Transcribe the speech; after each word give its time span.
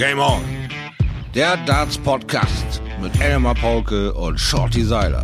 Game 0.00 0.18
On. 0.18 0.40
Der 1.34 1.58
Darts 1.66 1.98
Podcast 1.98 2.80
mit 3.02 3.20
Elmar 3.20 3.54
Paulke 3.54 4.14
und 4.14 4.40
Shorty 4.40 4.82
Seiler. 4.82 5.22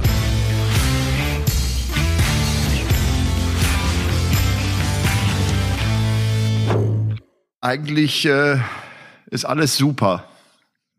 Eigentlich 7.62 8.26
äh, 8.26 8.58
ist 9.30 9.46
alles 9.46 9.78
super. 9.78 10.24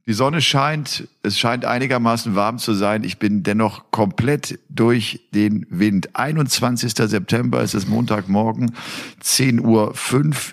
Die 0.07 0.13
Sonne 0.13 0.39
scheint, 0.39 1.05
es 1.21 1.37
scheint 1.37 1.65
einigermaßen 1.65 2.33
warm 2.33 2.59
zu 2.59 2.73
sein. 2.73 3.03
Ich 3.03 3.19
bin 3.19 3.43
dennoch 3.43 3.91
komplett 3.91 4.57
durch 4.69 5.19
den 5.31 5.67
Wind. 5.69 6.15
21. 6.15 6.93
September, 6.93 7.61
es 7.61 7.73
ist 7.73 7.89
Montagmorgen, 7.89 8.71
10.05 9.21 9.65
Uhr. 9.65 9.93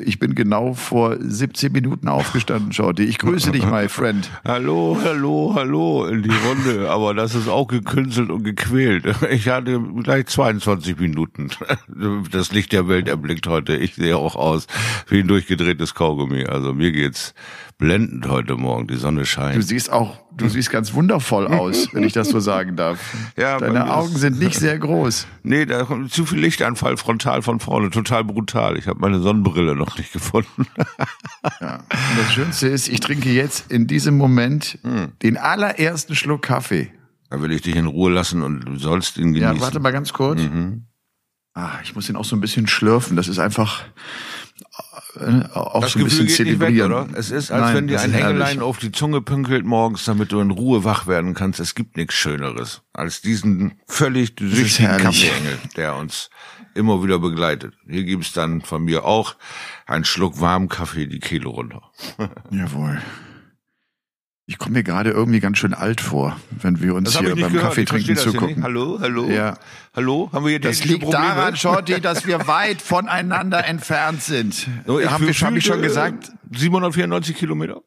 Ich 0.00 0.18
bin 0.18 0.34
genau 0.34 0.74
vor 0.74 1.18
17 1.20 1.70
Minuten 1.70 2.08
aufgestanden, 2.08 2.72
Shorty. 2.72 3.04
Ich 3.04 3.18
grüße 3.18 3.52
dich, 3.52 3.64
my 3.64 3.88
friend. 3.88 4.28
Hallo, 4.44 4.98
hallo, 5.00 5.52
hallo 5.54 6.06
in 6.06 6.24
die 6.24 6.34
Runde. 6.34 6.90
Aber 6.90 7.14
das 7.14 7.36
ist 7.36 7.46
auch 7.46 7.68
gekünstelt 7.68 8.30
und 8.30 8.42
gequält. 8.42 9.04
Ich 9.30 9.48
hatte 9.48 9.80
gleich 10.02 10.26
22 10.26 10.98
Minuten. 10.98 11.50
Das 12.32 12.50
Licht 12.52 12.72
der 12.72 12.88
Welt 12.88 13.08
erblickt 13.08 13.46
heute. 13.46 13.76
Ich 13.76 13.94
sehe 13.94 14.16
auch 14.16 14.34
aus 14.34 14.66
wie 15.08 15.20
ein 15.20 15.28
durchgedrehtes 15.28 15.94
Kaugummi. 15.94 16.44
Also 16.44 16.74
mir 16.74 16.90
geht's 16.90 17.34
blendend 17.78 18.28
heute 18.28 18.56
Morgen. 18.56 18.86
Die 18.86 18.96
Sonne 18.96 19.26
scheint. 19.26 19.56
Du 19.56 19.62
siehst 19.62 19.90
auch, 19.90 20.18
du 20.36 20.48
siehst 20.48 20.70
ganz 20.70 20.94
wundervoll 20.94 21.46
aus, 21.46 21.88
wenn 21.92 22.04
ich 22.04 22.12
das 22.12 22.28
so 22.28 22.40
sagen 22.40 22.76
darf. 22.76 22.98
Ja, 23.36 23.58
Deine 23.58 23.92
Augen 23.94 24.16
sind 24.16 24.38
nicht 24.38 24.56
sehr 24.56 24.78
groß. 24.78 25.26
Nee, 25.46 25.66
da 25.66 25.84
kommt 25.84 26.10
zu 26.10 26.24
viel 26.24 26.38
Lichtanfall 26.38 26.96
frontal 26.96 27.42
von 27.42 27.60
vorne. 27.60 27.90
Total 27.90 28.24
brutal. 28.24 28.78
Ich 28.78 28.86
habe 28.88 28.98
meine 29.00 29.20
Sonnenbrille 29.20 29.74
noch 29.76 29.98
nicht 29.98 30.12
gefunden. 30.12 30.66
Ja. 31.60 31.74
Und 31.76 32.18
das 32.18 32.32
Schönste 32.32 32.68
ist, 32.68 32.88
ich 32.88 33.00
trinke 33.00 33.30
jetzt 33.30 33.70
in 33.70 33.86
diesem 33.86 34.16
Moment 34.16 34.78
Hm. 34.82 35.12
den 35.22 35.36
allerersten 35.36 36.14
Schluck 36.14 36.40
Kaffee. 36.42 36.90
Da 37.28 37.42
will 37.42 37.52
ich 37.52 37.60
dich 37.60 37.76
in 37.76 37.84
Ruhe 37.86 38.10
lassen 38.10 38.42
und 38.42 38.60
du 38.64 38.76
sollst 38.78 39.18
ihn 39.18 39.34
genießen. 39.34 39.56
Ja, 39.56 39.60
warte 39.60 39.78
mal 39.80 39.92
ganz 39.92 40.14
kurz. 40.14 40.40
Mhm. 40.40 40.84
Ah, 41.52 41.72
ich 41.82 41.94
muss 41.94 42.06
den 42.06 42.16
auch 42.16 42.24
so 42.24 42.34
ein 42.34 42.40
bisschen 42.40 42.66
schlürfen. 42.66 43.14
Das 43.16 43.28
ist 43.28 43.38
einfach 43.38 43.84
auch 45.54 45.80
Das 45.80 45.96
ein 45.96 46.04
bisschen 46.04 46.26
Gefühl 46.26 46.26
geht 46.26 46.46
nicht 46.46 46.60
weg, 46.60 46.68
zelebrieren. 46.68 46.92
oder? 46.92 47.08
Es 47.18 47.30
ist, 47.30 47.50
als 47.50 47.60
Nein, 47.62 47.74
wenn 47.76 47.86
dir 47.88 48.00
ein. 48.00 48.14
Engelein 48.14 48.60
auf 48.60 48.78
die 48.78 48.92
Zunge 48.92 49.20
pünkelt 49.20 49.64
morgens, 49.64 50.04
damit 50.04 50.32
du 50.32 50.40
in 50.40 50.50
Ruhe 50.50 50.84
wach 50.84 51.06
werden 51.06 51.34
kannst. 51.34 51.60
Es 51.60 51.74
gibt 51.74 51.96
nichts 51.96 52.14
Schöneres 52.14 52.82
als 52.92 53.20
diesen 53.20 53.74
völlig 53.86 54.34
süchtigen 54.38 54.88
herrlich. 54.90 55.04
Kaffeeengel, 55.04 55.58
der 55.76 55.96
uns 55.96 56.30
immer 56.74 57.02
wieder 57.02 57.18
begleitet. 57.18 57.74
Hier 57.88 58.04
gibt's 58.04 58.32
dann 58.32 58.60
von 58.60 58.84
mir 58.84 59.04
auch 59.04 59.36
einen 59.86 60.04
Schluck 60.04 60.40
warmen 60.40 60.68
Kaffee 60.68 61.06
die 61.06 61.20
Kehle 61.20 61.48
runter. 61.48 61.82
Jawohl. 62.50 63.00
Ich 64.46 64.58
komme 64.58 64.74
mir 64.74 64.82
gerade 64.82 65.10
irgendwie 65.10 65.40
ganz 65.40 65.56
schön 65.56 65.72
alt 65.72 66.02
vor, 66.02 66.36
wenn 66.60 66.82
wir 66.82 66.94
uns 66.94 67.16
habe 67.16 67.28
hier 67.32 67.36
beim 67.36 67.52
gehört. 67.52 67.68
Kaffee 67.70 67.86
trinken 67.86 68.14
zugucken. 68.14 68.62
Hallo, 68.62 68.98
hallo, 69.00 69.26
Ja. 69.30 69.56
hallo. 69.96 70.28
Haben 70.34 70.44
wir 70.44 70.50
hier 70.50 70.60
Das 70.60 70.84
liegt 70.84 71.00
Probleme? 71.02 71.24
daran, 71.24 71.56
Shorty, 71.56 71.98
dass 71.98 72.26
wir 72.26 72.38
weit 72.46 72.82
voneinander 72.82 73.66
entfernt 73.66 74.22
sind. 74.22 74.68
So, 74.86 75.00
ich 75.00 75.08
haben 75.10 75.26
wir 75.26 75.32
hab 75.32 75.56
ich 75.56 75.64
schon 75.64 75.80
gesagt? 75.80 76.28
äh, 76.52 76.58
794 76.58 77.34
Kilometer. 77.36 77.80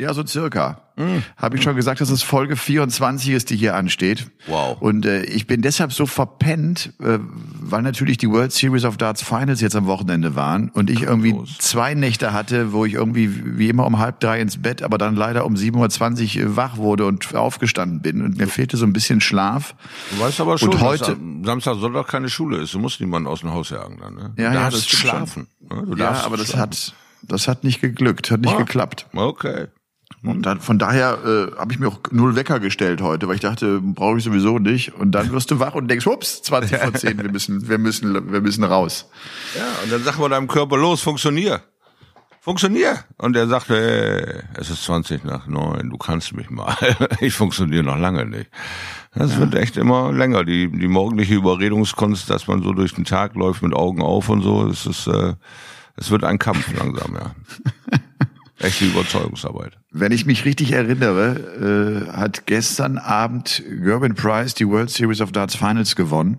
Ja, 0.00 0.14
so 0.14 0.24
circa. 0.26 0.80
Mhm. 0.96 1.22
Habe 1.36 1.56
ich 1.56 1.62
schon 1.62 1.76
gesagt, 1.76 2.00
dass 2.00 2.08
es 2.10 2.22
Folge 2.22 2.56
24 2.56 3.30
ist, 3.30 3.50
die 3.50 3.56
hier 3.56 3.74
ansteht. 3.76 4.30
Wow. 4.46 4.80
Und 4.80 5.04
äh, 5.06 5.24
ich 5.24 5.46
bin 5.46 5.60
deshalb 5.62 5.92
so 5.92 6.06
verpennt, 6.06 6.92
äh, 7.00 7.18
weil 7.60 7.82
natürlich 7.82 8.16
die 8.18 8.28
World 8.30 8.50
Series 8.52 8.84
of 8.84 8.96
Darts 8.96 9.22
Finals 9.22 9.60
jetzt 9.60 9.76
am 9.76 9.86
Wochenende 9.86 10.36
waren 10.36 10.70
und 10.70 10.88
ich 10.90 11.02
irgendwie 11.02 11.32
los. 11.32 11.58
zwei 11.58 11.94
Nächte 11.94 12.32
hatte, 12.32 12.72
wo 12.72 12.84
ich 12.86 12.94
irgendwie 12.94 13.58
wie 13.58 13.68
immer 13.68 13.86
um 13.86 13.98
halb 13.98 14.20
drei 14.20 14.40
ins 14.40 14.60
Bett, 14.62 14.82
aber 14.82 14.96
dann 14.98 15.16
leider 15.16 15.44
um 15.44 15.54
7.20 15.54 16.42
Uhr 16.44 16.56
wach 16.56 16.76
wurde 16.78 17.04
und 17.06 17.34
aufgestanden 17.34 18.00
bin. 18.00 18.22
Und 18.22 18.38
mir 18.38 18.46
fehlte 18.48 18.76
so 18.78 18.86
ein 18.86 18.92
bisschen 18.94 19.20
Schlaf. 19.20 19.74
Du 20.12 20.20
weißt 20.20 20.40
aber 20.40 20.56
schon, 20.58 20.70
Und 20.70 20.80
heute- 20.80 21.16
Samstag, 21.44 21.76
Sonntag 21.78 22.08
keine 22.08 22.28
Schule 22.30 22.58
ist. 22.58 22.72
Du 22.74 22.78
musst 22.78 23.00
niemanden 23.00 23.28
aus 23.28 23.40
dem 23.40 23.50
Haus 23.52 23.70
jagen 23.70 23.98
dann. 24.00 24.14
Ne? 24.14 24.32
Ja, 24.38 24.48
du 24.50 24.54
ja, 24.56 24.62
darfst 24.70 24.88
schlafen. 24.90 25.46
Ne? 25.60 25.82
Du 25.86 25.90
Ja, 25.96 26.06
darfst 26.06 26.24
aber 26.24 26.36
das 26.38 26.48
schlafen. 26.48 26.60
hat, 26.62 26.94
das 27.22 27.48
hat 27.48 27.64
nicht 27.64 27.80
geglückt, 27.80 28.30
hat 28.30 28.40
nicht 28.40 28.54
Ah. 28.54 28.58
geklappt. 28.58 29.06
Okay. 29.14 29.66
Und 30.22 30.44
dann, 30.44 30.60
von 30.60 30.78
daher 30.78 31.18
äh, 31.24 31.58
habe 31.58 31.72
ich 31.72 31.78
mir 31.78 31.88
auch 31.88 31.98
null 32.10 32.36
Wecker 32.36 32.60
gestellt 32.60 33.00
heute, 33.00 33.26
weil 33.26 33.36
ich 33.36 33.40
dachte, 33.40 33.80
brauche 33.80 34.18
ich 34.18 34.24
sowieso 34.24 34.58
nicht. 34.58 34.94
Und 34.94 35.12
dann 35.12 35.32
wirst 35.32 35.50
du 35.50 35.60
wach 35.60 35.74
und 35.74 35.88
denkst, 35.88 36.06
ups, 36.06 36.42
20 36.42 36.78
vor 36.78 36.92
10, 36.92 37.22
wir 37.22 37.30
müssen, 37.30 37.68
wir 37.68 37.78
müssen, 37.78 38.30
wir 38.30 38.40
müssen 38.42 38.64
raus. 38.64 39.08
Ja, 39.56 39.64
und 39.82 39.90
dann 39.90 40.02
sagt 40.02 40.18
man 40.18 40.30
deinem 40.30 40.46
Körper, 40.46 40.76
los, 40.76 41.00
funktionier. 41.00 41.62
Funktionier. 42.42 42.98
Und 43.16 43.34
er 43.34 43.48
sagt, 43.48 43.70
hey, 43.70 44.42
es 44.54 44.68
ist 44.68 44.84
20 44.84 45.24
nach 45.24 45.46
neun, 45.46 45.88
du 45.88 45.96
kannst 45.96 46.34
mich 46.34 46.50
mal. 46.50 46.74
Ich 47.20 47.34
funktioniere 47.34 47.82
noch 47.82 47.98
lange 47.98 48.26
nicht. 48.26 48.50
Das 49.14 49.38
wird 49.38 49.54
echt 49.54 49.76
immer 49.78 50.12
länger. 50.12 50.44
Die, 50.44 50.70
die 50.70 50.88
morgendliche 50.88 51.34
Überredungskunst, 51.34 52.28
dass 52.28 52.46
man 52.46 52.62
so 52.62 52.72
durch 52.72 52.94
den 52.94 53.04
Tag 53.04 53.34
läuft 53.34 53.62
mit 53.62 53.74
Augen 53.74 54.02
auf 54.02 54.28
und 54.28 54.42
so, 54.42 54.66
es 54.66 54.86
ist, 54.86 55.06
äh, 55.06 55.34
es 55.96 56.10
wird 56.10 56.24
ein 56.24 56.38
Kampf 56.38 56.72
langsam, 56.76 57.14
ja. 57.14 57.34
Echte 58.60 58.84
Überzeugungsarbeit. 58.84 59.78
Wenn 59.90 60.12
ich 60.12 60.26
mich 60.26 60.44
richtig 60.44 60.72
erinnere, 60.72 62.04
äh, 62.10 62.12
hat 62.12 62.46
gestern 62.46 62.98
Abend 62.98 63.62
Gerben 63.82 64.14
Price 64.14 64.54
die 64.54 64.68
World 64.68 64.90
Series 64.90 65.22
of 65.22 65.32
Darts 65.32 65.54
Finals 65.56 65.96
gewonnen. 65.96 66.38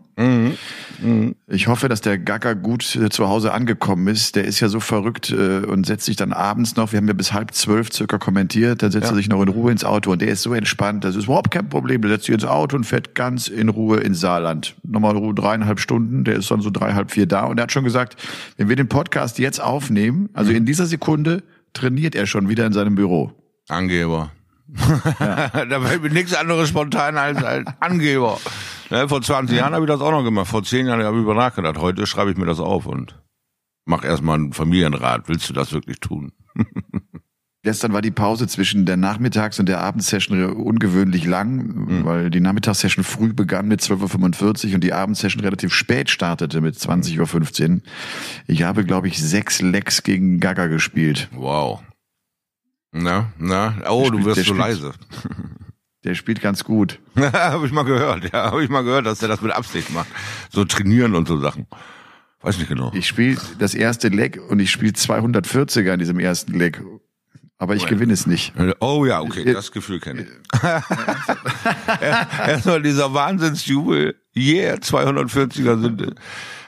Ich 1.48 1.68
hoffe, 1.68 1.90
dass 1.90 2.02
der 2.02 2.20
Gaga 2.20 2.54
gut 2.54 2.96
äh, 2.96 3.10
zu 3.10 3.28
Hause 3.28 3.54
angekommen 3.54 4.08
ist. 4.08 4.36
Der 4.36 4.46
ist 4.46 4.60
ja 4.60 4.70
so 4.70 4.80
verrückt 4.80 5.32
äh, 5.32 5.66
und 5.66 5.88
setzt 5.88 6.06
sich 6.06 6.16
dann 6.16 6.32
abends 6.32 6.76
noch, 6.76 6.92
wir 6.92 6.98
haben 6.98 7.08
ja 7.08 7.14
bis 7.14 7.34
halb 7.34 7.56
zwölf 7.56 7.92
circa 7.92 8.20
kommentiert, 8.20 8.84
dann 8.84 8.92
setzt 8.92 9.10
er 9.10 9.16
sich 9.16 9.28
noch 9.28 9.42
in 9.42 9.48
Ruhe 9.48 9.72
ins 9.72 9.84
Auto 9.84 10.12
und 10.12 10.22
der 10.22 10.30
ist 10.30 10.44
so 10.44 10.54
entspannt, 10.54 11.04
das 11.04 11.16
ist 11.16 11.24
überhaupt 11.24 11.50
kein 11.50 11.70
Problem. 11.70 12.04
Der 12.04 12.12
setzt 12.12 12.26
sich 12.26 12.36
ins 12.36 12.46
Auto 12.46 12.76
und 12.76 12.84
fährt 12.84 13.16
ganz 13.16 13.48
in 13.48 13.68
Ruhe 13.68 13.98
ins 13.98 14.20
Saarland. 14.20 14.76
Nochmal 14.84 15.18
Ruhe 15.18 15.34
dreieinhalb 15.34 15.80
Stunden, 15.80 16.24
der 16.24 16.36
ist 16.36 16.52
dann 16.52 16.62
so 16.62 16.70
drei, 16.70 16.94
halb 16.94 17.10
vier 17.10 17.26
da 17.26 17.46
und 17.46 17.58
er 17.58 17.64
hat 17.64 17.72
schon 17.72 17.84
gesagt, 17.84 18.16
wenn 18.58 18.70
wir 18.70 18.76
den 18.76 18.90
Podcast 18.90 19.40
jetzt 19.40 19.60
aufnehmen, 19.60 20.30
also 20.34 20.52
in 20.52 20.68
dieser 20.68 20.86
Sekunde 20.86 21.42
trainiert 21.74 22.16
er 22.16 22.26
schon 22.26 22.50
wieder 22.50 22.66
in 22.66 22.74
seinem 22.74 22.96
Büro. 22.96 23.32
Angeber. 23.68 24.32
da 25.20 25.82
fällt 25.82 26.02
mir 26.02 26.10
nichts 26.10 26.34
anderes 26.34 26.70
spontan 26.70 27.18
als, 27.18 27.44
als 27.44 27.68
Angeber. 27.80 28.40
Ne, 28.90 29.08
vor 29.08 29.22
20 29.22 29.58
Jahren 29.58 29.74
habe 29.74 29.86
ich 29.86 29.92
das 29.92 30.02
auch 30.02 30.12
noch 30.12 30.24
gemacht. 30.24 30.48
Vor 30.48 30.64
10 30.64 30.88
Jahren 30.88 31.04
habe 31.04 31.18
ich 31.18 31.24
über 31.24 31.34
nachgedacht. 31.34 31.78
Heute 31.78 32.06
schreibe 32.08 32.32
ich 32.32 32.38
mir 32.38 32.46
das 32.46 32.60
auf 32.60 32.86
und 32.86 33.20
mach 33.86 34.04
erstmal 34.04 34.36
einen 34.36 34.54
Familienrat. 34.54 35.28
Willst 35.28 35.50
du 35.50 35.54
das 35.54 35.74
wirklich 35.74 36.00
tun? 36.00 36.32
Gestern 37.64 37.94
war 37.94 38.02
die 38.02 38.10
Pause 38.10 38.48
zwischen 38.48 38.88
der 38.88 38.98
Nachmittags- 38.98 39.60
und 39.60 39.68
der 39.70 39.82
Abendsession 39.82 40.44
ungewöhnlich 40.54 41.26
lang, 41.26 42.04
weil 42.06 42.32
die 42.32 42.40
Nachmittagssession 42.40 43.04
früh 43.04 43.34
begann 43.34 43.68
mit 43.68 43.82
12.45 43.82 44.70
Uhr 44.70 44.76
und 44.76 44.84
die 44.84 44.94
Abendsession 44.94 45.42
relativ 45.44 45.72
spät 45.72 46.10
startete 46.10 46.60
mit 46.60 46.76
20.15 46.76 47.70
Uhr. 47.76 47.82
Ich 48.48 48.64
habe, 48.64 48.84
glaube 48.84 49.08
ich, 49.10 49.22
sechs 49.22 49.62
Lecks 49.62 50.02
gegen 50.02 50.40
Gaga 50.40 50.66
gespielt. 50.68 51.30
Wow. 51.34 51.84
Na, 52.92 53.32
na, 53.38 53.76
oh, 53.90 54.02
Der 54.10 54.12
du 54.12 54.18
spielt- 54.18 54.26
wirst 54.26 54.38
der 54.38 54.44
so 54.44 54.54
spielt- 54.56 54.60
leise. 54.68 54.92
Der 56.04 56.16
spielt 56.16 56.42
ganz 56.42 56.64
gut. 56.64 56.98
habe 57.16 57.68
ich 57.68 57.72
mal 57.72 57.84
gehört, 57.86 58.34
ja, 58.34 58.46
habe 58.52 58.64
ich 58.64 58.72
mal 58.72 58.82
gehört, 58.84 59.06
dass 59.06 59.22
er 59.22 59.28
das 59.28 59.40
mit 59.42 59.52
Absicht 59.52 59.94
macht. 59.94 60.08
So 60.50 60.66
trainieren 60.66 61.14
und 61.14 61.28
so 61.28 61.40
Sachen. 61.40 61.68
Weiß 62.42 62.58
nicht 62.58 62.70
genau. 62.70 62.92
Ich 62.96 63.06
spiele 63.06 63.38
das 63.60 63.76
erste 63.76 64.08
Leck 64.08 64.42
und 64.50 64.60
ich 64.60 64.72
spiele 64.72 64.94
240er 64.94 65.94
in 65.94 66.00
diesem 66.00 66.18
ersten 66.18 66.58
Leck. 66.58 66.82
Aber 67.62 67.76
ich 67.76 67.86
gewinne 67.86 68.12
es 68.12 68.26
nicht. 68.26 68.54
Oh 68.80 69.06
ja, 69.06 69.22
okay, 69.22 69.54
das 69.54 69.72
Gefühl 69.72 70.00
kenne 70.00 70.24
ich. 70.24 70.30
Erstmal 72.48 72.82
dieser 72.82 73.14
Wahnsinnsjubel, 73.14 74.16
yeah, 74.36 74.78
240er 74.78 75.80
sind 75.80 76.02
es. 76.02 76.14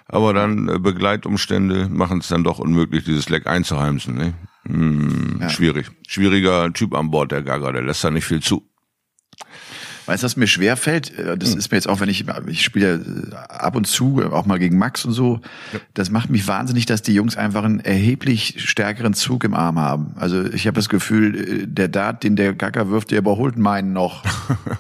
Aber 0.06 0.36
dann 0.36 0.70
äh, 0.70 0.78
Begleitumstände 0.78 1.90
machen 1.90 2.20
es 2.20 2.28
dann 2.28 2.44
doch 2.44 2.60
unmöglich, 2.60 3.06
dieses 3.06 3.28
Leck 3.30 3.48
einzuheimsen. 3.48 4.14
Ne? 4.14 4.36
Hm, 4.68 5.42
Schwierig. 5.50 5.90
Schwieriger 6.08 6.72
Typ 6.72 6.94
an 6.94 7.10
Bord, 7.10 7.32
der 7.32 7.42
Gaga, 7.42 7.72
der 7.72 7.82
lässt 7.82 8.04
da 8.04 8.12
nicht 8.12 8.26
viel 8.26 8.44
zu. 8.44 8.70
Weißt 10.06 10.24
du, 10.24 10.26
was 10.26 10.36
mir 10.36 10.48
schwer 10.48 10.76
fällt? 10.78 11.18
Äh, 11.18 11.38
Das 11.38 11.56
ist 11.56 11.72
mir 11.72 11.78
jetzt 11.78 11.88
auch, 11.88 12.00
wenn 12.00 12.10
ich, 12.10 12.26
ich 12.48 12.64
spiele 12.64 12.88
ja 13.32 13.40
äh, 13.42 13.46
ab 13.50 13.76
und 13.76 13.88
zu, 13.88 14.22
äh, 14.22 14.26
auch 14.26 14.46
mal 14.46 14.60
gegen 14.60 14.78
Max 14.78 15.06
und 15.06 15.14
so. 15.14 15.40
Das 15.94 16.10
macht 16.10 16.30
mich 16.30 16.48
wahnsinnig, 16.48 16.86
dass 16.86 17.02
die 17.02 17.14
Jungs 17.14 17.38
einfach 17.38 17.64
einen 17.64 17.80
erheblich 17.80 18.56
stärkeren 18.58 19.14
Zug 19.14 19.44
im 19.44 19.54
Arm 19.54 19.80
haben. 19.80 20.14
Also 20.16 20.44
ich 20.46 20.68
habe 20.68 20.76
das 20.76 20.90
Gefühl, 20.90 21.68
der 21.68 21.88
Dart, 21.88 22.24
den 22.24 22.36
der 22.36 22.54
Gacker 22.54 22.90
wirft, 22.90 23.12
der 23.12 23.20
überholt 23.20 23.58
meinen 23.58 23.94
noch. 23.94 24.24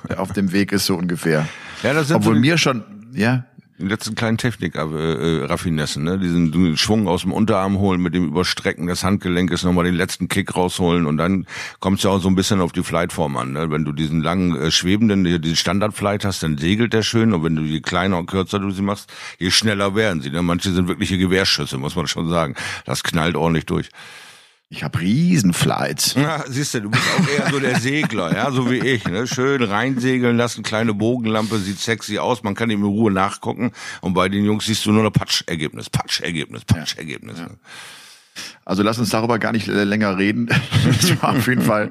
der 0.10 0.20
auf 0.22 0.34
dem 0.34 0.52
Weg 0.52 0.72
ist 0.72 0.86
so 0.86 0.96
ungefähr. 0.96 1.48
Ja, 1.84 1.94
das 1.94 2.08
sind 2.08 2.18
Obwohl 2.18 2.36
so 2.36 2.42
mir 2.42 2.58
schon, 2.58 2.84
ja, 3.14 3.46
letzten 3.78 4.16
kleinen 4.16 4.38
Technik-Raffinessen, 4.38 6.04
ne? 6.04 6.20
Diesen 6.20 6.78
Schwung 6.78 7.08
aus 7.08 7.22
dem 7.22 7.32
Unterarm 7.32 7.78
holen, 7.80 8.02
mit 8.02 8.14
dem 8.14 8.26
Überstrecken 8.28 8.88
des 8.88 9.04
Handgelenkes 9.04 9.64
nochmal 9.64 9.86
den 9.86 9.96
letzten 9.96 10.28
Kick 10.28 10.56
rausholen 10.56 11.06
und 11.06 11.18
dann 11.18 11.46
kommt 11.80 11.98
es 11.98 12.04
ja 12.04 12.12
auch 12.12 12.20
so 12.20 12.28
ein 12.28 12.36
bisschen 12.36 12.62
auf 12.62 12.72
die 12.72 12.84
Flightform 12.84 13.36
an. 13.38 13.54
Ne? 13.54 13.72
Wenn 13.72 13.86
du 13.86 13.92
diesen 13.92 14.22
langen, 14.22 14.56
äh, 14.56 14.72
schwebenden, 14.72 15.24
die- 15.24 15.40
diesen 15.42 15.56
Standard-Flight 15.58 16.26
hast, 16.26 16.44
dann 16.44 16.58
segelt 16.58 16.94
der 16.94 17.02
schön 17.04 17.34
und 17.34 17.44
wenn 17.44 17.56
du 17.56 17.64
je 17.64 17.82
kleiner 17.82 18.18
und 18.20 18.28
kürzer 18.28 18.60
du 18.60 18.72
sie 18.72 18.82
machst, 18.84 19.12
je 19.40 19.52
schneller 19.52 19.96
werden 19.96 20.22
sie. 20.22 20.30
Ne? 20.30 20.42
Manche 20.42 20.72
sind 20.72 20.88
wirkliche 20.88 21.18
Gewehrschüsse, 21.18 21.78
muss 21.78 21.96
man 21.96 22.08
schon 22.08 22.30
sagen. 22.30 22.56
Das 22.86 23.04
knallt 23.04 23.36
ordentlich 23.36 23.66
durch. 23.66 23.90
Ich 24.74 24.84
habe 24.84 25.02
Riesenflights. 25.02 26.16
Ja, 26.16 26.44
siehst 26.48 26.74
du, 26.74 26.82
du 26.82 26.90
bist 26.90 27.04
auch 27.16 27.28
eher 27.28 27.52
so 27.52 27.60
der 27.60 27.80
Segler, 27.80 28.34
ja, 28.34 28.52
so 28.52 28.72
wie 28.72 28.80
ich. 28.80 29.06
Ne? 29.06 29.28
Schön 29.28 29.62
reinsegeln 29.62 30.36
lassen, 30.36 30.64
kleine 30.64 30.96
Bogenlampe, 30.96 31.60
sieht 31.60 31.80
sexy 31.80 32.18
aus, 32.18 32.42
man 32.42 32.56
kann 32.56 32.72
ihm 32.72 32.80
in 32.80 32.88
Ruhe 32.88 33.12
nachgucken. 33.12 33.72
Und 34.02 34.16
bei 34.16 34.30
den 34.30 34.44
Jungs 34.44 34.66
siehst 34.66 34.84
du 34.88 34.92
nur 34.92 35.06
ein 35.06 35.12
Patsch-Ergebnis, 35.12 35.92
Patsch-Ergebnis, 35.92 36.66
Patsch-Ergebnis. 36.66 37.38
Ja. 37.38 37.50
Also 38.66 38.82
lass 38.82 38.98
uns 38.98 39.10
darüber 39.10 39.40
gar 39.40 39.52
nicht 39.52 39.68
länger 39.68 40.18
reden. 40.18 40.48
das 40.86 41.22
war 41.22 41.36
auf 41.36 41.48
jeden 41.48 41.62
Fall, 41.62 41.90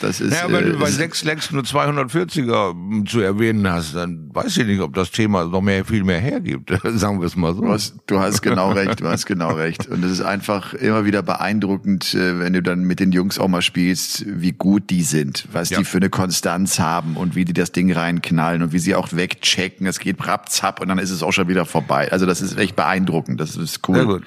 das 0.00 0.20
ist. 0.20 0.34
Ja, 0.34 0.46
wenn 0.48 0.66
äh, 0.66 0.72
du 0.72 0.78
bei 0.78 0.90
sechs 0.90 1.24
Lecks 1.24 1.50
nur 1.50 1.62
240er 1.62 3.06
zu 3.06 3.20
erwähnen 3.20 3.66
hast, 3.68 3.94
dann 3.94 4.28
weiß 4.34 4.58
ich 4.58 4.66
nicht, 4.66 4.80
ob 4.80 4.94
das 4.94 5.10
Thema 5.10 5.46
noch 5.46 5.62
mehr, 5.62 5.84
viel 5.84 6.04
mehr 6.04 6.20
hergibt. 6.20 6.70
Sagen 6.84 7.20
wir 7.20 7.26
es 7.26 7.36
mal 7.36 7.54
so. 7.54 7.62
Du 7.62 7.68
hast, 7.70 7.94
du 8.06 8.20
hast 8.20 8.42
genau 8.42 8.72
recht, 8.72 9.00
du 9.00 9.08
hast 9.08 9.24
genau 9.24 9.54
recht. 9.54 9.86
Und 9.86 10.04
es 10.04 10.12
ist 10.12 10.20
einfach 10.20 10.74
immer 10.74 11.06
wieder 11.06 11.22
beeindruckend, 11.22 12.14
äh, 12.14 12.38
wenn 12.38 12.52
du 12.52 12.62
dann 12.62 12.80
mit 12.80 13.00
den 13.00 13.12
Jungs 13.12 13.38
auch 13.38 13.48
mal 13.48 13.62
spielst, 13.62 14.24
wie 14.26 14.52
gut 14.52 14.90
die 14.90 15.02
sind, 15.02 15.48
was 15.52 15.70
ja. 15.70 15.78
die 15.78 15.84
für 15.84 15.98
eine 15.98 16.10
Konstanz 16.10 16.78
haben 16.78 17.16
und 17.16 17.34
wie 17.34 17.46
die 17.46 17.54
das 17.54 17.72
Ding 17.72 17.90
reinknallen 17.90 18.62
und 18.62 18.72
wie 18.72 18.78
sie 18.78 18.94
auch 18.94 19.08
wegchecken. 19.12 19.86
Es 19.86 20.00
geht 20.00 20.18
brapp, 20.18 20.50
zapp 20.50 20.80
und 20.80 20.88
dann 20.88 20.98
ist 20.98 21.10
es 21.10 21.22
auch 21.22 21.32
schon 21.32 21.48
wieder 21.48 21.64
vorbei. 21.64 22.12
Also 22.12 22.26
das 22.26 22.42
ist 22.42 22.58
echt 22.58 22.76
beeindruckend. 22.76 23.40
Das 23.40 23.56
ist 23.56 23.88
cool. 23.88 23.94
Sehr 23.96 24.04
gut. 24.04 24.22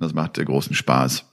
Das 0.00 0.14
macht 0.14 0.34
großen 0.44 0.74
Spaß. 0.74 1.26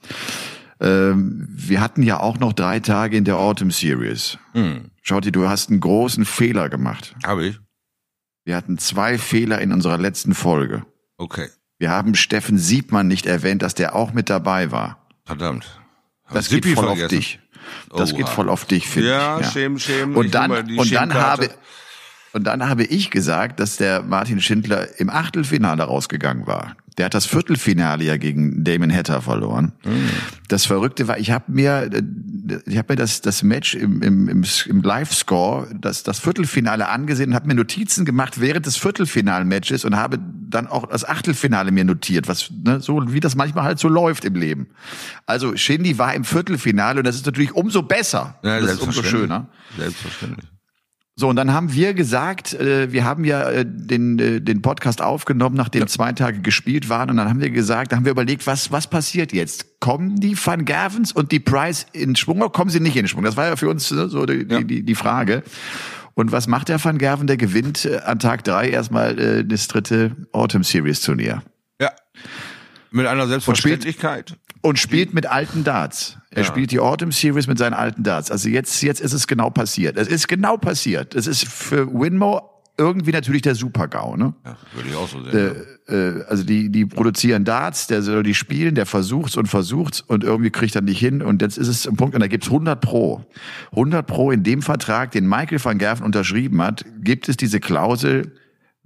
Ähm, 0.80 1.48
wir 1.50 1.80
hatten 1.80 2.02
ja 2.02 2.20
auch 2.20 2.38
noch 2.38 2.52
drei 2.52 2.78
Tage 2.78 3.16
in 3.16 3.24
der 3.24 3.38
Autumn 3.38 3.70
Series. 3.70 4.38
Hm. 4.52 4.90
Schauti, 5.02 5.32
du 5.32 5.48
hast 5.48 5.70
einen 5.70 5.80
großen 5.80 6.24
Fehler 6.24 6.68
gemacht. 6.68 7.16
Habe 7.24 7.46
ich? 7.46 7.60
Wir 8.44 8.56
hatten 8.56 8.78
zwei 8.78 9.18
Fehler 9.18 9.60
in 9.60 9.72
unserer 9.72 9.98
letzten 9.98 10.34
Folge. 10.34 10.84
Okay. 11.16 11.48
Wir 11.78 11.90
haben 11.90 12.14
Steffen 12.14 12.58
Siebmann 12.58 13.08
nicht 13.08 13.26
erwähnt, 13.26 13.62
dass 13.62 13.74
der 13.74 13.96
auch 13.96 14.12
mit 14.12 14.30
dabei 14.30 14.70
war. 14.70 15.06
Verdammt. 15.24 15.80
Das 16.30 16.48
geht 16.48 16.64
voll 16.66 16.86
vergessen. 16.86 17.04
auf 17.04 17.08
dich. 17.10 17.40
Das 17.94 18.12
Oha. 18.12 18.18
geht 18.18 18.28
voll 18.28 18.48
auf 18.48 18.64
dich, 18.64 18.86
finde 18.86 19.10
ja, 19.10 19.38
ich. 19.38 19.46
Ja, 19.46 19.52
schäm, 19.52 19.78
schäm. 19.78 20.16
Und 20.16 20.34
dann, 20.34 20.50
und 20.50 20.92
dann 20.92 21.14
habe, 21.14 21.50
und 22.38 22.44
dann 22.44 22.68
habe 22.68 22.84
ich 22.84 23.10
gesagt, 23.10 23.58
dass 23.58 23.78
der 23.78 24.04
Martin 24.04 24.40
Schindler 24.40 25.00
im 25.00 25.10
Achtelfinale 25.10 25.82
rausgegangen 25.82 26.46
war. 26.46 26.76
Der 26.96 27.06
hat 27.06 27.14
das 27.14 27.26
Viertelfinale 27.26 28.04
ja 28.04 28.16
gegen 28.16 28.62
Damon 28.62 28.94
Hatter 28.94 29.22
verloren. 29.22 29.72
Mhm. 29.84 30.08
Das 30.46 30.64
Verrückte 30.64 31.08
war, 31.08 31.18
ich 31.18 31.32
habe 31.32 31.50
mir, 31.50 31.90
ich 32.64 32.78
habe 32.78 32.92
mir 32.92 32.96
das, 32.96 33.22
das 33.22 33.42
Match 33.42 33.74
im, 33.74 34.02
im, 34.02 34.28
im, 34.28 34.44
im 34.66 34.82
Live-Score, 34.82 35.66
das, 35.80 36.04
das 36.04 36.20
Viertelfinale 36.20 36.88
angesehen 36.88 37.30
und 37.30 37.34
habe 37.34 37.48
mir 37.48 37.56
Notizen 37.56 38.04
gemacht 38.04 38.40
während 38.40 38.66
des 38.66 38.76
Viertelfinal-Matches 38.76 39.84
und 39.84 39.96
habe 39.96 40.20
dann 40.48 40.68
auch 40.68 40.86
das 40.86 41.04
Achtelfinale 41.04 41.72
mir 41.72 41.84
notiert, 41.84 42.28
was 42.28 42.52
ne, 42.52 42.80
so 42.80 43.12
wie 43.12 43.18
das 43.18 43.34
manchmal 43.34 43.64
halt 43.64 43.80
so 43.80 43.88
läuft 43.88 44.24
im 44.24 44.36
Leben. 44.36 44.68
Also 45.26 45.56
Shindy 45.56 45.98
war 45.98 46.14
im 46.14 46.22
Viertelfinale 46.22 47.00
und 47.00 47.04
das 47.04 47.16
ist 47.16 47.26
natürlich 47.26 47.52
umso 47.52 47.82
besser. 47.82 48.38
Ja, 48.44 48.60
das 48.60 48.74
ist 48.74 48.80
umso 48.82 49.02
schöner. 49.02 49.48
Selbstverständlich. 49.76 50.46
So, 51.20 51.28
und 51.28 51.34
dann 51.34 51.52
haben 51.52 51.72
wir 51.72 51.94
gesagt, 51.94 52.54
äh, 52.54 52.92
wir 52.92 53.04
haben 53.04 53.24
ja 53.24 53.50
äh, 53.50 53.64
den, 53.66 54.20
äh, 54.20 54.40
den 54.40 54.62
Podcast 54.62 55.02
aufgenommen, 55.02 55.56
nachdem 55.56 55.80
ja. 55.80 55.86
zwei 55.88 56.12
Tage 56.12 56.42
gespielt 56.42 56.88
waren. 56.88 57.10
Und 57.10 57.16
dann 57.16 57.28
haben 57.28 57.40
wir 57.40 57.50
gesagt, 57.50 57.90
dann 57.90 57.96
haben 57.96 58.04
wir 58.04 58.12
überlegt, 58.12 58.46
was, 58.46 58.70
was 58.70 58.86
passiert 58.86 59.32
jetzt? 59.32 59.80
Kommen 59.80 60.20
die 60.20 60.36
Van 60.38 60.64
Gervens 60.64 61.10
und 61.10 61.32
die 61.32 61.40
Price 61.40 61.86
in 61.92 62.14
Schwung 62.14 62.36
oder 62.36 62.50
kommen 62.50 62.70
sie 62.70 62.78
nicht 62.78 62.96
in 62.96 63.08
Schwung? 63.08 63.24
Das 63.24 63.36
war 63.36 63.48
ja 63.48 63.56
für 63.56 63.68
uns 63.68 63.90
ne, 63.90 64.08
so 64.08 64.26
die, 64.26 64.46
ja. 64.48 64.60
die, 64.60 64.84
die 64.84 64.94
Frage. 64.94 65.42
Und 66.14 66.30
was 66.30 66.46
macht 66.46 66.68
der 66.68 66.84
Van 66.84 66.98
Gerven? 66.98 67.26
Der 67.26 67.36
gewinnt 67.36 67.84
äh, 67.84 67.98
an 67.98 68.20
Tag 68.20 68.44
drei 68.44 68.68
erstmal 68.68 69.18
äh, 69.18 69.44
das 69.44 69.66
dritte 69.66 70.14
Autumn 70.30 70.62
Series 70.62 71.00
Turnier. 71.00 71.42
Ja. 71.80 71.90
Mit 72.92 73.06
einer 73.06 73.26
Selbstverständlichkeit. 73.26 74.30
Und 74.30 74.38
spielt, 74.38 74.64
und 74.64 74.78
spielt 74.78 75.14
mit 75.14 75.26
alten 75.26 75.64
Darts. 75.64 76.17
Er 76.30 76.42
ja. 76.42 76.44
spielt 76.44 76.70
die 76.70 76.80
Autumn 76.80 77.10
Series 77.10 77.46
mit 77.46 77.58
seinen 77.58 77.74
alten 77.74 78.02
Darts. 78.02 78.30
Also 78.30 78.48
jetzt, 78.48 78.82
jetzt 78.82 79.00
ist 79.00 79.12
es 79.12 79.26
genau 79.26 79.50
passiert. 79.50 79.96
Es 79.96 80.08
ist 80.08 80.28
genau 80.28 80.56
passiert. 80.58 81.14
Es 81.14 81.26
ist 81.26 81.48
für 81.48 81.86
Winmo 81.92 82.58
irgendwie 82.78 83.10
natürlich 83.10 83.42
der 83.42 83.56
Super-GAU, 83.56 84.16
ne? 84.16 84.34
Ja, 84.44 84.56
würde 84.72 84.88
ich 84.88 84.94
auch 84.94 85.08
so 85.08 85.22
sehen. 85.24 85.56
Äh, 85.88 85.92
äh, 85.92 86.24
also 86.28 86.44
die, 86.44 86.70
die 86.70 86.86
produzieren 86.86 87.44
Darts, 87.44 87.88
der 87.88 88.02
soll 88.02 88.22
die 88.22 88.34
spielen, 88.34 88.76
der 88.76 88.86
versucht's 88.86 89.36
und 89.36 89.46
versucht's 89.46 90.00
und 90.00 90.22
irgendwie 90.22 90.50
kriegt 90.50 90.76
er 90.76 90.82
nicht 90.82 91.00
hin 91.00 91.20
und 91.20 91.42
jetzt 91.42 91.58
ist 91.58 91.66
es 91.66 91.88
ein 91.88 91.96
Punkt 91.96 92.14
und 92.14 92.20
da 92.20 92.28
gibt's 92.28 92.46
100 92.46 92.80
Pro. 92.80 93.24
100 93.72 94.06
Pro 94.06 94.30
in 94.30 94.44
dem 94.44 94.62
Vertrag, 94.62 95.10
den 95.10 95.26
Michael 95.28 95.62
van 95.62 95.78
Gerven 95.78 96.06
unterschrieben 96.06 96.62
hat, 96.62 96.84
gibt 97.00 97.28
es 97.28 97.36
diese 97.36 97.58
Klausel, 97.58 98.32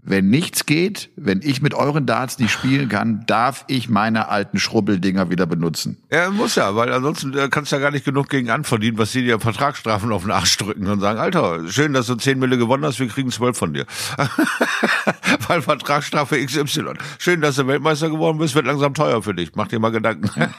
wenn 0.04 0.28
nichts 0.28 0.66
geht, 0.66 1.10
wenn 1.16 1.40
ich 1.43 1.62
mit 1.62 1.75
euren 1.75 2.06
Darts 2.06 2.38
nicht 2.40 2.50
spielen 2.50 2.88
kann, 2.88 3.25
darf 3.26 3.64
ich 3.69 3.88
meine 3.88 4.28
alten 4.28 4.58
Schrubbeldinger 4.58 5.31
wieder 5.31 5.46
benutzen. 5.46 5.96
Ja, 6.10 6.28
muss 6.31 6.56
ja, 6.56 6.75
weil 6.75 6.93
ansonsten 6.93 7.37
äh, 7.38 7.49
kannst 7.49 7.70
du 7.70 7.76
ja 7.76 7.82
gar 7.82 7.93
nicht 7.93 8.04
genug 8.04 8.28
gegen 8.28 8.50
anverdienen, 8.50 8.99
was 8.99 9.12
sie 9.12 9.22
dir 9.22 9.38
Vertragsstrafen 9.38 10.10
auf 10.10 10.22
den 10.22 10.32
Arsch 10.32 10.56
drücken 10.58 10.88
und 10.88 11.00
sagen, 11.00 11.20
Alter, 11.20 11.69
schön, 11.69 11.93
dass 11.93 12.06
du 12.06 12.16
10 12.16 12.38
Mille 12.38 12.58
gewonnen 12.58 12.84
hast, 12.84 12.99
wir 12.99 13.06
kriegen 13.06 13.31
12 13.31 13.56
von 13.56 13.75
dir. 13.75 13.87
weil 15.49 15.62
Vertragsstrafe 15.62 16.44
XY. 16.44 16.94
Schön, 17.19 17.40
dass 17.40 17.56
du 17.56 17.66
Weltmeister 17.69 18.10
geworden 18.10 18.38
bist, 18.38 18.56
wird 18.56 18.66
langsam 18.66 18.94
teuer 18.94 19.22
für 19.22 19.34
dich. 19.34 19.52
Mach 19.54 19.69
dir 19.69 19.78
mal 19.78 19.90
Gedanken. 19.90 20.31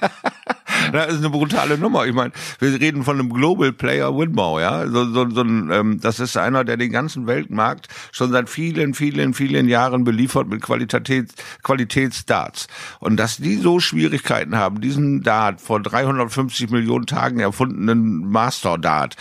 Das 0.91 1.13
ist 1.13 1.19
eine 1.19 1.29
brutale 1.29 1.77
Nummer. 1.77 2.05
Ich 2.05 2.13
meine, 2.13 2.31
wir 2.59 2.79
reden 2.79 3.03
von 3.03 3.19
einem 3.19 3.31
Global 3.31 3.71
Player 3.71 4.15
Winbau, 4.17 4.59
ja. 4.59 4.87
So, 4.87 5.05
so, 5.05 5.29
so 5.29 5.41
ein, 5.41 5.71
ähm, 5.71 5.99
das 6.01 6.19
ist 6.19 6.37
einer, 6.37 6.63
der 6.63 6.77
den 6.77 6.91
ganzen 6.91 7.27
Weltmarkt 7.27 7.87
schon 8.11 8.31
seit 8.31 8.49
vielen, 8.49 8.93
vielen, 8.93 9.33
vielen 9.33 9.67
Jahren 9.67 10.03
beliefert 10.03 10.47
mit 10.47 10.61
Qualität, 10.61 11.33
Qualitätsdarts. 11.63 12.67
Und 12.99 13.17
dass 13.17 13.37
die 13.37 13.57
so 13.57 13.79
Schwierigkeiten 13.79 14.55
haben, 14.55 14.81
diesen 14.81 15.23
Dart 15.23 15.61
vor 15.61 15.81
350 15.81 16.69
Millionen 16.69 17.05
Tagen 17.05 17.39
erfundenen 17.39 18.29
Master 18.29 18.77
Dart 18.77 19.15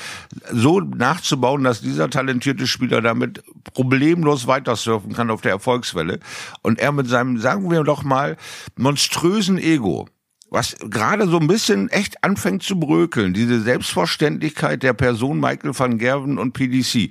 so 0.51 0.81
nachzubauen, 0.81 1.65
dass 1.65 1.81
dieser 1.81 2.11
talentierte 2.11 2.67
Spieler 2.67 3.01
damit 3.01 3.43
problemlos 3.75 4.47
weiter 4.47 4.77
surfen 4.77 5.13
kann 5.13 5.31
auf 5.31 5.41
der 5.41 5.53
Erfolgswelle. 5.53 6.21
Und 6.63 6.79
er 6.79 6.93
mit 6.93 7.09
seinem, 7.09 7.39
sagen 7.39 7.71
wir 7.71 7.85
doch 7.85 8.03
mal, 8.03 8.37
monströsen 8.77 9.59
Ego 9.59 10.09
was 10.53 10.77
gerade 10.81 11.27
so 11.29 11.39
ein 11.39 11.47
bisschen 11.47 11.89
echt 11.89 12.23
anfängt 12.23 12.63
zu 12.63 12.79
brökeln, 12.79 13.33
diese 13.33 13.61
Selbstverständlichkeit 13.61 14.83
der 14.83 14.93
Person 14.93 15.41
Michael 15.41 15.77
van 15.77 15.99
Gerven 15.99 16.39
und 16.39 16.53
PDC 16.53 17.11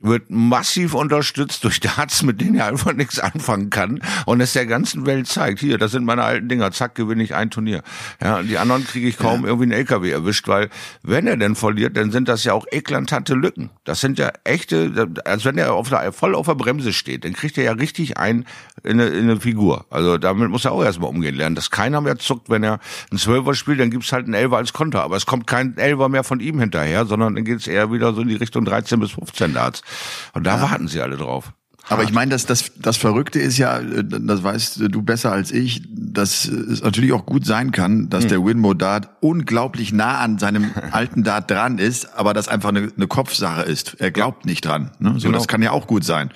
wird 0.00 0.30
massiv 0.30 0.94
unterstützt 0.94 1.64
durch 1.64 1.80
Darts, 1.80 2.22
mit 2.22 2.40
denen 2.40 2.56
er 2.56 2.66
einfach 2.66 2.92
nichts 2.92 3.18
anfangen 3.18 3.70
kann 3.70 4.00
und 4.26 4.40
es 4.40 4.54
der 4.54 4.66
ganzen 4.66 5.06
Welt 5.06 5.26
zeigt, 5.26 5.60
hier, 5.60 5.78
das 5.78 5.92
sind 5.92 6.04
meine 6.04 6.22
alten 6.22 6.48
Dinger, 6.48 6.72
zack, 6.72 6.94
gewinne 6.94 7.22
ich 7.22 7.34
ein 7.34 7.50
Turnier. 7.50 7.82
Ja, 8.22 8.38
und 8.38 8.48
die 8.48 8.58
anderen 8.58 8.84
kriege 8.84 9.08
ich 9.08 9.18
kaum 9.18 9.42
ja. 9.42 9.48
irgendwie 9.48 9.64
einen 9.64 9.72
LKW 9.72 10.10
erwischt, 10.10 10.48
weil 10.48 10.70
wenn 11.02 11.26
er 11.26 11.36
denn 11.36 11.54
verliert, 11.54 11.96
dann 11.96 12.10
sind 12.10 12.28
das 12.28 12.44
ja 12.44 12.54
auch 12.54 12.66
eklatante 12.70 13.34
Lücken. 13.34 13.70
Das 13.84 14.00
sind 14.00 14.18
ja 14.18 14.32
echte, 14.44 15.08
als 15.24 15.44
wenn 15.44 15.58
er 15.58 15.74
auf 15.74 15.90
der, 15.90 16.12
voll 16.12 16.34
auf 16.34 16.46
der 16.46 16.54
Bremse 16.54 16.92
steht, 16.92 17.24
dann 17.24 17.34
kriegt 17.34 17.58
er 17.58 17.64
ja 17.64 17.72
richtig 17.72 18.16
ein 18.16 18.46
in 18.82 19.00
eine, 19.00 19.10
in 19.10 19.24
eine 19.24 19.40
Figur. 19.40 19.84
Also 19.90 20.16
damit 20.16 20.50
muss 20.50 20.64
er 20.64 20.72
auch 20.72 20.82
erstmal 20.82 21.10
umgehen 21.10 21.34
lernen, 21.34 21.54
dass 21.54 21.70
keiner 21.70 22.00
mehr 22.00 22.16
zuckt, 22.16 22.48
wenn 22.48 22.62
er 22.62 22.80
einen 23.10 23.18
Zwölfer 23.18 23.54
spielt, 23.54 23.80
dann 23.80 23.90
gibt's 23.90 24.12
halt 24.12 24.24
einen 24.24 24.34
Elfer 24.34 24.56
als 24.56 24.72
Konter, 24.72 25.02
aber 25.02 25.16
es 25.16 25.26
kommt 25.26 25.46
kein 25.46 25.76
Elfer 25.76 26.08
mehr 26.08 26.24
von 26.24 26.40
ihm 26.40 26.58
hinterher, 26.58 27.04
sondern 27.04 27.34
dann 27.34 27.44
geht's 27.44 27.66
eher 27.66 27.92
wieder 27.92 28.14
so 28.14 28.22
in 28.22 28.28
die 28.28 28.36
Richtung 28.36 28.64
13 28.64 28.98
bis 28.98 29.12
15 29.12 29.54
Darts. 29.54 29.82
Und 30.32 30.44
da 30.44 30.56
ja. 30.56 30.62
warten 30.62 30.88
sie 30.88 31.00
alle 31.00 31.16
drauf. 31.16 31.52
Aber 31.88 32.04
ich 32.04 32.12
meine, 32.12 32.30
das, 32.30 32.46
das, 32.46 32.72
das 32.76 32.96
Verrückte 32.96 33.40
ist 33.40 33.58
ja, 33.58 33.80
das 33.80 34.44
weißt 34.44 34.80
du 34.90 35.02
besser 35.02 35.32
als 35.32 35.50
ich, 35.50 35.82
dass 35.90 36.44
es 36.44 36.82
natürlich 36.84 37.12
auch 37.12 37.26
gut 37.26 37.44
sein 37.44 37.72
kann, 37.72 38.08
dass 38.08 38.24
hm. 38.24 38.28
der 38.28 38.44
Winmo 38.44 38.74
Dart 38.74 39.08
unglaublich 39.20 39.92
nah 39.92 40.18
an 40.18 40.38
seinem 40.38 40.70
alten 40.92 41.24
Dart 41.24 41.50
dran 41.50 41.78
ist, 41.78 42.16
aber 42.16 42.32
das 42.32 42.46
einfach 42.46 42.68
eine, 42.68 42.92
eine 42.94 43.06
Kopfsache 43.08 43.62
ist. 43.62 43.96
Er 43.98 44.12
glaubt 44.12 44.46
nicht 44.46 44.64
dran. 44.64 44.92
Ne? 45.00 45.14
So, 45.16 45.28
genau. 45.28 45.38
das 45.38 45.48
kann 45.48 45.62
ja 45.62 45.72
auch 45.72 45.88
gut 45.88 46.04
sein. 46.04 46.30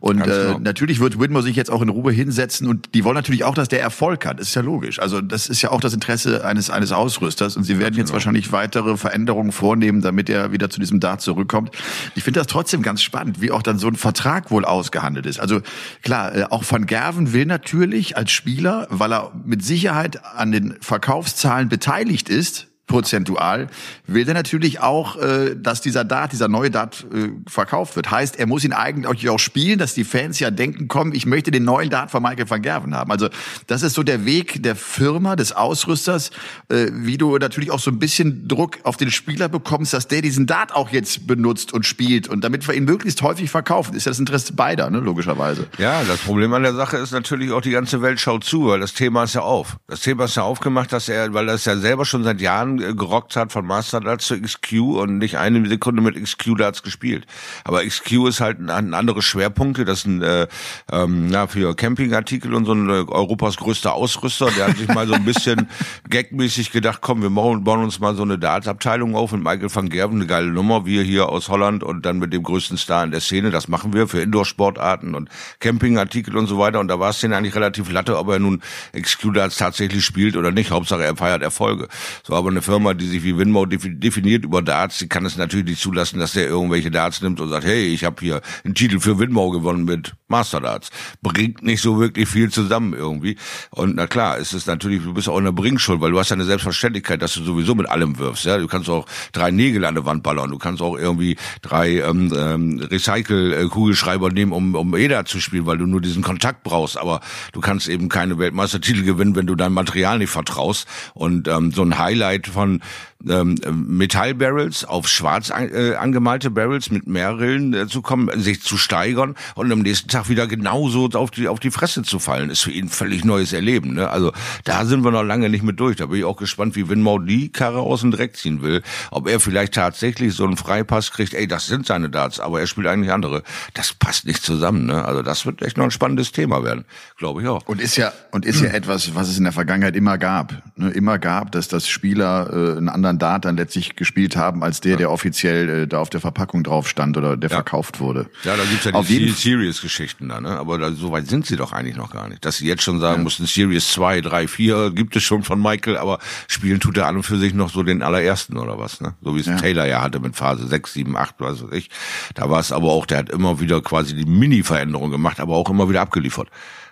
Und 0.00 0.22
äh, 0.22 0.24
genau. 0.24 0.58
natürlich 0.58 0.98
wird 0.98 1.20
Whitmore 1.20 1.44
sich 1.44 1.56
jetzt 1.56 1.70
auch 1.70 1.82
in 1.82 1.90
Ruhe 1.90 2.10
hinsetzen 2.10 2.66
und 2.66 2.94
die 2.94 3.04
wollen 3.04 3.14
natürlich 3.14 3.44
auch, 3.44 3.54
dass 3.54 3.68
der 3.68 3.82
Erfolg 3.82 4.24
hat. 4.24 4.40
Das 4.40 4.48
ist 4.48 4.54
ja 4.54 4.62
logisch. 4.62 4.98
Also 4.98 5.20
das 5.20 5.48
ist 5.48 5.60
ja 5.60 5.70
auch 5.70 5.80
das 5.80 5.92
Interesse 5.92 6.42
eines 6.42 6.70
eines 6.70 6.90
Ausrüsters 6.90 7.56
und 7.58 7.64
sie 7.64 7.78
werden 7.78 7.94
jetzt 7.96 8.06
genau. 8.06 8.14
wahrscheinlich 8.14 8.50
weitere 8.50 8.96
Veränderungen 8.96 9.52
vornehmen, 9.52 10.00
damit 10.00 10.30
er 10.30 10.52
wieder 10.52 10.70
zu 10.70 10.80
diesem 10.80 11.00
Dart 11.00 11.20
zurückkommt. 11.20 11.70
Ich 12.14 12.24
finde 12.24 12.40
das 12.40 12.46
trotzdem 12.46 12.80
ganz 12.80 13.02
spannend, 13.02 13.42
wie 13.42 13.50
auch 13.50 13.62
dann 13.62 13.78
so 13.78 13.88
ein 13.88 13.96
Vertrag 13.96 14.50
wohl 14.50 14.64
ausgehandelt 14.64 15.26
ist. 15.26 15.38
Also 15.38 15.60
klar, 16.02 16.34
äh, 16.34 16.44
auch 16.44 16.64
Van 16.66 16.86
Gerven 16.86 17.34
will 17.34 17.44
natürlich 17.44 18.16
als 18.16 18.32
Spieler, 18.32 18.86
weil 18.88 19.12
er 19.12 19.32
mit 19.44 19.62
Sicherheit 19.62 20.24
an 20.24 20.50
den 20.50 20.76
Verkaufszahlen 20.80 21.68
beteiligt 21.68 22.30
ist, 22.30 22.69
prozentual, 22.90 23.68
will 24.08 24.26
er 24.26 24.34
natürlich 24.34 24.80
auch, 24.80 25.16
äh, 25.16 25.54
dass 25.56 25.80
dieser 25.80 26.04
Dart, 26.04 26.32
dieser 26.32 26.48
neue 26.48 26.70
Dart 26.70 27.06
äh, 27.14 27.28
verkauft 27.48 27.94
wird. 27.94 28.10
Heißt, 28.10 28.36
er 28.36 28.46
muss 28.46 28.64
ihn 28.64 28.72
eigentlich 28.72 29.30
auch 29.30 29.38
spielen, 29.38 29.78
dass 29.78 29.94
die 29.94 30.02
Fans 30.02 30.40
ja 30.40 30.50
denken, 30.50 30.88
komm, 30.88 31.12
ich 31.12 31.24
möchte 31.24 31.52
den 31.52 31.64
neuen 31.64 31.88
Dart 31.88 32.10
von 32.10 32.20
Michael 32.20 32.50
van 32.50 32.62
Gerven 32.62 32.94
haben. 32.94 33.12
Also 33.12 33.28
das 33.68 33.84
ist 33.84 33.94
so 33.94 34.02
der 34.02 34.24
Weg 34.24 34.62
der 34.64 34.74
Firma, 34.74 35.36
des 35.36 35.52
Ausrüsters, 35.52 36.32
äh, 36.68 36.88
wie 36.92 37.16
du 37.16 37.38
natürlich 37.38 37.70
auch 37.70 37.78
so 37.78 37.92
ein 37.92 38.00
bisschen 38.00 38.48
Druck 38.48 38.78
auf 38.82 38.96
den 38.96 39.12
Spieler 39.12 39.48
bekommst, 39.48 39.92
dass 39.92 40.08
der 40.08 40.20
diesen 40.20 40.46
Dart 40.46 40.74
auch 40.74 40.90
jetzt 40.90 41.28
benutzt 41.28 41.72
und 41.72 41.86
spielt 41.86 42.26
und 42.26 42.42
damit 42.42 42.66
wir 42.66 42.74
ihn 42.74 42.84
möglichst 42.84 43.22
häufig 43.22 43.50
verkaufen. 43.50 43.94
Ist 43.94 44.06
ja 44.06 44.10
das 44.10 44.18
Interesse 44.18 44.54
beider, 44.54 44.90
ne, 44.90 44.98
logischerweise. 44.98 45.68
Ja, 45.78 46.02
das 46.02 46.18
Problem 46.18 46.52
an 46.54 46.64
der 46.64 46.74
Sache 46.74 46.96
ist 46.96 47.12
natürlich 47.12 47.52
auch, 47.52 47.60
die 47.60 47.70
ganze 47.70 48.02
Welt 48.02 48.18
schaut 48.18 48.42
zu, 48.42 48.66
weil 48.66 48.80
das 48.80 48.94
Thema 48.94 49.22
ist 49.22 49.36
ja 49.36 49.42
auf. 49.42 49.76
Das 49.86 50.00
Thema 50.00 50.24
ist 50.24 50.34
ja 50.34 50.42
aufgemacht, 50.42 50.92
dass 50.92 51.08
er, 51.08 51.32
weil 51.32 51.48
er 51.48 51.54
es 51.54 51.64
ja 51.64 51.76
selber 51.76 52.04
schon 52.04 52.24
seit 52.24 52.40
Jahren 52.40 52.79
gerockt 52.94 53.36
hat 53.36 53.52
von 53.52 53.66
Master 53.66 54.00
Darts 54.00 54.26
zu 54.26 54.40
XQ 54.40 54.72
und 54.80 55.18
nicht 55.18 55.38
eine 55.38 55.68
Sekunde 55.68 56.02
mit 56.02 56.20
XQ 56.20 56.56
Darts 56.58 56.82
gespielt. 56.82 57.26
Aber 57.64 57.84
XQ 57.84 58.28
ist 58.28 58.40
halt 58.40 58.58
ein, 58.58 58.70
ein 58.70 58.94
andere 58.94 59.22
Schwerpunkte. 59.22 59.84
Das 59.84 60.02
sind 60.02 60.22
äh, 60.22 60.46
ähm, 60.90 61.28
na, 61.28 61.46
für 61.46 61.74
Campingartikel 61.74 62.54
und 62.54 62.64
so 62.64 62.72
ein 62.72 62.88
äh, 62.88 63.04
Europas 63.08 63.56
größter 63.56 63.94
Ausrüster. 63.94 64.50
Der 64.56 64.68
hat 64.68 64.78
sich 64.78 64.88
mal 64.88 65.06
so 65.06 65.14
ein 65.14 65.24
bisschen 65.24 65.68
gagmäßig 66.10 66.72
gedacht, 66.72 67.00
komm, 67.00 67.22
wir 67.22 67.30
bauen, 67.30 67.64
bauen 67.64 67.84
uns 67.84 68.00
mal 68.00 68.14
so 68.14 68.22
eine 68.22 68.38
Darts-Abteilung 68.38 69.14
auf 69.14 69.32
mit 69.32 69.42
Michael 69.42 69.74
van 69.74 69.88
Gerven, 69.88 70.16
eine 70.16 70.26
geile 70.26 70.50
Nummer, 70.50 70.86
wir 70.86 71.02
hier 71.02 71.28
aus 71.28 71.48
Holland 71.48 71.82
und 71.84 72.06
dann 72.06 72.18
mit 72.18 72.32
dem 72.32 72.42
größten 72.42 72.76
Star 72.76 73.04
in 73.04 73.10
der 73.10 73.20
Szene. 73.20 73.50
Das 73.50 73.68
machen 73.68 73.92
wir 73.92 74.08
für 74.08 74.20
Indoor-Sportarten 74.20 75.14
und 75.14 75.28
Campingartikel 75.58 76.36
und 76.36 76.46
so 76.46 76.58
weiter. 76.58 76.80
Und 76.80 76.88
da 76.88 76.98
war 76.98 77.10
es 77.10 77.20
denen 77.20 77.34
eigentlich 77.34 77.54
relativ 77.54 77.90
latte, 77.90 78.18
ob 78.18 78.28
er 78.28 78.38
nun 78.38 78.62
XQ 78.98 79.34
Darts 79.34 79.56
tatsächlich 79.56 80.04
spielt 80.04 80.36
oder 80.36 80.50
nicht. 80.50 80.70
Hauptsache 80.70 81.04
er 81.04 81.16
feiert 81.16 81.42
Erfolge. 81.42 81.88
So, 82.22 82.34
aber 82.34 82.50
eine 82.50 82.62
Firma, 82.70 82.94
die 82.94 83.06
sich 83.06 83.24
wie 83.24 83.36
Winmo 83.36 83.66
definiert 83.66 84.44
über 84.44 84.62
Darts, 84.62 84.98
die 84.98 85.08
kann 85.08 85.26
es 85.26 85.36
natürlich 85.36 85.66
nicht 85.66 85.80
zulassen, 85.80 86.20
dass 86.20 86.34
der 86.34 86.46
irgendwelche 86.46 86.92
Darts 86.92 87.20
nimmt 87.20 87.40
und 87.40 87.48
sagt, 87.48 87.64
hey, 87.64 87.86
ich 87.86 88.04
habe 88.04 88.16
hier 88.20 88.42
einen 88.64 88.76
Titel 88.76 89.00
für 89.00 89.18
Winmo 89.18 89.50
gewonnen 89.50 89.84
mit 89.84 90.14
Master 90.28 90.60
Darts. 90.60 90.90
Bringt 91.20 91.64
nicht 91.64 91.82
so 91.82 91.98
wirklich 91.98 92.28
viel 92.28 92.48
zusammen 92.50 92.94
irgendwie. 92.94 93.36
Und 93.70 93.96
na 93.96 94.06
klar, 94.06 94.38
es 94.38 94.52
ist 94.52 94.68
natürlich, 94.68 95.02
du 95.02 95.12
bist 95.12 95.28
auch 95.28 95.38
in 95.38 95.46
der 95.46 95.52
Bringschuld, 95.52 96.00
weil 96.00 96.12
du 96.12 96.20
hast 96.20 96.28
ja 96.28 96.34
eine 96.34 96.44
Selbstverständlichkeit, 96.44 97.20
dass 97.20 97.34
du 97.34 97.42
sowieso 97.42 97.74
mit 97.74 97.88
allem 97.88 98.18
wirfst. 98.18 98.44
Ja, 98.44 98.56
du 98.56 98.68
kannst 98.68 98.88
auch 98.88 99.06
drei 99.32 99.50
Nägel 99.50 99.84
an 99.84 99.96
der 99.96 100.04
Wand 100.04 100.22
ballern, 100.22 100.50
du 100.50 100.58
kannst 100.58 100.80
auch 100.80 100.96
irgendwie 100.96 101.36
drei 101.62 101.98
ähm, 101.98 102.32
ähm, 102.36 102.78
Recycle-Kugelschreiber 102.88 104.30
nehmen, 104.30 104.52
um, 104.52 104.76
um 104.76 104.94
EDA 104.94 105.24
zu 105.24 105.40
spielen, 105.40 105.66
weil 105.66 105.78
du 105.78 105.86
nur 105.86 106.00
diesen 106.00 106.22
Kontakt 106.22 106.62
brauchst. 106.62 106.96
Aber 106.96 107.20
du 107.52 107.60
kannst 107.60 107.88
eben 107.88 108.08
keine 108.08 108.38
Weltmeistertitel 108.38 109.02
gewinnen, 109.02 109.34
wenn 109.34 109.48
du 109.48 109.56
dein 109.56 109.72
Material 109.72 110.18
nicht 110.18 110.30
vertraust. 110.30 110.86
Und 111.14 111.48
ähm, 111.48 111.72
so 111.72 111.82
ein 111.82 111.98
Highlight 111.98 112.54
von 112.60 112.82
ähm, 113.26 113.56
Metallbarrels 113.70 114.84
auf 114.84 115.08
schwarz 115.08 115.50
an, 115.50 115.70
äh, 115.72 115.94
angemalte 115.94 116.50
Barrels 116.50 116.90
mit 116.90 117.06
Mehrrillen 117.06 117.72
äh, 117.72 117.86
zu 117.86 118.02
kommen, 118.02 118.28
sich 118.40 118.62
zu 118.62 118.76
steigern 118.76 119.34
und 119.54 119.72
am 119.72 119.80
nächsten 119.80 120.08
Tag 120.08 120.28
wieder 120.28 120.46
genauso 120.46 121.08
auf 121.14 121.30
die 121.30 121.48
auf 121.48 121.58
die 121.58 121.70
Fresse 121.70 122.02
zu 122.02 122.18
fallen, 122.18 122.50
ist 122.50 122.60
für 122.60 122.70
ihn 122.70 122.88
völlig 122.88 123.24
neues 123.24 123.52
Erleben. 123.52 123.94
Ne? 123.94 124.10
Also 124.10 124.32
da 124.64 124.84
sind 124.84 125.04
wir 125.04 125.10
noch 125.10 125.22
lange 125.22 125.48
nicht 125.48 125.62
mit 125.62 125.80
durch. 125.80 125.96
Da 125.96 126.06
bin 126.06 126.18
ich 126.18 126.24
auch 126.24 126.36
gespannt, 126.36 126.76
wie 126.76 126.88
Winmau 126.88 127.18
die 127.18 127.50
Karre 127.50 127.80
aus 127.80 128.02
dem 128.02 128.10
Dreck 128.10 128.36
ziehen 128.36 128.62
will. 128.62 128.82
Ob 129.10 129.28
er 129.28 129.40
vielleicht 129.40 129.74
tatsächlich 129.74 130.34
so 130.34 130.44
einen 130.44 130.56
Freipass 130.58 131.10
kriegt, 131.12 131.32
ey, 131.32 131.46
das 131.46 131.66
sind 131.66 131.86
seine 131.86 132.10
Darts, 132.10 132.40
aber 132.40 132.60
er 132.60 132.66
spielt 132.66 132.86
eigentlich 132.86 133.12
andere. 133.12 133.42
Das 133.74 133.94
passt 133.94 134.26
nicht 134.26 134.42
zusammen. 134.42 134.86
Ne? 134.86 135.02
Also 135.04 135.22
das 135.22 135.46
wird 135.46 135.62
echt 135.62 135.78
noch 135.78 135.84
ein 135.84 135.90
spannendes 135.90 136.32
Thema 136.32 136.62
werden, 136.62 136.84
glaube 137.16 137.40
ich 137.40 137.48
auch. 137.48 137.66
Und 137.66 137.80
ist 137.80 137.96
ja 137.96 138.12
und 138.32 138.44
ist 138.44 138.60
ja 138.60 138.68
etwas, 138.72 139.14
was 139.14 139.28
es 139.28 139.38
in 139.38 139.44
der 139.44 139.52
Vergangenheit 139.52 139.96
immer 139.96 140.18
gab. 140.18 140.62
Ne? 140.76 140.90
Immer 140.90 141.18
gab, 141.18 141.52
dass 141.52 141.68
das 141.68 141.88
Spieler 141.88 142.39
äh, 142.48 142.76
einen 142.78 142.88
anderen 142.88 143.18
Dart 143.18 143.44
dann 143.44 143.56
letztlich 143.56 143.96
gespielt 143.96 144.36
haben, 144.36 144.62
als 144.62 144.80
der, 144.80 144.96
der 144.96 145.10
offiziell 145.10 145.68
äh, 145.68 145.86
da 145.86 145.98
auf 145.98 146.10
der 146.10 146.20
Verpackung 146.20 146.62
drauf 146.62 146.88
stand 146.88 147.16
oder 147.16 147.36
der 147.36 147.50
Ja. 147.50 147.56
verkauft 147.56 148.00
wurde. 148.00 148.28
Ja, 148.44 148.56
da 148.56 148.62
gibt's 148.64 148.84
ja 148.84 148.92
Auf 148.92 149.06
die 149.06 149.18
jeden 149.18 149.34
Serious-Geschichten 149.34 150.28
da, 150.28 150.40
ne? 150.40 150.50
Aber 150.50 150.78
da, 150.78 150.92
so 150.92 151.10
weit 151.12 151.26
sind 151.28 151.46
sie 151.46 151.56
doch 151.56 151.72
eigentlich 151.72 151.96
noch 151.96 152.10
gar 152.12 152.28
nicht. 152.28 152.44
Dass 152.44 152.58
sie 152.58 152.66
jetzt 152.66 152.82
schon 152.82 153.00
sagen 153.00 153.22
mussten, 153.22 153.46
Series 153.46 153.88
2, 153.92 154.20
3, 154.20 154.48
4 154.48 154.90
gibt 154.92 155.16
es 155.16 155.22
schon 155.22 155.42
von 155.42 155.60
Michael, 155.60 155.96
aber 155.96 156.18
spielen 156.48 156.80
tut 156.80 156.96
er 156.96 157.06
an 157.06 157.16
und 157.16 157.22
für 157.22 157.38
sich 157.38 157.54
noch 157.54 157.70
so 157.70 157.82
den 157.82 158.02
allerersten 158.02 158.56
oder 158.56 158.78
was, 158.78 159.00
ne? 159.00 159.14
So 159.22 159.34
wie 159.36 159.40
es 159.40 159.46
Ja. 159.46 159.56
Taylor 159.56 159.86
ja 159.86 160.02
hatte 160.02 160.20
mit 160.20 160.36
Phase 160.36 160.66
6, 160.66 160.92
7, 160.92 161.16
8, 161.16 161.34
was 161.38 161.62
weiß 161.62 161.70
ich. 161.72 161.90
Da 162.34 162.48
war 162.50 162.60
es 162.60 162.72
aber 162.72 162.88
auch, 162.90 163.06
der 163.06 163.18
hat 163.18 163.30
immer 163.30 163.60
wieder 163.60 163.80
quasi 163.82 164.14
die 164.14 164.24
Mini-Veränderung 164.24 165.10
gemacht, 165.10 165.40
aber 165.40 165.54
auch 165.56 165.68
immer 165.70 165.88
wieder 165.88 166.00
abgeliefert. 166.00 166.48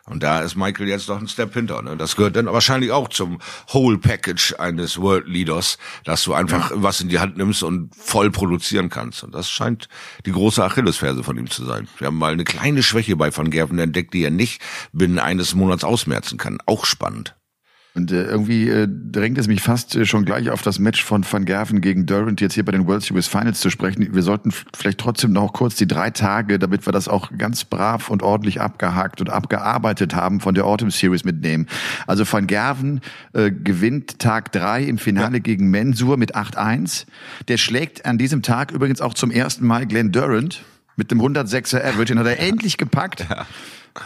Und 0.09 0.23
da 0.23 0.41
ist 0.41 0.57
Michael 0.57 0.89
jetzt 0.89 1.09
noch 1.09 1.21
ein 1.21 1.29
Step 1.29 1.55
hinter. 1.55 1.83
Ne? 1.83 1.97
Das 1.97 2.17
gehört 2.17 2.37
dann 2.37 2.47
wahrscheinlich 2.47 2.93
auch 2.93 3.09
zum 3.09 3.39
Whole 3.73 3.99
Package 3.99 4.55
eines 4.59 5.01
World 5.01 5.29
Leaders, 5.29 5.79
dass 6.05 6.25
du 6.25 6.35
einfach 6.35 6.71
was 6.75 7.01
in 7.01 7.09
die 7.09 7.19
Hand 7.19 7.37
nimmst 7.37 7.63
und 7.63 7.95
voll 7.95 8.31
produzieren 8.31 8.89
kannst. 8.89 9.23
Und 9.23 9.35
das 9.35 9.51
scheint 9.51 9.89
die 10.27 10.33
große 10.33 10.63
Achillesferse 10.63 11.23
von 11.23 11.37
ihm 11.39 11.51
zu 11.51 11.65
sein. 11.65 11.89
Wir 11.99 12.09
haben 12.09 12.19
mal 12.19 12.33
eine 12.33 12.45
kleine 12.45 12.83
Schwäche 12.83 13.17
bei 13.17 13.35
Van 13.37 13.51
Gerven 13.51 13.79
entdeckt, 13.79 14.15
die 14.15 14.25
er 14.25 14.31
nicht 14.31 14.63
binnen 14.93 15.19
eines 15.19 15.55
Monats 15.55 15.85
ausmerzen 15.85 16.39
kann. 16.39 16.59
Auch 16.67 16.85
spannend. 16.85 17.38
Und 17.99 18.13
äh, 18.13 18.23
irgendwie 18.23 18.69
äh, 18.69 18.87
drängt 18.89 19.39
es 19.39 19.49
mich 19.49 19.61
fast 19.61 19.97
äh, 19.97 20.07
schon 20.07 20.25
gleich 20.25 20.51
auf 20.51 20.63
das 20.63 20.79
Match 20.79 21.03
von 21.03 21.25
Van 21.29 21.45
Gerven 21.45 21.81
gegen 21.81 22.07
Durant 22.07 22.41
jetzt 22.41 22.55
hier 22.55 22.65
bei 22.65 22.71
den 22.71 22.87
World 22.87 23.03
Series 23.03 23.27
Finals 23.27 23.59
zu 23.59 23.71
sprechen. 23.71 24.15
Wir 24.15 24.23
sollten 24.23 24.53
vielleicht 24.53 24.99
trotzdem 24.99 25.33
noch 25.33 25.53
kurz 25.53 25.75
die 25.75 25.89
drei 25.89 26.11
Tage, 26.11 26.61
damit 26.61 26.87
wir 26.87 26.93
das 26.93 27.09
auch 27.09 27.33
ganz 27.37 27.65
brav 27.65 28.09
und 28.09 28.23
ordentlich 28.23 28.61
abgehakt 28.61 29.21
und 29.21 29.31
abgearbeitet 29.31 30.15
haben, 30.15 30.39
von 30.39 30.55
der 30.55 30.65
Autumn 30.65 30.93
Series 30.93 31.25
mitnehmen. 31.25 31.67
Also 32.07 32.25
Van 32.31 32.47
Gerven 32.47 33.01
äh, 33.33 33.51
gewinnt 33.51 34.21
Tag 34.21 34.53
drei 34.53 34.85
im 34.85 34.99
Finale 34.99 35.41
gegen 35.41 35.69
Mensur 35.69 36.17
mit 36.19 36.37
8-1. 36.37 37.07
Der 37.49 37.57
schlägt 37.57 38.07
an 38.07 38.17
diesem 38.17 38.43
Tag 38.43 38.71
übrigens 38.71 39.01
auch 39.01 39.15
zum 39.15 39.33
ersten 39.33 39.67
Mal 39.67 39.87
Glenn 39.87 40.13
Durant 40.13 40.63
mit 40.95 41.11
dem 41.11 41.21
106er 41.21 41.85
Average. 41.85 42.15
Den 42.15 42.21
hat 42.21 42.27
er 42.29 42.39
endlich 42.47 42.77
gepackt. 42.77 43.27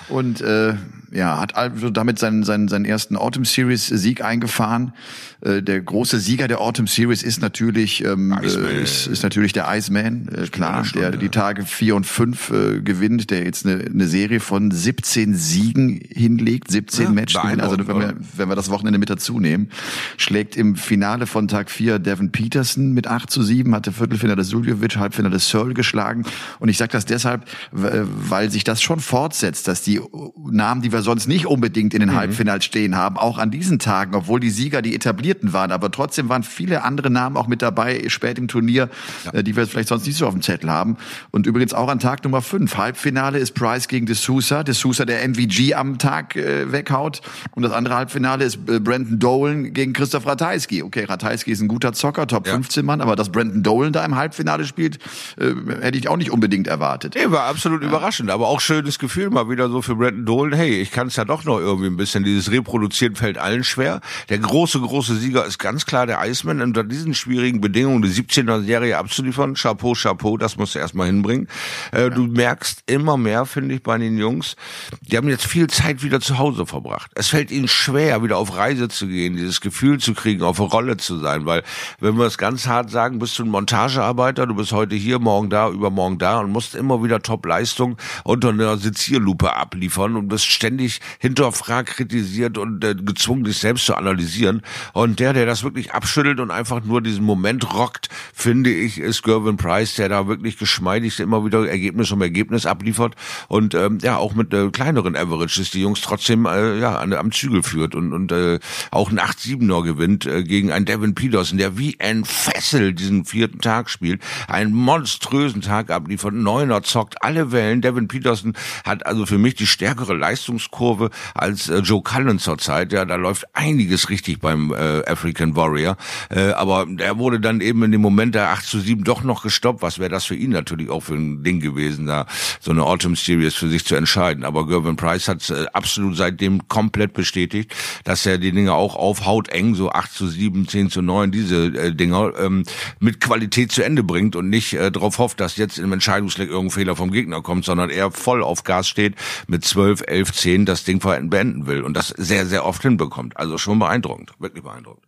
Und 0.09 0.41
äh, 0.41 0.75
ja, 1.11 1.39
hat 1.39 1.57
also 1.57 1.91
damit 1.91 2.19
seinen, 2.19 2.43
seinen, 2.43 2.69
seinen 2.69 2.87
ersten 2.87 3.17
Autumn 3.17 3.45
Series 3.45 3.87
Sieg 3.87 4.25
eingefahren. 4.25 4.95
Äh, 5.43 5.63
der 5.63 5.81
große 5.83 6.19
Sieger 6.19 6.49
der 6.49 6.61
Autumn 6.61 6.87
Series 6.87 7.23
ist 7.23 7.43
natürlich 7.43 8.03
ähm, 8.03 8.33
äh, 8.43 8.83
ist, 8.83 9.09
ist 9.09 9.23
natürlich 9.23 9.53
der 9.53 9.67
Iceman, 9.69 10.29
äh, 10.29 10.47
klar, 10.47 10.87
der 10.95 11.11
die 11.11 11.29
Tage 11.29 11.67
vier 11.67 11.97
und 11.97 12.07
fünf 12.07 12.51
äh, 12.51 12.81
gewinnt, 12.81 13.31
der 13.31 13.45
jetzt 13.45 13.67
eine, 13.67 13.85
eine 13.85 14.07
Serie 14.07 14.41
von 14.41 14.71
17 14.71 15.35
Siegen 15.35 16.01
hinlegt, 16.09 16.71
17 16.71 17.05
Ja, 17.05 17.11
Matchgewinn. 17.11 17.61
Also 17.61 17.77
wenn 17.89 17.99
wir, 17.99 18.15
wenn 18.37 18.49
wir 18.49 18.57
das 18.57 18.71
Wochenende 18.71 18.99
mit 18.99 19.11
dazu 19.11 19.39
nehmen, 19.39 19.69
schlägt 20.17 20.57
im 20.57 20.77
Finale 20.77 21.27
von 21.27 21.47
Tag 21.47 21.71
4 21.71 21.99
Devin 21.99 22.33
Peterson 22.33 22.93
mit 22.93 23.07
8 23.07 23.29
zu 23.31 23.43
7, 23.43 23.75
hatte 23.75 23.93
Viertelfinale 23.93 24.45
Suljovic, 24.45 24.97
Halbfinale 24.97 25.39
Searle 25.41 25.75
geschlagen. 25.75 26.25
Und 26.59 26.71
ich 26.71 26.79
sage 26.79 26.93
das 26.93 27.05
deshalb, 27.05 27.45
w- 27.73 28.05
weil 28.05 28.51
sich 28.51 28.65
das 28.65 28.81
schon 28.81 29.01
fortsetzt, 29.01 29.69
dass 29.73 29.81
die 29.81 30.03
Namen, 30.51 30.83
die 30.83 30.93
wir 30.93 31.01
sonst 31.01 31.29
nicht 31.29 31.47
unbedingt 31.47 31.95
in 31.95 32.01
den 32.01 32.15
Halbfinals 32.15 32.67
stehen 32.67 32.95
haben, 32.95 33.17
auch 33.17 33.39
an 33.39 33.51
diesen 33.51 33.79
Tagen, 33.79 34.15
obwohl 34.15 34.39
die 34.39 34.51
Sieger 34.51 34.83
die 34.83 34.95
etablierten 34.95 35.55
waren, 35.55 35.73
aber 35.73 35.91
trotzdem 35.91 36.29
waren 36.29 36.43
viele 36.43 36.85
andere 36.85 37.09
Namen 37.09 37.39
auch 37.39 37.47
mit 37.47 37.63
dabei, 37.63 38.05
spät 38.09 38.39
im 38.39 38.49
Turnier, 38.49 38.91
äh, 39.33 39.43
die 39.43 39.57
wir 39.57 39.67
vielleicht 39.67 39.89
sonst 39.89 40.07
nicht 40.07 40.19
so 40.19 40.27
auf 40.27 40.35
dem 40.35 40.43
Zettel 40.43 40.71
haben. 40.71 40.99
Und 41.31 41.47
übrigens 41.47 41.73
auch 41.73 41.89
an 41.89 42.01
Tag 42.01 42.23
Nummer 42.23 42.43
5. 42.43 42.77
Halbfinale 42.77 43.39
ist 43.39 43.53
Price 43.53 43.89
gegen 43.89 44.05
De 44.05 44.15
Sousa. 44.15 44.63
De 44.63 44.75
Sousa, 44.75 45.07
der 45.07 45.27
MVG 45.27 45.73
am 45.73 45.97
Tag 45.97 46.37
äh, 46.37 46.71
weghaut. 46.71 47.23
Und 47.53 47.63
das 47.63 47.73
andere 47.73 47.95
Halbfinale 47.95 48.45
ist 48.45 48.59
äh, 48.69 48.79
Brandon 48.79 49.19
Dolan 49.19 49.73
gegen 49.73 49.95
Christoph 49.95 50.27
Ratajski. 50.27 50.83
Okay, 50.83 51.05
Ratajski 51.05 51.51
ist 51.51 51.63
ein 51.63 51.69
guter 51.69 51.95
Zocker, 51.95 52.27
Top 52.27 52.47
Ja. 52.47 52.53
15 52.53 52.85
Mann, 52.85 53.01
aber 53.01 53.17
dass 53.17 53.33
Brandon 53.33 53.63
Dolan 53.63 53.95
da 53.95 54.05
im 54.05 54.17
Halbfinale 54.17 54.67
spielt, 54.67 54.99
äh, 55.39 55.55
hätte 55.81 55.97
ich 55.97 56.09
auch 56.09 56.19
nicht 56.19 56.31
unbedingt 56.31 56.67
erwartet. 56.67 57.15
Nee, 57.15 57.31
war 57.31 57.45
absolut 57.45 57.83
überraschend, 57.83 58.31
aber 58.31 58.49
auch 58.49 58.61
schönes 58.61 58.99
Gefühl 58.99 59.31
mal 59.31 59.49
wieder 59.49 59.62
so 59.69 59.83
für 59.83 59.97
Brandon 59.97 60.25
Dolan. 60.25 60.59
Hey, 60.59 60.81
ich 60.81 60.91
kann 60.91 61.09
es 61.09 61.17
ja 61.17 61.25
doch 61.25 61.45
noch 61.45 61.59
irgendwie 61.59 61.89
ein 61.89 61.97
bisschen. 61.97 62.25
Dieses 62.25 62.51
Reproduzieren 62.51 63.17
fällt 63.17 63.39
allen 63.39 63.65
schwer. 63.65 64.01
Der 64.29 64.39
große, 64.39 64.81
große 64.81 65.17
Sieger 65.17 65.45
ist 65.45 65.59
ganz 65.59 65.87
klar 65.87 66.07
der 66.07 66.21
Iceman. 66.25 66.61
Unter 66.61 66.85
diesen 66.85 67.15
schwierigen 67.15 67.61
Bedingungen 67.61 68.03
die 68.03 68.09
17er 68.09 68.63
Serie 68.63 68.99
abzuliefern, 68.99 69.55
Chapeau, 69.55 69.95
Chapeau, 69.95 70.37
das 70.37 70.57
musst 70.57 70.75
du 70.75 70.79
erstmal 70.79 71.07
hinbringen. 71.07 71.49
Äh, 71.91 72.11
Du 72.11 72.27
merkst 72.27 72.83
immer 72.87 73.17
mehr, 73.17 73.47
finde 73.47 73.75
ich, 73.75 73.83
bei 73.83 73.97
den 73.97 74.19
Jungs, 74.19 74.57
die 75.01 75.17
haben 75.17 75.29
jetzt 75.29 75.47
viel 75.47 75.67
Zeit 75.69 76.03
wieder 76.03 76.21
zu 76.21 76.39
Hause 76.39 76.67
verbracht. 76.67 77.11
Es 77.15 77.29
fällt 77.29 77.51
ihnen 77.51 77.69
schwer, 77.69 78.23
wieder 78.23 78.37
auf 78.37 78.57
Reise 78.57 78.89
zu 78.89 79.07
gehen, 79.07 79.35
dieses 79.37 79.61
Gefühl 79.61 79.99
zu 79.99 80.15
kriegen, 80.15 80.43
auf 80.43 80.61
eine 80.61 80.69
Rolle 80.69 80.97
zu 80.99 81.19
sein, 81.19 81.47
weil, 81.47 81.63
wenn 82.01 82.19
wir 82.19 82.27
es 82.27 82.39
ganz 82.39 82.67
hart 82.67 82.91
sagen, 82.91 83.19
bist 83.19 83.39
du 83.39 83.45
ein 83.45 83.49
Montagearbeiter, 83.49 84.47
du 84.47 84.55
bist 84.55 84.73
heute 84.73 84.95
hier, 84.95 85.19
morgen 85.19 85.49
da, 85.51 85.71
übermorgen 85.71 86.19
da 86.19 86.41
und 86.41 86.51
musst 86.51 86.75
immer 86.75 87.03
wieder 87.03 87.21
Top-Leistung 87.21 87.97
unter 88.25 88.51
einer 88.51 88.77
Sezierlupe 88.77 89.52
Abliefern 89.57 90.17
und 90.17 90.29
bist 90.29 90.47
ständig 90.47 91.01
hinterfragt, 91.19 91.91
kritisiert 91.91 92.59
und 92.59 92.85
äh, 92.85 92.95
gezwungen, 92.95 93.45
dich 93.45 93.59
selbst 93.59 93.87
zu 93.87 93.95
analysieren. 93.95 94.63
Und 94.93 95.21
der, 95.21 95.33
der 95.33 95.47
das 95.47 95.63
wirklich 95.63 95.93
abschüttelt 95.93 96.41
und 96.41 96.51
einfach 96.51 96.85
nur 96.85 97.03
diesen 97.03 97.25
Moment 97.25 97.75
rockt, 97.75 98.09
finde 98.35 98.71
ich, 98.71 98.99
ist 98.99 99.23
Gervin 99.23 99.57
Price, 99.57 99.95
der 99.95 100.09
da 100.09 100.27
wirklich 100.29 100.59
geschmeidig 100.59 101.21
immer 101.21 101.45
wieder 101.45 101.69
Ergebnis 101.69 102.11
um 102.13 102.23
Ergebnis 102.23 102.67
abliefert 102.67 103.15
und 103.49 103.75
ähm, 103.75 103.99
ja 104.03 104.17
auch 104.17 104.35
mit 104.35 104.53
äh, 104.55 104.71
kleineren 104.71 105.17
Averages 105.17 105.71
die 105.71 105.83
Jungs 105.83 106.01
trotzdem 106.01 106.47
äh, 106.47 106.79
ja 106.79 106.99
an, 106.99 107.13
am 107.13 107.33
Zügel 107.33 107.63
führt 107.63 107.95
und 107.95 108.13
und 108.13 108.33
äh, 108.33 108.59
auch 108.91 109.11
ein 109.11 109.19
8-7er 109.19 109.83
gewinnt 109.83 110.27
äh, 110.27 110.43
gegen 110.43 110.71
einen 110.73 110.85
Devin 110.85 111.15
Peterson, 111.15 111.59
der 111.59 111.79
wie 111.79 111.99
ein 112.01 112.25
Fessel 112.25 112.93
diesen 112.93 113.25
vierten 113.25 113.61
Tag 113.61 113.91
spielt, 113.91 114.23
einen 114.49 114.73
monströsen 114.73 115.63
Tag 115.63 115.91
abliefert, 115.91 116.35
Neuner 116.35 116.83
zockt 116.83 117.23
alle 117.23 117.53
Wellen. 117.53 117.81
Devin 117.81 118.09
Peterson 118.09 118.55
hat 118.85 119.07
also 119.07 119.27
für 119.27 119.39
mich 119.43 119.55
die 119.55 119.67
stärkere 119.67 120.15
Leistungskurve 120.15 121.11
als 121.35 121.69
äh, 121.69 121.79
Joe 121.79 122.03
Cullen 122.03 122.39
zurzeit. 122.39 122.93
Ja, 122.93 123.05
da 123.05 123.17
läuft 123.17 123.45
einiges 123.55 124.09
richtig 124.09 124.41
beim 124.41 124.73
äh, 124.73 125.05
African 125.07 125.57
Warrior, 125.57 125.97
äh, 126.31 126.53
aber 126.53 126.87
der 126.89 127.19
wurde 127.19 127.41
dann 127.41 127.61
eben 127.61 127.83
in 127.83 127.93
dem 127.93 128.01
Moment 128.01 128.35
der 128.35 128.51
8 128.51 128.65
zu 128.65 128.81
7 128.81 129.05
doch 129.05 129.23
noch 129.23 129.43
gestoppt. 129.43 129.83
Was 129.83 129.99
wäre 129.99 130.11
das 130.11 130.25
für 130.25 130.37
ihn 130.37 130.51
natürlich 130.51 130.89
auch 130.91 131.01
für 131.01 131.15
ein 131.15 131.43
Ding 131.43 131.61
gewesen, 131.61 132.07
da 132.07 132.27
so 132.61 132.71
eine 132.71 132.85
Autumn 132.85 133.17
Series 133.17 133.55
für 133.55 133.69
sich 133.69 133.85
zu 133.85 133.95
entscheiden. 133.97 134.45
Aber 134.45 134.67
Gervin 134.67 134.97
Price 134.97 135.29
hat 135.29 135.49
äh, 135.51 135.67
absolut 135.73 136.17
seitdem 136.17 136.69
komplett 136.69 137.13
bestätigt, 137.13 137.75
dass 138.05 138.27
er 138.27 138.39
die 138.39 138.53
Dinge 138.53 138.75
auch 138.75 138.97
aufhaut 138.97 139.49
eng, 139.49 139.75
so 139.75 139.91
8 139.91 140.13
zu 140.13 140.29
7, 140.29 140.69
10 140.69 140.91
zu 140.91 141.03
9, 141.03 141.31
diese 141.31 141.67
äh, 141.67 141.95
Dinger 141.95 142.33
ähm, 142.39 142.65
mit 143.01 143.21
Qualität 143.21 143.73
zu 143.73 143.83
Ende 143.83 144.03
bringt 144.03 144.37
und 144.37 144.49
nicht 144.49 144.75
äh, 144.75 144.91
darauf 144.91 145.19
hofft, 145.19 145.41
dass 145.41 145.57
jetzt 145.57 145.79
im 145.79 145.93
Entscheidungsleck 145.93 146.49
irgendein 146.49 146.71
Fehler 146.71 146.97
vom 146.97 147.11
Gegner 147.11 147.43
kommt, 147.43 147.65
sondern 147.65 147.91
er 147.91 148.11
voll 148.11 148.43
auf 148.43 148.65
Gas 148.65 148.89
steht, 148.89 149.15
mit 149.47 149.65
12, 149.65 150.05
11, 150.07 150.33
10 150.33 150.67
das 150.67 150.85
Ding 150.85 151.01
beenden 151.01 151.67
will 151.67 151.83
und 151.83 151.97
das 151.97 152.09
sehr, 152.09 152.47
sehr 152.47 152.65
oft 152.65 152.83
hinbekommt. 152.83 153.37
Also 153.37 153.59
schon 153.59 153.79
beeindruckend, 153.79 154.33
wirklich 154.39 154.65
beeindruckend. 154.65 155.05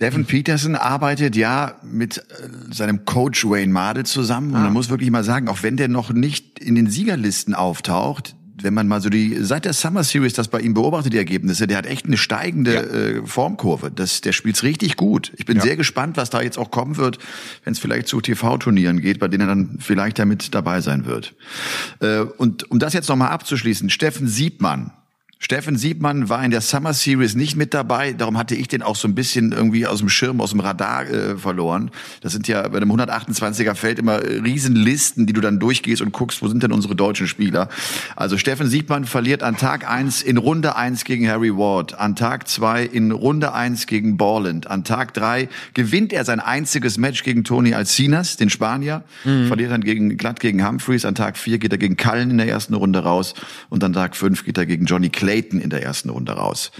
Devin 0.00 0.26
Peterson 0.26 0.76
arbeitet 0.76 1.34
ja 1.34 1.74
mit 1.82 2.18
äh, 2.18 2.72
seinem 2.72 3.04
Coach 3.04 3.44
Wayne 3.44 3.72
Mardell 3.72 4.06
zusammen. 4.06 4.54
Und 4.54 4.62
man 4.62 4.72
muss 4.72 4.90
wirklich 4.90 5.10
mal 5.10 5.24
sagen, 5.24 5.48
auch 5.48 5.62
wenn 5.62 5.76
der 5.76 5.88
noch 5.88 6.10
nicht 6.10 6.60
in 6.60 6.76
den 6.76 6.88
Siegerlisten 6.88 7.54
auftaucht, 7.54 8.36
wenn 8.62 8.74
man 8.74 8.88
mal 8.88 9.00
so 9.00 9.08
die 9.08 9.36
seit 9.40 9.64
der 9.64 9.72
Summer 9.72 10.04
Series 10.04 10.32
das 10.32 10.48
bei 10.48 10.60
ihm 10.60 10.74
beobachtet, 10.74 11.12
die 11.12 11.18
Ergebnisse, 11.18 11.66
der 11.66 11.78
hat 11.78 11.86
echt 11.86 12.06
eine 12.06 12.16
steigende 12.16 12.74
ja. 12.74 12.82
äh, 12.82 13.26
Formkurve. 13.26 13.90
Das, 13.90 14.20
der 14.20 14.32
spielt's 14.32 14.62
richtig 14.62 14.96
gut. 14.96 15.32
Ich 15.36 15.46
bin 15.46 15.58
ja. 15.58 15.62
sehr 15.62 15.76
gespannt, 15.76 16.16
was 16.16 16.30
da 16.30 16.42
jetzt 16.42 16.58
auch 16.58 16.70
kommen 16.70 16.96
wird, 16.96 17.18
wenn 17.64 17.72
es 17.72 17.78
vielleicht 17.78 18.08
zu 18.08 18.20
TV-Turnieren 18.20 19.00
geht, 19.00 19.18
bei 19.18 19.28
denen 19.28 19.42
er 19.42 19.46
dann 19.48 19.78
vielleicht 19.80 20.18
damit 20.18 20.54
dabei 20.54 20.80
sein 20.80 21.06
wird. 21.06 21.34
Äh, 22.00 22.20
und 22.20 22.70
um 22.70 22.78
das 22.78 22.92
jetzt 22.92 23.08
nochmal 23.08 23.28
abzuschließen, 23.28 23.90
Steffen 23.90 24.28
Siebmann, 24.28 24.92
Steffen 25.40 25.76
Siebmann 25.76 26.28
war 26.28 26.44
in 26.44 26.50
der 26.50 26.60
Summer 26.60 26.92
Series 26.92 27.36
nicht 27.36 27.54
mit 27.54 27.72
dabei, 27.72 28.12
darum 28.12 28.36
hatte 28.36 28.56
ich 28.56 28.66
den 28.66 28.82
auch 28.82 28.96
so 28.96 29.06
ein 29.06 29.14
bisschen 29.14 29.52
irgendwie 29.52 29.86
aus 29.86 30.00
dem 30.00 30.08
Schirm, 30.08 30.40
aus 30.40 30.50
dem 30.50 30.58
Radar 30.58 31.08
äh, 31.08 31.36
verloren. 31.36 31.92
Das 32.22 32.32
sind 32.32 32.48
ja 32.48 32.66
bei 32.66 32.78
einem 32.78 32.90
128er 32.90 33.76
Feld 33.76 34.00
immer 34.00 34.20
Riesenlisten, 34.20 35.26
die 35.26 35.32
du 35.32 35.40
dann 35.40 35.60
durchgehst 35.60 36.02
und 36.02 36.12
guckst, 36.12 36.42
wo 36.42 36.48
sind 36.48 36.64
denn 36.64 36.72
unsere 36.72 36.96
deutschen 36.96 37.28
Spieler. 37.28 37.68
Also 38.16 38.36
Steffen 38.36 38.66
Siebmann 38.66 39.04
verliert 39.04 39.44
an 39.44 39.56
Tag 39.56 39.88
eins 39.88 40.22
in 40.22 40.38
Runde 40.38 40.74
eins 40.74 41.04
gegen 41.04 41.28
Harry 41.28 41.54
Ward, 41.54 41.96
an 41.96 42.16
Tag 42.16 42.48
zwei 42.48 42.82
in 42.82 43.12
Runde 43.12 43.52
eins 43.52 43.86
gegen 43.86 44.16
Borland, 44.16 44.66
an 44.66 44.82
Tag 44.82 45.14
drei 45.14 45.48
gewinnt 45.72 46.12
er 46.12 46.24
sein 46.24 46.40
einziges 46.40 46.98
Match 46.98 47.22
gegen 47.22 47.44
Tony 47.44 47.74
Alcinas, 47.74 48.36
den 48.36 48.50
Spanier, 48.50 49.04
mhm. 49.24 49.46
verliert 49.46 49.70
dann 49.70 49.84
gegen, 49.84 50.16
glatt 50.16 50.40
gegen 50.40 50.66
Humphreys, 50.66 51.04
an 51.04 51.14
Tag 51.14 51.38
vier 51.38 51.58
geht 51.58 51.70
er 51.70 51.78
gegen 51.78 51.96
Cullen 51.96 52.32
in 52.32 52.38
der 52.38 52.48
ersten 52.48 52.74
Runde 52.74 52.98
raus 52.98 53.34
und 53.68 53.84
an 53.84 53.92
Tag 53.92 54.16
fünf 54.16 54.44
geht 54.44 54.58
er 54.58 54.66
gegen 54.66 54.86
Johnny 54.86 55.10
Clay 55.10 55.27
Clayton 55.28 55.60
in 55.60 55.68
der 55.68 55.82
ersten 55.82 56.08
Runde 56.08 56.32
raus. 56.32 56.70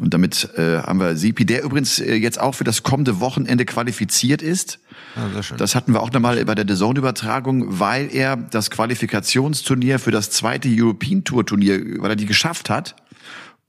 Und 0.00 0.14
damit 0.14 0.50
äh, 0.56 0.78
haben 0.78 1.00
wir 1.00 1.16
Sipi, 1.16 1.44
der 1.44 1.64
übrigens 1.64 1.98
äh, 1.98 2.14
jetzt 2.14 2.38
auch 2.38 2.54
für 2.54 2.64
das 2.64 2.82
kommende 2.82 3.18
Wochenende 3.18 3.64
qualifiziert 3.64 4.42
ist. 4.42 4.78
Ja, 5.16 5.56
das 5.56 5.74
hatten 5.74 5.92
wir 5.92 6.00
auch 6.00 6.12
nochmal 6.12 6.44
bei 6.44 6.54
der 6.54 6.64
DAZN-Übertragung, 6.64 7.80
weil 7.80 8.14
er 8.14 8.36
das 8.36 8.70
Qualifikationsturnier 8.70 9.98
für 9.98 10.12
das 10.12 10.30
zweite 10.30 10.68
European 10.70 11.24
Tour 11.24 11.46
Turnier, 11.46 11.80
weil 12.00 12.10
er 12.10 12.16
die 12.16 12.26
geschafft 12.26 12.70
hat, 12.70 12.94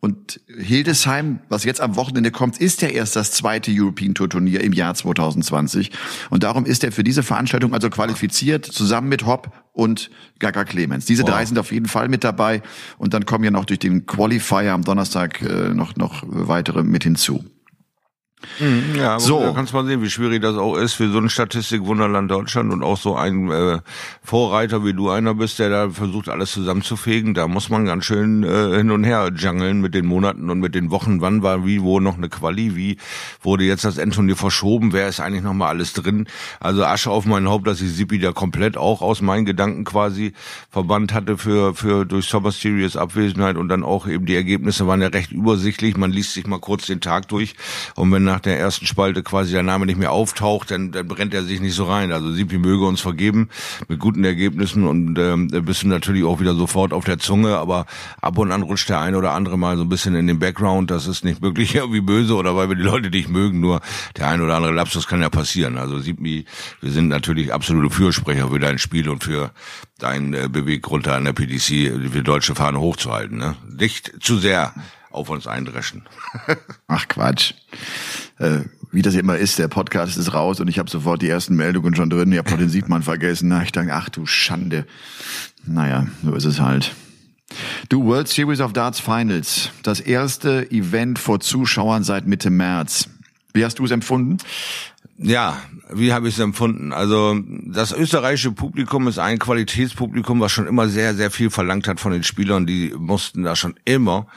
und 0.01 0.39
Hildesheim, 0.47 1.39
was 1.49 1.65
jetzt 1.65 1.81
am 1.81 1.97
Wochenende 1.97 2.31
kommt, 2.31 2.57
ist 2.57 2.81
ja 2.81 2.87
erst 2.87 3.17
das 3.17 3.31
zweite 3.31 3.69
European 3.73 4.13
Tour 4.13 4.29
Turnier 4.29 4.61
im 4.61 4.71
Jahr 4.71 4.95
2020. 4.95 5.91
Und 6.29 6.43
darum 6.43 6.65
ist 6.65 6.85
er 6.85 6.93
für 6.93 7.03
diese 7.03 7.21
Veranstaltung 7.21 7.73
also 7.73 7.89
qualifiziert, 7.89 8.65
zusammen 8.65 9.09
mit 9.09 9.25
Hopp 9.25 9.51
und 9.73 10.09
Gaga 10.39 10.63
Clemens. 10.63 11.05
Diese 11.05 11.23
wow. 11.23 11.31
drei 11.31 11.45
sind 11.45 11.59
auf 11.59 11.73
jeden 11.73 11.87
Fall 11.87 12.07
mit 12.07 12.23
dabei. 12.23 12.61
Und 12.97 13.13
dann 13.13 13.25
kommen 13.25 13.43
ja 13.43 13.51
noch 13.51 13.65
durch 13.65 13.79
den 13.79 14.05
Qualifier 14.05 14.71
am 14.71 14.83
Donnerstag 14.83 15.41
äh, 15.41 15.73
noch, 15.73 15.97
noch 15.97 16.23
weitere 16.25 16.83
mit 16.83 17.03
hinzu. 17.03 17.43
Mhm, 18.59 18.95
ja, 18.95 19.19
so. 19.19 19.41
da 19.41 19.51
kannst 19.51 19.73
mal 19.73 19.85
sehen, 19.85 20.01
wie 20.01 20.09
schwierig 20.09 20.41
das 20.41 20.55
auch 20.55 20.77
ist 20.77 20.93
für 20.93 21.09
so 21.09 21.17
ein 21.17 21.29
Statistikwunderland 21.29 22.31
Deutschland 22.31 22.71
und 22.71 22.83
auch 22.83 22.97
so 22.97 23.15
ein 23.15 23.51
äh, 23.51 23.79
Vorreiter 24.23 24.85
wie 24.85 24.93
du 24.93 25.09
einer 25.09 25.33
bist, 25.33 25.59
der 25.59 25.69
da 25.69 25.89
versucht 25.89 26.29
alles 26.29 26.53
zusammenzufegen. 26.53 27.33
Da 27.33 27.49
muss 27.49 27.69
man 27.69 27.85
ganz 27.85 28.05
schön 28.05 28.43
äh, 28.43 28.77
hin 28.77 28.91
und 28.91 29.03
her 29.03 29.29
jungeln 29.35 29.81
mit 29.81 29.93
den 29.93 30.05
Monaten 30.05 30.49
und 30.49 30.59
mit 30.59 30.73
den 30.73 30.89
Wochen. 30.89 31.19
Wann 31.19 31.43
war 31.43 31.65
wie, 31.65 31.81
wo 31.81 31.99
noch 31.99 32.15
eine 32.15 32.29
Quali, 32.29 32.77
wie 32.77 32.97
wurde 33.41 33.65
jetzt 33.65 33.83
das 33.83 33.97
Endturnier 33.97 34.37
verschoben, 34.37 34.93
wer 34.93 35.09
ist 35.09 35.19
eigentlich 35.19 35.43
noch 35.43 35.53
mal 35.53 35.67
alles 35.67 35.91
drin? 35.91 36.25
Also 36.61 36.85
Asche 36.85 37.11
auf 37.11 37.25
mein 37.25 37.47
Haupt, 37.49 37.67
dass 37.67 37.81
ich 37.81 37.91
Sipi 37.91 38.19
da 38.19 38.31
komplett 38.31 38.77
auch 38.77 39.01
aus 39.01 39.21
meinen 39.21 39.45
Gedanken 39.45 39.83
quasi 39.83 40.31
verbannt 40.69 41.13
hatte 41.13 41.37
für 41.37 41.73
für 41.73 42.05
durch 42.05 42.27
Summer 42.27 42.51
Series 42.51 42.95
Abwesenheit 42.95 43.57
und 43.57 43.67
dann 43.67 43.83
auch 43.83 44.07
eben 44.07 44.25
die 44.25 44.35
Ergebnisse 44.35 44.87
waren 44.87 45.01
ja 45.01 45.09
recht 45.09 45.33
übersichtlich. 45.33 45.97
Man 45.97 46.11
liest 46.11 46.33
sich 46.33 46.47
mal 46.47 46.59
kurz 46.59 46.85
den 46.85 47.01
Tag 47.01 47.27
durch 47.27 47.55
und 47.95 48.11
wenn 48.13 48.28
nach 48.29 48.39
der 48.39 48.59
ersten 48.59 48.85
Spalte 48.85 49.23
quasi 49.23 49.51
der 49.51 49.63
Name 49.63 49.85
nicht 49.85 49.97
mehr 49.97 50.11
auftaucht, 50.11 50.69
dann, 50.71 50.91
dann 50.91 51.07
brennt 51.07 51.33
er 51.33 51.43
sich 51.43 51.59
nicht 51.61 51.73
so 51.73 51.85
rein. 51.85 52.11
Also 52.11 52.31
Sipi 52.31 52.59
möge 52.59 52.85
uns 52.85 53.01
vergeben 53.01 53.49
mit 53.87 53.99
guten 53.99 54.23
Ergebnissen 54.23 54.85
und 54.85 55.17
ähm, 55.17 55.47
bist 55.65 55.83
du 55.83 55.87
natürlich 55.87 56.23
auch 56.23 56.39
wieder 56.39 56.53
sofort 56.53 56.93
auf 56.93 57.05
der 57.05 57.17
Zunge, 57.17 57.57
aber 57.57 57.87
ab 58.21 58.37
und 58.37 58.51
an 58.51 58.61
rutscht 58.61 58.89
der 58.89 58.99
eine 58.99 59.17
oder 59.17 59.31
andere 59.31 59.57
mal 59.57 59.77
so 59.77 59.83
ein 59.83 59.89
bisschen 59.89 60.15
in 60.15 60.27
den 60.27 60.37
Background. 60.37 60.91
Das 60.91 61.07
ist 61.07 61.25
nicht 61.25 61.41
wirklich 61.41 61.75
irgendwie 61.81 62.01
böse 62.01 62.35
oder 62.35 62.55
weil 62.55 62.69
wir 62.69 62.75
die 62.75 62.83
Leute 62.83 63.09
nicht 63.09 63.29
mögen, 63.29 63.59
nur 63.59 63.81
der 64.17 64.27
eine 64.27 64.43
oder 64.43 64.55
andere 64.55 64.73
Lapsus 64.73 65.07
kann 65.07 65.21
ja 65.21 65.29
passieren. 65.29 65.77
Also 65.77 65.99
Sipi, 65.99 66.45
wir 66.81 66.91
sind 66.91 67.07
natürlich 67.07 67.51
absolute 67.51 67.89
Fürsprecher 67.89 68.49
für 68.49 68.59
dein 68.59 68.77
Spiel 68.77 69.09
und 69.09 69.23
für 69.23 69.51
deinen 69.97 70.33
äh, 70.33 70.47
Beweggrund 70.47 71.07
an 71.07 71.25
der 71.25 71.33
PDC, 71.33 71.67
die 71.67 72.23
deutsche 72.23 72.53
Fahne 72.53 72.79
hochzuhalten. 72.79 73.37
Ne? 73.37 73.55
Nicht 73.67 74.13
zu 74.21 74.37
sehr 74.37 74.73
auf 75.11 75.29
uns 75.29 75.47
eindreschen. 75.47 76.03
Ach 76.87 77.07
Quatsch. 77.07 77.53
Äh, 78.37 78.61
wie 78.91 79.01
das 79.01 79.15
immer 79.15 79.37
ist, 79.37 79.59
der 79.59 79.67
Podcast 79.67 80.17
ist 80.17 80.33
raus 80.33 80.59
und 80.59 80.67
ich 80.67 80.79
habe 80.79 80.89
sofort 80.89 81.21
die 81.21 81.29
ersten 81.29 81.55
Meldungen 81.55 81.95
schon 81.95 82.09
drin. 82.09 82.31
Ja, 82.31 82.41
den 82.41 82.69
sieht 82.69 82.89
man 82.89 83.03
vergessen. 83.03 83.49
Na, 83.49 83.61
ich 83.61 83.71
denke, 83.71 83.93
ach 83.93 84.09
du 84.09 84.25
Schande. 84.25 84.85
Naja, 85.65 86.07
so 86.23 86.33
ist 86.33 86.45
es 86.45 86.59
halt. 86.59 86.95
Du 87.89 88.03
World 88.05 88.27
Series 88.27 88.61
of 88.61 88.73
Darts 88.73 88.99
Finals, 88.99 89.69
das 89.83 89.99
erste 89.99 90.71
Event 90.71 91.19
vor 91.19 91.39
Zuschauern 91.39 92.03
seit 92.03 92.27
Mitte 92.27 92.49
März. 92.49 93.09
Wie 93.53 93.65
hast 93.65 93.79
du 93.79 93.85
es 93.85 93.91
empfunden? 93.91 94.37
Ja, 95.17 95.57
wie 95.91 96.13
habe 96.13 96.29
ich 96.29 96.35
es 96.35 96.39
empfunden? 96.39 96.93
Also 96.93 97.37
das 97.65 97.91
österreichische 97.91 98.51
Publikum 98.51 99.07
ist 99.07 99.19
ein 99.19 99.37
Qualitätspublikum, 99.37 100.39
was 100.39 100.51
schon 100.51 100.67
immer 100.67 100.87
sehr, 100.87 101.13
sehr 101.13 101.29
viel 101.29 101.49
verlangt 101.49 101.87
hat 101.87 101.99
von 101.99 102.11
den 102.11 102.23
Spielern. 102.23 102.65
Die 102.65 102.93
mussten 102.97 103.43
da 103.43 103.55
schon 103.55 103.75
immer 103.83 104.27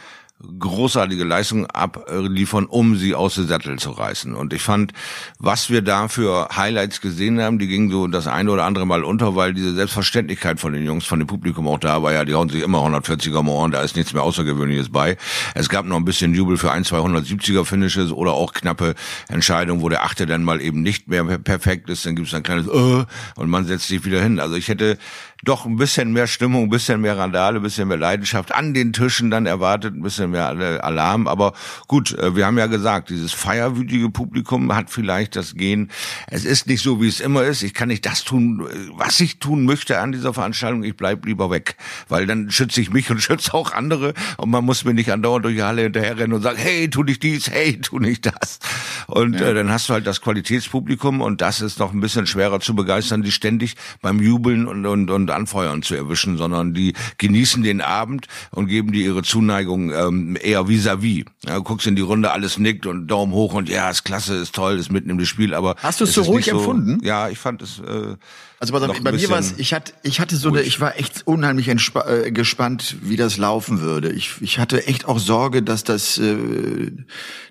großartige 0.59 1.24
Leistung 1.24 1.66
abliefern, 1.66 2.66
um 2.66 2.96
sie 2.96 3.14
aus 3.14 3.35
dem 3.37 3.46
Sattel 3.46 3.78
zu 3.78 3.90
reißen. 3.90 4.35
Und 4.35 4.52
ich 4.52 4.62
fand, 4.62 4.92
was 5.38 5.70
wir 5.70 5.83
da 5.83 6.09
für 6.09 6.48
Highlights 6.55 7.00
gesehen 7.00 7.40
haben, 7.40 7.59
die 7.59 7.68
gingen 7.68 7.90
so 7.90 8.07
das 8.07 8.26
eine 8.26 8.50
oder 8.50 8.64
andere 8.64 8.87
Mal 8.87 9.05
unter, 9.05 9.37
weil 9.37 9.55
diese 9.55 9.74
Selbstverständlichkeit 9.74 10.61
von 10.61 10.72
den 10.72 10.85
Jungs, 10.85 11.07
von 11.07 11.18
dem 11.18 11.28
Publikum 11.28 11.68
auch 11.68 11.78
da 11.78 12.02
war. 12.02 12.12
Ja, 12.12 12.24
die 12.24 12.35
hauen 12.35 12.48
sich 12.48 12.62
immer 12.62 12.78
140er 12.78 13.38
am 13.38 13.48
Ohren, 13.48 13.70
da 13.70 13.83
ist 13.83 13.96
nichts 13.96 14.12
mehr 14.12 14.22
Außergewöhnliches 14.22 14.90
bei. 14.90 15.16
Es 15.55 15.68
gab 15.68 15.87
noch 15.87 15.96
ein 15.96 16.05
bisschen 16.05 16.35
Jubel 16.35 16.57
für 16.57 16.72
ein, 16.72 16.85
270er 16.85 17.64
Finishes 17.64 18.11
oder 18.11 18.33
auch 18.33 18.52
knappe 18.52 18.94
Entscheidungen, 19.28 19.83
wo 19.83 19.88
der 19.88 20.05
Achte 20.05 20.26
dann 20.26 20.44
mal 20.44 20.61
eben 20.61 20.83
nicht 20.83 21.09
mehr 21.09 21.24
perfekt 21.38 21.88
ist. 21.90 22.07
Dann 22.07 22.16
gibt 22.16 22.28
es 22.28 22.35
ein 22.35 22.42
kleines 22.42 22.66
äh, 22.66 23.05
und 23.37 23.50
man 23.50 23.64
setzt 23.64 23.88
sich 23.88 24.05
wieder 24.05 24.22
hin. 24.22 24.40
Also 24.40 24.57
ich 24.57 24.68
hätte 24.68 24.98
doch 25.44 25.66
ein 25.66 25.76
bisschen 25.76 26.12
mehr 26.12 26.28
Stimmung, 26.28 26.64
ein 26.64 26.70
bisschen 26.70 27.00
mehr 27.00 27.18
Randale, 27.18 27.59
ein 27.59 27.62
bisschen 27.62 27.88
mehr 27.88 27.96
Leidenschaft 27.96 28.55
an 28.55 28.74
den 28.74 28.92
Tischen 28.92 29.31
dann 29.31 29.46
erwartet, 29.46 29.94
ein 29.94 30.02
bisschen 30.02 30.35
alle 30.37 30.85
Alarm. 30.85 31.26
Aber 31.26 31.52
gut, 31.88 32.16
äh, 32.16 32.37
wir 32.37 32.46
haben 32.46 32.59
ja 32.59 32.66
gesagt, 32.66 33.11
dieses 33.11 33.33
feierwütige 33.33 34.09
Publikum 34.11 34.72
hat 34.74 34.88
vielleicht 34.90 35.35
das 35.35 35.55
Gen, 35.55 35.90
es 36.28 36.44
ist 36.44 36.68
nicht 36.68 36.81
so, 36.81 37.02
wie 37.02 37.09
es 37.09 37.18
immer 37.18 37.42
ist. 37.42 37.62
Ich 37.64 37.74
kann 37.74 37.88
nicht 37.88 38.07
das 38.07 38.22
tun, 38.22 38.68
äh, 38.70 38.90
was 38.92 39.18
ich 39.18 39.40
tun 39.40 39.64
möchte 39.64 39.98
an 39.98 40.12
dieser 40.12 40.33
Veranstaltung. 40.33 40.85
Ich 40.85 40.96
bleib 40.96 41.26
lieber 41.26 41.50
weg, 41.50 41.76
weil 42.09 42.26
dann 42.26 42.50
schütze 42.50 42.81
ich 42.81 42.92
mich 42.92 43.11
und 43.11 43.20
schütze 43.20 43.52
auch 43.52 43.72
andere. 43.72 44.14
Und 44.37 44.50
man 44.50 44.64
muss 44.64 44.85
mir 44.85 44.94
nicht 44.94 45.11
andauernd 45.11 45.44
durch 45.44 45.57
die 45.57 45.62
Halle 45.64 45.83
hinterherrennen 45.83 46.35
und 46.35 46.42
sagen, 46.42 46.59
hey, 46.59 46.88
tu 46.88 47.02
nicht 47.02 47.22
dies, 47.24 47.50
hey, 47.50 47.81
tu 47.81 47.98
nicht 47.98 48.26
das. 48.26 48.61
Und 49.09 49.40
ja. 49.40 49.48
äh, 49.48 49.55
dann 49.55 49.72
hast 49.72 49.88
du 49.88 49.94
halt 49.94 50.07
das 50.07 50.20
Qualitätspublikum 50.20 51.20
und 51.20 51.40
das 51.40 51.61
ist 51.61 51.81
noch 51.81 51.92
ein 51.92 52.00
bisschen 52.00 52.28
schwerer 52.28 52.61
zu 52.61 52.76
begeistern, 52.76 53.22
die 53.22 53.33
ständig 53.33 53.74
beim 54.00 54.20
Jubeln 54.20 54.68
und, 54.68 54.87
und, 54.87 55.11
und 55.11 55.32
Anfeuern 55.33 55.83
zu 55.83 55.95
erwischen, 55.95 56.37
sondern 56.37 56.75
die 56.75 56.95
genießen 57.18 57.62
den 57.62 57.81
Abend 57.81 58.27
und 58.51 58.66
geben 58.66 58.92
dir 58.92 59.05
ihre 59.05 59.23
Zuneigung 59.23 59.92
ähm, 59.92 60.37
eher 60.40 60.68
vis-à-vis. 60.68 61.25
-vis. 61.25 61.27
Ja, 61.47 61.57
du 61.57 61.62
guckst 61.62 61.87
in 61.87 61.97
die 61.97 62.03
Runde, 62.03 62.33
alles 62.33 62.59
nickt 62.59 62.87
und 62.87 63.07
Daumen 63.09 63.33
hoch 63.33 63.55
und 63.55 63.68
ja, 63.68 63.90
ist 63.90 64.05
klasse, 64.05 64.37
ist 64.37 64.55
toll, 64.55 64.79
ist 64.79 64.92
mitten 64.92 65.11
im 65.11 65.25
Spiel, 65.25 65.55
aber 65.55 65.77
Hast 65.83 66.01
du 66.01 66.05
es 66.05 66.14
so 66.14 66.23
ruhig 66.23 66.47
so, 66.47 66.53
empfunden? 66.53 67.01
Ja, 67.03 67.29
ich 67.29 67.38
fand 67.38 67.62
es 67.62 67.79
äh, 67.81 68.16
also 68.62 68.75
pass 68.75 68.83
auf, 68.88 69.01
bei 69.01 69.11
mir 69.11 69.29
war 69.29 69.40
es, 69.40 69.55
ich 69.57 69.75
hatte, 69.75 69.92
ich 70.05 70.20
hatte 70.20 70.37
so 70.37 70.51
eine, 70.51 70.62
ich 70.62 70.81
war 70.81 70.96
echt 70.96 71.27
unheimlich 71.27 71.66
äh, 71.66 72.31
gespannt, 72.31 72.94
wie 73.03 73.16
das 73.16 73.37
laufen 73.37 73.81
würde. 73.81 74.12
Ich, 74.12 74.35
ich 74.40 74.61
hatte 74.61 74.87
echt 74.87 75.05
auch 75.07 75.18
Sorge, 75.18 75.64
dass 75.64 75.83
das, 75.83 76.16
äh, 76.18 76.92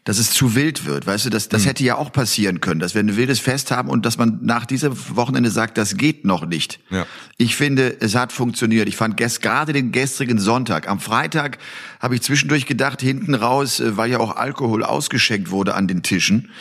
dass 0.06 0.20
es 0.20 0.32
zu 0.32 0.56
wild 0.56 0.86
wird. 0.86 1.06
Weißt 1.06 1.26
du, 1.26 1.30
das, 1.30 1.50
das 1.50 1.64
mhm. 1.64 1.68
hätte 1.68 1.84
ja 1.84 1.98
auch 1.98 2.14
passieren 2.14 2.62
können, 2.62 2.80
dass 2.80 2.94
wir 2.96 3.02
ein 3.02 3.18
wildes 3.18 3.42
Fest 3.42 3.72
haben 3.72 3.90
und 3.90 4.06
dass 4.06 4.18
man 4.18 4.40
nach 4.42 4.66
diesem 4.66 4.94
Wochenende 5.14 5.50
sagt, 5.50 5.78
das 5.78 5.98
geht 5.98 6.24
noch 6.24 6.46
nicht. 6.46 6.80
Ja. 6.90 7.06
Ich 7.36 7.58
finde, 7.58 7.98
es 8.00 8.16
hat 8.16 8.32
funktioniert. 8.32 8.88
Ich 8.88 8.96
fand 8.96 9.18
gest, 9.18 9.42
gerade 9.42 9.74
den 9.74 9.92
gestrigen 9.92 10.40
Sonntag, 10.40 10.88
am 10.88 11.02
Freitag 11.02 11.58
habe 12.00 12.16
ich 12.16 12.22
zwischendurch 12.22 12.68
gedacht, 12.68 13.02
hinten 13.02 13.36
raus, 13.36 13.82
äh, 13.82 13.98
weil 13.98 14.12
ja 14.12 14.22
auch 14.22 14.38
Alkohol 14.38 14.86
ausgeschenkt 14.86 15.52
wurde 15.52 15.76
an 15.76 15.90
den 15.90 16.04
Tischen. 16.04 16.52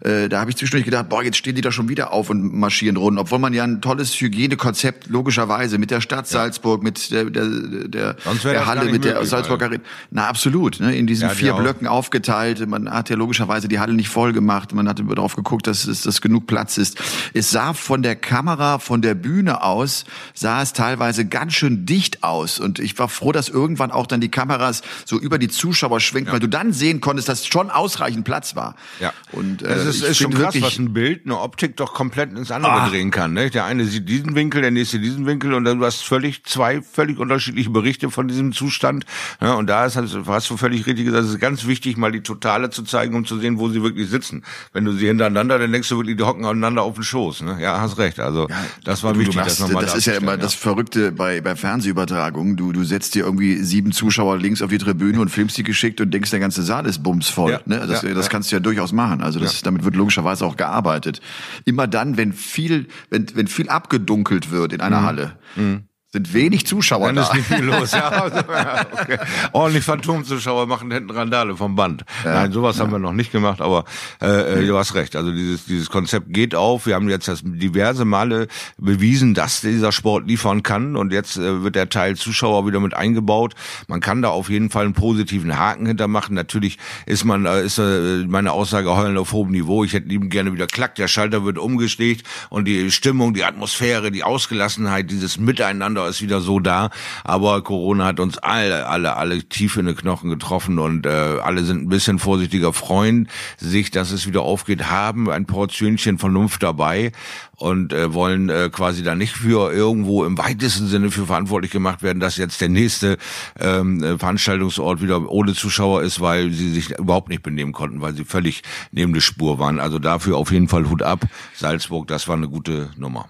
Äh, 0.00 0.28
da 0.28 0.40
habe 0.40 0.50
ich 0.50 0.56
zwischendurch 0.56 0.84
gedacht, 0.84 1.08
boah, 1.08 1.22
jetzt 1.22 1.36
stehen 1.36 1.54
die 1.54 1.62
da 1.62 1.72
schon 1.72 1.88
wieder 1.88 2.12
auf 2.12 2.30
und 2.30 2.54
marschieren 2.54 2.96
rund, 2.96 3.18
obwohl 3.18 3.38
man 3.38 3.52
ja 3.52 3.64
ein 3.64 3.80
tolles 3.80 4.14
Hygienekonzept 4.20 5.08
logischerweise 5.08 5.78
mit 5.78 5.90
der 5.90 6.00
Stadt 6.00 6.26
Salzburg, 6.26 6.82
mit 6.82 7.10
der 7.10 7.24
der, 7.24 7.46
der, 7.46 8.16
der 8.44 8.66
Halle, 8.66 8.90
mit 8.90 9.04
der 9.04 9.24
Salzburger 9.24 9.66
Arena. 9.66 9.82
Na 10.10 10.26
absolut, 10.26 10.80
ne, 10.80 10.96
in 10.96 11.06
diesen 11.06 11.28
ja, 11.28 11.34
vier 11.34 11.52
Blöcken 11.54 11.86
aufgeteilt. 11.86 12.66
Man 12.66 12.90
hat 12.90 13.10
ja 13.10 13.16
logischerweise 13.16 13.68
die 13.68 13.78
Halle 13.78 13.94
nicht 13.94 14.08
voll 14.08 14.32
gemacht. 14.32 14.74
Man 14.74 14.88
hat 14.88 15.02
darauf 15.06 15.36
geguckt, 15.36 15.66
dass 15.66 15.86
es 15.86 16.02
dass 16.02 16.20
genug 16.20 16.46
Platz 16.46 16.78
ist. 16.78 16.98
Es 17.34 17.50
sah 17.50 17.74
von 17.74 18.02
der 18.02 18.16
Kamera, 18.16 18.78
von 18.78 19.02
der 19.02 19.14
Bühne 19.14 19.62
aus, 19.62 20.04
sah 20.34 20.62
es 20.62 20.72
teilweise 20.72 21.26
ganz 21.26 21.54
schön 21.54 21.86
dicht 21.86 22.22
aus 22.22 22.58
und 22.58 22.78
ich 22.78 22.98
war 22.98 23.08
froh, 23.08 23.32
dass 23.32 23.48
irgendwann 23.48 23.90
auch 23.90 24.06
dann 24.06 24.20
die 24.20 24.30
Kameras 24.30 24.82
so 25.04 25.18
über 25.18 25.38
die 25.38 25.48
Zuschauer 25.48 26.00
schwenken, 26.00 26.28
ja. 26.28 26.32
weil 26.34 26.40
du 26.40 26.48
dann 26.48 26.72
sehen 26.72 27.00
konntest, 27.00 27.28
dass 27.28 27.46
schon 27.46 27.70
ausreichend 27.70 28.24
Platz 28.24 28.56
war. 28.56 28.76
Ja. 29.00 29.12
Und 29.32 29.62
äh, 29.62 29.89
ist, 29.96 30.02
ist 30.02 30.18
schon 30.18 30.34
krass, 30.34 30.60
was 30.60 30.78
ein 30.78 30.92
Bild, 30.92 31.24
eine 31.24 31.38
Optik 31.38 31.76
doch 31.76 31.94
komplett 31.94 32.32
ins 32.36 32.50
andere 32.50 32.72
ah. 32.72 32.88
drehen 32.88 33.10
kann. 33.10 33.32
Ne? 33.32 33.50
Der 33.50 33.64
eine 33.64 33.84
sieht 33.84 34.08
diesen 34.08 34.34
Winkel, 34.34 34.62
der 34.62 34.70
nächste 34.70 34.98
diesen 34.98 35.26
Winkel 35.26 35.54
und 35.54 35.64
dann 35.64 35.78
du 35.78 35.84
hast 35.84 36.02
völlig 36.02 36.44
zwei 36.44 36.82
völlig 36.82 37.18
unterschiedliche 37.18 37.70
Berichte 37.70 38.10
von 38.10 38.28
diesem 38.28 38.52
Zustand. 38.52 39.04
Ja, 39.40 39.54
und 39.54 39.66
da 39.66 39.86
ist 39.86 39.96
halt, 39.96 40.10
hast 40.26 40.50
du 40.50 40.56
völlig 40.56 40.86
richtig 40.86 41.06
gesagt, 41.06 41.24
es 41.24 41.30
ist 41.30 41.40
ganz 41.40 41.66
wichtig, 41.66 41.96
mal 41.96 42.12
die 42.12 42.22
Totale 42.22 42.70
zu 42.70 42.82
zeigen, 42.82 43.14
um 43.14 43.24
zu 43.24 43.38
sehen, 43.38 43.58
wo 43.58 43.68
sie 43.68 43.82
wirklich 43.82 44.08
sitzen. 44.08 44.44
Wenn 44.72 44.84
du 44.84 44.92
sie 44.92 45.06
hintereinander, 45.06 45.58
dann 45.58 45.72
denkst 45.72 45.88
du 45.88 45.96
wirklich, 45.96 46.16
die 46.16 46.22
hocken 46.22 46.44
aufeinander 46.44 46.82
auf 46.82 46.94
dem 46.94 47.02
Schoß. 47.02 47.42
Ne? 47.42 47.58
Ja, 47.60 47.80
hast 47.80 47.98
recht. 47.98 48.20
Also 48.20 48.48
ja, 48.48 48.56
das 48.84 49.02
war 49.02 49.12
du, 49.12 49.20
wichtig, 49.20 49.36
du 49.36 49.40
machst, 49.40 49.60
das 49.60 49.70
Das 49.70 49.94
ist 49.94 50.06
ja 50.06 50.14
immer 50.14 50.32
ja. 50.32 50.36
das 50.36 50.54
Verrückte 50.54 51.12
bei, 51.12 51.40
bei 51.40 51.56
Fernsehübertragungen. 51.56 52.56
Du, 52.56 52.72
du 52.72 52.84
setzt 52.84 53.14
dir 53.14 53.24
irgendwie 53.24 53.56
sieben 53.56 53.92
Zuschauer 53.92 54.38
links 54.38 54.62
auf 54.62 54.70
die 54.70 54.78
Tribüne 54.78 55.20
und 55.20 55.28
filmst 55.28 55.56
die 55.58 55.62
geschickt 55.62 56.00
und 56.00 56.12
denkst, 56.12 56.30
der 56.30 56.40
ganze 56.40 56.62
Saal 56.62 56.86
ist 56.86 57.02
bumsvoll. 57.02 57.52
Ja, 57.52 57.60
ne? 57.66 57.86
Das, 57.86 58.02
das 58.02 58.28
kannst 58.28 58.50
du 58.50 58.56
ja 58.56 58.60
durchaus 58.60 58.92
machen. 58.92 59.22
Also 59.22 59.40
das, 59.40 59.62
damit 59.62 59.79
wird 59.84 59.96
logischerweise 59.96 60.44
auch 60.46 60.56
gearbeitet. 60.56 61.20
Immer 61.64 61.86
dann, 61.86 62.16
wenn 62.16 62.32
viel, 62.32 62.86
wenn, 63.10 63.26
wenn 63.34 63.46
viel 63.46 63.68
abgedunkelt 63.68 64.50
wird 64.50 64.72
in 64.72 64.80
einer 64.80 65.00
mhm. 65.00 65.06
Halle, 65.06 65.38
mhm 65.56 65.89
sind 66.12 66.34
wenig 66.34 66.66
Zuschauer 66.66 67.06
Dann 67.06 67.16
da. 67.16 67.22
ist 67.22 67.34
nicht 67.34 67.46
viel 67.46 67.64
los. 67.64 67.92
Ja, 67.92 68.26
okay. 68.92 69.18
Ordentlich 69.52 69.84
Phantomzuschauer 69.84 70.66
machen 70.66 70.90
hinten 70.90 71.10
Randale 71.10 71.56
vom 71.56 71.76
Band. 71.76 72.04
Ja, 72.24 72.34
Nein, 72.34 72.52
sowas 72.52 72.78
ja. 72.78 72.82
haben 72.82 72.90
wir 72.90 72.98
noch 72.98 73.12
nicht 73.12 73.30
gemacht, 73.30 73.60
aber 73.60 73.84
äh, 74.18 74.66
du 74.66 74.76
hast 74.76 74.94
recht. 74.94 75.14
Also 75.14 75.30
dieses 75.30 75.66
dieses 75.66 75.88
Konzept 75.88 76.32
geht 76.32 76.56
auf. 76.56 76.86
Wir 76.86 76.96
haben 76.96 77.08
jetzt 77.08 77.28
das 77.28 77.42
diverse 77.44 78.04
Male 78.04 78.48
bewiesen, 78.76 79.34
dass 79.34 79.60
dieser 79.60 79.92
Sport 79.92 80.26
liefern 80.26 80.64
kann 80.64 80.96
und 80.96 81.12
jetzt 81.12 81.36
äh, 81.36 81.62
wird 81.62 81.76
der 81.76 81.88
Teil 81.88 82.16
Zuschauer 82.16 82.66
wieder 82.66 82.80
mit 82.80 82.94
eingebaut. 82.94 83.54
Man 83.86 84.00
kann 84.00 84.20
da 84.20 84.30
auf 84.30 84.50
jeden 84.50 84.70
Fall 84.70 84.86
einen 84.86 84.94
positiven 84.94 85.56
Haken 85.56 85.86
hintermachen. 85.86 86.34
Natürlich 86.34 86.78
ist 87.06 87.24
man 87.24 87.46
äh, 87.46 87.64
ist 87.64 87.78
äh, 87.78 88.24
meine 88.26 88.50
Aussage 88.50 88.96
heulen 88.96 89.16
auf 89.16 89.32
hohem 89.32 89.52
Niveau. 89.52 89.84
Ich 89.84 89.92
hätte 89.92 90.08
lieben 90.08 90.28
gerne 90.28 90.52
wieder 90.52 90.66
klack, 90.66 90.96
der 90.96 91.06
Schalter 91.06 91.44
wird 91.44 91.56
umgelegt 91.56 92.26
und 92.48 92.64
die 92.64 92.90
Stimmung, 92.90 93.32
die 93.32 93.44
Atmosphäre, 93.44 94.10
die 94.10 94.24
Ausgelassenheit, 94.24 95.08
dieses 95.08 95.38
Miteinander 95.38 95.99
Kader 96.00 96.08
ist 96.08 96.22
wieder 96.22 96.40
so 96.40 96.60
da, 96.60 96.90
aber 97.24 97.62
Corona 97.62 98.06
hat 98.06 98.20
uns 98.20 98.38
alle, 98.38 98.86
alle, 98.86 99.16
alle 99.16 99.42
tief 99.44 99.76
in 99.76 99.86
den 99.86 99.96
Knochen 99.96 100.30
getroffen 100.30 100.78
und 100.78 101.06
äh, 101.06 101.08
alle 101.08 101.62
sind 101.64 101.82
ein 101.82 101.88
bisschen 101.88 102.18
vorsichtiger, 102.18 102.72
freuen 102.72 103.28
sich, 103.58 103.90
dass 103.90 104.10
es 104.10 104.26
wieder 104.26 104.42
aufgeht, 104.42 104.90
haben 104.90 105.30
ein 105.30 105.46
Portionchen 105.46 106.18
Vernunft 106.18 106.62
dabei 106.62 107.12
und 107.56 107.92
äh, 107.92 108.14
wollen 108.14 108.48
äh, 108.48 108.70
quasi 108.72 109.02
da 109.02 109.14
nicht 109.14 109.34
für 109.34 109.72
irgendwo 109.72 110.24
im 110.24 110.38
weitesten 110.38 110.86
Sinne 110.86 111.10
für 111.10 111.26
verantwortlich 111.26 111.70
gemacht 111.70 112.02
werden, 112.02 112.20
dass 112.20 112.36
jetzt 112.36 112.60
der 112.60 112.70
nächste 112.70 113.18
ähm, 113.58 114.02
äh, 114.02 114.18
Veranstaltungsort 114.18 115.02
wieder 115.02 115.30
ohne 115.30 115.54
Zuschauer 115.54 116.02
ist, 116.02 116.20
weil 116.20 116.50
sie 116.52 116.70
sich 116.70 116.98
überhaupt 116.98 117.28
nicht 117.28 117.42
benehmen 117.42 117.72
konnten, 117.72 118.00
weil 118.00 118.14
sie 118.14 118.24
völlig 118.24 118.62
neben 118.92 119.12
der 119.12 119.20
Spur 119.20 119.58
waren. 119.58 119.78
Also 119.78 119.98
dafür 119.98 120.38
auf 120.38 120.50
jeden 120.52 120.68
Fall 120.68 120.88
Hut 120.88 121.02
ab. 121.02 121.20
Salzburg, 121.54 122.06
das 122.06 122.28
war 122.28 122.36
eine 122.36 122.48
gute 122.48 122.90
Nummer. 122.96 123.28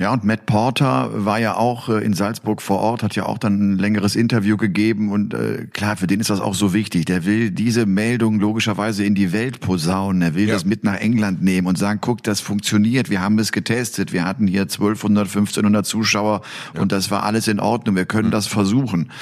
Ja, 0.00 0.12
und 0.12 0.24
Matt 0.24 0.46
Porter 0.46 1.24
war 1.24 1.38
ja 1.38 1.56
auch 1.56 1.88
äh, 1.88 2.04
in 2.04 2.14
Salzburg 2.14 2.60
vor 2.60 2.80
Ort, 2.80 3.04
hat 3.04 3.14
ja 3.14 3.26
auch 3.26 3.38
dann 3.38 3.74
ein 3.74 3.78
längeres 3.78 4.16
Interview 4.16 4.56
gegeben 4.56 5.12
und 5.12 5.34
äh, 5.34 5.68
klar, 5.72 5.96
für 5.96 6.08
den 6.08 6.18
ist 6.18 6.30
das 6.30 6.40
auch 6.40 6.56
so 6.56 6.74
wichtig. 6.74 7.04
Der 7.04 7.24
will 7.24 7.52
diese 7.52 7.86
Meldung 7.86 8.40
logischerweise 8.40 9.04
in 9.04 9.14
die 9.14 9.32
Welt 9.32 9.60
posaunen. 9.60 10.20
Er 10.20 10.34
will 10.34 10.48
ja. 10.48 10.54
das 10.54 10.64
mit 10.64 10.82
nach 10.82 10.96
England 10.96 11.42
nehmen 11.42 11.68
und 11.68 11.78
sagen, 11.78 12.00
guck, 12.02 12.24
das 12.24 12.40
funktioniert. 12.40 13.08
Wir 13.08 13.20
haben 13.20 13.38
es 13.38 13.52
getestet. 13.52 14.12
Wir 14.12 14.24
hatten 14.24 14.48
hier 14.48 14.62
1200, 14.62 15.28
1500 15.28 15.86
Zuschauer 15.86 16.40
ja. 16.74 16.80
und 16.80 16.90
das 16.90 17.12
war 17.12 17.22
alles 17.22 17.46
in 17.46 17.60
Ordnung. 17.60 17.94
Wir 17.94 18.04
können 18.04 18.28
mhm. 18.28 18.32
das 18.32 18.48
versuchen. 18.48 19.12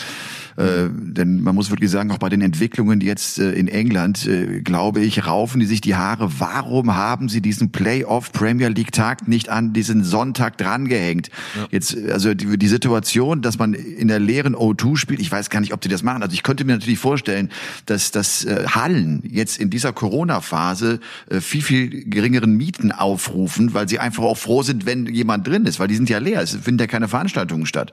Äh, 0.56 0.88
denn 0.90 1.42
man 1.42 1.54
muss 1.54 1.70
wirklich 1.70 1.90
sagen, 1.90 2.10
auch 2.10 2.18
bei 2.18 2.28
den 2.28 2.42
Entwicklungen 2.42 3.00
jetzt 3.00 3.38
äh, 3.38 3.52
in 3.52 3.68
England, 3.68 4.26
äh, 4.26 4.60
glaube 4.60 5.00
ich, 5.00 5.26
raufen 5.26 5.60
die 5.60 5.66
sich 5.66 5.80
die 5.80 5.94
Haare. 5.94 6.28
Warum 6.38 6.94
haben 6.94 7.28
sie 7.28 7.40
diesen 7.40 7.72
Playoff 7.72 8.32
Premier 8.32 8.68
League 8.68 8.92
Tag 8.92 9.28
nicht 9.28 9.48
an 9.48 9.72
diesen 9.72 10.04
Sonntag 10.04 10.58
drangehängt? 10.58 11.30
Ja. 11.56 11.68
Jetzt, 11.70 11.96
also 12.10 12.34
die, 12.34 12.58
die 12.58 12.68
Situation, 12.68 13.40
dass 13.42 13.58
man 13.58 13.74
in 13.74 14.08
der 14.08 14.18
leeren 14.18 14.54
O2 14.54 14.96
spielt, 14.96 15.20
ich 15.20 15.32
weiß 15.32 15.48
gar 15.50 15.60
nicht, 15.60 15.72
ob 15.72 15.80
die 15.80 15.88
das 15.88 16.02
machen. 16.02 16.22
Also 16.22 16.34
ich 16.34 16.42
könnte 16.42 16.64
mir 16.64 16.72
natürlich 16.72 16.98
vorstellen, 16.98 17.50
dass 17.86 18.10
das 18.10 18.44
äh, 18.44 18.66
Hallen 18.68 19.22
jetzt 19.24 19.58
in 19.58 19.70
dieser 19.70 19.92
Corona-Phase 19.92 21.00
äh, 21.30 21.40
viel, 21.40 21.62
viel 21.62 22.04
geringeren 22.04 22.56
Mieten 22.56 22.92
aufrufen, 22.92 23.72
weil 23.74 23.88
sie 23.88 23.98
einfach 23.98 24.24
auch 24.24 24.38
froh 24.38 24.62
sind, 24.62 24.86
wenn 24.86 25.06
jemand 25.06 25.46
drin 25.46 25.64
ist, 25.64 25.80
weil 25.80 25.88
die 25.88 25.96
sind 25.96 26.10
ja 26.10 26.18
leer. 26.18 26.42
Es 26.42 26.54
finden 26.54 26.80
ja 26.80 26.86
keine 26.86 27.08
Veranstaltungen 27.08 27.66
statt. 27.66 27.92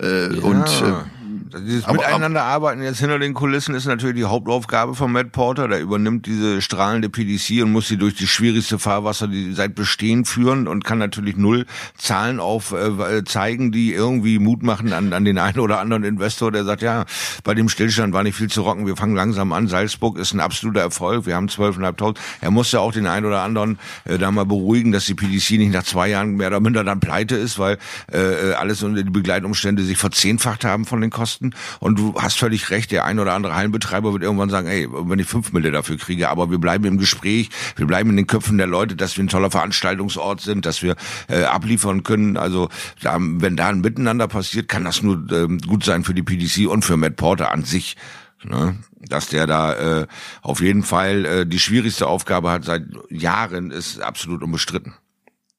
Äh, 0.00 0.34
ja. 0.34 0.42
Und 0.42 0.66
äh, 0.66 1.19
dieses 1.66 1.84
aber, 1.84 1.94
Miteinander 1.94 2.42
arbeiten 2.42 2.82
jetzt 2.82 3.00
hinter 3.00 3.18
den 3.18 3.34
Kulissen 3.34 3.74
ist 3.74 3.86
natürlich 3.86 4.16
die 4.16 4.24
Hauptaufgabe 4.24 4.94
von 4.94 5.12
Matt 5.12 5.32
Porter. 5.32 5.68
Der 5.68 5.80
übernimmt 5.80 6.26
diese 6.26 6.62
strahlende 6.62 7.08
PDC 7.08 7.62
und 7.62 7.72
muss 7.72 7.88
sie 7.88 7.96
durch 7.96 8.14
die 8.14 8.26
schwierigste 8.26 8.78
Fahrwasser, 8.78 9.28
die 9.28 9.52
seit 9.52 9.74
Bestehen 9.74 10.24
führen 10.24 10.68
und 10.68 10.84
kann 10.84 10.98
natürlich 10.98 11.36
null 11.36 11.66
Zahlen 11.96 12.40
auf 12.40 12.72
äh, 12.72 13.24
zeigen, 13.24 13.72
die 13.72 13.92
irgendwie 13.92 14.38
Mut 14.38 14.62
machen 14.62 14.92
an, 14.92 15.12
an 15.12 15.24
den 15.24 15.38
einen 15.38 15.60
oder 15.60 15.80
anderen 15.80 16.04
Investor, 16.04 16.52
der 16.52 16.64
sagt, 16.64 16.82
ja, 16.82 17.04
bei 17.44 17.54
dem 17.54 17.68
Stillstand 17.68 18.12
war 18.12 18.22
nicht 18.22 18.36
viel 18.36 18.50
zu 18.50 18.62
rocken, 18.62 18.86
wir 18.86 18.96
fangen 18.96 19.14
langsam 19.14 19.52
an. 19.52 19.68
Salzburg 19.68 20.18
ist 20.18 20.34
ein 20.34 20.40
absoluter 20.40 20.80
Erfolg, 20.80 21.26
wir 21.26 21.36
haben 21.36 21.46
12.500. 21.46 22.16
Er 22.40 22.50
muss 22.50 22.72
ja 22.72 22.80
auch 22.80 22.92
den 22.92 23.06
einen 23.06 23.26
oder 23.26 23.42
anderen 23.42 23.78
äh, 24.04 24.18
da 24.18 24.30
mal 24.30 24.46
beruhigen, 24.46 24.92
dass 24.92 25.06
die 25.06 25.14
PDC 25.14 25.58
nicht 25.58 25.72
nach 25.72 25.84
zwei 25.84 26.08
Jahren 26.08 26.36
mehr 26.36 26.48
oder 26.48 26.60
minder 26.60 26.84
dann 26.84 27.00
pleite 27.00 27.36
ist, 27.36 27.58
weil 27.58 27.78
äh, 28.12 28.52
alles 28.52 28.82
unter 28.82 29.02
die 29.02 29.10
Begleitumstände 29.10 29.82
sich 29.82 29.98
verzehnfacht 29.98 30.64
haben 30.64 30.84
von 30.84 31.00
den 31.00 31.10
Kosten. 31.10 31.29
Kosten. 31.30 31.54
Und 31.78 31.98
du 31.98 32.14
hast 32.16 32.38
völlig 32.38 32.70
recht, 32.70 32.90
der 32.90 33.04
ein 33.04 33.18
oder 33.18 33.34
andere 33.34 33.54
Hallenbetreiber 33.54 34.12
wird 34.12 34.22
irgendwann 34.22 34.50
sagen, 34.50 34.66
ey, 34.66 34.88
wenn 34.90 35.18
ich 35.18 35.26
fünf 35.26 35.52
Mille 35.52 35.70
dafür 35.70 35.96
kriege, 35.96 36.28
aber 36.28 36.50
wir 36.50 36.58
bleiben 36.58 36.84
im 36.84 36.98
Gespräch, 36.98 37.50
wir 37.76 37.86
bleiben 37.86 38.10
in 38.10 38.16
den 38.16 38.26
Köpfen 38.26 38.58
der 38.58 38.66
Leute, 38.66 38.96
dass 38.96 39.16
wir 39.16 39.24
ein 39.24 39.28
toller 39.28 39.50
Veranstaltungsort 39.50 40.40
sind, 40.40 40.66
dass 40.66 40.82
wir 40.82 40.96
äh, 41.28 41.44
abliefern 41.44 42.02
können. 42.02 42.36
Also 42.36 42.68
da, 43.00 43.16
wenn 43.20 43.56
da 43.56 43.68
ein 43.68 43.80
Miteinander 43.80 44.26
passiert, 44.26 44.68
kann 44.68 44.84
das 44.84 45.02
nur 45.02 45.30
ähm, 45.30 45.58
gut 45.58 45.84
sein 45.84 46.04
für 46.04 46.14
die 46.14 46.22
PDC 46.22 46.68
und 46.68 46.84
für 46.84 46.96
Matt 46.96 47.16
Porter 47.16 47.52
an 47.52 47.62
sich. 47.62 47.96
Ne? 48.42 48.76
Dass 48.98 49.28
der 49.28 49.46
da 49.46 50.00
äh, 50.00 50.06
auf 50.42 50.60
jeden 50.60 50.82
Fall 50.82 51.24
äh, 51.24 51.46
die 51.46 51.60
schwierigste 51.60 52.06
Aufgabe 52.06 52.50
hat 52.50 52.64
seit 52.64 52.84
Jahren, 53.08 53.70
ist 53.70 54.00
absolut 54.00 54.42
unbestritten. 54.42 54.94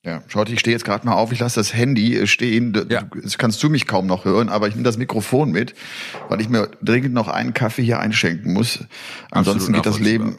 Ja, 0.03 0.23
schaut, 0.27 0.49
ich 0.49 0.59
stehe 0.59 0.75
jetzt 0.75 0.83
gerade 0.83 1.05
mal 1.05 1.13
auf, 1.13 1.31
ich 1.31 1.39
lasse 1.39 1.59
das 1.59 1.75
Handy 1.75 2.17
äh, 2.17 2.25
stehen. 2.25 2.73
Ja. 2.89 3.03
Das 3.21 3.37
kannst 3.37 3.61
du 3.61 3.69
mich 3.69 3.85
kaum 3.85 4.07
noch 4.07 4.25
hören, 4.25 4.49
aber 4.49 4.67
ich 4.67 4.73
nehme 4.73 4.83
das 4.83 4.97
Mikrofon 4.97 5.51
mit, 5.51 5.75
weil 6.27 6.41
ich 6.41 6.49
mir 6.49 6.69
dringend 6.81 7.13
noch 7.13 7.27
einen 7.27 7.53
Kaffee 7.53 7.83
hier 7.83 7.99
einschenken 7.99 8.53
muss. 8.53 8.79
Ansonsten 9.29 9.73
geht 9.73 9.85
das 9.85 9.99
Leben, 9.99 10.37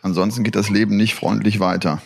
ansonsten 0.00 0.42
geht 0.42 0.56
das 0.56 0.70
Leben 0.70 0.96
nicht 0.96 1.14
freundlich 1.14 1.60
weiter. 1.60 2.00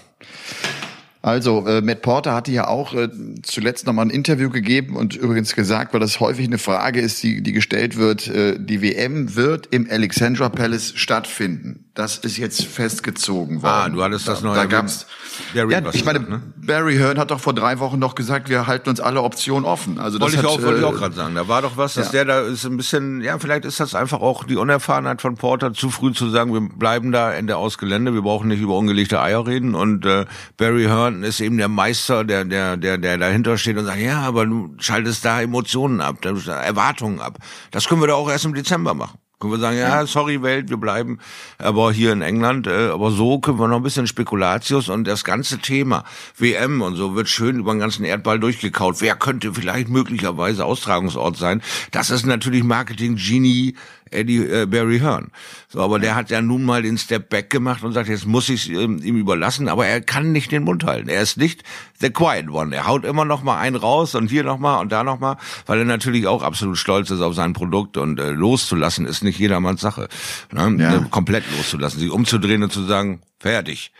Also, 1.20 1.66
äh, 1.66 1.80
Matt 1.80 2.02
Porter 2.02 2.32
hatte 2.34 2.52
ja 2.52 2.68
auch 2.68 2.94
äh, 2.94 3.08
zuletzt 3.42 3.86
nochmal 3.86 4.06
ein 4.06 4.10
Interview 4.10 4.50
gegeben 4.50 4.94
und 4.94 5.16
übrigens 5.16 5.56
gesagt, 5.56 5.92
weil 5.92 6.00
das 6.00 6.20
häufig 6.20 6.46
eine 6.46 6.58
Frage 6.58 7.00
ist, 7.00 7.22
die, 7.22 7.42
die 7.42 7.52
gestellt 7.52 7.96
wird, 7.96 8.28
äh, 8.28 8.56
die 8.58 8.82
WM 8.82 9.34
wird 9.34 9.66
im 9.72 9.88
Alexandra 9.90 10.48
Palace 10.48 10.92
stattfinden. 10.94 11.88
Das 11.94 12.18
ist 12.18 12.36
jetzt 12.36 12.64
festgezogen 12.64 13.62
worden. 13.62 13.72
Ah, 13.72 13.88
du 13.88 14.02
hattest 14.04 14.28
das 14.28 14.42
da, 14.42 14.46
neue. 14.46 14.56
Da 14.56 14.66
gab's, 14.66 15.06
Barry 15.52 15.72
ja, 15.72 15.82
ich 15.92 16.04
meine, 16.04 16.20
ne? 16.20 16.42
Barry 16.56 16.96
Hearn 16.96 17.18
hat 17.18 17.32
doch 17.32 17.40
vor 17.40 17.54
drei 17.54 17.80
Wochen 17.80 17.98
noch 17.98 18.14
gesagt, 18.14 18.48
wir 18.48 18.68
halten 18.68 18.88
uns 18.88 19.00
alle 19.00 19.22
Optionen 19.22 19.64
offen. 19.64 19.98
Also 19.98 20.20
wollte 20.20 20.36
das 20.36 20.44
ich 20.44 20.48
hat, 20.48 20.60
auch, 20.60 20.62
wollte 20.62 20.78
ich 20.78 20.84
auch 20.84 20.94
äh, 20.94 20.98
gerade 20.98 21.14
sagen. 21.16 21.34
Da 21.34 21.48
war 21.48 21.62
doch 21.62 21.76
was, 21.76 21.94
dass 21.94 22.12
ja. 22.12 22.24
der 22.24 22.24
da 22.26 22.40
ist 22.42 22.64
ein 22.64 22.76
bisschen, 22.76 23.20
ja, 23.20 23.36
vielleicht 23.40 23.64
ist 23.64 23.80
das 23.80 23.96
einfach 23.96 24.20
auch 24.20 24.44
die 24.44 24.56
Unerfahrenheit 24.56 25.20
von 25.20 25.34
Porter, 25.34 25.72
zu 25.72 25.90
früh 25.90 26.12
zu 26.12 26.28
sagen, 26.28 26.52
wir 26.52 26.60
bleiben 26.60 27.10
da 27.10 27.32
Ende 27.32 27.56
aus 27.56 27.78
Gelände, 27.78 28.14
wir 28.14 28.22
brauchen 28.22 28.46
nicht 28.46 28.60
über 28.60 28.76
ungelegte 28.76 29.20
Eier 29.20 29.44
reden. 29.44 29.74
Und 29.74 30.06
äh, 30.06 30.26
Barry 30.56 30.84
Hearn 30.84 31.07
ist 31.08 31.40
eben 31.40 31.58
der 31.58 31.68
Meister, 31.68 32.24
der, 32.24 32.44
der, 32.44 32.76
der, 32.76 32.98
der 32.98 33.18
dahinter 33.18 33.58
steht 33.58 33.76
und 33.76 33.84
sagt, 33.84 34.00
ja, 34.00 34.20
aber 34.20 34.46
du 34.46 34.74
schaltest 34.78 35.24
da 35.24 35.40
Emotionen 35.40 36.00
ab, 36.00 36.24
Erwartungen 36.24 37.20
ab. 37.20 37.38
Das 37.70 37.88
können 37.88 38.00
wir 38.00 38.08
doch 38.08 38.18
auch 38.18 38.30
erst 38.30 38.44
im 38.44 38.54
Dezember 38.54 38.94
machen. 38.94 39.18
Können 39.40 39.52
wir 39.52 39.60
sagen, 39.60 39.78
ja, 39.78 40.04
sorry 40.04 40.42
Welt, 40.42 40.68
wir 40.68 40.78
bleiben 40.78 41.20
aber 41.58 41.92
hier 41.92 42.12
in 42.12 42.22
England, 42.22 42.66
äh, 42.66 42.88
aber 42.88 43.12
so 43.12 43.38
können 43.38 43.60
wir 43.60 43.68
noch 43.68 43.76
ein 43.76 43.84
bisschen 43.84 44.08
Spekulatius 44.08 44.88
und 44.88 45.06
das 45.06 45.22
ganze 45.22 45.58
Thema 45.58 46.02
WM 46.36 46.82
und 46.82 46.96
so 46.96 47.14
wird 47.14 47.28
schön 47.28 47.60
über 47.60 47.72
den 47.72 47.78
ganzen 47.78 48.04
Erdball 48.04 48.40
durchgekaut. 48.40 49.00
Wer 49.00 49.14
könnte 49.14 49.54
vielleicht 49.54 49.90
möglicherweise 49.90 50.64
Austragungsort 50.64 51.36
sein? 51.36 51.62
Das 51.92 52.10
ist 52.10 52.26
natürlich 52.26 52.64
Marketing 52.64 53.14
Genie 53.14 53.76
Eddie 54.10 54.38
äh, 54.38 54.66
Barry 54.66 54.98
Hearn. 54.98 55.30
So, 55.68 55.80
aber 55.80 55.98
der 55.98 56.14
hat 56.14 56.30
ja 56.30 56.40
nun 56.40 56.64
mal 56.64 56.82
den 56.82 56.98
Step 56.98 57.28
Back 57.28 57.50
gemacht 57.50 57.82
und 57.82 57.92
sagt, 57.92 58.08
jetzt 58.08 58.26
muss 58.26 58.48
ich 58.48 58.70
ähm, 58.70 59.00
ihm 59.02 59.16
überlassen, 59.16 59.68
aber 59.68 59.86
er 59.86 60.00
kann 60.00 60.32
nicht 60.32 60.52
den 60.52 60.64
Mund 60.64 60.84
halten. 60.84 61.08
Er 61.08 61.22
ist 61.22 61.36
nicht 61.36 61.62
the 62.00 62.10
quiet 62.10 62.50
one. 62.50 62.74
Er 62.74 62.86
haut 62.86 63.04
immer 63.04 63.24
noch 63.24 63.42
mal 63.42 63.58
einen 63.58 63.76
raus 63.76 64.14
und 64.14 64.28
hier 64.30 64.44
noch 64.44 64.58
mal 64.58 64.80
und 64.80 64.92
da 64.92 65.04
noch 65.04 65.18
mal, 65.18 65.36
weil 65.66 65.80
er 65.80 65.84
natürlich 65.84 66.26
auch 66.26 66.42
absolut 66.42 66.78
stolz 66.78 67.10
ist 67.10 67.20
auf 67.20 67.34
sein 67.34 67.52
Produkt 67.52 67.96
und 67.96 68.18
äh, 68.18 68.30
loszulassen 68.30 69.06
ist 69.06 69.22
nicht 69.22 69.38
jedermanns 69.38 69.80
Sache. 69.80 70.08
Ne? 70.52 70.76
Ja. 70.78 70.98
Komplett 71.10 71.44
loszulassen, 71.56 72.00
sich 72.00 72.10
umzudrehen 72.10 72.62
und 72.62 72.72
zu 72.72 72.84
sagen, 72.84 73.20
fertig. 73.38 73.92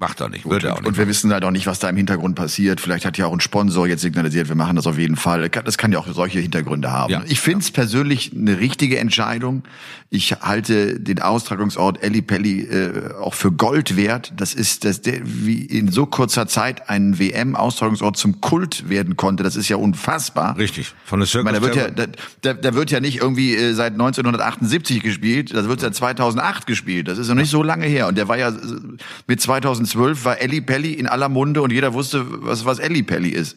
Macht 0.00 0.20
er 0.20 0.28
nicht, 0.28 0.48
wird 0.48 0.62
er 0.62 0.74
auch 0.74 0.78
nicht. 0.78 0.86
Und 0.86 0.96
wir 0.96 1.08
wissen 1.08 1.32
halt 1.32 1.42
auch 1.42 1.50
nicht, 1.50 1.66
was 1.66 1.80
da 1.80 1.88
im 1.88 1.96
Hintergrund 1.96 2.36
passiert. 2.36 2.80
Vielleicht 2.80 3.04
hat 3.04 3.18
ja 3.18 3.26
auch 3.26 3.32
ein 3.32 3.40
Sponsor 3.40 3.88
jetzt 3.88 4.02
signalisiert, 4.02 4.48
wir 4.48 4.54
machen 4.54 4.76
das 4.76 4.86
auf 4.86 4.96
jeden 4.96 5.16
Fall. 5.16 5.48
Das 5.48 5.76
kann 5.76 5.90
ja 5.90 5.98
auch 5.98 6.06
solche 6.06 6.38
Hintergründe 6.38 6.92
haben. 6.92 7.12
Ja. 7.12 7.22
Ich 7.26 7.40
finde 7.40 7.60
es 7.60 7.72
persönlich 7.72 8.30
eine 8.32 8.60
richtige 8.60 9.00
Entscheidung. 9.00 9.64
Ich 10.08 10.32
halte 10.40 11.00
den 11.00 11.20
Austragungsort 11.20 12.02
Eli 12.02 12.22
Pelli 12.22 12.60
äh, 12.60 13.12
auch 13.20 13.34
für 13.34 13.50
Gold 13.50 13.96
wert. 13.96 14.32
Das 14.36 14.54
ist, 14.54 14.84
dass 14.84 15.02
der 15.02 15.20
wie 15.24 15.62
in 15.62 15.90
so 15.90 16.06
kurzer 16.06 16.46
Zeit 16.46 16.88
ein 16.88 17.18
WM-Austragungsort 17.18 18.16
zum 18.16 18.40
Kult 18.40 18.88
werden 18.88 19.16
konnte. 19.16 19.42
Das 19.42 19.56
ist 19.56 19.68
ja 19.68 19.76
unfassbar. 19.76 20.56
Richtig. 20.56 20.94
Von 21.04 21.18
der 21.18 21.26
Circus 21.26 21.44
meine, 21.44 21.58
da 21.58 21.64
wird 21.64 21.76
ja, 21.76 22.06
da, 22.42 22.54
da, 22.54 22.74
wird 22.74 22.92
ja 22.92 23.00
nicht 23.00 23.20
irgendwie 23.20 23.56
äh, 23.56 23.74
seit 23.74 23.94
1978 23.94 25.02
gespielt. 25.02 25.52
Das 25.52 25.68
wird 25.68 25.80
seit 25.80 25.96
2008 25.96 26.68
gespielt. 26.68 27.08
Das 27.08 27.18
ist 27.18 27.28
noch 27.28 27.34
nicht 27.34 27.50
so 27.50 27.64
lange 27.64 27.86
her. 27.86 28.06
Und 28.06 28.16
der 28.16 28.28
war 28.28 28.38
ja 28.38 28.52
mit 29.26 29.40
2000 29.40 29.87
2012 29.88 30.24
war 30.24 30.40
Elli 30.40 30.60
Pelli 30.60 30.92
in 30.92 31.06
aller 31.06 31.28
Munde 31.28 31.62
und 31.62 31.72
jeder 31.72 31.94
wusste, 31.94 32.24
was, 32.42 32.64
was 32.64 32.78
Elli 32.78 33.02
Pelli 33.02 33.30
ist. 33.30 33.56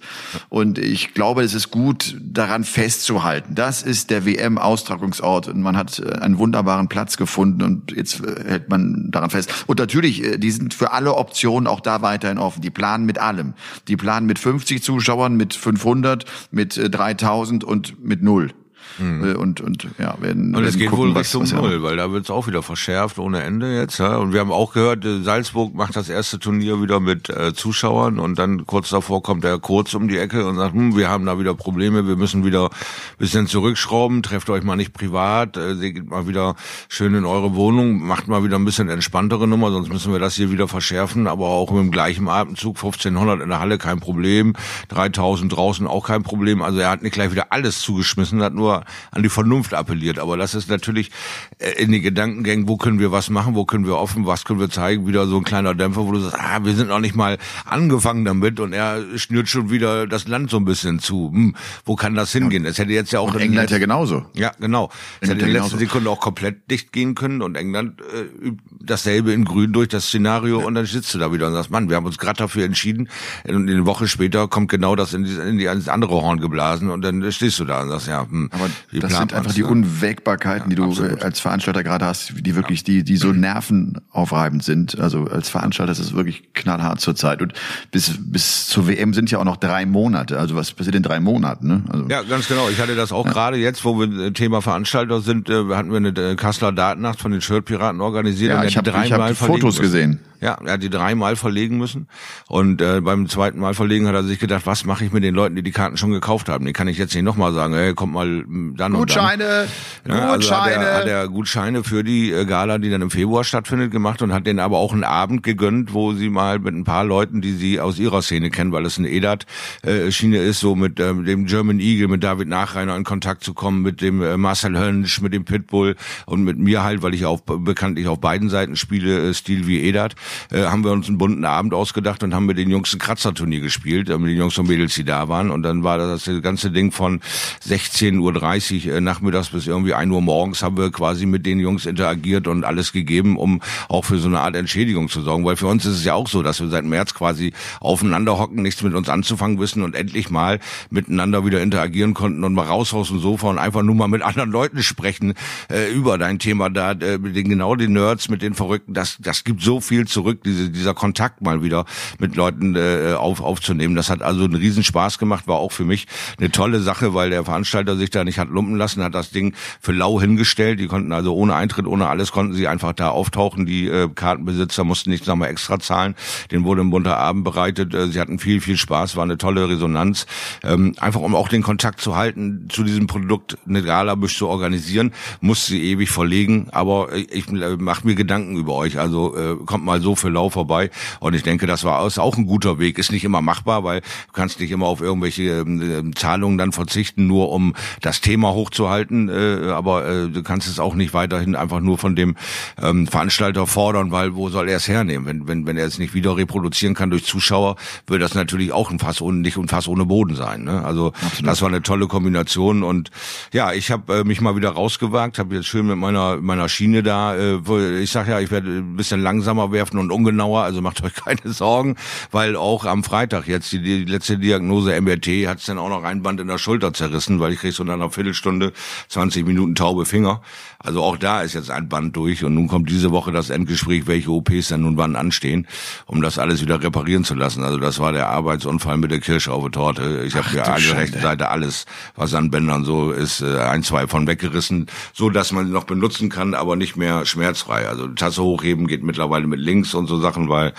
Und 0.50 0.78
ich 0.78 1.14
glaube, 1.14 1.44
es 1.44 1.54
ist 1.54 1.72
gut, 1.72 2.18
daran 2.22 2.64
festzuhalten. 2.64 3.56
Das 3.56 3.84
ist 3.84 4.10
der 4.10 4.26
WM-Austragungsort 4.26 5.48
und 5.48 5.62
man 5.62 5.78
hat 5.78 6.00
äh, 6.00 6.20
einen 6.20 6.38
wunderbaren 6.38 6.88
Platz 6.88 7.18
gefunden 7.18 7.62
und 7.62 7.92
jetzt 7.92 8.24
äh, 8.24 8.44
hält 8.48 8.70
man 8.70 9.10
daran 9.12 9.30
fest. 9.30 9.66
Und 9.68 9.80
natürlich, 9.80 10.24
äh, 10.24 10.38
die 10.38 10.52
sind 10.52 10.74
für 10.74 10.92
alle 10.92 11.16
Optionen 11.16 11.68
auch 11.68 11.80
da 11.80 12.02
weiterhin 12.02 12.38
offen. 12.38 12.62
Die 12.62 12.70
planen 12.72 13.06
mit 13.06 13.20
allem. 13.20 13.54
Die 13.88 13.98
planen 13.98 14.26
mit 14.26 14.40
50 14.40 14.82
Zuschauern, 14.82 15.36
mit 15.36 15.54
500, 15.54 16.26
mit 16.52 16.80
3000 16.82 17.64
und 17.64 18.04
mit 18.04 18.24
null. 18.24 18.52
Mhm. 18.98 19.36
Und, 19.36 19.62
und 19.62 19.88
ja, 19.98 20.16
werden. 20.22 20.56
Und 20.56 20.64
es 20.64 20.78
geht 20.78 20.90
gucken, 20.90 21.10
wohl 21.10 21.18
Richtung 21.18 21.44
was, 21.44 21.54
was 21.54 21.62
Null, 21.62 21.84
weil 21.84 21.98
da 21.98 22.12
wird 22.12 22.26
es 22.26 22.30
auch 22.30 22.48
wieder 22.48 22.64
verschärft 22.64 23.20
ohne 23.20 23.42
Ende 23.44 23.76
jetzt. 23.76 23.98
Ja? 24.00 24.18
Und 24.18 24.34
wir 24.34 24.40
haben 24.40 24.52
auch 24.52 24.74
gehört, 24.74 25.06
äh, 25.06 25.22
Salzburg 25.22 25.74
macht 25.74 25.96
das 25.96 26.10
erste 26.10 26.40
Turnier 26.40 26.82
wieder 26.82 27.00
mit 27.00 27.30
äh, 27.30 27.54
Zuschauern 27.54 28.20
und 28.20 28.38
dann 28.38 28.66
kurz 28.66 28.90
davor 28.90 29.24
kommt 29.24 29.44
der 29.44 29.60
Kurz 29.60 29.94
um 29.94 30.08
die 30.08 30.18
Ecke 30.18 30.46
und 30.46 30.56
sagt, 30.56 30.74
hm, 30.74 30.96
wir 30.96 31.10
haben 31.10 31.26
da 31.26 31.40
wieder 31.40 31.54
Probleme, 31.54 32.08
wir 32.08 32.16
müssen 32.16 32.46
wieder 32.46 32.70
bisschen 33.18 33.48
zurückschrauben, 33.48 34.24
trefft 34.24 34.50
euch 34.50 34.64
mal 34.64 34.76
nicht 34.76 34.94
privat, 34.94 35.58
äh, 35.58 35.76
geht 35.76 36.10
mal 36.10 36.28
wieder 36.28 36.56
schön 36.90 37.14
in 37.14 37.26
eure 37.26 37.56
Wohnung, 37.56 38.02
macht 38.02 38.28
mal 38.28 38.44
wieder 38.44 38.58
ein 38.58 38.66
bisschen 38.66 38.90
entspanntere 38.90 39.48
Nummer, 39.48 39.72
sonst 39.72 39.90
müssen 39.90 40.12
wir 40.12 40.20
das 40.20 40.36
hier 40.36 40.52
wieder 40.52 40.68
verschärfen, 40.68 41.28
aber 41.28 41.48
auch 41.48 41.72
mit 41.72 41.82
dem 41.82 41.92
gleichen 41.92 42.28
Atemzug, 42.28 42.78
1500 42.78 43.42
in 43.42 43.50
der 43.50 43.60
Halle 43.60 43.78
kein 43.78 44.00
Problem, 44.00 44.54
3000 44.90 45.52
draußen 45.56 45.88
auch 45.88 46.08
kein 46.08 46.24
Problem. 46.24 46.62
Also 46.62 46.80
er 46.80 46.90
hat 46.90 47.04
nicht 47.04 47.14
gleich 47.14 47.32
wieder 47.32 47.52
alles 47.52 47.80
zugeschmissen, 47.80 48.42
hat 48.42 48.54
nur 48.54 48.81
an 49.12 49.24
die 49.24 49.30
Vernunft 49.30 49.74
appelliert. 49.74 50.20
Aber 50.20 50.38
das 50.38 50.56
ist 50.56 50.70
natürlich 50.70 51.12
äh, 51.60 51.72
in 51.82 51.92
den 51.92 52.02
Gedankengängen, 52.02 52.68
wo 52.68 52.78
können 52.78 53.00
wir 53.00 53.12
was 53.12 53.30
machen, 53.30 53.56
wo 53.56 53.66
können 53.66 53.86
wir 53.86 53.98
offen, 53.98 54.26
was 54.26 54.46
können 54.46 54.60
wir 54.60 54.70
zeigen, 54.70 55.08
wieder 55.08 55.28
so 55.28 55.38
ein 55.38 55.44
kleiner 55.44 55.76
Dämpfer, 55.76 56.06
wo 56.06 56.12
du 56.12 56.20
sagst, 56.20 56.38
ah, 56.40 56.64
wir 56.64 56.74
sind 56.74 56.88
noch 56.88 57.00
nicht 57.00 57.16
mal 57.16 57.38
angefangen 57.66 58.26
damit 58.26 58.60
und 58.60 58.74
er 58.74 59.04
schnürt 59.18 59.50
schon 59.50 59.70
wieder 59.70 60.08
das 60.08 60.28
Land 60.28 60.50
so 60.50 60.58
ein 60.58 60.66
bisschen 60.66 61.00
zu. 61.00 61.32
Hm, 61.32 61.56
wo 61.86 61.96
kann 61.96 62.16
das 62.16 62.32
hingehen? 62.32 62.66
Es 62.66 62.78
hätte 62.78 62.92
jetzt 62.92 63.12
ja 63.12 63.20
auch... 63.20 63.34
Und 63.34 63.40
England 63.40 63.72
ja 63.72 63.78
genauso. 63.78 64.26
Ja, 64.34 64.52
genau. 64.60 64.90
Es 65.20 65.30
hätte 65.30 65.46
in 65.46 65.54
der 65.54 65.62
letzten 65.62 65.80
Sekunde 65.80 66.10
auch 66.10 66.20
komplett 66.20 66.70
dicht 66.70 66.92
gehen 66.92 67.16
können 67.16 67.42
und 67.42 67.56
England 67.56 68.02
äh, 68.02 68.52
dasselbe 68.86 69.34
in 69.34 69.46
grün 69.46 69.74
durch 69.74 69.88
das 69.88 70.08
Szenario 70.08 70.60
ja. 70.60 70.66
und 70.66 70.76
dann 70.76 70.86
sitzt 70.86 71.14
du 71.14 71.20
da 71.20 71.32
wieder 71.32 71.48
und 71.48 71.54
sagst, 71.54 71.72
Mann, 71.72 71.90
wir 71.90 71.96
haben 71.96 72.06
uns 72.06 72.18
gerade 72.18 72.38
dafür 72.38 72.66
entschieden 72.66 73.10
und 73.48 73.70
eine 73.70 73.86
Woche 73.86 74.08
später 74.08 74.48
kommt 74.48 74.70
genau 74.70 74.96
das 74.96 75.14
in 75.14 75.24
die, 75.24 75.34
in 75.34 75.58
die 75.58 75.66
ins 75.66 75.88
andere 75.88 76.14
Horn 76.14 76.40
geblasen 76.40 76.90
und 76.90 77.02
dann 77.02 77.32
stehst 77.32 77.60
du 77.60 77.66
da 77.66 77.82
und 77.82 77.90
sagst, 77.90 78.08
ja, 78.08 78.22
hm, 78.22 78.50
Aber 78.52 78.70
das 78.92 79.18
sind 79.18 79.34
einfach 79.34 79.54
die 79.54 79.64
Unwägbarkeiten, 79.64 80.70
ja, 80.70 80.70
die 80.70 80.76
du 80.76 80.86
absolut. 80.86 81.22
als 81.22 81.40
Veranstalter 81.40 81.84
gerade 81.84 82.06
hast, 82.06 82.34
die 82.38 82.56
wirklich, 82.56 82.84
die, 82.84 83.04
die 83.04 83.18
so 83.18 83.32
nervenaufreibend 83.32 84.64
sind. 84.64 85.00
Also 85.00 85.26
als 85.26 85.50
Veranstalter 85.50 85.92
ist 85.92 86.00
es 86.00 86.14
wirklich 86.14 86.54
knallhart 86.54 87.00
zurzeit. 87.00 87.42
Und 87.42 87.54
bis, 87.92 88.14
bis 88.20 88.68
zur 88.68 88.88
WM 88.88 89.14
sind 89.14 89.32
ja 89.32 89.40
auch 89.40 89.46
noch 89.46 89.58
drei 89.58 89.86
Monate. 89.86 90.40
Also 90.40 90.56
was 90.56 90.72
passiert 90.72 90.96
in 90.96 91.04
drei 91.04 91.20
Monaten, 91.20 91.68
ne? 91.68 91.84
Also, 91.90 92.08
ja, 92.08 92.24
ganz 92.24 92.48
genau. 92.48 92.70
Ich 92.70 92.80
hatte 92.80 92.96
das 92.96 93.12
auch 93.12 93.26
ja. 93.26 93.32
gerade 93.32 93.58
jetzt, 93.58 93.86
wo 93.86 94.00
wir 94.00 94.34
Thema 94.34 94.62
Veranstalter 94.62 95.22
sind, 95.22 95.50
äh, 95.50 95.66
hatten 95.76 95.92
wir 95.92 95.98
eine 95.98 96.10
äh, 96.10 96.36
Kasseler 96.36 96.72
Datennacht 96.72 97.20
von 97.20 97.32
den 97.32 97.42
Shirtpiraten 97.42 98.02
organisiert. 98.02 98.52
Ja, 98.52 98.64
ich 98.72 98.78
habe 98.78 98.92
hab 99.24 99.36
Fotos 99.36 99.80
gesehen. 99.80 100.20
Ja, 100.42 100.58
er 100.66 100.74
hat 100.74 100.84
die 100.84 100.90
dreimal 100.90 101.36
verlegen 101.36 101.78
müssen. 101.78 102.08
Und 102.48 102.82
äh, 102.82 103.00
beim 103.02 103.30
zweiten 103.30 103.60
Mal 103.60 103.76
verlegen 103.76 104.08
hat 104.08 104.16
er 104.16 104.24
sich 104.24 104.40
gedacht, 104.40 104.66
was 104.66 104.86
mache 104.86 105.06
ich 105.06 105.12
mit 105.12 105.24
den 105.24 105.36
Leuten, 105.36 105.56
die 105.56 105.62
die 105.62 105.72
Karten 105.72 105.98
schon 105.98 106.12
gekauft 106.12 106.50
haben? 106.50 106.66
Den 106.66 106.74
kann 106.74 106.88
ich 106.88 106.98
jetzt 106.98 107.14
nicht 107.14 107.24
nochmal 107.24 107.54
sagen, 107.54 107.76
hey, 107.76 107.94
kommt 107.94 108.14
mal 108.14 108.26
hm, 108.26 108.74
dann 108.76 108.94
Gutscheine, 108.94 109.68
und 110.04 110.12
dann. 110.12 110.18
Ja, 110.18 110.36
Gutscheine. 110.36 110.62
Also 110.64 110.76
hat, 110.76 110.88
er, 110.88 110.96
hat 110.96 111.06
er 111.06 111.28
Gutscheine 111.28 111.84
für 111.84 112.04
die 112.04 112.32
äh, 112.32 112.46
Gala, 112.46 112.80
die 112.80 112.90
dann 112.90 113.04
im 113.04 113.12
Februar 113.12 113.44
stattfindet, 113.44 113.92
gemacht 113.92 114.24
und 114.24 114.34
hat 114.34 114.48
denen 114.48 114.60
aber 114.60 114.78
auch 114.78 114.94
einen 114.94 115.04
Abend 115.04 115.44
gegönnt, 115.44 115.94
wo 115.94 116.14
sie 116.14 116.30
mal 116.30 116.58
mit 116.58 116.74
ein 116.74 116.86
paar 116.86 117.04
Leuten, 117.04 117.42
die 117.42 117.54
sie 117.54 117.80
aus 117.80 118.00
ihrer 118.00 118.24
Szene 118.24 118.50
kennen, 118.50 118.72
weil 118.72 118.86
es 118.88 118.98
eine 118.98 119.10
EDAT-Schiene 119.10 120.38
äh, 120.38 120.50
ist, 120.50 120.60
so 120.60 120.76
mit 120.76 121.00
äh, 121.00 121.14
dem 121.14 121.46
German 121.46 121.80
Eagle, 121.80 122.08
mit 122.08 122.24
David 122.24 122.48
Nachreiner 122.48 122.96
in 122.96 123.04
Kontakt 123.04 123.44
zu 123.44 123.54
kommen, 123.54 123.84
mit 123.84 124.02
dem 124.02 124.24
äh, 124.24 124.38
Marcel 124.38 124.78
Hönsch, 124.78 125.22
mit 125.22 125.34
dem 125.34 125.46
Pitbull 125.46 125.96
und 126.26 126.44
mit 126.44 126.58
mir 126.58 126.84
halt, 126.84 127.04
weil 127.04 127.14
ich 127.14 127.26
auch 127.26 127.42
bekanntlich 127.42 128.08
auf 128.08 128.20
beiden 128.20 128.50
Seiten 128.50 128.76
spiele, 128.76 129.30
äh, 129.30 129.34
Stil 129.36 129.68
wie 129.68 129.82
EDAT, 129.82 130.16
äh, 130.52 130.64
haben 130.64 130.84
wir 130.84 130.92
uns 130.92 131.08
einen 131.08 131.18
bunten 131.18 131.46
Abend 131.46 131.74
ausgedacht 131.74 132.24
und 132.24 132.34
haben 132.34 132.46
mit 132.46 132.58
den 132.58 132.70
Jungs 132.70 132.94
ein 132.94 133.00
Kratzerturnier 133.00 133.62
gespielt, 133.62 134.10
mit 134.10 134.30
den 134.30 134.38
Jungs 134.38 134.58
und 134.58 134.68
Mädels, 134.68 134.96
die 134.96 135.04
da 135.04 135.28
waren. 135.28 135.52
Und 135.52 135.64
dann 135.64 135.84
war 135.84 135.98
das, 135.98 136.26
das 136.26 136.42
ganze 136.42 136.72
Ding 136.72 136.92
von 136.92 137.22
16.30 137.68 138.88
Uhr 138.88 138.96
äh, 138.96 139.02
nachmittags 139.02 139.50
bis 139.50 139.68
irgendwie 139.68 139.94
1 139.94 140.12
Uhr 140.12 140.22
morgens 140.22 140.64
haben 140.64 140.78
wir 140.78 140.92
quasi 140.92 141.26
mit 141.26 141.46
den 141.46 141.60
Jungs 141.60 141.86
interagiert 141.86 142.48
und 142.48 142.64
alles 142.64 142.92
gegeben, 142.92 143.38
um 143.38 143.62
auch 143.90 144.06
für 144.06 144.18
so 144.18 144.28
eine 144.28 144.40
Art 144.40 144.56
Entschädigung 144.56 145.10
zu 145.10 145.22
sorgen. 145.22 145.46
Weil 145.46 145.56
für 145.56 145.68
uns 145.68 145.86
ist 145.86 145.98
es 145.98 146.06
ja 146.06 146.14
auch 146.14 146.28
so, 146.28 146.44
dass 146.44 146.60
wir 146.60 146.70
seit 146.70 146.86
März 146.86 147.14
quasi 147.14 147.54
aufeinander 147.80 148.38
hocken, 148.38 148.62
nichts 148.62 148.82
mit 148.84 148.94
uns 148.94 149.10
anzufangen 149.10 149.60
wissen 149.60 149.84
und 149.84 149.96
endlich 149.96 150.30
mal 150.30 150.60
miteinander 150.90 151.46
wieder 151.46 151.62
interagieren 151.62 152.14
konnten 152.14 152.44
und 152.44 152.54
mal 152.54 152.66
raus 152.66 152.94
aus 152.94 153.10
dem 153.10 153.20
Sofa 153.20 153.50
und 153.50 153.60
einfach 153.60 153.84
nur 153.84 153.96
mal 153.96 154.08
mit 154.08 154.22
anderen 154.22 154.52
Leuten 154.52 154.84
sprechen 154.84 155.34
äh, 155.70 155.92
über 155.92 156.18
dein 156.18 156.40
Thema 156.40 156.70
da, 156.70 156.92
äh, 156.92 157.18
mit 157.18 157.36
den 157.36 157.50
genau 157.50 157.76
den 157.76 157.94
Nerds, 157.94 158.30
mit 158.30 158.42
den 158.42 158.54
Verrückten. 158.54 158.94
Das, 158.94 159.18
das 159.20 159.44
gibt 159.44 159.62
so 159.62 159.82
viel 159.82 160.08
zu 160.08 160.21
zurück, 160.22 160.44
diese, 160.44 160.70
dieser 160.70 160.94
Kontakt 160.94 161.42
mal 161.42 161.64
wieder 161.64 161.86
mit 162.20 162.36
Leuten 162.36 162.76
äh, 162.76 163.14
auf, 163.18 163.42
aufzunehmen. 163.42 163.96
Das 163.96 164.10
hat 164.10 164.22
also 164.22 164.44
einen 164.44 164.56
riesen 164.56 164.84
Spaß 164.84 165.18
gemacht, 165.18 165.48
war 165.48 165.58
auch 165.58 165.72
für 165.72 165.84
mich 165.84 166.06
eine 166.38 166.52
tolle 166.52 166.80
Sache, 166.80 167.16
weil 167.16 167.32
der 167.32 167.44
Veranstalter 167.44 167.96
sich 167.96 168.12
da 168.12 168.24
nicht 168.24 168.38
hat 168.38 168.50
lumpen 168.50 168.76
lassen, 168.76 169.04
hat 169.04 169.16
das 169.16 169.32
Ding 169.32 169.56
für 169.80 169.94
lau 169.94 170.22
hingestellt. 170.22 170.80
Die 170.80 170.88
konnten 170.88 171.12
also 171.12 171.34
ohne 171.34 171.56
Eintritt, 171.56 171.88
ohne 171.88 172.08
alles, 172.08 172.32
konnten 172.32 172.54
sie 172.54 172.68
einfach 172.68 172.94
da 172.94 173.10
auftauchen. 173.10 173.66
Die 173.66 173.88
äh, 173.88 174.10
Kartenbesitzer 174.14 174.84
mussten 174.84 175.10
nicht 175.10 175.26
nochmal 175.26 175.50
extra 175.50 175.80
zahlen. 175.80 176.16
Den 176.52 176.64
wurde 176.64 176.82
ein 176.82 176.92
bunter 176.92 177.18
Abend 177.18 177.44
bereitet. 177.44 177.96
Äh, 177.96 178.08
sie 178.10 178.20
hatten 178.20 178.38
viel, 178.38 178.62
viel 178.62 178.78
Spaß, 178.78 179.16
war 179.16 179.24
eine 179.24 179.40
tolle 179.40 179.70
Resonanz. 179.70 180.28
Ähm, 180.64 180.94
einfach 181.00 181.22
um 181.22 181.34
auch 181.34 181.48
den 181.48 181.64
Kontakt 181.64 182.00
zu 182.00 182.16
halten 182.16 182.68
zu 182.70 182.84
diesem 182.84 183.08
Produkt, 183.08 183.58
eine 183.68 183.82
Galabüsch 183.82 184.38
zu 184.38 184.48
organisieren, 184.48 185.14
muss 185.40 185.66
sie 185.66 185.82
ewig 185.82 186.12
verlegen. 186.12 186.68
Aber 186.72 187.12
ich 187.14 187.48
äh, 187.50 187.78
mache 187.78 188.06
mir 188.06 188.14
Gedanken 188.14 188.56
über 188.56 188.76
euch. 188.76 189.00
Also 189.00 189.36
äh, 189.36 189.56
kommt 189.66 189.86
mal 189.86 190.02
so 190.02 190.11
für 190.16 190.30
lau 190.30 190.50
vorbei. 190.50 190.90
Und 191.20 191.34
ich 191.34 191.44
denke, 191.44 191.68
das 191.68 191.84
war 191.84 192.00
auch 192.02 192.38
ein 192.38 192.46
guter 192.46 192.80
Weg. 192.80 192.98
Ist 192.98 193.12
nicht 193.12 193.24
immer 193.24 193.42
machbar, 193.42 193.84
weil 193.84 194.02
du 194.02 194.34
kannst 194.34 194.60
nicht 194.60 194.72
immer 194.72 194.88
auf 194.88 195.02
irgendwelche 195.02 195.44
äh, 195.44 196.12
Zahlungen 196.16 196.58
dann 196.58 196.72
verzichten, 196.72 197.28
nur 197.28 197.52
um 197.52 197.74
das 198.02 198.22
Thema 198.22 198.54
hochzuhalten. 198.54 199.30
Äh, 199.30 199.70
aber 199.72 200.08
äh, 200.08 200.30
du 200.30 200.44
kannst 200.44 200.68
es 200.68 200.80
auch 200.80 200.96
nicht 200.96 201.14
weiterhin 201.14 201.56
einfach 201.56 201.80
nur 201.80 201.98
von 201.98 202.16
dem 202.16 202.36
ähm, 202.82 203.08
Veranstalter 203.08 203.68
fordern, 203.68 204.12
weil 204.12 204.36
wo 204.36 204.50
soll 204.50 204.70
er 204.70 204.78
es 204.78 204.88
hernehmen? 204.88 205.26
Wenn, 205.26 205.48
wenn, 205.48 205.66
wenn 205.68 205.78
er 205.78 205.86
es 205.86 206.00
nicht 206.00 206.14
wieder 206.14 206.38
reproduzieren 206.38 206.96
kann 206.96 207.10
durch 207.10 207.26
Zuschauer, 207.26 207.76
wird 208.08 208.22
das 208.22 208.36
natürlich 208.36 208.72
auch 208.72 208.92
ein 208.92 209.00
Fass 209.00 209.22
ohne, 209.22 209.40
nicht 209.40 209.58
ein 209.58 209.68
Fass 209.68 209.88
ohne 209.88 210.06
Boden 210.06 210.36
sein. 210.36 210.64
Ne? 210.64 210.84
Also 210.84 211.14
Absolut. 211.22 211.48
das 211.48 211.62
war 211.62 211.70
eine 211.70 211.82
tolle 211.82 212.08
Kombination 212.08 212.84
und 212.84 213.12
ja, 213.54 213.74
ich 213.74 213.92
habe 213.92 214.20
äh, 214.20 214.24
mich 214.24 214.42
mal 214.42 214.56
wieder 214.56 214.70
rausgewagt, 214.70 215.40
habe 215.40 215.56
jetzt 215.56 215.68
schön 215.68 215.88
mit 215.88 215.98
meiner 215.98 216.38
meiner 216.38 216.70
Schiene 216.70 217.04
da, 217.04 217.36
äh, 217.36 218.00
ich 218.00 218.12
sag 218.12 218.28
ja, 218.28 218.40
ich 218.40 218.52
werde 218.52 218.70
ein 218.70 218.96
bisschen 218.96 219.22
langsamer 219.22 219.72
werfen 219.72 219.98
und 220.02 220.12
ungenauer, 220.12 220.64
also 220.64 220.82
macht 220.82 221.04
euch 221.04 221.14
keine 221.26 221.54
Sorgen, 221.54 221.96
weil 222.32 222.56
auch 222.56 222.86
am 222.86 223.04
Freitag 223.04 223.48
jetzt 223.48 223.72
die, 223.72 223.82
die 223.82 224.04
letzte 224.04 224.38
Diagnose 224.38 225.00
MRT 225.00 225.48
hat 225.48 225.60
es 225.60 225.66
dann 225.66 225.78
auch 225.78 225.90
noch 225.90 226.04
ein 226.04 226.22
Band 226.22 226.42
in 226.42 226.48
der 226.48 226.58
Schulter 226.58 226.94
zerrissen, 226.94 227.40
weil 227.40 227.54
ich 227.54 227.60
krieg 227.60 227.74
so 227.74 227.84
in 227.84 227.90
einer 227.90 228.10
Viertelstunde 228.10 228.74
20 229.08 229.46
Minuten 229.46 229.76
taube 229.76 230.06
Finger. 230.06 230.42
Also 230.80 231.04
auch 231.04 231.18
da 231.18 231.42
ist 231.42 231.54
jetzt 231.54 231.70
ein 231.70 231.90
Band 231.90 232.16
durch 232.16 232.44
und 232.44 232.56
nun 232.56 232.68
kommt 232.68 232.90
diese 232.90 233.12
Woche 233.12 233.32
das 233.32 233.50
Endgespräch, 233.50 234.08
welche 234.08 234.32
OPs 234.32 234.70
dann 234.70 234.82
nun 234.82 234.98
wann 234.98 235.16
anstehen, 235.16 235.68
um 236.08 236.22
das 236.22 236.40
alles 236.40 236.62
wieder 236.62 236.82
reparieren 236.82 237.24
zu 237.24 237.36
lassen. 237.36 237.64
Also 237.64 237.78
das 237.78 238.00
war 238.00 238.12
der 238.12 238.30
Arbeitsunfall 238.30 238.98
mit 238.98 239.12
der 239.12 239.20
Kirsche 239.20 239.52
auf 239.52 239.62
der 239.64 239.72
Torte. 239.72 240.24
Ich 240.26 240.36
habe 240.36 240.48
ja 240.56 240.64
an 240.64 240.82
der 240.82 240.98
rechten 240.98 241.22
Seite 241.22 241.50
alles, 241.50 241.86
was 242.16 242.34
an 242.34 242.50
Bändern 242.50 242.84
so 242.84 243.12
ist, 243.12 243.42
äh, 243.42 243.60
ein, 243.60 243.84
zwei 243.84 244.08
von 244.08 244.28
weggerissen, 244.28 244.88
so 245.14 245.30
dass 245.30 245.52
man 245.52 245.68
sie 245.68 245.72
noch 245.72 245.84
benutzen 245.84 246.30
kann, 246.30 246.54
aber 246.54 246.76
nicht 246.76 246.96
mehr 246.96 247.26
schmerzfrei. 247.26 247.88
Also 247.88 248.08
Tasse 248.08 248.42
hochheben 248.42 248.88
geht 248.88 249.04
mittlerweile 249.04 249.48
mit 249.48 249.60
links 249.60 249.81
und 249.94 250.08
so 250.08 250.20
Sachen, 250.20 250.50
weil 250.50 250.74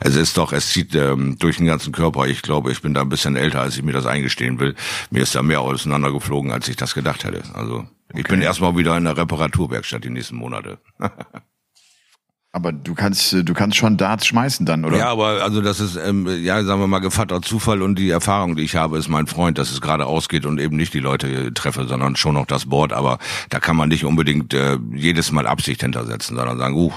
es 0.00 0.16
ist 0.16 0.36
doch, 0.36 0.52
es 0.52 0.70
zieht 0.70 0.94
ähm, 0.94 1.36
durch 1.38 1.58
den 1.58 1.66
ganzen 1.66 1.92
Körper. 1.92 2.26
Ich 2.26 2.42
glaube, 2.42 2.72
ich 2.72 2.82
bin 2.82 2.94
da 2.94 3.02
ein 3.02 3.08
bisschen 3.08 3.36
älter, 3.36 3.60
als 3.60 3.76
ich 3.76 3.82
mir 3.82 3.92
das 3.92 4.06
eingestehen 4.06 4.60
will. 4.60 4.74
Mir 5.10 5.22
ist 5.22 5.34
da 5.34 5.42
mehr 5.42 5.60
auseinandergeflogen, 5.60 6.52
als 6.52 6.68
ich 6.68 6.76
das 6.76 6.94
gedacht 6.94 7.24
hätte. 7.24 7.42
Also 7.54 7.86
ich 8.14 8.24
bin 8.24 8.42
erstmal 8.42 8.76
wieder 8.76 8.96
in 8.96 9.04
der 9.04 9.16
Reparaturwerkstatt 9.16 10.04
die 10.04 10.10
nächsten 10.10 10.36
Monate. 10.36 10.78
Aber 12.58 12.72
du 12.72 12.96
kannst, 12.96 13.32
du 13.32 13.54
kannst 13.54 13.76
schon 13.76 13.96
Darts 13.96 14.26
schmeißen 14.26 14.66
dann, 14.66 14.84
oder? 14.84 14.98
Ja, 14.98 15.10
aber 15.10 15.44
also 15.44 15.62
das 15.62 15.78
ist, 15.78 15.94
ähm, 15.94 16.26
ja, 16.42 16.64
sagen 16.64 16.80
wir 16.80 16.88
mal, 16.88 16.98
Gevatter 16.98 17.40
Zufall 17.40 17.82
und 17.82 17.96
die 17.96 18.10
Erfahrung, 18.10 18.56
die 18.56 18.64
ich 18.64 18.74
habe, 18.74 18.98
ist 18.98 19.08
mein 19.08 19.28
Freund, 19.28 19.58
dass 19.58 19.70
es 19.70 19.80
gerade 19.80 20.06
ausgeht 20.06 20.44
und 20.44 20.58
eben 20.58 20.76
nicht 20.76 20.92
die 20.92 20.98
Leute 20.98 21.54
treffe, 21.54 21.86
sondern 21.86 22.16
schon 22.16 22.34
noch 22.34 22.46
das 22.46 22.66
Board. 22.66 22.92
Aber 22.92 23.18
da 23.48 23.60
kann 23.60 23.76
man 23.76 23.88
nicht 23.90 24.04
unbedingt 24.04 24.54
äh, 24.54 24.76
jedes 24.92 25.30
Mal 25.30 25.46
Absicht 25.46 25.82
hintersetzen, 25.82 26.36
sondern 26.36 26.58
sagen, 26.58 26.74
uh, 26.74 26.90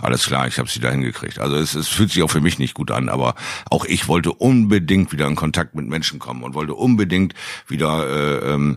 alles 0.00 0.24
klar, 0.24 0.46
ich 0.46 0.60
habe 0.60 0.68
sie 0.68 0.78
da 0.78 0.90
hingekriegt. 0.90 1.40
Also 1.40 1.56
es, 1.56 1.74
es 1.74 1.88
fühlt 1.88 2.12
sich 2.12 2.22
auch 2.22 2.30
für 2.30 2.40
mich 2.40 2.60
nicht 2.60 2.74
gut 2.74 2.92
an, 2.92 3.08
aber 3.08 3.34
auch 3.68 3.84
ich 3.86 4.06
wollte 4.06 4.32
unbedingt 4.32 5.10
wieder 5.10 5.26
in 5.26 5.34
Kontakt 5.34 5.74
mit 5.74 5.88
Menschen 5.88 6.20
kommen 6.20 6.44
und 6.44 6.54
wollte 6.54 6.74
unbedingt 6.74 7.34
wieder, 7.66 8.06
äh, 8.08 8.54
ähm, 8.54 8.76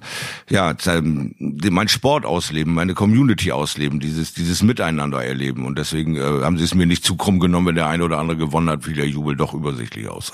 ja, 0.49 0.73
mein 1.37 1.87
Sport 1.87 2.25
ausleben, 2.25 2.73
meine 2.73 2.95
Community 2.95 3.51
ausleben, 3.51 3.99
dieses, 3.99 4.33
dieses 4.33 4.63
Miteinander 4.63 5.23
erleben 5.23 5.67
und 5.67 5.77
deswegen 5.77 6.15
äh, 6.15 6.30
haben 6.43 6.57
sie 6.57 6.63
es 6.63 6.73
mir 6.73 6.85
nicht 6.85 7.03
zu 7.03 7.15
krumm 7.15 7.39
genommen, 7.39 7.67
wenn 7.67 7.75
der 7.75 7.87
eine 7.87 8.03
oder 8.03 8.17
andere 8.17 8.37
gewonnen 8.37 8.69
hat, 8.69 8.83
fiel 8.83 8.95
der 8.95 9.07
Jubel 9.07 9.35
doch 9.35 9.53
übersichtlich 9.53 10.07
aus. 10.07 10.31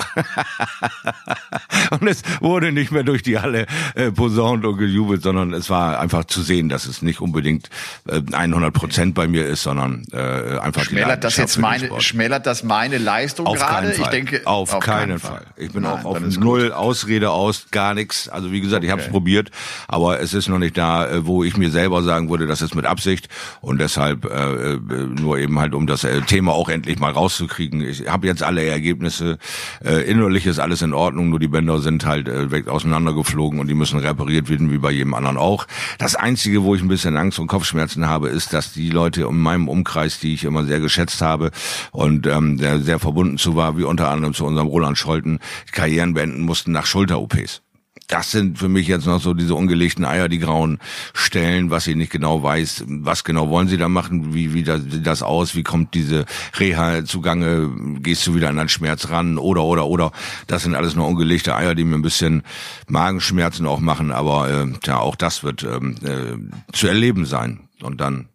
und 1.99 2.07
es 2.07 2.23
wurde 2.41 2.71
nicht 2.71 2.91
mehr 2.91 3.03
durch 3.03 3.23
die 3.23 3.39
Halle 3.39 3.65
äh, 3.95 4.11
posaunt 4.11 4.65
und 4.65 4.77
gejubelt, 4.77 5.21
sondern 5.21 5.53
es 5.53 5.69
war 5.69 5.99
einfach 5.99 6.25
zu 6.25 6.41
sehen, 6.41 6.69
dass 6.69 6.85
es 6.85 7.01
nicht 7.01 7.21
unbedingt 7.21 7.69
äh, 8.07 8.21
100 8.31 8.73
Prozent 8.73 9.15
bei 9.15 9.27
mir 9.27 9.45
ist, 9.45 9.63
sondern 9.63 10.05
äh, 10.11 10.59
einfach 10.59 10.83
schmälert 10.83 11.23
das 11.23 11.37
jetzt 11.37 11.57
meine 11.57 11.89
schmälert 12.01 12.45
das 12.45 12.63
meine 12.63 12.97
Leistung 12.97 13.47
auf 13.47 13.57
gerade? 13.57 13.91
Ich 13.91 14.07
denke 14.07 14.41
auf, 14.45 14.73
auf 14.73 14.83
keinen, 14.83 14.99
keinen 14.99 15.19
Fall. 15.19 15.37
Fall. 15.37 15.45
Ich 15.57 15.71
bin 15.71 15.83
Nein, 15.83 15.93
auch 15.93 16.05
auf 16.05 16.19
null 16.19 16.71
Ausrede 16.71 17.31
aus, 17.31 17.67
gar 17.71 17.93
nichts. 17.93 18.29
Also 18.29 18.51
wie 18.51 18.61
gesagt, 18.61 18.79
okay. 18.79 18.87
ich 18.87 18.91
habe 18.91 19.01
es 19.01 19.09
probiert, 19.09 19.51
aber 19.87 20.19
es 20.19 20.33
ist 20.33 20.47
noch 20.47 20.59
nicht 20.59 20.77
da, 20.77 21.07
äh, 21.07 21.25
wo 21.25 21.43
ich 21.43 21.57
mir 21.57 21.71
selber 21.71 22.03
sagen 22.03 22.29
würde, 22.29 22.47
das 22.47 22.61
ist 22.61 22.75
mit 22.75 22.85
Absicht 22.85 23.29
und 23.61 23.79
deshalb 23.79 24.25
äh, 24.25 24.73
äh 24.73 24.79
nur 25.07 25.37
eben 25.37 25.59
halt 25.59 25.73
um 25.77 25.87
das 25.87 26.03
äh, 26.03 26.21
Thema 26.21 26.53
auch 26.53 26.69
endlich 26.69 26.99
mal 26.99 27.11
rauszukriegen. 27.11 27.81
Ich 27.81 28.09
habe 28.09 28.27
jetzt 28.27 28.43
alle 28.43 28.65
Ergebnisse. 28.65 29.37
Äh, 29.83 30.09
innerlich 30.09 30.45
ist 30.45 30.59
alles 30.59 30.81
in 30.81 30.93
Ordnung, 30.93 31.29
nur 31.29 31.39
die 31.39 31.47
Bänder 31.47 31.79
sind 31.79 32.05
halt 32.05 32.27
äh, 32.27 32.51
weg 32.51 32.67
auseinandergeflogen 32.67 33.59
und 33.59 33.67
die 33.67 33.75
müssen 33.75 33.99
repariert 33.99 34.49
werden, 34.49 34.71
wie 34.71 34.79
bei 34.79 34.91
jedem 34.91 35.13
anderen 35.13 35.37
auch. 35.37 35.67
Das 35.99 36.15
Einzige, 36.15 36.63
wo 36.63 36.75
ich 36.75 36.81
ein 36.81 36.87
bisschen 36.87 37.15
Angst 37.15 37.39
und 37.39 37.47
Kopfschmerzen 37.47 38.07
habe, 38.07 38.29
ist, 38.29 38.53
dass 38.53 38.73
die 38.73 38.89
Leute 38.89 39.23
in 39.23 39.37
meinem 39.37 39.69
Umkreis, 39.69 40.19
die 40.19 40.33
ich 40.33 40.43
immer 40.43 40.65
sehr 40.65 40.79
geschätzt 40.79 41.21
habe 41.21 41.51
und 41.91 42.27
ähm, 42.27 42.57
sehr, 42.57 42.79
sehr 42.79 42.99
verbunden 42.99 43.37
zu 43.37 43.55
war, 43.55 43.77
wie 43.77 43.83
unter 43.83 44.09
anderem 44.09 44.33
zu 44.33 44.45
unserem 44.45 44.67
Roland 44.67 44.97
Scholten, 44.97 45.39
Karrieren 45.71 46.13
beenden 46.13 46.41
mussten 46.41 46.71
nach 46.71 46.85
Schulter-OPs 46.85 47.61
das 48.07 48.31
sind 48.31 48.57
für 48.57 48.69
mich 48.69 48.87
jetzt 48.87 49.05
noch 49.05 49.21
so 49.21 49.33
diese 49.33 49.53
ungelegten 49.53 50.05
Eier, 50.05 50.29
die 50.29 50.39
grauen 50.39 50.79
Stellen, 51.13 51.69
was 51.69 51.87
ich 51.87 51.95
nicht 51.95 52.11
genau 52.11 52.41
weiß, 52.41 52.85
was 52.87 53.25
genau 53.25 53.49
wollen 53.49 53.67
sie 53.67 53.77
da 53.77 53.89
machen, 53.89 54.33
wie, 54.33 54.53
wie 54.53 54.63
das, 54.63 54.81
sieht 54.83 55.05
das 55.05 55.21
aus, 55.21 55.55
wie 55.55 55.63
kommt 55.63 55.93
diese 55.93 56.25
Reha 56.57 57.03
zugange, 57.03 57.69
gehst 57.99 58.25
du 58.25 58.33
wieder 58.33 58.47
an 58.47 58.55
deinen 58.55 58.69
Schmerz 58.69 59.09
ran 59.09 59.37
oder, 59.37 59.63
oder, 59.63 59.87
oder. 59.87 60.13
Das 60.47 60.63
sind 60.63 60.73
alles 60.73 60.95
nur 60.95 61.05
ungelegte 61.05 61.53
Eier, 61.53 61.75
die 61.75 61.83
mir 61.83 61.95
ein 61.95 62.01
bisschen 62.01 62.43
Magenschmerzen 62.87 63.67
auch 63.67 63.81
machen, 63.81 64.13
aber 64.13 64.49
äh, 64.49 64.73
ja, 64.85 64.99
auch 64.99 65.17
das 65.17 65.43
wird 65.43 65.63
ähm, 65.63 65.95
äh, 66.01 66.73
zu 66.73 66.87
erleben 66.87 67.25
sein 67.25 67.67
und 67.81 67.99
dann 67.99 68.29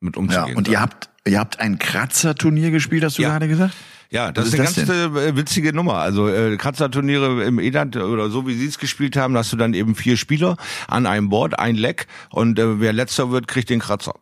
mit 0.00 0.16
umzugehen. 0.16 0.48
Ja, 0.48 0.56
und 0.56 0.68
ihr 0.68 0.80
habt, 0.80 1.10
ihr 1.26 1.38
habt 1.38 1.60
ein 1.60 1.78
Kratzer-Turnier 1.78 2.70
gespielt, 2.70 3.04
hast 3.04 3.18
du 3.18 3.22
ja. 3.22 3.28
gerade 3.30 3.48
gesagt? 3.48 3.74
Ja, 4.14 4.30
das 4.30 4.46
ist 4.46 4.54
eine 4.54 4.62
ganz 4.62 4.74
denn? 4.76 5.16
Äh, 5.16 5.34
witzige 5.34 5.72
Nummer. 5.72 5.94
Also 5.94 6.28
äh, 6.28 6.56
Kratzer-Turniere 6.56 7.42
im 7.42 7.58
Edand 7.58 7.96
oder 7.96 8.30
so 8.30 8.46
wie 8.46 8.54
sie 8.54 8.66
es 8.66 8.78
gespielt 8.78 9.16
haben, 9.16 9.36
hast 9.36 9.52
du 9.52 9.56
dann 9.56 9.74
eben 9.74 9.96
vier 9.96 10.16
Spieler 10.16 10.56
an 10.86 11.06
einem 11.06 11.30
Board, 11.30 11.58
ein 11.58 11.74
Leck 11.74 12.06
und 12.30 12.60
äh, 12.60 12.78
wer 12.78 12.92
letzter 12.92 13.32
wird, 13.32 13.48
kriegt 13.48 13.70
den 13.70 13.80
Kratzer 13.80 14.14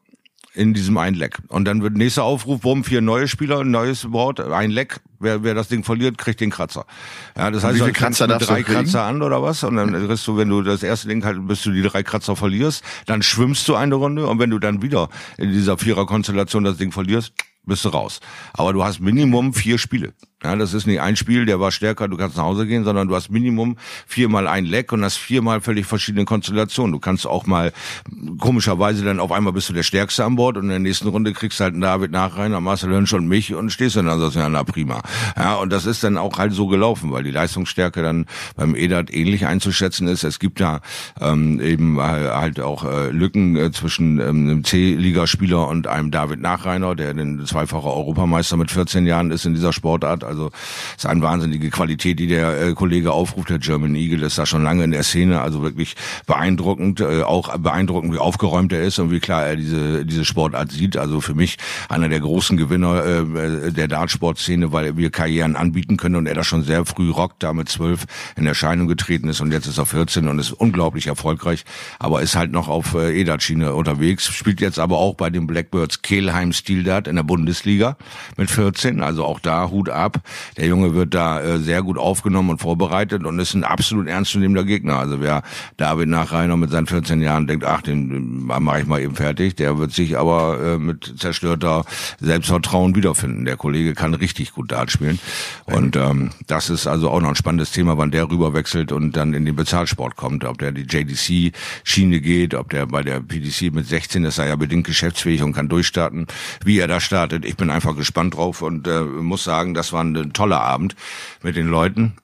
in 0.55 0.73
diesem 0.73 0.97
einen 0.97 1.15
Leck. 1.15 1.39
Und 1.49 1.67
dann 1.67 1.83
wird 1.83 1.95
nächster 1.95 2.25
Aufruf, 2.25 2.63
bumm, 2.63 2.85
vier 2.85 3.03
neue 3.03 3.29
Spieler, 3.29 3.61
ein 3.61 3.71
neues 3.71 4.11
Board, 4.11 4.41
ein 4.41 4.71
Leck. 4.71 5.01
Wer, 5.21 5.45
wer 5.45 5.55
das 5.55 5.69
Ding 5.69 5.85
verliert, 5.85 6.17
kriegt 6.17 6.41
den 6.41 6.51
Kratzer. 6.51 6.87
Ja, 7.37 7.51
das 7.51 7.63
und 7.63 7.69
heißt, 7.69 7.79
wie 7.81 7.83
viele 7.83 7.93
Kratzer 7.93 8.27
du 8.27 8.39
drei 8.39 8.63
Kratzer 8.63 9.03
an 9.03 9.21
oder 9.21 9.43
was? 9.43 9.63
Und 9.63 9.77
dann 9.77 9.93
kriegst 10.07 10.27
du, 10.27 10.39
wenn 10.39 10.49
du 10.49 10.63
das 10.63 10.83
erste 10.83 11.09
Ding 11.09 11.23
halt, 11.23 11.47
bis 11.47 11.63
du 11.63 11.71
die 11.71 11.83
drei 11.83 12.03
Kratzer 12.03 12.35
verlierst, 12.35 12.83
dann 13.05 13.23
schwimmst 13.23 13.69
du 13.69 13.75
eine 13.75 13.95
Runde 13.95 14.27
und 14.27 14.39
wenn 14.39 14.49
du 14.49 14.59
dann 14.59 14.81
wieder 14.81 15.11
in 15.37 15.53
dieser 15.53 15.77
Vierer-Konstellation 15.77 16.65
das 16.65 16.79
Ding 16.79 16.93
verlierst, 16.93 17.35
bist 17.65 17.85
du 17.85 17.89
raus. 17.89 18.21
Aber 18.53 18.73
du 18.73 18.85
hast 18.85 19.01
Minimum 19.01 19.55
vier 19.55 19.79
Spiele. 19.79 20.15
Ja, 20.45 20.57
das 20.57 20.75
ist 20.75 20.87
nicht 20.87 21.01
ein 21.01 21.17
Spiel, 21.17 21.47
der 21.47 21.61
war 21.61 21.71
stärker, 21.71 22.09
du 22.09 22.17
kannst 22.17 22.37
nach 22.37 22.45
Hause 22.45 22.67
gehen, 22.67 22.85
sondern 22.85 23.09
du 23.09 23.15
hast 23.15 23.31
Minimum 23.31 23.77
viermal 24.07 24.49
ein 24.49 24.65
Leck 24.65 24.93
und 24.93 25.05
hast 25.05 25.17
viermal 25.17 25.61
völlig 25.61 25.87
verschiedene 25.87 26.25
Konstellationen. 26.25 26.93
Du 26.93 26.99
kannst 26.99 27.27
auch 27.27 27.47
mal 27.47 27.73
komischerweise 28.39 29.05
dann 29.05 29.21
auf 29.21 29.33
einmal 29.33 29.53
bist 29.53 29.69
du 29.69 29.73
der 29.73 29.83
Stärkste 29.83 30.25
an 30.25 30.37
Bord 30.37 30.57
und 30.57 30.65
in 30.65 30.71
der 30.71 30.79
nächsten 30.79 31.09
Runde 31.09 31.33
kriegst 31.33 31.61
du 31.61 31.65
halt 31.65 31.75
einen 31.75 31.83
David 31.83 32.11
Nachreiner, 32.11 32.61
Marcel 32.61 32.91
Hönsch 32.91 33.13
und 33.13 33.29
mich 33.29 33.55
und 33.55 33.71
stehst 33.71 33.97
dann 33.97 34.09
also 34.09 34.29
ja, 34.39 34.49
na 34.49 34.65
prima. 34.65 35.03
Ja, 35.37 35.55
und 35.57 35.73
das 35.73 35.87
ist 35.87 36.03
dann 36.05 36.19
auch 36.19 36.39
halt 36.39 36.53
so 36.53 36.67
gelaufen, 36.67 37.13
weil 37.13 37.23
die 37.23 37.31
Leistungsstärke 37.31 38.03
dann 38.03 38.27
beim 38.57 38.75
EDAT 38.75 39.13
ähnlich 39.13 39.47
einzuschätzen 39.47 40.09
ist. 40.09 40.25
Es 40.25 40.39
gibt 40.39 40.61
da 40.61 40.81
ähm, 41.21 41.61
eben 41.61 42.01
halt 42.01 42.61
auch 42.61 42.85
äh, 42.85 43.11
Lücken 43.11 43.57
äh, 43.57 43.71
zwischen 43.73 44.21
ähm, 44.21 44.49
einem 44.49 44.65
C-Ligaspieler 44.65 45.69
und 45.69 45.87
einem 45.87 46.11
David 46.11 46.41
Nachreiner, 46.41 46.95
der 46.95 47.15
den 47.15 47.45
zweifacher 47.47 47.95
Europameister 47.95 48.57
mit 48.57 48.71
14 48.71 49.07
Jahren 49.07 49.31
ist 49.31 49.47
in 49.47 49.55
dieser 49.55 49.73
Sportart 49.73 50.25
Also 50.33 50.51
ist 50.97 51.07
eine 51.07 51.21
wahnsinnige 51.21 51.71
Qualität, 51.71 52.19
die 52.19 52.27
der 52.27 52.61
äh, 52.61 52.73
Kollege 52.75 53.13
aufruft. 53.13 53.51
Der 53.51 53.59
German 53.59 53.95
Eagle 53.95 54.23
ist 54.23 54.39
da 54.39 54.47
schon 54.47 54.63
lange 54.63 54.85
in 54.85 54.91
der 54.91 55.03
Szene, 55.03 55.41
also 55.41 55.63
wirklich 55.63 55.95
beeindruckend, 56.27 57.01
äh, 57.01 57.23
auch 57.23 57.57
beeindruckend, 57.59 58.15
wie 58.15 58.19
aufgeräumt 58.19 58.73
er 58.73 58.83
ist 58.83 58.99
und 58.99 59.11
wie 59.11 59.21
klar 59.21 59.47
er 59.47 59.57
diese 59.57 60.07
diese 60.07 60.25
Sportart 60.25 60.73
sieht. 60.73 60.97
Also 60.97 61.21
für 61.21 61.35
mich 61.35 61.59
einer 61.89 62.09
der 62.09 62.21
großen 62.21 62.57
Gewinner 62.57 63.05
äh, 63.05 63.73
der 63.73 63.89
Dartsport-Szene, 63.89 64.73
weil 64.73 64.97
wir 64.97 65.11
Karrieren 65.11 65.57
anbieten 65.57 65.97
können 65.97 66.17
und 66.17 66.27
er 66.27 66.35
das 66.35 66.47
schon 66.47 66.63
sehr 66.63 66.85
früh 66.85 67.11
rockt, 67.11 67.43
da 67.43 67.53
mit 67.53 67.69
zwölf 67.69 68.07
in 68.37 68.47
Erscheinung 68.47 68.89
getreten 68.89 69.29
ist 69.29 69.41
und 69.41 69.53
jetzt 69.53 69.67
ist 69.67 69.79
er 69.79 69.87
14 69.87 70.29
und 70.29 70.39
ist 70.39 70.53
unglaublich 70.53 71.07
erfolgreich, 71.07 71.65
aber 71.99 72.23
ist 72.23 72.37
halt 72.37 72.53
noch 72.53 72.69
auf 72.69 72.95
äh, 72.95 73.21
EDAT-Schiene 73.21 73.75
unterwegs, 73.75 74.27
spielt 74.27 74.61
jetzt 74.61 74.79
aber 74.79 74.99
auch 74.99 75.15
bei 75.15 75.31
den 75.31 75.47
Blackbirds 75.47 76.03
Kehlheim 76.03 76.53
Steel 76.53 76.85
Dart 76.85 77.09
in 77.09 77.17
der 77.17 77.23
Bundesliga 77.23 77.97
mit 78.37 78.51
14, 78.51 79.03
also 79.03 79.25
auch 79.25 79.41
da 79.41 79.71
Hut 79.71 79.89
ab. 79.89 80.21
Der 80.57 80.67
Junge 80.67 80.95
wird 80.95 81.15
da 81.15 81.41
äh, 81.41 81.59
sehr 81.59 81.83
gut 81.83 81.99
aufgenommen 81.99 82.51
und 82.51 82.61
vorbereitet 82.61 83.25
und 83.25 83.39
ist 83.39 83.55
ein 83.55 83.65
absolut 83.65 84.07
ernstzunehmender 84.07 84.65
Gegner. 84.65 84.99
Also 84.99 85.21
wer 85.21 85.43
David 85.77 86.09
Nachreiner 86.09 86.57
mit 86.57 86.71
seinen 86.71 86.87
14 86.87 87.21
Jahren 87.21 87.47
denkt, 87.47 87.65
ach, 87.65 87.83
den 87.83 88.45
mache 88.45 88.81
ich 88.81 88.87
mal 88.87 89.01
eben 89.01 89.15
fertig, 89.15 89.57
der 89.57 89.79
wird 89.79 89.93
sich 89.93 90.19
aber 90.19 90.59
äh, 90.61 90.79
mit 90.79 91.15
zerstörter 91.19 91.85
Selbstvertrauen 92.21 92.95
wiederfinden. 92.95 93.45
Der 93.45 93.57
Kollege 93.57 93.95
kann 93.95 94.15
richtig 94.15 94.53
gut 94.53 94.73
Dart 94.73 94.91
spielen 94.91 95.19
und 95.65 95.97
ähm, 95.97 96.31
das 96.47 96.71
ist 96.71 96.87
also 96.87 97.11
auch 97.11 97.21
noch 97.21 97.31
ein 97.31 97.37
spannendes 97.37 97.73
Thema, 97.73 97.99
wann 97.99 98.11
der 98.11 98.31
rüber 98.31 98.55
wechselt 98.55 98.93
und 98.93 99.17
dann 99.17 99.35
in 99.35 99.45
den 99.45 99.57
Bezahlsport 99.57 100.17
kommt, 100.17 100.45
ob 100.45 100.59
der 100.59 100.73
die 100.73 100.83
JDC-Schiene 100.83 102.21
geht, 102.21 102.55
ob 102.55 102.71
der 102.71 102.87
bei 102.87 103.03
der 103.03 103.21
PDC 103.21 103.73
mit 103.73 103.87
16 103.87 104.25
ist 104.25 104.39
er 104.39 104.49
ja 104.49 104.57
bedingt 104.57 104.87
geschäftsfähig 104.87 105.43
und 105.43 105.53
kann 105.53 105.69
durchstarten, 105.69 106.27
wie 106.65 106.79
er 106.79 106.89
da 106.89 107.01
startet. 107.01 107.45
Ich 107.45 107.57
bin 107.57 107.71
einfach 107.71 107.97
gespannt 107.97 108.37
drauf 108.37 108.63
und 108.63 108.87
äh, 108.87 109.03
muss 109.03 109.45
sagen, 109.45 109.75
das 109.75 109.93
war 109.93 110.03
ein 110.03 110.12
toller 110.33 110.61
Abend 110.61 110.97
mit 111.43 111.57
den 111.57 111.69
Leuten. 111.69 112.15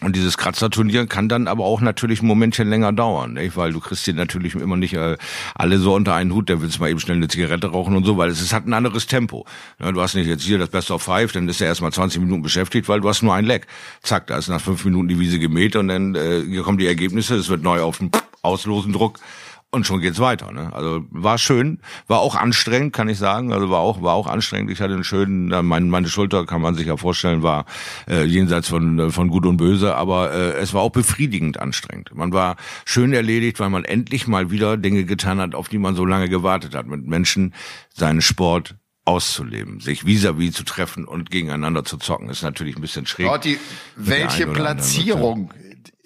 Und 0.00 0.14
dieses 0.14 0.38
Kratzerturnier 0.38 1.08
kann 1.08 1.28
dann 1.28 1.48
aber 1.48 1.64
auch 1.64 1.80
natürlich 1.80 2.22
ein 2.22 2.26
Momentchen 2.26 2.68
länger 2.68 2.92
dauern, 2.92 3.32
nicht? 3.32 3.56
weil 3.56 3.72
du 3.72 3.80
kriegst 3.80 4.06
dir 4.06 4.14
natürlich 4.14 4.54
immer 4.54 4.76
nicht 4.76 4.94
äh, 4.94 5.16
alle 5.56 5.78
so 5.78 5.92
unter 5.92 6.14
einen 6.14 6.32
Hut, 6.32 6.48
der 6.48 6.62
willst 6.62 6.78
mal 6.78 6.88
eben 6.88 7.00
schnell 7.00 7.16
eine 7.16 7.26
Zigarette 7.26 7.66
rauchen 7.66 7.96
und 7.96 8.04
so, 8.04 8.16
weil 8.16 8.30
es, 8.30 8.52
hat 8.52 8.64
ein 8.64 8.74
anderes 8.74 9.08
Tempo. 9.08 9.44
Du 9.80 10.00
hast 10.00 10.14
nicht 10.14 10.28
jetzt 10.28 10.44
hier 10.44 10.58
das 10.58 10.68
Best 10.68 10.92
of 10.92 11.02
Five, 11.02 11.32
dann 11.32 11.48
ist 11.48 11.60
er 11.60 11.66
erstmal 11.66 11.92
20 11.92 12.20
Minuten 12.20 12.42
beschäftigt, 12.42 12.88
weil 12.88 13.00
du 13.00 13.08
hast 13.08 13.22
nur 13.22 13.34
ein 13.34 13.44
Leck. 13.44 13.66
Zack, 14.04 14.28
da 14.28 14.38
ist 14.38 14.46
nach 14.46 14.60
fünf 14.60 14.84
Minuten 14.84 15.08
die 15.08 15.18
Wiese 15.18 15.40
gemäht 15.40 15.74
und 15.74 15.88
dann 15.88 16.14
äh, 16.14 16.42
hier 16.48 16.62
kommen 16.62 16.78
die 16.78 16.86
Ergebnisse, 16.86 17.34
es 17.34 17.48
wird 17.48 17.64
neu 17.64 17.80
auf 17.80 17.98
den 17.98 18.12
auslosen 18.42 18.92
Druck 18.92 19.18
und 19.70 19.86
schon 19.86 20.00
geht's 20.00 20.18
weiter. 20.18 20.50
Ne? 20.50 20.72
Also 20.72 21.04
war 21.10 21.36
schön, 21.36 21.80
war 22.06 22.20
auch 22.20 22.34
anstrengend, 22.34 22.94
kann 22.94 23.08
ich 23.08 23.18
sagen. 23.18 23.52
Also 23.52 23.68
war 23.68 23.80
auch 23.80 24.02
war 24.02 24.14
auch 24.14 24.26
anstrengend. 24.26 24.70
Ich 24.70 24.80
hatte 24.80 24.94
einen 24.94 25.04
schönen, 25.04 25.66
mein, 25.66 25.90
meine 25.90 26.08
Schulter 26.08 26.46
kann 26.46 26.62
man 26.62 26.74
sich 26.74 26.86
ja 26.86 26.96
vorstellen, 26.96 27.42
war 27.42 27.66
äh, 28.08 28.24
jenseits 28.24 28.68
von 28.68 28.98
äh, 28.98 29.10
von 29.10 29.28
gut 29.28 29.44
und 29.44 29.58
böse, 29.58 29.94
aber 29.94 30.32
äh, 30.32 30.52
es 30.58 30.72
war 30.72 30.80
auch 30.80 30.90
befriedigend 30.90 31.60
anstrengend. 31.60 32.14
Man 32.14 32.32
war 32.32 32.56
schön 32.86 33.12
erledigt, 33.12 33.60
weil 33.60 33.68
man 33.68 33.84
endlich 33.84 34.26
mal 34.26 34.50
wieder 34.50 34.78
Dinge 34.78 35.04
getan 35.04 35.38
hat, 35.38 35.54
auf 35.54 35.68
die 35.68 35.78
man 35.78 35.94
so 35.94 36.06
lange 36.06 36.28
gewartet 36.30 36.74
hat, 36.74 36.86
mit 36.86 37.06
Menschen 37.06 37.54
seinen 37.94 38.22
Sport 38.22 38.76
auszuleben, 39.04 39.80
sich 39.80 40.04
vis-à-vis 40.04 40.50
-vis 40.50 40.54
zu 40.54 40.64
treffen 40.64 41.04
und 41.06 41.30
gegeneinander 41.30 41.84
zu 41.84 41.96
zocken, 41.96 42.28
ist 42.28 42.42
natürlich 42.42 42.76
ein 42.76 42.82
bisschen 42.82 43.06
schräg. 43.06 43.26
Gott, 43.26 43.46
welche 43.96 44.46
Platzierung 44.46 45.50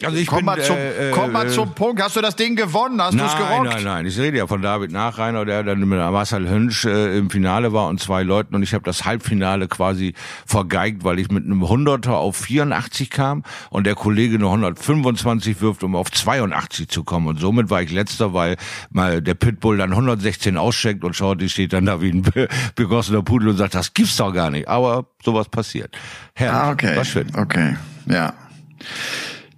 also 0.03 0.17
ich 0.17 0.27
komm, 0.27 0.39
bin, 0.39 0.47
mal 0.47 0.63
zum, 0.63 0.77
äh, 0.77 1.11
komm 1.13 1.33
mal 1.33 1.47
äh, 1.47 1.51
zum 1.51 1.75
Punkt. 1.75 2.03
Hast 2.03 2.17
du 2.17 2.21
das 2.21 2.35
Ding 2.35 2.57
gewonnen? 2.57 3.01
Hast 3.01 3.15
du 3.15 3.23
es 3.23 3.35
Nein, 3.35 3.39
gerockt? 3.39 3.65
nein, 3.65 3.85
nein. 3.85 4.07
Ich 4.07 4.19
rede 4.19 4.39
ja 4.39 4.47
von 4.47 4.63
David 4.63 4.91
Nachreiner, 4.91 5.45
der 5.45 5.63
dann 5.63 5.79
mit 5.81 5.99
Marcel 5.99 6.49
Hünsch 6.49 6.85
äh, 6.85 7.17
im 7.17 7.31
Finale 7.31 7.73
war 7.73 7.89
und 7.89 8.01
zwei 8.01 8.23
Leuten 8.23 8.55
und 8.55 8.63
ich 8.63 8.75
habe 8.75 8.85
das 8.85 9.05
Halbfinale 9.05 9.69
quasi 9.69 10.15
vergeigt, 10.47 11.05
weil 11.05 11.19
ich 11.19 11.31
mit 11.31 11.45
einem 11.45 11.69
Hunderter 11.69 12.17
auf 12.17 12.37
84 12.37 13.11
kam 13.11 13.45
und 13.71 13.87
der 13.87 13.95
Kollege 13.95 14.39
nur 14.39 14.51
125 14.51 15.61
wirft, 15.61 15.85
um 15.85 15.95
auf 15.95 16.11
82 16.11 16.89
zu 16.89 17.05
kommen 17.05 17.29
und 17.29 17.39
somit 17.39 17.71
war 17.71 17.83
ich 17.83 17.93
letzter, 17.93 18.35
weil 18.35 18.57
mal 18.91 19.23
der 19.23 19.35
Pitbull 19.35 19.79
dann 19.79 19.91
116 19.91 20.57
auscheckt 20.57 21.05
und 21.05 21.15
schaut, 21.15 21.41
die 21.41 21.49
steht 21.49 21.73
dann 21.73 21.87
da 21.87 22.01
wie 22.01 22.11
ein 22.11 22.23
be 22.23 22.49
begossener 22.75 23.23
Pudel 23.23 23.51
und 23.51 23.57
sagt, 23.57 23.75
das 23.75 23.95
gibt's 23.95 24.17
doch 24.17 24.33
gar 24.33 24.51
nicht. 24.51 24.69
Aber 24.69 25.07
sowas 25.25 25.49
passiert. 25.49 25.97
Herrlich. 26.35 26.63
Ah, 26.63 26.71
okay. 26.73 26.97
War 26.97 27.05
schön. 27.05 27.27
Okay, 27.37 27.77
ja. 28.07 28.35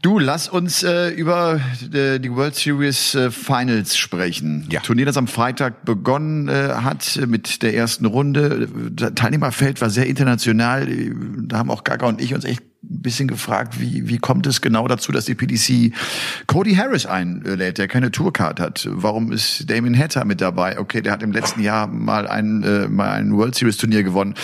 Du, 0.05 0.19
lass 0.19 0.51
uns 0.51 0.83
äh, 0.83 1.09
über 1.09 1.63
äh, 1.95 2.19
die 2.21 2.31
World 2.31 2.55
Series 2.55 3.15
äh, 3.15 3.31
Finals 3.31 3.97
sprechen. 3.97 4.67
Ja. 4.69 4.81
Turnier, 4.81 5.07
das 5.07 5.17
am 5.17 5.27
Freitag 5.27 5.87
begonnen 5.87 6.47
äh, 6.49 6.75
hat 6.83 7.19
mit 7.27 7.63
der 7.63 7.75
ersten 7.75 8.05
Runde. 8.05 8.69
Das 8.91 9.15
Teilnehmerfeld 9.15 9.81
war 9.81 9.89
sehr 9.89 10.07
international. 10.07 10.87
Da 11.45 11.57
haben 11.57 11.71
auch 11.71 11.85
Gaga 11.85 12.07
und 12.07 12.21
ich 12.21 12.35
uns 12.35 12.45
echt 12.45 12.61
ein 12.61 13.01
bisschen 13.01 13.29
gefragt, 13.29 13.81
wie, 13.81 14.07
wie 14.09 14.19
kommt 14.19 14.47
es 14.47 14.61
genau 14.61 14.87
dazu, 14.87 15.11
dass 15.11 15.25
die 15.25 15.35
PDC 15.35 15.95
Cody 16.47 16.75
Harris 16.75 17.07
einlädt, 17.07 17.79
der 17.79 17.89
keine 17.89 18.11
Tourcard 18.11 18.61
hat. 18.61 18.87
Warum 18.91 19.33
ist 19.33 19.71
Damien 19.71 19.99
Hatter 19.99 20.27
mit 20.27 20.43
dabei? 20.43 20.79
Okay, 20.79 21.01
der 21.01 21.13
hat 21.13 21.23
im 21.23 21.33
letzten 21.33 21.63
Jahr 21.63 21.87
mal 21.87 22.29
ein, 22.29 22.63
äh, 22.63 22.89
mal 22.89 23.13
ein 23.13 23.35
World 23.35 23.55
Series 23.55 23.79
Turnier 23.79 24.03
gewonnen. 24.03 24.35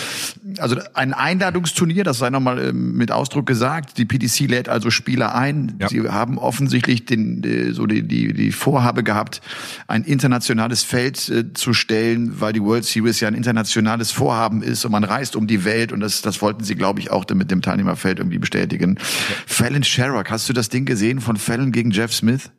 Also 0.59 0.77
ein 0.93 1.13
Einladungsturnier, 1.13 2.03
das 2.03 2.19
sei 2.19 2.29
nochmal 2.29 2.59
äh, 2.59 2.73
mit 2.73 3.11
Ausdruck 3.11 3.45
gesagt. 3.45 3.97
Die 3.97 4.05
PDC 4.05 4.49
lädt 4.49 4.69
also 4.69 4.89
Spieler 4.89 5.35
ein. 5.35 5.75
Ja. 5.79 5.89
Sie 5.89 6.07
haben 6.07 6.37
offensichtlich 6.37 7.05
den, 7.05 7.43
äh, 7.43 7.73
so 7.73 7.85
die, 7.85 8.07
die, 8.07 8.33
die 8.33 8.51
Vorhabe 8.51 9.03
gehabt, 9.03 9.41
ein 9.87 10.03
internationales 10.03 10.83
Feld 10.83 11.29
äh, 11.29 11.53
zu 11.53 11.73
stellen, 11.73 12.39
weil 12.39 12.53
die 12.53 12.61
World 12.61 12.85
Series 12.85 13.19
ja 13.19 13.27
ein 13.27 13.35
internationales 13.35 14.11
Vorhaben 14.11 14.61
ist 14.61 14.85
und 14.85 14.91
man 14.91 15.03
reist 15.03 15.35
um 15.35 15.47
die 15.47 15.65
Welt 15.65 15.91
und 15.91 15.99
das, 15.99 16.21
das 16.21 16.41
wollten 16.41 16.63
sie, 16.63 16.75
glaube 16.75 16.99
ich, 16.99 17.11
auch 17.11 17.25
mit 17.33 17.51
dem 17.51 17.61
Teilnehmerfeld 17.61 18.19
irgendwie 18.19 18.39
bestätigen. 18.39 18.97
Fallon 19.45 19.83
Sherrock, 19.83 20.29
hast 20.31 20.49
du 20.49 20.53
das 20.53 20.69
Ding 20.69 20.85
gesehen 20.85 21.21
von 21.21 21.37
Fallon 21.37 21.71
gegen 21.71 21.91
Jeff 21.91 22.13
Smith? 22.13 22.51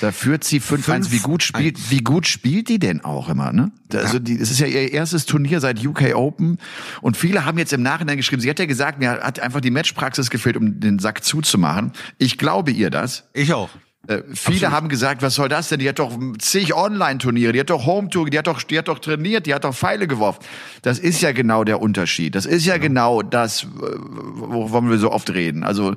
Da 0.00 0.12
führt 0.12 0.44
sie 0.44 0.60
5-1. 0.60 1.10
Wie 1.10 1.18
gut 1.18 1.42
spielt, 1.42 1.90
wie 1.90 1.98
gut 1.98 2.26
spielt 2.26 2.68
die 2.68 2.78
denn 2.78 3.04
auch 3.04 3.28
immer, 3.28 3.52
ne? 3.52 3.72
Also, 3.92 4.18
die, 4.18 4.38
es 4.38 4.50
ist 4.50 4.60
ja 4.60 4.66
ihr 4.66 4.92
erstes 4.92 5.26
Turnier 5.26 5.60
seit 5.60 5.84
UK 5.84 6.14
Open. 6.14 6.58
Und 7.00 7.16
viele 7.16 7.44
haben 7.44 7.58
jetzt 7.58 7.72
im 7.72 7.82
Nachhinein 7.82 8.16
geschrieben, 8.16 8.40
sie 8.42 8.50
hat 8.50 8.58
ja 8.58 8.66
gesagt, 8.66 8.98
mir 8.98 9.10
hat 9.10 9.40
einfach 9.40 9.60
die 9.60 9.70
Matchpraxis 9.70 10.30
gefehlt, 10.30 10.56
um 10.56 10.80
den 10.80 10.98
Sack 10.98 11.24
zuzumachen. 11.24 11.92
Ich 12.18 12.38
glaube 12.38 12.70
ihr 12.70 12.90
das. 12.90 13.24
Ich 13.32 13.52
auch. 13.54 13.70
Äh, 14.06 14.22
viele 14.32 14.70
haben 14.70 14.88
gesagt, 14.88 15.22
was 15.22 15.34
soll 15.34 15.48
das 15.48 15.68
denn? 15.68 15.80
Die 15.80 15.88
hat 15.88 15.98
doch 15.98 16.16
zig 16.38 16.72
Online-Turniere, 16.72 17.52
die 17.52 17.60
hat 17.60 17.70
doch 17.70 17.84
Home-Tour, 17.84 18.30
die 18.30 18.38
hat 18.38 18.46
doch, 18.46 18.62
die 18.62 18.78
hat 18.78 18.86
doch 18.88 19.00
trainiert, 19.00 19.44
die 19.46 19.52
hat 19.54 19.64
doch 19.64 19.74
Pfeile 19.74 20.06
geworfen. 20.06 20.38
Das 20.82 21.00
ist 21.00 21.20
ja 21.20 21.32
genau 21.32 21.64
der 21.64 21.82
Unterschied. 21.82 22.36
Das 22.36 22.46
ist 22.46 22.64
ja 22.64 22.78
genau 22.78 23.22
das, 23.22 23.64
äh, 23.64 23.66
wovon 23.66 24.88
wir 24.88 24.98
so 24.98 25.10
oft 25.10 25.30
reden. 25.34 25.64
Also 25.64 25.94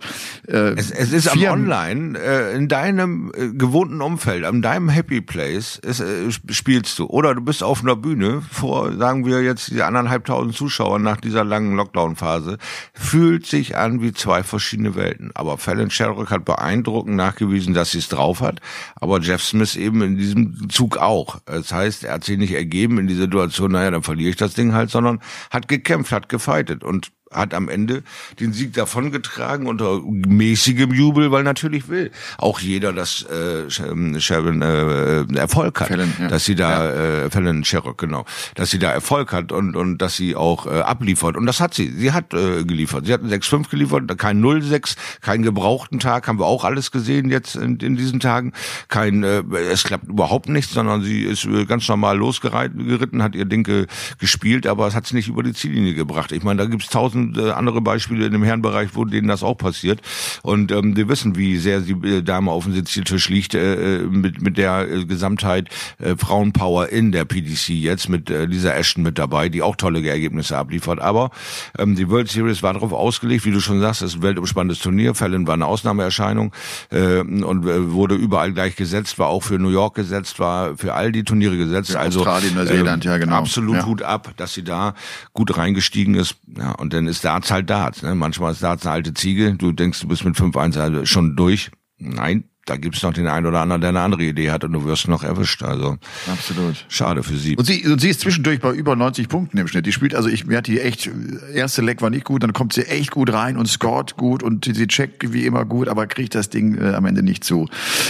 äh, 0.47 0.71
Es, 0.73 0.89
es 0.89 1.13
ist 1.13 1.29
am 1.31 1.43
Online, 1.43 2.17
äh, 2.19 2.55
in 2.55 2.67
deinem 2.67 3.31
äh, 3.35 3.49
gewohnten 3.49 4.01
Umfeld, 4.01 4.45
an 4.45 4.63
deinem 4.63 4.89
Happy 4.89 5.21
Place 5.21 5.77
ist, 5.77 5.99
äh, 5.99 6.27
sp- 6.33 6.51
spielst 6.51 6.97
du. 6.97 7.05
Oder 7.05 7.35
du 7.35 7.41
bist 7.41 7.61
auf 7.63 7.81
einer 7.83 7.95
Bühne 7.95 8.41
vor, 8.51 8.93
sagen 8.97 9.27
wir 9.27 9.43
jetzt, 9.43 9.69
die 9.69 9.83
anderthalbtausend 9.83 10.55
Zuschauer 10.55 10.97
nach 10.97 11.21
dieser 11.21 11.43
langen 11.43 11.75
Lockdown-Phase. 11.75 12.57
Fühlt 12.93 13.45
sich 13.45 13.77
an 13.77 14.01
wie 14.01 14.11
zwei 14.11 14.41
verschiedene 14.41 14.95
Welten. 14.95 15.29
Aber 15.35 15.59
Fallon 15.59 15.91
Sherrock 15.91 16.31
hat 16.31 16.45
beeindruckend 16.45 17.15
nachgewiesen, 17.15 17.75
dass 17.75 17.90
sie 17.91 17.99
es 17.99 18.09
drauf 18.09 18.41
hat. 18.41 18.59
Aber 18.95 19.19
Jeff 19.19 19.43
Smith 19.43 19.75
eben 19.75 20.01
in 20.01 20.17
diesem 20.17 20.69
Zug 20.69 20.97
auch. 20.97 21.39
Das 21.45 21.71
heißt, 21.71 22.03
er 22.03 22.13
hat 22.13 22.23
sich 22.23 22.37
nicht 22.37 22.53
ergeben 22.53 22.97
in 22.97 23.07
die 23.07 23.15
Situation, 23.15 23.71
naja, 23.71 23.91
dann 23.91 24.03
verliere 24.03 24.29
ich 24.29 24.35
das 24.35 24.53
Ding 24.53 24.73
halt, 24.73 24.89
sondern 24.89 25.19
hat 25.49 25.67
gekämpft, 25.67 26.11
hat 26.11 26.29
gefightet 26.29 26.83
und 26.83 27.11
hat 27.31 27.53
am 27.53 27.69
Ende 27.69 28.03
den 28.39 28.53
Sieg 28.53 28.73
davongetragen 28.73 29.67
unter 29.67 30.01
mäßigem 30.01 30.93
Jubel, 30.93 31.31
weil 31.31 31.43
natürlich 31.43 31.87
will 31.89 32.11
auch 32.37 32.59
jeder, 32.59 32.93
dass 32.93 33.23
äh, 33.23 33.67
Sh- 33.67 34.19
Sharon 34.19 34.61
äh, 34.61 35.23
Erfolg 35.37 35.79
hat, 35.81 35.87
Fallon, 35.89 36.13
ja. 36.19 36.27
dass 36.27 36.45
sie 36.45 36.55
da 36.55 36.91
äh, 37.25 37.29
Fallon 37.29 37.63
Sherrock 37.63 37.97
genau, 37.97 38.25
dass 38.55 38.69
sie 38.71 38.79
da 38.79 38.91
Erfolg 38.91 39.31
hat 39.33 39.51
und 39.51 39.75
und 39.75 39.97
dass 39.99 40.15
sie 40.15 40.35
auch 40.35 40.65
äh, 40.67 40.79
abliefert 40.81 41.37
und 41.37 41.45
das 41.45 41.59
hat 41.59 41.73
sie. 41.73 41.89
Sie 41.91 42.11
hat 42.11 42.33
äh, 42.33 42.63
geliefert. 42.63 43.05
Sie 43.05 43.13
hat 43.13 43.21
einen 43.21 43.31
6-5 43.31 43.69
geliefert, 43.69 44.17
kein 44.17 44.41
0-6, 44.43 44.95
keinen 45.21 45.43
gebrauchten 45.43 45.99
Tag, 45.99 46.27
haben 46.27 46.39
wir 46.39 46.45
auch 46.45 46.63
alles 46.65 46.91
gesehen 46.91 47.29
jetzt 47.29 47.55
in, 47.55 47.77
in 47.77 47.95
diesen 47.95 48.19
Tagen. 48.19 48.53
Kein, 48.87 49.23
äh, 49.23 49.43
es 49.71 49.83
klappt 49.83 50.07
überhaupt 50.07 50.49
nichts, 50.49 50.73
sondern 50.73 51.03
sie 51.03 51.23
ist 51.23 51.45
äh, 51.45 51.65
ganz 51.65 51.87
normal 51.87 52.17
losgeritten, 52.17 52.87
geritten, 52.87 53.21
hat 53.23 53.35
ihr 53.35 53.45
Ding 53.45 53.63
ge- 53.63 53.87
gespielt, 54.19 54.67
aber 54.67 54.87
es 54.87 54.95
hat 54.95 55.07
sie 55.07 55.15
nicht 55.15 55.27
über 55.27 55.43
die 55.43 55.53
Ziellinie 55.53 55.93
gebracht. 55.93 56.31
Ich 56.31 56.43
meine, 56.43 56.63
da 56.63 56.69
gibt's 56.69 56.87
tausend 56.89 57.20
äh, 57.37 57.51
andere 57.51 57.81
Beispiele 57.81 58.25
in 58.25 58.31
dem 58.31 58.43
Herrenbereich, 58.43 58.89
wo 58.93 59.05
denen 59.05 59.27
das 59.27 59.43
auch 59.43 59.57
passiert. 59.57 60.01
Und 60.41 60.71
ähm, 60.71 60.95
wir 60.95 61.07
wissen, 61.09 61.35
wie 61.37 61.57
sehr 61.57 61.81
die 61.81 61.93
äh, 62.07 62.21
Dame 62.21 62.51
auf 62.51 62.65
dem 62.65 62.73
Sitztisch 62.73 63.29
liegt 63.29 63.53
äh, 63.53 63.99
äh, 63.99 64.03
mit, 64.03 64.41
mit 64.41 64.57
der 64.57 64.89
äh, 64.89 65.05
Gesamtheit 65.05 65.69
äh, 65.99 66.15
Frauenpower 66.15 66.89
in 66.89 67.11
der 67.11 67.25
PDC 67.25 67.69
jetzt 67.69 68.09
mit 68.09 68.29
äh, 68.29 68.45
Lisa 68.45 68.71
Ashton 68.71 69.03
mit 69.03 69.17
dabei, 69.17 69.49
die 69.49 69.61
auch 69.61 69.75
tolle 69.75 70.05
Ergebnisse 70.07 70.57
abliefert. 70.57 70.99
Aber 70.99 71.31
ähm, 71.77 71.95
die 71.95 72.09
World 72.09 72.29
Series 72.29 72.63
war 72.63 72.73
darauf 72.73 72.93
ausgelegt, 72.93 73.45
wie 73.45 73.51
du 73.51 73.59
schon 73.59 73.79
sagst, 73.81 74.01
es 74.01 74.11
ist 74.11 74.17
ein 74.17 74.23
weltumspannendes 74.23 74.79
Turnier. 74.79 75.15
Fallon 75.15 75.47
war 75.47 75.53
eine 75.53 75.65
Ausnahmeerscheinung 75.65 76.51
äh, 76.91 77.19
und 77.19 77.65
äh, 77.65 77.91
wurde 77.91 78.15
überall 78.15 78.51
gleich 78.53 78.75
gesetzt, 78.75 79.19
war 79.19 79.27
auch 79.27 79.43
für 79.43 79.59
New 79.59 79.69
York 79.69 79.95
gesetzt, 79.95 80.39
war 80.39 80.77
für 80.77 80.93
all 80.93 81.11
die 81.11 81.23
Turniere 81.23 81.57
gesetzt. 81.57 81.91
Für 81.91 81.99
also 81.99 82.19
Australien, 82.19 82.55
Neuseeland, 82.55 83.03
ja, 83.05 83.17
genau. 83.17 83.35
Absolut 83.35 83.75
Ja. 83.75 83.85
Hut 83.85 84.01
ab, 84.01 84.33
dass 84.37 84.53
sie 84.53 84.63
da 84.63 84.93
gut 85.33 85.57
reingestiegen 85.57 86.15
ist. 86.15 86.35
Ja, 86.57 86.71
und 86.71 86.93
dann 86.93 87.07
ist 87.11 87.25
Darts 87.25 87.51
halt 87.51 87.69
Darts. 87.69 88.01
Ne? 88.01 88.15
Manchmal 88.15 88.53
ist 88.53 88.63
Darts 88.63 88.85
eine 88.85 88.93
alte 88.93 89.13
Ziege. 89.13 89.53
Du 89.53 89.71
denkst, 89.71 90.01
du 90.01 90.07
bist 90.07 90.25
mit 90.25 90.35
5-1 90.35 90.79
also 90.79 91.05
schon 91.05 91.35
durch. 91.35 91.71
Nein, 91.97 92.45
da 92.65 92.77
gibt's 92.77 93.01
noch 93.01 93.13
den 93.13 93.27
einen 93.27 93.47
oder 93.47 93.59
anderen, 93.59 93.81
der 93.81 93.89
eine 93.89 94.01
andere 94.01 94.23
Idee 94.23 94.51
hat 94.51 94.63
und 94.63 94.71
du 94.73 94.85
wirst 94.85 95.07
noch 95.07 95.23
erwischt. 95.23 95.63
Also 95.63 95.97
absolut. 96.31 96.85
Schade 96.89 97.23
für 97.23 97.35
sie. 97.35 97.57
Und 97.57 97.65
sie, 97.65 97.85
und 97.87 97.99
sie 97.99 98.09
ist 98.09 98.21
zwischendurch 98.21 98.59
bei 98.59 98.71
über 98.71 98.95
90 98.95 99.27
Punkten 99.29 99.57
im 99.57 99.67
Schnitt. 99.67 99.87
Die 99.87 99.91
spielt, 99.91 100.13
also 100.13 100.29
ich, 100.29 100.45
mir 100.45 100.57
hat 100.57 100.67
die 100.67 100.79
echt, 100.79 101.09
erste 101.53 101.81
Leck 101.81 102.01
war 102.01 102.11
nicht 102.11 102.23
gut, 102.23 102.43
dann 102.43 102.53
kommt 102.53 102.73
sie 102.73 102.85
echt 102.85 103.09
gut 103.11 103.33
rein 103.33 103.57
und 103.57 103.67
scored 103.67 104.15
gut 104.15 104.43
und 104.43 104.65
sie 104.65 104.87
checkt 104.87 105.33
wie 105.33 105.45
immer 105.45 105.65
gut, 105.65 105.87
aber 105.87 106.05
kriegt 106.05 106.35
das 106.35 106.49
Ding 106.49 106.77
äh, 106.77 106.93
am 106.93 107.05
Ende 107.05 107.23
nicht 107.23 107.43
zu. 107.43 107.67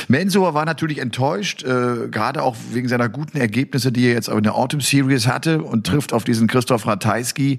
Mensur 0.10 0.54
war 0.54 0.66
natürlich 0.66 1.00
enttäuscht, 1.00 1.64
äh, 1.64 2.10
gerade 2.10 2.44
auch 2.44 2.58
wegen 2.74 2.90
seiner 2.90 3.08
guten 3.08 3.38
Ergebnisse, 3.38 3.94
die 3.94 4.06
er 4.06 4.14
jetzt 4.14 4.30
auch 4.30 4.38
in 4.38 4.44
der 4.44 4.56
Autumn 4.56 4.82
Series 4.82 5.28
hatte 5.28 5.64
und 5.64 5.88
trifft 5.88 6.12
auf 6.12 6.26
diesen 6.26 6.48
Christoph 6.48 6.86
Ratajski. 6.86 7.58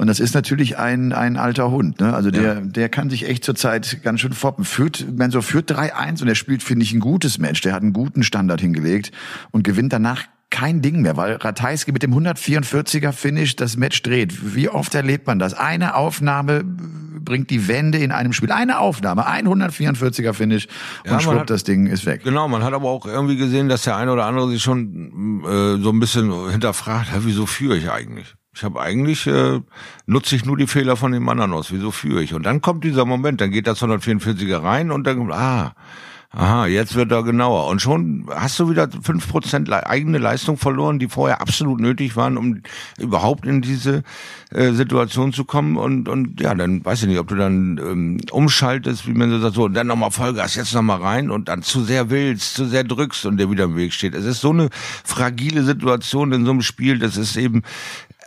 Und 0.00 0.06
das 0.06 0.18
ist 0.18 0.34
natürlich 0.34 0.78
ein, 0.78 1.12
ein 1.12 1.36
alter 1.36 1.70
Hund. 1.70 2.00
Ne? 2.00 2.14
Also 2.14 2.30
der, 2.30 2.54
ja. 2.54 2.60
der 2.62 2.88
kann 2.88 3.10
sich 3.10 3.28
echt 3.28 3.44
zurzeit 3.44 4.02
ganz 4.02 4.20
schön 4.20 4.32
foppen. 4.32 4.64
Führt, 4.64 5.06
Mensur 5.14 5.42
führt 5.42 5.70
3-1 5.70 6.22
und 6.22 6.28
er 6.28 6.36
spielt, 6.36 6.62
finde 6.62 6.84
ich, 6.84 6.94
ein 6.94 7.00
gutes 7.00 7.36
Match. 7.36 7.60
Der 7.60 7.74
hat 7.74 7.82
einen 7.82 7.92
guten 7.92 8.22
Standard 8.22 8.62
hingelegt 8.62 9.12
und 9.50 9.62
gewinnt 9.62 9.92
danach 9.92 10.24
kein 10.48 10.80
Ding 10.80 11.02
mehr, 11.02 11.18
weil 11.18 11.34
Ratajski 11.34 11.92
mit 11.92 12.02
dem 12.02 12.14
144er 12.14 13.12
Finish 13.12 13.56
das 13.56 13.76
Match 13.76 14.00
dreht. 14.00 14.54
Wie 14.54 14.70
oft 14.70 14.94
erlebt 14.94 15.26
man 15.26 15.38
das? 15.38 15.52
Eine 15.52 15.94
Aufnahme 15.94 16.64
bringt 16.64 17.50
die 17.50 17.68
Wende 17.68 17.98
in 17.98 18.10
einem 18.10 18.32
Spiel. 18.32 18.52
Eine 18.52 18.78
Aufnahme, 18.78 19.26
ein 19.26 19.46
144er 19.46 20.32
Finish 20.32 20.66
und 21.04 21.10
ja, 21.10 21.20
schwupp, 21.20 21.40
hat, 21.40 21.50
das 21.50 21.64
Ding 21.64 21.86
ist 21.86 22.06
weg. 22.06 22.24
Genau, 22.24 22.48
man 22.48 22.64
hat 22.64 22.72
aber 22.72 22.88
auch 22.88 23.04
irgendwie 23.04 23.36
gesehen, 23.36 23.68
dass 23.68 23.82
der 23.82 23.96
eine 23.96 24.10
oder 24.14 24.24
andere 24.24 24.48
sich 24.48 24.62
schon 24.62 25.42
äh, 25.44 25.82
so 25.82 25.90
ein 25.90 26.00
bisschen 26.00 26.50
hinterfragt, 26.50 27.10
wieso 27.18 27.44
führe 27.44 27.76
ich 27.76 27.90
eigentlich? 27.90 28.34
Ich 28.52 28.64
habe 28.64 28.80
eigentlich 28.80 29.26
äh, 29.26 29.60
nutze 30.06 30.34
ich 30.34 30.44
nur 30.44 30.56
die 30.56 30.66
Fehler 30.66 30.96
von 30.96 31.12
dem 31.12 31.28
anderen 31.28 31.52
aus. 31.52 31.72
Wieso 31.72 31.90
führe 31.90 32.22
ich? 32.22 32.34
Und 32.34 32.44
dann 32.44 32.60
kommt 32.60 32.84
dieser 32.84 33.04
Moment, 33.04 33.40
dann 33.40 33.52
geht 33.52 33.66
das 33.66 33.82
144er 33.82 34.62
rein 34.62 34.90
und 34.90 35.06
dann 35.06 35.30
ah 35.32 35.74
Aha, 36.32 36.66
jetzt 36.66 36.94
wird 36.94 37.10
er 37.10 37.24
genauer. 37.24 37.66
Und 37.66 37.82
schon 37.82 38.30
hast 38.32 38.56
du 38.60 38.70
wieder 38.70 38.88
fünf 39.02 39.28
Prozent 39.28 39.72
eigene 39.72 40.18
Leistung 40.18 40.56
verloren, 40.56 41.00
die 41.00 41.08
vorher 41.08 41.40
absolut 41.40 41.80
nötig 41.80 42.14
waren, 42.14 42.36
um 42.36 42.62
überhaupt 43.00 43.46
in 43.46 43.62
diese 43.62 44.04
äh, 44.52 44.70
Situation 44.70 45.32
zu 45.32 45.44
kommen. 45.44 45.76
Und, 45.76 46.08
und 46.08 46.40
ja, 46.40 46.54
dann 46.54 46.84
weiß 46.84 47.02
ich 47.02 47.08
nicht, 47.08 47.18
ob 47.18 47.26
du 47.26 47.34
dann 47.34 47.78
ähm, 47.78 48.20
umschaltest, 48.30 49.08
wie 49.08 49.12
man 49.12 49.28
so 49.30 49.40
sagt, 49.40 49.56
so, 49.56 49.64
und 49.64 49.74
dann 49.74 49.88
nochmal 49.88 50.12
Vollgas, 50.12 50.54
jetzt 50.54 50.72
nochmal 50.72 51.00
rein 51.00 51.32
und 51.32 51.48
dann 51.48 51.62
zu 51.62 51.82
sehr 51.82 52.10
willst, 52.10 52.54
zu 52.54 52.64
sehr 52.64 52.84
drückst 52.84 53.26
und 53.26 53.36
der 53.38 53.50
wieder 53.50 53.64
im 53.64 53.74
Weg 53.74 53.92
steht. 53.92 54.14
Es 54.14 54.24
ist 54.24 54.40
so 54.40 54.50
eine 54.50 54.68
fragile 55.02 55.64
Situation 55.64 56.30
in 56.30 56.44
so 56.44 56.52
einem 56.52 56.62
Spiel, 56.62 57.00
das 57.00 57.16
ist 57.16 57.36
eben, 57.36 57.62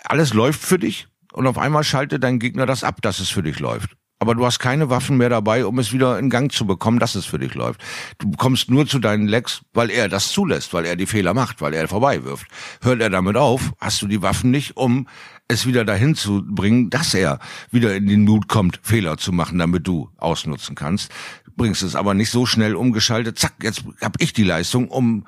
alles 0.03 0.33
läuft 0.33 0.61
für 0.61 0.79
dich 0.79 1.07
und 1.31 1.47
auf 1.47 1.57
einmal 1.57 1.83
schaltet 1.83 2.23
dein 2.23 2.39
Gegner 2.39 2.65
das 2.65 2.83
ab, 2.83 3.01
dass 3.01 3.19
es 3.19 3.29
für 3.29 3.43
dich 3.43 3.59
läuft 3.59 3.95
aber 4.23 4.35
du 4.35 4.45
hast 4.45 4.59
keine 4.59 4.89
Waffen 4.89 5.17
mehr 5.17 5.27
dabei, 5.27 5.65
um 5.65 5.77
es 5.79 5.91
wieder 5.91 6.17
in 6.17 6.29
Gang 6.29 6.49
zu 6.49 6.65
bekommen, 6.65 6.97
dass 6.97 7.15
es 7.15 7.25
für 7.25 7.39
dich 7.39 7.55
läuft. 7.55 7.81
Du 8.19 8.31
kommst 8.31 8.71
nur 8.71 8.87
zu 8.87 8.99
deinen 8.99 9.27
Lecks, 9.27 9.63
weil 9.73 9.89
er 9.89 10.07
das 10.07 10.31
zulässt, 10.31 10.73
weil 10.73 10.85
er 10.85 10.95
die 10.95 11.07
Fehler 11.07 11.33
macht, 11.33 11.59
weil 11.59 11.73
er 11.73 11.89
vorbei 11.89 12.23
wirft. 12.23 12.47
Hört 12.81 13.01
er 13.01 13.09
damit 13.09 13.35
auf, 13.35 13.73
hast 13.81 14.01
du 14.01 14.07
die 14.07 14.21
Waffen 14.21 14.49
nicht, 14.49 14.77
um 14.77 15.09
es 15.49 15.65
wieder 15.65 15.83
dahin 15.83 16.15
zu 16.15 16.41
bringen, 16.41 16.89
dass 16.89 17.13
er 17.13 17.39
wieder 17.69 17.93
in 17.97 18.07
den 18.07 18.23
Mut 18.23 18.47
kommt, 18.47 18.79
Fehler 18.81 19.17
zu 19.17 19.33
machen, 19.33 19.59
damit 19.59 19.85
du 19.85 20.09
ausnutzen 20.15 20.75
kannst. 20.75 21.11
Bringst 21.57 21.83
es 21.83 21.93
aber 21.93 22.13
nicht 22.13 22.29
so 22.29 22.45
schnell 22.45 22.75
umgeschaltet, 22.75 23.37
zack, 23.37 23.55
jetzt 23.61 23.83
hab 23.99 24.21
ich 24.21 24.31
die 24.31 24.45
Leistung, 24.45 24.87
um 24.87 25.25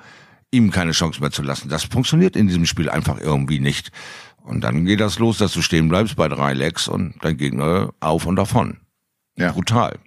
ihm 0.50 0.70
keine 0.70 0.92
Chance 0.92 1.20
mehr 1.20 1.30
zu 1.30 1.42
lassen. 1.42 1.68
Das 1.68 1.84
funktioniert 1.84 2.34
in 2.34 2.46
diesem 2.46 2.64
Spiel 2.64 2.88
einfach 2.88 3.20
irgendwie 3.20 3.58
nicht. 3.58 3.90
Und 4.46 4.62
dann 4.62 4.84
geht 4.84 5.00
das 5.00 5.18
los, 5.18 5.38
dass 5.38 5.52
du 5.52 5.60
stehen 5.60 5.88
bleibst 5.88 6.14
bei 6.14 6.28
drei 6.28 6.52
Lecks 6.52 6.86
und 6.86 7.16
dein 7.22 7.36
Gegner 7.36 7.92
auf 7.98 8.26
und 8.26 8.36
davon. 8.36 8.78
Ja. 9.36 9.50
Brutal. 9.50 9.98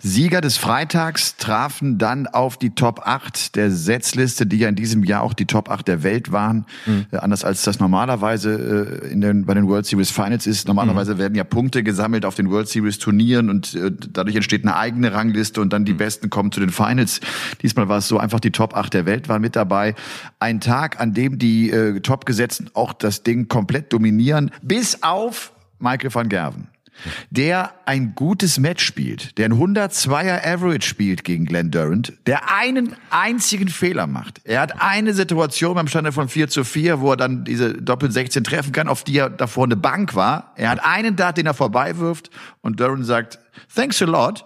Sieger 0.00 0.40
des 0.40 0.56
Freitags 0.56 1.36
trafen 1.36 1.98
dann 1.98 2.26
auf 2.26 2.56
die 2.56 2.70
Top 2.70 3.02
8 3.04 3.56
der 3.56 3.70
Setzliste, 3.70 4.46
die 4.46 4.58
ja 4.58 4.68
in 4.68 4.74
diesem 4.76 5.04
Jahr 5.04 5.22
auch 5.22 5.34
die 5.34 5.46
Top 5.46 5.70
8 5.70 5.86
der 5.88 6.02
Welt 6.02 6.32
waren. 6.32 6.66
Mhm. 6.86 7.06
Äh, 7.10 7.18
anders 7.18 7.44
als 7.44 7.62
das 7.62 7.78
normalerweise 7.80 9.00
äh, 9.02 9.12
in 9.12 9.20
den, 9.20 9.46
bei 9.46 9.54
den 9.54 9.68
World 9.68 9.86
Series 9.86 10.10
Finals 10.10 10.46
ist. 10.46 10.68
Normalerweise 10.68 11.14
mhm. 11.14 11.18
werden 11.18 11.34
ja 11.34 11.44
Punkte 11.44 11.82
gesammelt 11.82 12.24
auf 12.24 12.34
den 12.34 12.50
World 12.50 12.68
Series 12.68 12.98
Turnieren 12.98 13.50
und 13.50 13.74
äh, 13.74 13.90
dadurch 14.12 14.36
entsteht 14.36 14.64
eine 14.64 14.76
eigene 14.76 15.12
Rangliste 15.12 15.60
und 15.60 15.72
dann 15.72 15.84
die 15.84 15.94
mhm. 15.94 15.98
Besten 15.98 16.30
kommen 16.30 16.52
zu 16.52 16.60
den 16.60 16.70
Finals. 16.70 17.20
Diesmal 17.62 17.88
war 17.88 17.98
es 17.98 18.08
so 18.08 18.18
einfach, 18.18 18.40
die 18.40 18.50
Top 18.50 18.76
8 18.76 18.92
der 18.94 19.06
Welt 19.06 19.28
waren 19.28 19.42
mit 19.42 19.56
dabei. 19.56 19.94
Ein 20.38 20.60
Tag, 20.60 21.00
an 21.00 21.14
dem 21.14 21.38
die 21.38 22.00
Top-Gesetzten 22.02 22.70
auch 22.74 22.92
das 22.92 23.22
Ding 23.22 23.48
komplett 23.48 23.92
dominieren, 23.92 24.50
bis 24.62 25.02
auf 25.02 25.52
Michael 25.78 26.14
van 26.14 26.28
Gerven 26.28 26.68
der 27.30 27.72
ein 27.86 28.14
gutes 28.14 28.58
Match 28.58 28.84
spielt, 28.84 29.38
der 29.38 29.46
ein 29.46 29.54
102er 29.54 30.44
Average 30.44 30.86
spielt 30.86 31.24
gegen 31.24 31.46
Glenn 31.46 31.70
Durant, 31.70 32.12
der 32.26 32.52
einen 32.52 32.96
einzigen 33.10 33.68
Fehler 33.68 34.06
macht. 34.06 34.40
Er 34.44 34.60
hat 34.60 34.80
eine 34.80 35.14
Situation 35.14 35.74
beim 35.74 35.88
Stande 35.88 36.12
von 36.12 36.28
4 36.28 36.48
zu 36.48 36.64
4, 36.64 37.00
wo 37.00 37.12
er 37.12 37.16
dann 37.16 37.44
diese 37.44 37.74
Doppel 37.74 38.10
16 38.10 38.44
treffen 38.44 38.72
kann, 38.72 38.88
auf 38.88 39.04
die 39.04 39.18
er 39.18 39.30
davor 39.30 39.64
eine 39.64 39.76
Bank 39.76 40.14
war. 40.14 40.52
Er 40.56 40.70
hat 40.70 40.84
einen 40.84 41.16
Dart, 41.16 41.38
den 41.38 41.46
er 41.46 41.54
vorbeiwirft 41.54 42.30
und 42.62 42.80
Durant 42.80 43.06
sagt, 43.06 43.38
thanks 43.74 44.02
a 44.02 44.06
lot. 44.06 44.44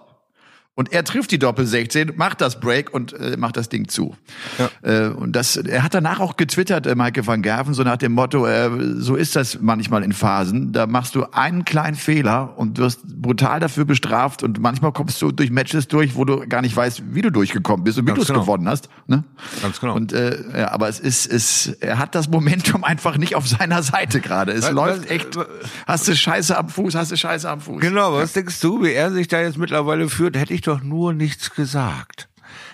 Und 0.73 0.93
er 0.93 1.03
trifft 1.03 1.31
die 1.31 1.37
Doppel 1.37 1.65
16, 1.65 2.13
macht 2.15 2.39
das 2.39 2.61
Break 2.61 2.93
und 2.93 3.11
äh, 3.11 3.35
macht 3.35 3.57
das 3.57 3.67
Ding 3.67 3.89
zu. 3.89 4.15
Ja. 4.57 5.07
Äh, 5.07 5.09
und 5.09 5.35
das, 5.35 5.57
er 5.57 5.83
hat 5.83 5.93
danach 5.93 6.21
auch 6.21 6.37
getwittert, 6.37 6.87
äh, 6.87 6.95
Michael 6.95 7.27
van 7.27 7.41
Gerven, 7.41 7.73
so 7.73 7.83
nach 7.83 7.97
dem 7.97 8.13
Motto, 8.13 8.47
äh, 8.47 8.69
so 8.95 9.17
ist 9.17 9.35
das 9.35 9.59
manchmal 9.59 10.01
in 10.01 10.13
Phasen. 10.13 10.71
Da 10.71 10.87
machst 10.87 11.13
du 11.15 11.25
einen 11.33 11.65
kleinen 11.65 11.97
Fehler 11.97 12.57
und 12.57 12.77
wirst 12.77 13.01
brutal 13.21 13.59
dafür 13.59 13.83
bestraft 13.83 14.43
und 14.43 14.61
manchmal 14.61 14.93
kommst 14.93 15.21
du 15.21 15.33
durch 15.33 15.51
Matches 15.51 15.89
durch, 15.89 16.15
wo 16.15 16.23
du 16.23 16.47
gar 16.47 16.61
nicht 16.61 16.73
weißt, 16.73 17.03
wie 17.13 17.21
du 17.21 17.31
durchgekommen 17.31 17.83
bist 17.83 17.99
und 17.99 18.07
wie 18.07 18.13
du 18.13 18.21
es 18.21 18.27
genau. 18.27 18.39
gewonnen 18.39 18.69
hast. 18.69 18.87
Ne? 19.07 19.25
Ganz 19.61 19.81
genau. 19.81 19.93
Und 19.93 20.13
äh, 20.13 20.37
ja, 20.57 20.71
aber 20.71 20.87
es 20.87 21.01
ist, 21.01 21.25
es, 21.25 21.67
er 21.81 21.99
hat 21.99 22.15
das 22.15 22.29
Momentum 22.29 22.83
einfach 22.85 23.17
nicht 23.17 23.35
auf 23.35 23.45
seiner 23.45 23.83
Seite 23.83 24.21
gerade. 24.21 24.53
Es 24.53 24.63
was, 24.63 24.71
läuft 24.71 25.03
was, 25.03 25.09
echt. 25.11 25.37
Hast 25.85 26.07
du 26.07 26.15
Scheiße 26.15 26.57
am 26.57 26.69
Fuß, 26.69 26.95
hast 26.95 27.11
du 27.11 27.17
Scheiße 27.17 27.49
am 27.49 27.59
Fuß. 27.59 27.81
Genau, 27.81 28.13
was 28.13 28.31
denkst 28.31 28.61
du, 28.61 28.81
wie 28.83 28.93
er 28.93 29.11
sich 29.11 29.27
da 29.27 29.41
jetzt 29.41 29.57
mittlerweile 29.57 30.07
führt? 30.07 30.37
Hätte 30.37 30.53
ich 30.53 30.60
ich 30.61 30.65
doch 30.65 30.83
nur 30.83 31.13
nichts 31.13 31.55
gesagt. 31.55 32.29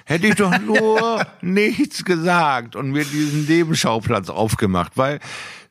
Hätte 0.05 0.27
ich 0.27 0.35
doch 0.35 0.59
nur 0.59 1.25
nichts 1.41 2.03
gesagt 2.03 2.75
und 2.75 2.91
mir 2.91 3.05
diesen 3.05 3.45
Nebenschauplatz 3.45 4.29
aufgemacht, 4.29 4.97
weil 4.97 5.19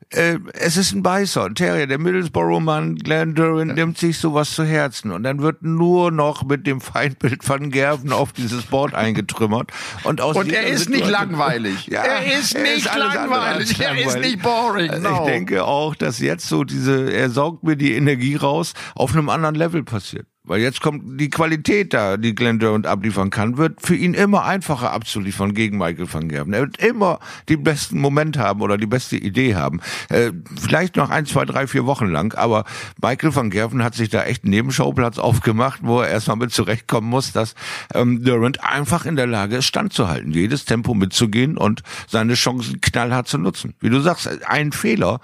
äh, 0.09 0.39
es 0.53 0.77
ist 0.77 0.93
ein 0.93 1.03
Beißer, 1.03 1.45
ein 1.45 1.55
Terrier. 1.55 1.85
Der 1.85 1.99
Middlesbrough-Mann, 1.99 2.95
Glenn 2.95 3.35
Duran, 3.35 3.69
ja. 3.69 3.73
nimmt 3.75 3.97
sich 3.97 4.17
sowas 4.17 4.51
zu 4.51 4.63
Herzen. 4.63 5.11
Und 5.11 5.23
dann 5.23 5.41
wird 5.41 5.61
nur 5.61 6.11
noch 6.11 6.43
mit 6.43 6.65
dem 6.65 6.81
Feindbild 6.81 7.43
von 7.43 7.69
Gerven 7.69 8.13
auf 8.13 8.31
dieses 8.31 8.63
Board 8.63 8.95
eingetrümmert. 8.95 9.71
Und, 10.03 10.21
aus 10.21 10.35
und 10.35 10.51
er 10.51 10.65
ist 10.65 10.85
Situation, 10.85 10.95
nicht 10.95 11.11
langweilig. 11.11 11.87
Ja, 11.87 12.03
er 12.03 12.39
ist 12.39 12.55
er 12.55 12.63
nicht 12.63 12.85
ist 12.85 12.95
langweilig. 12.95 13.79
Er 13.79 13.97
ist 13.99 14.19
nicht 14.19 14.41
boring. 14.41 14.89
Also 14.89 15.09
no. 15.09 15.25
Ich 15.25 15.31
denke 15.31 15.65
auch, 15.65 15.93
dass 15.93 16.19
jetzt 16.19 16.47
so 16.47 16.63
diese, 16.63 17.11
er 17.11 17.29
saugt 17.29 17.63
mir 17.63 17.75
die 17.75 17.93
Energie 17.93 18.35
raus, 18.35 18.73
auf 18.95 19.13
einem 19.13 19.29
anderen 19.29 19.55
Level 19.55 19.83
passiert. 19.83 20.25
Weil 20.47 20.61
jetzt 20.61 20.81
kommt 20.81 21.19
die 21.19 21.29
Qualität 21.29 21.93
da, 21.93 22.15
die 22.15 22.33
Glenn 22.33 22.59
Durant 22.59 22.87
abliefern 22.87 23.29
kann, 23.29 23.57
wird 23.57 23.81
für 23.81 23.95
ihn 23.95 24.13
immer 24.13 24.45
einfacher 24.45 24.91
abzuliefern 24.91 25.53
gegen 25.53 25.77
Michael 25.77 26.11
van 26.11 26.29
Gerven. 26.29 26.53
Er 26.53 26.61
wird 26.61 26.77
immer 26.77 27.19
den 27.49 27.63
besten 27.63 27.99
Moment 27.99 28.37
haben 28.37 28.61
oder 28.61 28.77
die 28.77 28.85
beste 28.85 29.17
Idee 29.17 29.55
haben. 29.55 29.81
Äh, 30.09 30.31
vielleicht 30.59 30.95
noch 30.95 31.09
ein, 31.09 31.25
zwei, 31.25 31.43
drei, 31.43 31.67
vier 31.67 31.85
Wochen 31.85 32.07
lang, 32.07 32.33
aber 32.33 32.63
Michael 33.01 33.35
van 33.35 33.49
Gerven 33.49 33.83
hat 33.83 33.95
sich 33.95 34.09
da 34.09 34.23
echt 34.23 34.45
einen 34.45 34.51
Nebenschauplatz 34.51 35.17
aufgemacht, 35.17 35.81
wo 35.83 36.01
er 36.01 36.09
erstmal 36.09 36.37
mit 36.37 36.53
zurechtkommen 36.53 37.09
muss, 37.09 37.33
dass 37.33 37.53
ähm, 37.93 38.23
Durant 38.23 38.63
einfach 38.63 39.05
in 39.05 39.17
der 39.17 39.27
Lage 39.27 39.57
ist, 39.57 39.65
standzuhalten, 39.65 40.31
jedes 40.31 40.63
Tempo 40.63 40.93
mitzugehen 40.93 41.57
und 41.57 41.83
seine 42.07 42.35
Chancen 42.35 42.79
knallhart 42.79 43.27
zu 43.27 43.37
nutzen. 43.37 43.73
Wie 43.81 43.89
du 43.89 43.99
sagst, 43.99 44.29
ein 44.47 44.71
Fehler 44.71 45.19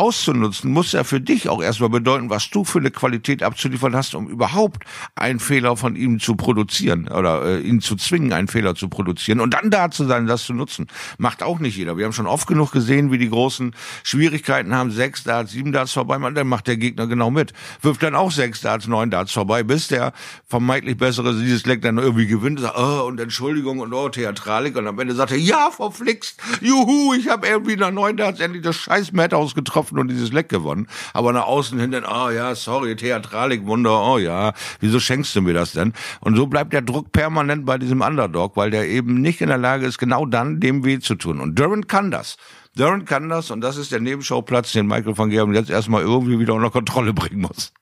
auszunutzen, 0.00 0.72
muss 0.72 0.92
ja 0.92 1.04
für 1.04 1.20
dich 1.20 1.50
auch 1.50 1.62
erstmal 1.62 1.90
bedeuten, 1.90 2.30
was 2.30 2.48
du 2.48 2.64
für 2.64 2.78
eine 2.78 2.90
Qualität 2.90 3.42
abzuliefern 3.42 3.94
hast, 3.94 4.14
um 4.14 4.28
überhaupt 4.28 4.84
einen 5.14 5.40
Fehler 5.40 5.76
von 5.76 5.94
ihm 5.94 6.18
zu 6.18 6.36
produzieren 6.36 7.06
oder 7.08 7.44
äh, 7.44 7.60
ihn 7.60 7.82
zu 7.82 7.96
zwingen, 7.96 8.32
einen 8.32 8.48
Fehler 8.48 8.74
zu 8.74 8.88
produzieren 8.88 9.40
und 9.40 9.52
dann 9.52 9.70
da 9.70 9.90
zu 9.90 10.06
sein, 10.06 10.26
das 10.26 10.44
zu 10.44 10.54
nutzen. 10.54 10.86
Macht 11.18 11.42
auch 11.42 11.58
nicht 11.58 11.76
jeder. 11.76 11.98
Wir 11.98 12.06
haben 12.06 12.14
schon 12.14 12.26
oft 12.26 12.46
genug 12.46 12.72
gesehen, 12.72 13.12
wie 13.12 13.18
die 13.18 13.28
großen 13.28 13.74
Schwierigkeiten 14.02 14.74
haben, 14.74 14.90
sechs 14.90 15.22
Darts, 15.22 15.52
sieben 15.52 15.70
Darts 15.70 15.92
vorbei, 15.92 16.18
man, 16.18 16.34
dann 16.34 16.48
macht 16.48 16.66
der 16.66 16.78
Gegner 16.78 17.06
genau 17.06 17.30
mit. 17.30 17.52
Wirft 17.82 18.02
dann 18.02 18.14
auch 18.14 18.32
sechs 18.32 18.62
Darts, 18.62 18.86
neun 18.86 19.10
Darts 19.10 19.32
vorbei, 19.32 19.62
bis 19.62 19.88
der 19.88 20.14
vermeintlich 20.46 20.96
bessere 20.96 21.38
dieses 21.38 21.66
Leck 21.66 21.82
dann 21.82 21.98
irgendwie 21.98 22.26
gewinnt, 22.26 22.58
sagt, 22.60 22.78
oh, 22.78 23.04
und 23.06 23.20
Entschuldigung 23.20 23.80
und 23.80 23.92
oh, 23.92 24.08
Theatralik 24.08 24.76
und 24.76 24.86
am 24.86 24.98
Ende 24.98 25.14
sagt 25.14 25.32
er, 25.32 25.38
ja, 25.38 25.70
verflixt, 25.70 26.40
juhu, 26.62 27.12
ich 27.12 27.28
habe 27.28 27.46
irgendwie 27.46 27.76
nach 27.76 27.90
neun 27.90 28.16
Darts 28.16 28.40
endlich 28.40 28.62
das 28.62 28.76
scheiß 28.76 29.12
Madhouse 29.12 29.54
getroffen 29.54 29.89
Kopf 29.90 29.92
nur 29.92 30.04
dieses 30.04 30.32
Leck 30.32 30.48
gewonnen. 30.48 30.86
Aber 31.12 31.32
nach 31.32 31.46
außen 31.46 31.78
hin 31.78 31.90
dann, 31.90 32.04
oh 32.04 32.30
ja, 32.30 32.54
sorry, 32.54 32.96
Theatralik, 32.96 33.66
Wunder, 33.66 34.02
oh 34.02 34.18
ja, 34.18 34.52
wieso 34.80 35.00
schenkst 35.00 35.34
du 35.36 35.42
mir 35.42 35.54
das 35.54 35.72
denn? 35.72 35.92
Und 36.20 36.36
so 36.36 36.46
bleibt 36.46 36.72
der 36.72 36.82
Druck 36.82 37.12
permanent 37.12 37.66
bei 37.66 37.78
diesem 37.78 38.00
Underdog, 38.00 38.56
weil 38.56 38.70
der 38.70 38.88
eben 38.88 39.20
nicht 39.20 39.40
in 39.40 39.48
der 39.48 39.58
Lage 39.58 39.86
ist, 39.86 39.98
genau 39.98 40.26
dann 40.26 40.60
dem 40.60 40.84
weh 40.84 40.98
zu 40.98 41.14
tun. 41.14 41.40
Und 41.40 41.58
Durant 41.58 41.88
kann 41.88 42.10
das. 42.10 42.36
Durant 42.76 43.06
kann 43.06 43.28
das 43.28 43.50
und 43.50 43.60
das 43.62 43.76
ist 43.76 43.90
der 43.90 44.00
Nebenschauplatz, 44.00 44.72
den 44.72 44.86
Michael 44.86 45.18
van 45.18 45.30
Gerben 45.30 45.54
jetzt 45.54 45.70
erstmal 45.70 46.02
irgendwie 46.02 46.38
wieder 46.38 46.54
unter 46.54 46.70
Kontrolle 46.70 47.12
bringen 47.12 47.40
muss. 47.40 47.72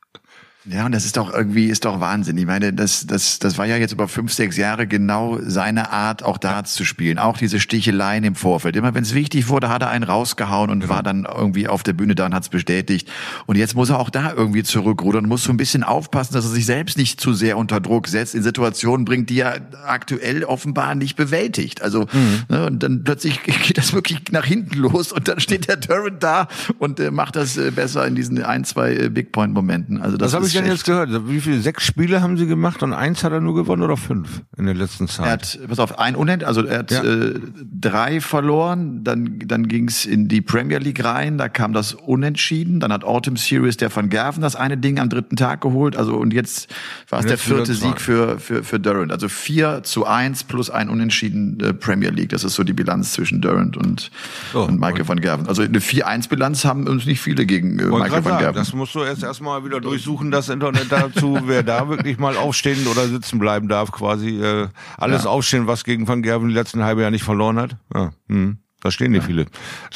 Ja, 0.64 0.84
und 0.86 0.92
das 0.92 1.04
ist 1.04 1.16
doch 1.16 1.32
irgendwie, 1.32 1.66
ist 1.66 1.84
doch 1.84 2.00
Wahnsinn. 2.00 2.36
Ich 2.36 2.44
meine, 2.44 2.72
das, 2.72 3.06
das, 3.06 3.38
das 3.38 3.58
war 3.58 3.66
ja 3.66 3.76
jetzt 3.76 3.92
über 3.92 4.08
fünf, 4.08 4.32
sechs 4.32 4.56
Jahre 4.56 4.88
genau 4.88 5.38
seine 5.40 5.92
Art, 5.92 6.24
auch 6.24 6.36
Darts 6.36 6.74
zu 6.74 6.84
spielen. 6.84 7.18
Auch 7.18 7.38
diese 7.38 7.60
Sticheleien 7.60 8.24
im 8.24 8.34
Vorfeld. 8.34 8.74
Immer 8.74 8.92
wenn 8.92 9.04
es 9.04 9.14
wichtig 9.14 9.48
wurde, 9.48 9.68
hat 9.68 9.82
er 9.82 9.90
einen 9.90 10.02
rausgehauen 10.02 10.70
und 10.70 10.80
genau. 10.80 10.94
war 10.94 11.02
dann 11.04 11.26
irgendwie 11.32 11.68
auf 11.68 11.84
der 11.84 11.92
Bühne 11.92 12.16
da 12.16 12.26
und 12.26 12.34
hat 12.34 12.42
es 12.42 12.48
bestätigt. 12.48 13.08
Und 13.46 13.56
jetzt 13.56 13.76
muss 13.76 13.90
er 13.90 14.00
auch 14.00 14.10
da 14.10 14.32
irgendwie 14.32 14.64
zurückrudern 14.64 15.26
muss 15.26 15.44
so 15.44 15.52
ein 15.52 15.56
bisschen 15.56 15.84
aufpassen, 15.84 16.34
dass 16.34 16.44
er 16.44 16.50
sich 16.50 16.66
selbst 16.66 16.98
nicht 16.98 17.20
zu 17.20 17.34
sehr 17.34 17.56
unter 17.56 17.80
Druck 17.80 18.08
setzt, 18.08 18.34
in 18.34 18.42
Situationen 18.42 19.04
bringt, 19.04 19.30
die 19.30 19.40
er 19.40 19.60
aktuell 19.86 20.42
offenbar 20.42 20.96
nicht 20.96 21.16
bewältigt. 21.16 21.82
Also, 21.82 22.06
mhm. 22.12 22.42
ne, 22.48 22.66
und 22.66 22.82
dann 22.82 23.04
plötzlich 23.04 23.42
geht 23.62 23.78
das 23.78 23.92
wirklich 23.92 24.20
nach 24.32 24.44
hinten 24.44 24.76
los 24.76 25.12
und 25.12 25.28
dann 25.28 25.38
steht 25.38 25.68
der 25.68 25.76
Durant 25.76 26.22
da 26.22 26.48
und 26.78 26.98
äh, 26.98 27.12
macht 27.12 27.36
das 27.36 27.56
äh, 27.56 27.70
besser 27.70 28.06
in 28.06 28.16
diesen 28.16 28.42
ein, 28.42 28.64
zwei 28.64 28.94
äh, 28.94 29.08
Big 29.08 29.30
Point 29.30 29.54
Momenten. 29.54 30.02
Also 30.02 30.16
das, 30.16 30.32
das 30.32 30.47
denn 30.52 30.66
jetzt 30.66 30.84
gehört? 30.84 31.28
Wie 31.28 31.40
viele? 31.40 31.60
Sechs 31.60 31.84
Spiele 31.84 32.22
haben 32.22 32.36
sie 32.36 32.46
gemacht 32.46 32.82
und 32.82 32.92
eins 32.92 33.24
hat 33.24 33.32
er 33.32 33.40
nur 33.40 33.54
gewonnen 33.54 33.82
oder 33.82 33.96
fünf 33.96 34.42
in 34.56 34.66
der 34.66 34.74
letzten 34.74 35.08
Zeit? 35.08 35.26
Er 35.26 35.32
hat, 35.32 35.68
pass 35.68 35.78
auf, 35.78 35.98
ein 35.98 36.16
Unend, 36.16 36.44
also 36.44 36.64
er 36.64 36.80
hat 36.80 36.90
ja. 36.90 37.02
äh, 37.02 37.34
drei 37.60 38.20
verloren, 38.20 39.04
dann, 39.04 39.38
dann 39.44 39.68
ging's 39.68 40.04
in 40.04 40.28
die 40.28 40.40
Premier 40.40 40.78
League 40.78 41.04
rein, 41.04 41.38
da 41.38 41.48
kam 41.48 41.72
das 41.72 41.94
Unentschieden, 41.94 42.80
dann 42.80 42.92
hat 42.92 43.04
Autumn 43.04 43.36
Series 43.36 43.76
der 43.76 43.94
Van 43.94 44.08
Gerven 44.08 44.42
das 44.42 44.56
eine 44.56 44.76
Ding 44.76 44.98
am 44.98 45.08
dritten 45.08 45.36
Tag 45.36 45.60
geholt, 45.60 45.96
also 45.96 46.16
und 46.16 46.32
jetzt 46.32 46.68
war 47.08 47.20
es 47.20 47.26
der 47.26 47.38
vierte 47.38 47.74
Sieg 47.74 48.00
für, 48.00 48.38
für, 48.38 48.62
für 48.64 48.80
Durant. 48.80 49.12
Also 49.12 49.28
vier 49.28 49.82
zu 49.82 50.06
eins 50.06 50.44
plus 50.44 50.70
ein 50.70 50.88
Unentschieden 50.88 51.60
äh, 51.60 51.74
Premier 51.74 52.10
League. 52.10 52.30
Das 52.30 52.44
ist 52.44 52.54
so 52.54 52.64
die 52.64 52.72
Bilanz 52.72 53.12
zwischen 53.12 53.40
Durant 53.40 53.76
und, 53.76 54.10
so, 54.52 54.62
und 54.62 54.80
Michael 54.80 55.02
und 55.02 55.08
van 55.08 55.20
Gerven. 55.20 55.46
Also 55.46 55.62
eine 55.62 55.78
4-1-Bilanz 55.78 56.64
haben 56.64 56.86
uns 56.86 57.06
nicht 57.06 57.20
viele 57.20 57.46
gegen 57.46 57.78
äh, 57.78 57.84
Michael 57.84 58.24
van 58.24 58.38
Gerven. 58.38 58.56
Das 58.56 58.72
musst 58.72 58.94
du 58.94 59.02
erst 59.02 59.22
erstmal 59.22 59.64
wieder 59.64 59.80
durchsuchen, 59.80 60.30
das 60.38 60.48
Internet 60.48 60.90
dazu, 60.90 61.38
wer 61.44 61.62
da 61.62 61.88
wirklich 61.88 62.18
mal 62.18 62.36
aufstehen 62.36 62.86
oder 62.86 63.08
sitzen 63.08 63.38
bleiben 63.38 63.68
darf, 63.68 63.92
quasi 63.92 64.40
äh, 64.40 64.68
alles 64.96 65.24
ja. 65.24 65.30
aufstehen, 65.30 65.66
was 65.66 65.84
gegen 65.84 66.08
Van 66.08 66.22
Gerven 66.22 66.48
die 66.48 66.54
letzten 66.54 66.82
halbe 66.84 67.02
Jahr 67.02 67.10
nicht 67.10 67.24
verloren 67.24 67.58
hat. 67.58 67.76
Ja, 67.94 68.12
hm. 68.28 68.58
Da 68.80 68.92
stehen 68.92 69.10
nicht 69.10 69.22
ja. 69.22 69.26
viele. 69.26 69.46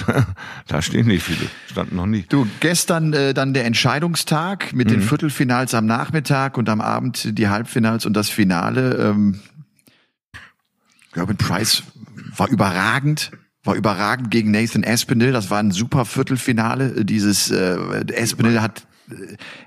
da 0.66 0.82
stehen 0.82 1.07
nicht 1.07 1.22
viele. 1.22 1.49
Standen 1.70 1.95
noch 1.97 2.07
nie. 2.07 2.24
Du, 2.28 2.49
gestern 2.59 3.12
äh, 3.12 3.32
dann 3.32 3.55
der 3.55 3.64
Entscheidungstag 3.64 4.72
mit 4.72 4.88
mhm. 4.88 4.95
den 4.95 5.03
Viertelfinals 5.03 5.72
am 5.74 5.86
Nachmittag 5.86 6.59
und 6.59 6.68
am 6.68 6.80
Abend 6.80 7.38
die 7.38 7.49
Halbfinals 7.49 8.07
und 8.07 8.14
das 8.14 8.28
Finale. 8.28 8.97
Ähm, 8.97 9.40
Gerben 11.12 11.36
Price 11.36 11.84
war 12.36 12.49
überragend 12.49 13.30
war 13.64 13.76
überragend 13.76 14.32
gegen 14.32 14.51
Nathan 14.51 14.82
Espinel. 14.82 15.30
Das 15.30 15.51
war 15.51 15.61
ein 15.61 15.70
super 15.70 16.05
Viertelfinale. 16.05 17.05
Dieses 17.05 17.51
äh, 17.51 17.76
Espinel 18.12 18.61
hat 18.61 18.88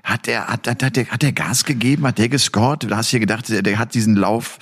hat 0.02 0.26
der 0.26 0.46
hat, 0.48 0.66
hat, 0.66 0.82
hat 0.82 0.96
der 0.96 1.06
hat 1.06 1.22
der 1.22 1.32
Gas 1.32 1.64
gegeben, 1.64 2.06
hat 2.06 2.18
der 2.18 2.28
gescored? 2.28 2.84
Du 2.84 2.96
hast 2.96 3.08
hier 3.08 3.20
gedacht, 3.20 3.48
der, 3.48 3.62
der 3.62 3.78
hat 3.78 3.94
diesen 3.94 4.16
Lauf, 4.16 4.58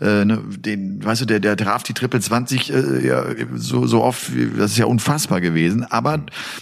äh, 0.00 0.24
ne, 0.24 0.42
den, 0.48 1.04
weißt 1.04 1.22
du, 1.22 1.24
der 1.26 1.40
der 1.40 1.56
traf 1.56 1.82
die 1.82 1.94
Triple 1.94 2.20
20 2.20 2.72
äh, 2.72 3.06
ja, 3.06 3.24
so 3.54 3.86
so 3.86 4.02
oft, 4.02 4.30
das 4.56 4.72
ist 4.72 4.78
ja 4.78 4.86
unfassbar 4.86 5.40
gewesen. 5.40 5.84
Aber 5.84 6.20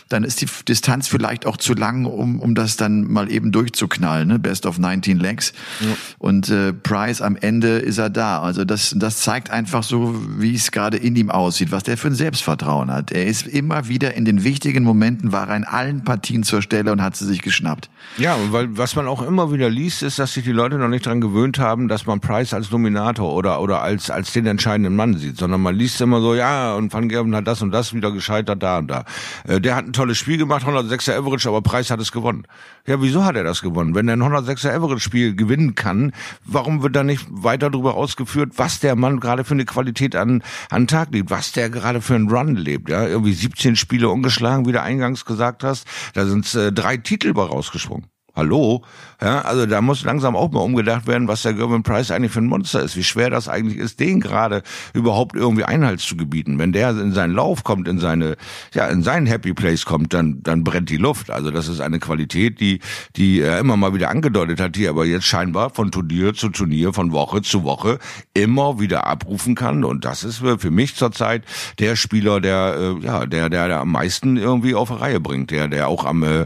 dann 0.08 0.24
ist 0.24 0.40
die 0.40 0.46
Distanz 0.68 1.08
vielleicht 1.08 1.46
auch 1.46 1.56
zu 1.56 1.74
lang, 1.74 2.04
um 2.04 2.40
um 2.40 2.54
das 2.54 2.76
dann 2.76 3.10
mal 3.10 3.30
eben 3.30 3.52
durchzuknallen. 3.52 4.28
Ne? 4.28 4.38
Best 4.38 4.66
of 4.66 4.78
19 4.78 5.18
Legs 5.18 5.52
ja. 5.80 5.88
und 6.18 6.48
äh, 6.48 6.72
Price 6.72 7.22
am 7.22 7.36
Ende 7.36 7.78
ist 7.78 7.98
er 7.98 8.10
da. 8.10 8.40
Also 8.40 8.64
das 8.64 8.94
das 8.96 9.20
zeigt 9.20 9.50
einfach 9.50 9.82
so, 9.82 10.14
wie 10.38 10.54
es 10.54 10.70
gerade 10.70 10.96
in 10.96 11.16
ihm 11.16 11.30
aussieht, 11.30 11.70
was 11.70 11.82
der 11.82 11.96
für 11.96 12.08
ein 12.08 12.14
Selbstvertrauen 12.14 12.90
hat. 12.90 13.12
Er 13.12 13.26
ist 13.26 13.46
immer 13.46 13.88
wieder 13.88 14.14
in 14.14 14.24
den 14.24 14.44
wichtigen 14.44 14.84
Momenten 14.84 15.32
war 15.32 15.48
er 15.48 15.56
in 15.56 15.64
allen 15.64 16.04
Partien 16.04 16.42
zur 16.42 16.62
Stelle 16.62 16.92
und 16.92 17.02
hat 17.02 17.16
sie 17.16 17.26
sich 17.26 17.42
geschnappt 17.42 17.65
geschnappt. 17.66 17.90
Ja, 18.18 18.36
weil 18.50 18.78
was 18.78 18.96
man 18.96 19.06
auch 19.08 19.20
immer 19.20 19.52
wieder 19.52 19.68
liest, 19.68 20.02
ist, 20.02 20.18
dass 20.18 20.32
sich 20.32 20.44
die 20.44 20.52
Leute 20.52 20.78
noch 20.78 20.88
nicht 20.88 21.04
dran 21.04 21.20
gewöhnt 21.20 21.58
haben, 21.58 21.88
dass 21.88 22.06
man 22.06 22.20
Price 22.20 22.54
als 22.54 22.70
Dominator 22.70 23.32
oder 23.34 23.60
oder 23.60 23.82
als 23.82 24.10
als 24.10 24.32
den 24.32 24.46
entscheidenden 24.46 24.96
Mann 24.96 25.18
sieht, 25.18 25.36
sondern 25.36 25.60
man 25.60 25.74
liest 25.74 26.00
immer 26.00 26.20
so, 26.20 26.34
ja, 26.34 26.74
und 26.74 26.92
Van 26.92 27.08
Gerven 27.08 27.34
hat 27.34 27.46
das 27.46 27.60
und 27.62 27.72
das 27.72 27.92
wieder 27.92 28.12
gescheitert 28.12 28.62
da 28.62 28.78
und 28.78 28.88
da. 28.88 29.04
Äh, 29.46 29.60
der 29.60 29.76
hat 29.76 29.86
ein 29.86 29.92
tolles 29.92 30.16
Spiel 30.16 30.38
gemacht, 30.38 30.64
106er 30.64 31.18
Average, 31.18 31.48
aber 31.48 31.60
Price 31.60 31.90
hat 31.90 32.00
es 32.00 32.12
gewonnen. 32.12 32.46
Ja, 32.86 33.02
wieso 33.02 33.24
hat 33.24 33.36
er 33.36 33.44
das 33.44 33.60
gewonnen? 33.60 33.94
Wenn 33.94 34.08
er 34.08 34.16
ein 34.16 34.22
106er 34.22 34.72
Average 34.72 35.00
Spiel 35.00 35.34
gewinnen 35.34 35.74
kann, 35.74 36.12
warum 36.44 36.82
wird 36.82 36.96
da 36.96 37.02
nicht 37.02 37.26
weiter 37.28 37.68
darüber 37.68 37.94
ausgeführt, 37.94 38.52
was 38.56 38.80
der 38.80 38.96
Mann 38.96 39.20
gerade 39.20 39.44
für 39.44 39.54
eine 39.54 39.64
Qualität 39.64 40.16
an 40.16 40.42
an 40.70 40.86
Tag 40.86 41.08
legt, 41.10 41.30
was 41.30 41.52
der 41.52 41.68
gerade 41.68 42.00
für 42.00 42.14
einen 42.14 42.30
Run 42.30 42.54
lebt, 42.54 42.88
ja? 42.88 43.06
Irgendwie 43.06 43.32
17 43.32 43.76
Spiele 43.76 44.08
ungeschlagen, 44.08 44.66
wie 44.66 44.72
du 44.72 44.80
eingangs 44.80 45.24
gesagt 45.24 45.64
hast. 45.64 45.86
Da 46.14 46.24
sind 46.24 46.54
äh, 46.54 46.72
drei 46.72 46.96
Titel 46.96 47.34
bei 47.34 47.42
rausgesprungen. 47.57 48.07
Hallo? 48.36 48.82
Ja, 49.22 49.40
also 49.40 49.64
da 49.64 49.80
muss 49.80 50.04
langsam 50.04 50.36
auch 50.36 50.52
mal 50.52 50.61
umgedacht 50.61 51.07
werden, 51.07 51.26
was 51.26 51.40
der 51.40 51.54
Gervin 51.54 51.82
Price 51.82 52.11
eigentlich 52.11 52.32
für 52.32 52.40
ein 52.40 52.48
Monster 52.48 52.82
ist, 52.82 52.94
wie 52.94 53.02
schwer 53.02 53.30
das 53.30 53.48
eigentlich 53.48 53.78
ist, 53.78 53.98
den 53.98 54.20
gerade 54.20 54.62
überhaupt 54.92 55.34
irgendwie 55.34 55.64
Einhalt 55.64 56.00
zu 56.00 56.18
gebieten. 56.18 56.59
Wenn 56.59 56.70
der 56.70 56.90
in 56.90 57.12
seinen 57.12 57.32
Lauf 57.32 57.64
kommt, 57.64 57.88
in 57.88 57.98
seine, 57.98 58.36
ja, 58.74 58.88
in 58.88 59.02
seinen 59.02 59.24
Happy 59.24 59.54
Place 59.54 59.86
kommt, 59.86 60.12
dann, 60.12 60.42
dann 60.42 60.64
brennt 60.64 60.90
die 60.90 60.98
Luft. 60.98 61.30
Also 61.30 61.50
das 61.50 61.66
ist 61.66 61.80
eine 61.80 61.98
Qualität, 61.98 62.61
die, 62.61 62.80
die 63.16 63.40
er 63.40 63.59
immer 63.59 63.78
mal 63.78 63.94
wieder 63.94 64.11
angedeutet 64.11 64.61
hat, 64.61 64.76
die 64.76 64.86
aber 64.86 65.07
jetzt 65.07 65.24
scheinbar 65.24 65.70
von 65.70 65.90
Turnier 65.90 66.34
zu 66.34 66.50
Turnier, 66.50 66.92
von 66.92 67.12
Woche 67.12 67.40
zu 67.40 67.64
Woche 67.64 67.98
immer 68.34 68.78
wieder 68.78 69.07
abrufen 69.07 69.54
kann. 69.54 69.82
Und 69.82 70.04
das 70.04 70.24
ist 70.24 70.42
für 70.59 70.70
mich 70.70 70.94
zurzeit 70.94 71.42
der 71.78 71.96
Spieler, 71.96 72.42
der, 72.42 72.76
äh, 73.00 73.02
ja, 73.02 73.24
der, 73.24 73.48
der, 73.48 73.68
der 73.68 73.80
am 73.80 73.92
meisten 73.92 74.36
irgendwie 74.36 74.74
auf 74.74 75.00
Reihe 75.00 75.20
bringt, 75.20 75.50
der, 75.50 75.68
der 75.68 75.88
auch 75.88 76.04
am, 76.04 76.22
äh, 76.22 76.44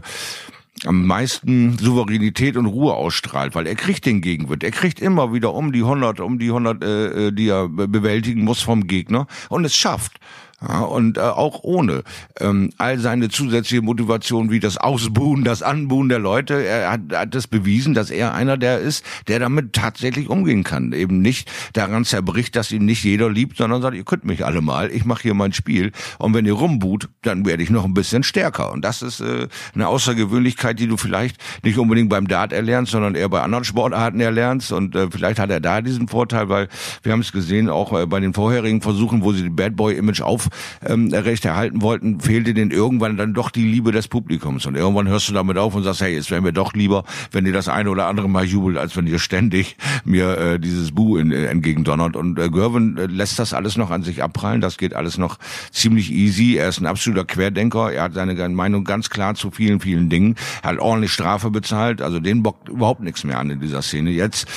am 0.85 1.05
meisten 1.05 1.77
Souveränität 1.77 2.57
und 2.57 2.65
Ruhe 2.65 2.93
ausstrahlt, 2.93 3.55
weil 3.55 3.67
er 3.67 3.75
kriegt 3.75 4.05
den 4.05 4.21
Gegenwind. 4.21 4.63
Er 4.63 4.71
kriegt 4.71 4.99
immer 4.99 5.33
wieder 5.33 5.53
um 5.53 5.71
die 5.71 5.81
100, 5.81 6.19
um 6.19 6.39
die 6.39 6.47
100, 6.47 6.83
äh, 6.83 7.27
äh, 7.27 7.31
die 7.31 7.49
er 7.49 7.67
bewältigen 7.69 8.43
muss 8.43 8.61
vom 8.61 8.87
Gegner 8.87 9.27
und 9.49 9.65
es 9.65 9.75
schafft. 9.75 10.19
Ja, 10.67 10.81
und 10.81 11.17
äh, 11.17 11.21
auch 11.21 11.63
ohne 11.63 12.03
ähm, 12.39 12.69
all 12.77 12.99
seine 12.99 13.29
zusätzliche 13.29 13.81
Motivation 13.81 14.51
wie 14.51 14.59
das 14.59 14.77
Ausbuhen, 14.77 15.43
das 15.43 15.63
Anbuhen 15.63 16.07
der 16.07 16.19
Leute, 16.19 16.63
er 16.63 16.91
hat, 16.91 17.01
hat 17.11 17.33
das 17.33 17.47
bewiesen, 17.47 17.95
dass 17.95 18.11
er 18.11 18.35
einer 18.35 18.57
der 18.57 18.79
ist, 18.79 19.03
der 19.27 19.39
damit 19.39 19.73
tatsächlich 19.73 20.29
umgehen 20.29 20.63
kann. 20.63 20.93
Eben 20.93 21.19
nicht 21.21 21.49
daran 21.73 22.05
zerbricht, 22.05 22.55
dass 22.55 22.71
ihn 22.71 22.85
nicht 22.85 23.03
jeder 23.03 23.27
liebt, 23.27 23.57
sondern 23.57 23.81
sagt, 23.81 23.95
ihr 23.95 24.03
könnt 24.03 24.23
mich 24.23 24.45
alle 24.45 24.61
mal, 24.61 24.91
ich 24.91 25.03
mache 25.03 25.23
hier 25.23 25.33
mein 25.33 25.51
Spiel 25.51 25.91
und 26.19 26.35
wenn 26.35 26.45
ihr 26.45 26.53
rumbuht, 26.53 27.09
dann 27.23 27.43
werde 27.43 27.63
ich 27.63 27.71
noch 27.71 27.85
ein 27.85 27.95
bisschen 27.95 28.21
stärker. 28.21 28.71
Und 28.71 28.85
das 28.85 29.01
ist 29.01 29.19
äh, 29.19 29.47
eine 29.73 29.87
Außergewöhnlichkeit, 29.87 30.79
die 30.79 30.87
du 30.87 30.95
vielleicht 30.95 31.37
nicht 31.63 31.79
unbedingt 31.79 32.09
beim 32.09 32.27
Dart 32.27 32.53
erlernst, 32.53 32.91
sondern 32.91 33.15
eher 33.15 33.29
bei 33.29 33.41
anderen 33.41 33.63
Sportarten 33.63 34.19
erlernst. 34.19 34.71
Und 34.71 34.95
äh, 34.95 35.07
vielleicht 35.09 35.39
hat 35.39 35.49
er 35.49 35.59
da 35.59 35.81
diesen 35.81 36.07
Vorteil, 36.07 36.49
weil 36.49 36.67
wir 37.01 37.13
haben 37.13 37.21
es 37.21 37.31
gesehen, 37.31 37.67
auch 37.67 37.99
äh, 37.99 38.05
bei 38.05 38.19
den 38.19 38.35
vorherigen 38.35 38.81
Versuchen, 38.81 39.23
wo 39.23 39.33
sie 39.33 39.41
die 39.41 39.49
Bad 39.49 39.75
Boy 39.75 39.95
Image 39.95 40.21
auf 40.21 40.50
ähm, 40.85 41.13
recht 41.13 41.45
erhalten 41.45 41.81
wollten, 41.81 42.19
fehlte 42.19 42.53
denen 42.53 42.71
irgendwann 42.71 43.17
dann 43.17 43.33
doch 43.33 43.49
die 43.49 43.65
Liebe 43.65 43.91
des 43.91 44.07
Publikums. 44.07 44.65
Und 44.65 44.75
irgendwann 44.75 45.07
hörst 45.07 45.29
du 45.29 45.33
damit 45.33 45.57
auf 45.57 45.75
und 45.75 45.83
sagst, 45.83 46.01
hey, 46.01 46.15
es 46.15 46.31
wäre 46.31 46.41
mir 46.41 46.53
doch 46.53 46.73
lieber, 46.73 47.03
wenn 47.31 47.45
ihr 47.45 47.53
das 47.53 47.67
eine 47.67 47.89
oder 47.89 48.07
andere 48.07 48.29
Mal 48.29 48.45
jubelt, 48.45 48.77
als 48.77 48.95
wenn 48.95 49.07
ihr 49.07 49.19
ständig 49.19 49.77
mir 50.03 50.37
äh, 50.37 50.59
dieses 50.59 50.91
Bu 50.91 51.17
äh, 51.17 51.45
entgegendonnert. 51.45 52.15
Und 52.15 52.39
äh, 52.39 52.49
Gervin 52.49 52.97
äh, 52.97 53.05
lässt 53.05 53.39
das 53.39 53.53
alles 53.53 53.77
noch 53.77 53.91
an 53.91 54.03
sich 54.03 54.23
abprallen. 54.23 54.61
Das 54.61 54.77
geht 54.77 54.93
alles 54.93 55.17
noch 55.17 55.37
ziemlich 55.71 56.11
easy. 56.11 56.55
Er 56.55 56.69
ist 56.69 56.79
ein 56.79 56.87
absoluter 56.87 57.25
Querdenker. 57.25 57.91
Er 57.91 58.03
hat 58.03 58.13
seine 58.13 58.49
Meinung 58.49 58.83
ganz 58.83 59.09
klar 59.09 59.35
zu 59.35 59.51
vielen, 59.51 59.79
vielen 59.79 60.09
Dingen. 60.09 60.35
Er 60.63 60.71
hat 60.71 60.79
ordentlich 60.79 61.11
Strafe 61.11 61.49
bezahlt. 61.49 62.01
Also 62.01 62.19
den 62.19 62.43
bockt 62.43 62.69
überhaupt 62.69 63.01
nichts 63.01 63.23
mehr 63.23 63.39
an 63.39 63.49
in 63.49 63.59
dieser 63.59 63.81
Szene. 63.81 64.11
Jetzt 64.11 64.47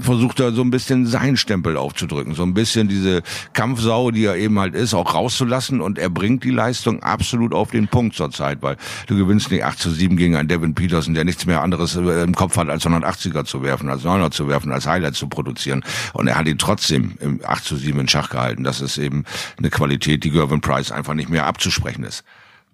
versucht 0.00 0.40
er 0.40 0.52
so 0.52 0.62
ein 0.62 0.70
bisschen 0.70 1.06
seinen 1.06 1.36
Stempel 1.36 1.76
aufzudrücken. 1.76 2.34
So 2.34 2.42
ein 2.42 2.54
bisschen 2.54 2.88
diese 2.88 3.22
Kampfsau, 3.52 4.10
die 4.10 4.24
er 4.24 4.36
eben 4.36 4.58
halt 4.58 4.74
ist, 4.74 4.94
auch 4.94 5.14
raus 5.14 5.29
rauszulassen 5.30 5.80
und 5.80 5.98
er 5.98 6.10
bringt 6.10 6.44
die 6.44 6.50
Leistung 6.50 7.02
absolut 7.02 7.54
auf 7.54 7.70
den 7.70 7.88
Punkt 7.88 8.16
zurzeit, 8.16 8.62
weil 8.62 8.76
du 9.06 9.16
gewinnst 9.16 9.50
nicht 9.50 9.64
8 9.64 9.78
zu 9.78 9.90
7 9.90 10.16
gegen 10.16 10.36
einen 10.36 10.48
Devin 10.48 10.74
Peterson, 10.74 11.14
der 11.14 11.24
nichts 11.24 11.46
mehr 11.46 11.62
anderes 11.62 11.96
äh, 11.96 12.22
im 12.22 12.34
Kopf 12.34 12.56
hat, 12.56 12.68
als 12.68 12.84
180er 12.84 13.44
zu 13.44 13.62
werfen, 13.62 13.88
als 13.88 14.04
9er 14.04 14.30
zu 14.30 14.48
werfen, 14.48 14.72
als 14.72 14.86
Highlight 14.86 15.14
zu 15.14 15.28
produzieren. 15.28 15.84
Und 16.12 16.26
er 16.26 16.36
hat 16.36 16.46
ihn 16.46 16.58
trotzdem 16.58 17.14
im 17.20 17.40
8 17.44 17.64
zu 17.64 17.76
7 17.76 18.00
in 18.00 18.08
Schach 18.08 18.30
gehalten. 18.30 18.64
Das 18.64 18.80
ist 18.80 18.98
eben 18.98 19.24
eine 19.58 19.70
Qualität, 19.70 20.24
die 20.24 20.30
Gervin 20.30 20.60
Price 20.60 20.90
einfach 20.90 21.14
nicht 21.14 21.28
mehr 21.28 21.46
abzusprechen 21.46 22.04
ist. 22.04 22.24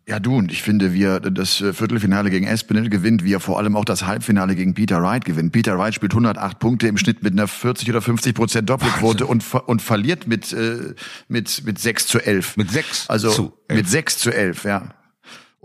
Ja, 0.09 0.21
du, 0.21 0.37
und 0.37 0.53
ich 0.53 0.63
finde, 0.63 0.93
wie 0.93 1.03
er 1.03 1.19
das 1.19 1.61
äh, 1.61 1.73
Viertelfinale 1.73 2.31
gegen 2.31 2.47
Espinel 2.47 2.89
gewinnt, 2.89 3.25
wie 3.25 3.35
er 3.35 3.41
vor 3.41 3.59
allem 3.59 3.75
auch 3.75 3.85
das 3.85 4.07
Halbfinale 4.07 4.55
gegen 4.55 4.73
Peter 4.73 5.03
Wright 5.03 5.25
gewinnt. 5.25 5.51
Peter 5.51 5.77
Wright 5.77 5.95
spielt 5.95 6.13
108 6.13 6.61
Punkte 6.61 6.87
im 6.87 6.97
Schnitt 6.97 7.25
mit 7.25 7.33
einer 7.33 7.49
40 7.49 7.91
oder 7.91 8.01
50 8.01 8.33
Prozent 8.33 8.71
Doppelquote 8.71 9.27
und, 9.27 9.43
und 9.53 9.83
verliert 9.83 10.29
mit, 10.29 10.53
äh, 10.53 10.95
mit, 11.27 11.65
mit 11.65 11.81
6 11.81 12.07
zu 12.07 12.21
11. 12.21 12.57
Mit 12.57 12.71
6 12.71 13.11
also, 13.11 13.31
zu 13.31 13.53
11. 13.67 13.81
mit 13.81 13.89
6 13.89 14.19
zu 14.19 14.31
11, 14.33 14.65
ja. 14.65 14.95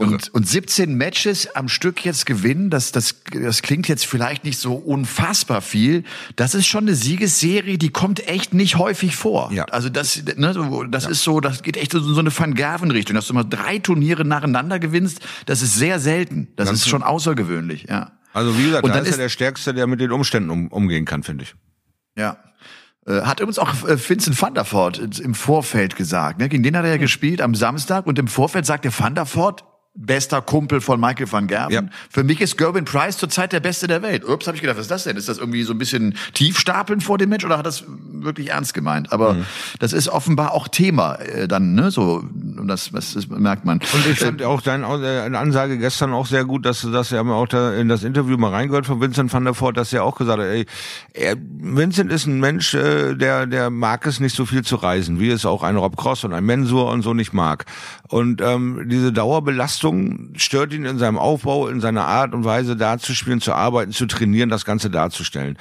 Und, 0.02 0.34
und 0.34 0.48
17 0.48 0.96
Matches 0.96 1.56
am 1.56 1.68
Stück 1.70 2.04
jetzt 2.06 2.26
gewinnen, 2.26 2.70
das, 2.70 2.92
das, 2.92 3.16
das 3.32 3.62
klingt 3.62 3.88
jetzt 3.88 4.06
vielleicht 4.06 4.44
nicht 4.44 4.58
so 4.60 4.74
unfassbar 4.76 5.62
viel. 5.62 6.04
Das 6.36 6.56
ist 6.56 6.68
schon 6.68 6.86
eine 6.86 6.96
Siegesserie, 6.96 7.78
die 7.78 7.90
kommt 7.90 8.28
echt 8.28 8.54
nicht 8.54 8.78
häufig 8.78 9.16
vor. 9.16 9.52
Ja. 9.52 9.66
Also 9.66 9.90
das, 9.90 10.24
ne, 10.36 10.88
das 10.90 11.06
ist 11.06 11.24
so, 11.24 11.40
das 11.40 11.64
geht 11.64 11.78
echt 11.78 11.94
in 11.94 12.02
so 12.04 12.20
eine 12.20 12.38
Van 12.38 12.54
Gerven-Richtung, 12.56 13.16
dass 13.16 13.28
du 13.28 13.34
mal 13.34 13.44
drei 13.44 13.80
Turniere 13.80 14.26
nacheinander 14.26 14.80
gewinnst. 14.80 15.20
Das 15.46 15.62
ist 15.62 15.76
sehr 15.76 16.00
selten. 16.00 16.48
Das 16.56 16.68
Ganz 16.68 16.80
ist 16.80 16.90
schon 16.90 17.04
außergewöhnlich, 17.04 17.86
ja. 17.90 18.12
Also 18.34 18.58
wie 18.58 18.64
gesagt, 18.64 18.84
Und 18.84 18.92
da 18.92 18.96
dann 18.96 19.04
ist 19.06 19.10
er 19.10 19.12
ist- 19.16 19.20
der 19.20 19.30
Stärkste, 19.30 19.74
der 19.74 19.88
mit 19.88 20.00
den 20.00 20.12
Umständen 20.12 20.50
um, 20.50 20.68
umgehen 20.70 21.06
kann, 21.06 21.24
finde 21.24 21.44
ich. 21.44 21.56
Ja. 22.18 22.38
Äh, 23.06 23.22
Hat 23.24 23.40
übrigens 23.40 23.58
auch 23.60 23.74
äh, 23.88 23.98
Vincent 24.10 24.40
van 24.42 24.54
der 24.54 24.72
Voort 24.72 25.00
im 25.20 25.34
Vorfeld 25.34 25.96
gesagt. 25.96 26.40
Ne? 26.40 26.50
Gegen 26.50 26.62
den 26.64 26.78
hat 26.78 26.86
er 26.86 26.92
ja 26.92 26.98
gespielt 26.98 27.42
am 27.42 27.56
Samstag 27.56 28.06
und 28.06 28.20
im 28.20 28.28
Vorfeld 28.28 28.66
sagte 28.66 28.92
Van 28.98 29.16
der 29.16 29.26
Voort, 29.26 29.64
bester 29.94 30.42
Kumpel 30.42 30.80
von 30.80 31.00
Michael 31.00 31.30
van 31.32 31.48
Gerven. 31.48 31.72
Ja. 31.74 31.82
Für 32.10 32.24
mich 32.24 32.40
ist 32.40 32.58
Gerben 32.58 32.86
Price 32.86 33.18
zurzeit 33.18 33.52
der 33.52 33.60
Beste 33.60 33.88
der 33.88 34.02
Welt. 34.02 34.24
Ups, 34.28 34.48
habe 34.48 34.56
ich 34.56 34.62
gedacht, 34.62 34.78
was 34.78 34.86
ist 34.86 34.92
das 34.92 35.04
denn? 35.04 35.18
Ist 35.18 35.28
das 35.28 35.38
irgendwie 35.38 35.64
so 35.64 35.74
ein 35.74 35.78
bisschen 35.78 36.16
tiefstapeln 36.34 37.02
vor 37.02 37.18
dem 37.18 37.30
Match 37.30 37.44
oder 37.44 37.58
hat 37.58 37.66
das 37.66 37.84
wirklich 37.88 38.52
ernst 38.52 38.74
gemeint? 38.74 39.12
Aber 39.12 39.34
Mhm. 39.34 39.46
das 39.80 39.92
ist 39.92 40.08
offenbar 40.08 40.54
auch 40.54 40.70
Thema 40.70 41.16
äh, 41.16 41.48
dann, 41.48 41.74
ne? 41.76 41.92
So, 41.92 42.24
und 42.24 42.68
das, 42.68 42.92
das, 42.94 43.14
das 43.16 43.28
merkt 43.28 43.66
man. 43.66 43.80
Und 43.80 44.08
ich 44.10 44.20
fand 44.20 44.42
auch 44.44 44.62
deine 44.62 44.86
äh, 44.86 45.36
Ansage 45.36 45.78
gestern 45.78 46.14
auch 46.14 46.26
sehr 46.26 46.46
gut, 46.46 46.66
dass 46.66 46.82
du 46.82 46.90
das, 46.92 47.12
wir 47.12 47.20
haben 47.20 47.30
auch 47.30 47.48
da 47.48 47.74
in 47.74 47.90
das 47.90 48.04
Interview 48.04 48.38
mal 48.38 48.52
reingehört 48.52 48.86
von 48.86 49.02
Vincent 49.02 49.32
van 49.34 49.44
der 49.44 49.60
Voort, 49.60 49.76
dass 49.76 49.92
er 49.92 50.06
auch 50.06 50.16
gesagt 50.16 50.40
hat, 50.40 50.48
ey, 50.48 50.66
er, 51.14 51.36
Vincent 51.38 52.12
ist 52.14 52.28
ein 52.28 52.40
Mensch, 52.40 52.74
äh, 52.76 53.14
der, 53.16 53.46
der 53.46 53.70
mag 53.70 54.06
es 54.06 54.22
nicht 54.22 54.36
so 54.38 54.46
viel 54.46 54.64
zu 54.64 54.78
reisen, 54.78 55.20
wie 55.20 55.30
es 55.32 55.46
auch 55.46 55.64
ein 55.64 55.76
Rob 55.76 55.98
Cross 55.98 56.24
und 56.24 56.34
ein 56.34 56.46
Mensur 56.46 56.90
und 56.90 57.02
so 57.02 57.14
nicht 57.14 57.34
mag. 57.34 57.66
Und 58.08 58.42
ähm, 58.42 58.84
diese 58.88 59.12
Dauerbelastung 59.12 59.81
stört 60.36 60.74
ihn 60.74 60.86
in 60.86 60.98
seinem 60.98 61.18
Aufbau, 61.18 61.68
in 61.68 61.82
seiner 61.82 62.06
Art 62.06 62.34
und 62.34 62.44
Weise 62.46 62.76
da 62.76 62.98
zu 62.98 63.14
spielen, 63.14 63.42
zu 63.42 63.54
arbeiten, 63.54 63.92
zu 63.92 64.06
trainieren, 64.06 64.50
das 64.50 64.66
Ganze 64.66 64.90
darzustellen. 64.90 65.58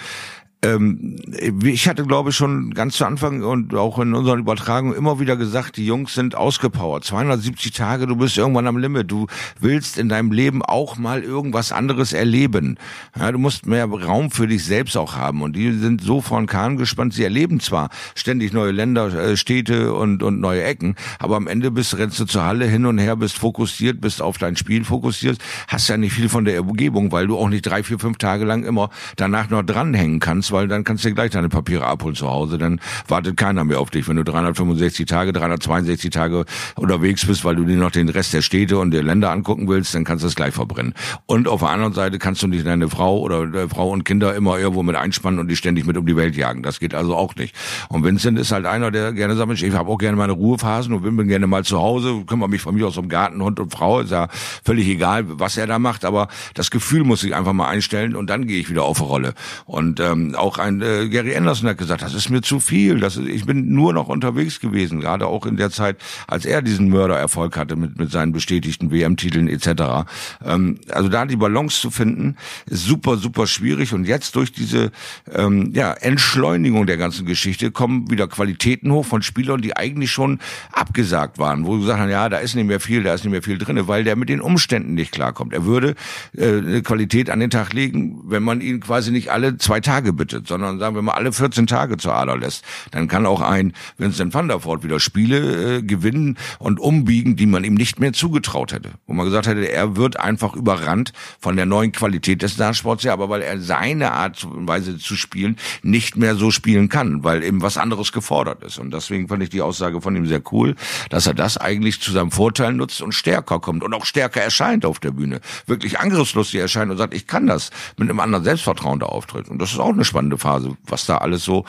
Ähm, 0.62 1.16
ich 1.62 1.88
hatte, 1.88 2.04
glaube 2.04 2.30
ich, 2.30 2.36
schon 2.36 2.74
ganz 2.74 2.96
zu 2.96 3.06
Anfang 3.06 3.42
und 3.42 3.74
auch 3.74 3.98
in 3.98 4.14
unseren 4.14 4.40
Übertragungen 4.40 4.94
immer 4.94 5.18
wieder 5.18 5.36
gesagt, 5.36 5.76
die 5.76 5.86
Jungs 5.86 6.14
sind 6.14 6.34
ausgepowert. 6.34 7.04
270 7.04 7.72
Tage, 7.72 8.06
du 8.06 8.16
bist 8.16 8.36
irgendwann 8.36 8.66
am 8.66 8.76
Limit. 8.76 9.10
Du 9.10 9.26
willst 9.58 9.98
in 9.98 10.08
deinem 10.08 10.32
Leben 10.32 10.62
auch 10.62 10.98
mal 10.98 11.22
irgendwas 11.22 11.72
anderes 11.72 12.12
erleben. 12.12 12.76
Ja, 13.18 13.32
du 13.32 13.38
musst 13.38 13.66
mehr 13.66 13.86
Raum 13.86 14.30
für 14.30 14.46
dich 14.46 14.64
selbst 14.64 14.96
auch 14.96 15.16
haben. 15.16 15.42
Und 15.42 15.56
die 15.56 15.72
sind 15.72 16.02
so 16.02 16.20
vor 16.20 16.38
den 16.38 16.46
Kahn 16.46 16.76
gespannt. 16.76 17.14
Sie 17.14 17.24
erleben 17.24 17.60
zwar 17.60 17.88
ständig 18.14 18.52
neue 18.52 18.72
Länder, 18.72 19.12
äh, 19.14 19.36
Städte 19.36 19.92
und, 19.94 20.22
und 20.22 20.40
neue 20.40 20.62
Ecken, 20.62 20.94
aber 21.18 21.36
am 21.36 21.46
Ende 21.46 21.70
bist, 21.70 21.96
rennst 21.96 22.20
du 22.20 22.24
zur 22.24 22.44
Halle 22.44 22.66
hin 22.66 22.86
und 22.86 22.98
her, 22.98 23.16
bist 23.16 23.38
fokussiert, 23.38 24.00
bist 24.00 24.22
auf 24.22 24.38
dein 24.38 24.56
Spiel 24.56 24.84
fokussiert, 24.84 25.38
hast 25.68 25.88
ja 25.88 25.96
nicht 25.96 26.12
viel 26.12 26.28
von 26.28 26.44
der 26.44 26.60
Umgebung, 26.60 27.12
weil 27.12 27.26
du 27.26 27.36
auch 27.38 27.48
nicht 27.48 27.62
drei, 27.62 27.82
vier, 27.82 27.98
fünf 27.98 28.18
Tage 28.18 28.44
lang 28.44 28.64
immer 28.64 28.90
danach 29.16 29.50
noch 29.50 29.62
dranhängen 29.62 30.20
kannst, 30.20 30.49
weil 30.50 30.68
dann 30.68 30.84
kannst 30.84 31.04
du 31.04 31.08
dir 31.08 31.14
gleich 31.14 31.30
deine 31.30 31.48
Papiere 31.48 31.86
abholen 31.86 32.14
zu 32.14 32.28
Hause, 32.28 32.58
dann 32.58 32.80
wartet 33.08 33.36
keiner 33.36 33.64
mehr 33.64 33.80
auf 33.80 33.90
dich, 33.90 34.08
wenn 34.08 34.16
du 34.16 34.24
365 34.24 35.06
Tage, 35.06 35.32
362 35.32 36.10
Tage 36.10 36.44
unterwegs 36.76 37.26
bist, 37.26 37.44
weil 37.44 37.56
du 37.56 37.64
dir 37.64 37.76
noch 37.76 37.90
den 37.90 38.08
Rest 38.08 38.32
der 38.32 38.42
Städte 38.42 38.78
und 38.78 38.90
der 38.90 39.02
Länder 39.02 39.30
angucken 39.30 39.68
willst, 39.68 39.94
dann 39.94 40.04
kannst 40.04 40.24
du 40.24 40.28
es 40.28 40.34
gleich 40.34 40.54
verbrennen. 40.54 40.94
Und 41.26 41.48
auf 41.48 41.60
der 41.60 41.70
anderen 41.70 41.92
Seite 41.92 42.18
kannst 42.18 42.42
du 42.42 42.46
nicht 42.46 42.66
deine 42.66 42.88
Frau 42.88 43.18
oder 43.20 43.42
äh, 43.54 43.68
Frau 43.68 43.90
und 43.90 44.04
Kinder 44.04 44.34
immer 44.34 44.58
irgendwo 44.58 44.82
mit 44.82 44.96
einspannen 44.96 45.40
und 45.40 45.48
die 45.48 45.56
ständig 45.56 45.86
mit 45.86 45.96
um 45.96 46.06
die 46.06 46.16
Welt 46.16 46.36
jagen. 46.36 46.62
Das 46.62 46.80
geht 46.80 46.94
also 46.94 47.16
auch 47.16 47.34
nicht. 47.36 47.54
Und 47.88 48.04
Vincent 48.04 48.38
ist 48.38 48.52
halt 48.52 48.66
einer, 48.66 48.90
der 48.90 49.12
gerne 49.12 49.36
sagt, 49.36 49.50
ich 49.50 49.72
habe 49.74 49.90
auch 49.90 49.98
gerne 49.98 50.16
meine 50.16 50.32
Ruhephasen 50.32 50.94
und 50.94 51.16
bin 51.16 51.28
gerne 51.28 51.46
mal 51.46 51.64
zu 51.64 51.78
Hause, 51.78 52.24
kümmere 52.26 52.48
mich 52.48 52.60
von 52.60 52.74
mir 52.74 52.86
aus 52.86 52.96
um 52.96 53.08
Garten, 53.08 53.42
Hund 53.42 53.58
und 53.60 53.72
Frau, 53.72 54.00
ist 54.00 54.10
ja 54.10 54.28
völlig 54.64 54.88
egal, 54.88 55.24
was 55.26 55.56
er 55.56 55.66
da 55.66 55.78
macht, 55.78 56.04
aber 56.04 56.28
das 56.54 56.70
Gefühl 56.70 57.04
muss 57.04 57.24
ich 57.24 57.34
einfach 57.34 57.52
mal 57.52 57.68
einstellen 57.68 58.16
und 58.16 58.30
dann 58.30 58.46
gehe 58.46 58.60
ich 58.60 58.70
wieder 58.70 58.84
auf 58.84 59.00
Rolle. 59.00 59.34
Und 59.66 60.00
ähm, 60.00 60.34
auch 60.40 60.58
ein 60.58 60.80
äh, 60.82 61.08
Gary 61.08 61.36
Anderson 61.36 61.68
hat 61.68 61.78
gesagt, 61.78 62.02
das 62.02 62.14
ist 62.14 62.30
mir 62.30 62.40
zu 62.40 62.60
viel, 62.60 62.98
das 62.98 63.16
ist, 63.16 63.28
ich 63.28 63.44
bin 63.46 63.72
nur 63.72 63.92
noch 63.92 64.08
unterwegs 64.08 64.60
gewesen, 64.60 65.00
gerade 65.00 65.26
auch 65.26 65.46
in 65.46 65.56
der 65.56 65.70
Zeit, 65.70 65.96
als 66.26 66.44
er 66.44 66.62
diesen 66.62 66.88
Mördererfolg 66.88 67.56
hatte 67.56 67.76
mit, 67.76 67.98
mit 67.98 68.10
seinen 68.10 68.32
bestätigten 68.32 68.90
WM-Titeln 68.90 69.48
etc. 69.48 70.08
Ähm, 70.44 70.78
also 70.90 71.08
da 71.08 71.26
die 71.26 71.36
Balance 71.36 71.80
zu 71.80 71.90
finden, 71.90 72.36
ist 72.66 72.84
super, 72.84 73.16
super 73.16 73.46
schwierig 73.46 73.92
und 73.92 74.06
jetzt 74.06 74.34
durch 74.36 74.52
diese 74.52 74.90
ähm, 75.32 75.70
ja, 75.74 75.92
Entschleunigung 75.92 76.86
der 76.86 76.96
ganzen 76.96 77.26
Geschichte 77.26 77.70
kommen 77.70 78.10
wieder 78.10 78.26
Qualitäten 78.26 78.90
hoch 78.92 79.04
von 79.04 79.22
Spielern, 79.22 79.60
die 79.60 79.76
eigentlich 79.76 80.10
schon 80.10 80.40
abgesagt 80.72 81.38
waren, 81.38 81.66
wo 81.66 81.76
du 81.76 81.84
sagst, 81.84 82.08
ja, 82.10 82.28
da 82.28 82.38
ist 82.38 82.54
nicht 82.54 82.66
mehr 82.66 82.80
viel, 82.80 83.02
da 83.02 83.14
ist 83.14 83.24
nicht 83.24 83.32
mehr 83.32 83.42
viel 83.42 83.58
drinne, 83.58 83.88
weil 83.88 84.04
der 84.04 84.16
mit 84.16 84.28
den 84.28 84.40
Umständen 84.40 84.94
nicht 84.94 85.12
klarkommt. 85.12 85.52
Er 85.52 85.64
würde 85.64 85.94
äh, 86.36 86.58
eine 86.58 86.82
Qualität 86.82 87.30
an 87.30 87.40
den 87.40 87.50
Tag 87.50 87.72
legen, 87.72 88.20
wenn 88.24 88.42
man 88.42 88.60
ihn 88.60 88.80
quasi 88.80 89.10
nicht 89.10 89.30
alle 89.30 89.58
zwei 89.58 89.80
Tage 89.80 90.12
bittet, 90.12 90.29
sondern 90.44 90.78
sagen 90.78 90.94
wir 90.94 91.02
mal 91.02 91.12
alle 91.12 91.32
14 91.32 91.66
Tage 91.66 91.96
zur 91.96 92.14
Ader 92.14 92.36
lässt. 92.36 92.64
Dann 92.90 93.08
kann 93.08 93.26
auch 93.26 93.40
ein 93.40 93.72
Vincent 93.98 94.34
van 94.34 94.48
der 94.48 94.64
Voort 94.64 94.84
wieder 94.84 95.00
Spiele 95.00 95.78
äh, 95.78 95.82
gewinnen 95.82 96.38
und 96.58 96.80
umbiegen, 96.80 97.36
die 97.36 97.46
man 97.46 97.64
ihm 97.64 97.74
nicht 97.74 98.00
mehr 98.00 98.12
zugetraut 98.12 98.72
hätte. 98.72 98.90
Wo 99.06 99.14
man 99.14 99.26
gesagt 99.26 99.46
hätte, 99.46 99.70
er 99.70 99.96
wird 99.96 100.18
einfach 100.18 100.54
überrannt 100.54 101.12
von 101.40 101.56
der 101.56 101.66
neuen 101.66 101.92
Qualität 101.92 102.42
des 102.42 102.56
Dartsports 102.56 103.04
her, 103.04 103.12
aber 103.12 103.28
weil 103.28 103.42
er 103.42 103.60
seine 103.60 104.12
Art 104.12 104.44
und 104.44 104.68
Weise 104.68 104.98
zu 104.98 105.16
spielen 105.16 105.56
nicht 105.82 106.16
mehr 106.16 106.34
so 106.34 106.50
spielen 106.50 106.88
kann, 106.88 107.24
weil 107.24 107.42
eben 107.42 107.62
was 107.62 107.76
anderes 107.76 108.12
gefordert 108.12 108.62
ist. 108.62 108.78
Und 108.78 108.92
deswegen 108.92 109.28
fand 109.28 109.42
ich 109.42 109.50
die 109.50 109.62
Aussage 109.62 110.00
von 110.00 110.14
ihm 110.16 110.26
sehr 110.26 110.42
cool, 110.52 110.76
dass 111.08 111.26
er 111.26 111.34
das 111.34 111.56
eigentlich 111.56 112.00
zu 112.00 112.12
seinem 112.12 112.30
Vorteil 112.30 112.72
nutzt 112.72 113.02
und 113.02 113.12
stärker 113.12 113.60
kommt 113.60 113.82
und 113.82 113.94
auch 113.94 114.04
stärker 114.04 114.40
erscheint 114.40 114.84
auf 114.84 115.00
der 115.00 115.10
Bühne. 115.10 115.40
Wirklich 115.66 115.98
angriffslustig 115.98 116.60
erscheint 116.60 116.90
und 116.90 116.96
sagt, 116.96 117.14
ich 117.14 117.26
kann 117.26 117.46
das 117.46 117.70
mit 117.96 118.08
einem 118.08 118.20
anderen 118.20 118.44
Selbstvertrauen 118.44 119.00
da 119.00 119.06
auftritt. 119.06 119.48
Und 119.48 119.60
das 119.60 119.72
ist 119.72 119.78
auch 119.78 119.92
eine 119.92 120.04
spannende 120.04 120.19
Phase, 120.36 120.76
was 120.88 121.06
da 121.06 121.18
alles 121.18 121.44
so 121.44 121.64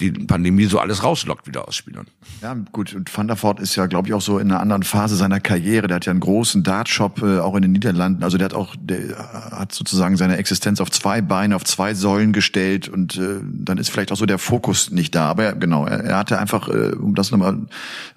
die 0.00 0.12
Pandemie 0.12 0.64
so 0.64 0.78
alles 0.78 1.02
rauslockt 1.02 1.46
wieder 1.46 1.68
aus 1.68 1.76
Spielern. 1.76 2.06
Ja, 2.42 2.54
gut. 2.72 2.94
Und 2.94 3.14
Van 3.16 3.26
der 3.26 3.40
Voort 3.40 3.60
ist 3.60 3.76
ja, 3.76 3.86
glaube 3.86 4.08
ich, 4.08 4.14
auch 4.14 4.20
so 4.20 4.38
in 4.38 4.50
einer 4.50 4.60
anderen 4.60 4.82
Phase 4.82 5.16
seiner 5.16 5.40
Karriere. 5.40 5.88
Der 5.88 5.96
hat 5.96 6.06
ja 6.06 6.10
einen 6.10 6.20
großen 6.20 6.62
Dartshop 6.62 7.22
äh, 7.22 7.40
auch 7.40 7.54
in 7.56 7.62
den 7.62 7.72
Niederlanden. 7.72 8.22
Also 8.22 8.38
der 8.38 8.46
hat 8.46 8.54
auch, 8.54 8.74
der 8.80 9.18
hat 9.50 9.72
sozusagen 9.72 10.16
seine 10.16 10.36
Existenz 10.36 10.80
auf 10.80 10.90
zwei 10.90 11.20
Beine, 11.20 11.56
auf 11.56 11.64
zwei 11.64 11.94
Säulen 11.94 12.32
gestellt 12.32 12.88
und 12.88 13.16
äh, 13.16 13.40
dann 13.42 13.78
ist 13.78 13.90
vielleicht 13.90 14.12
auch 14.12 14.16
so 14.16 14.26
der 14.26 14.38
Fokus 14.38 14.90
nicht 14.90 15.14
da. 15.14 15.28
Aber 15.28 15.52
genau, 15.54 15.86
er, 15.86 16.04
er 16.04 16.18
hatte 16.18 16.38
einfach, 16.38 16.68
äh, 16.68 16.92
um 16.94 17.14
das 17.14 17.30
nochmal 17.30 17.58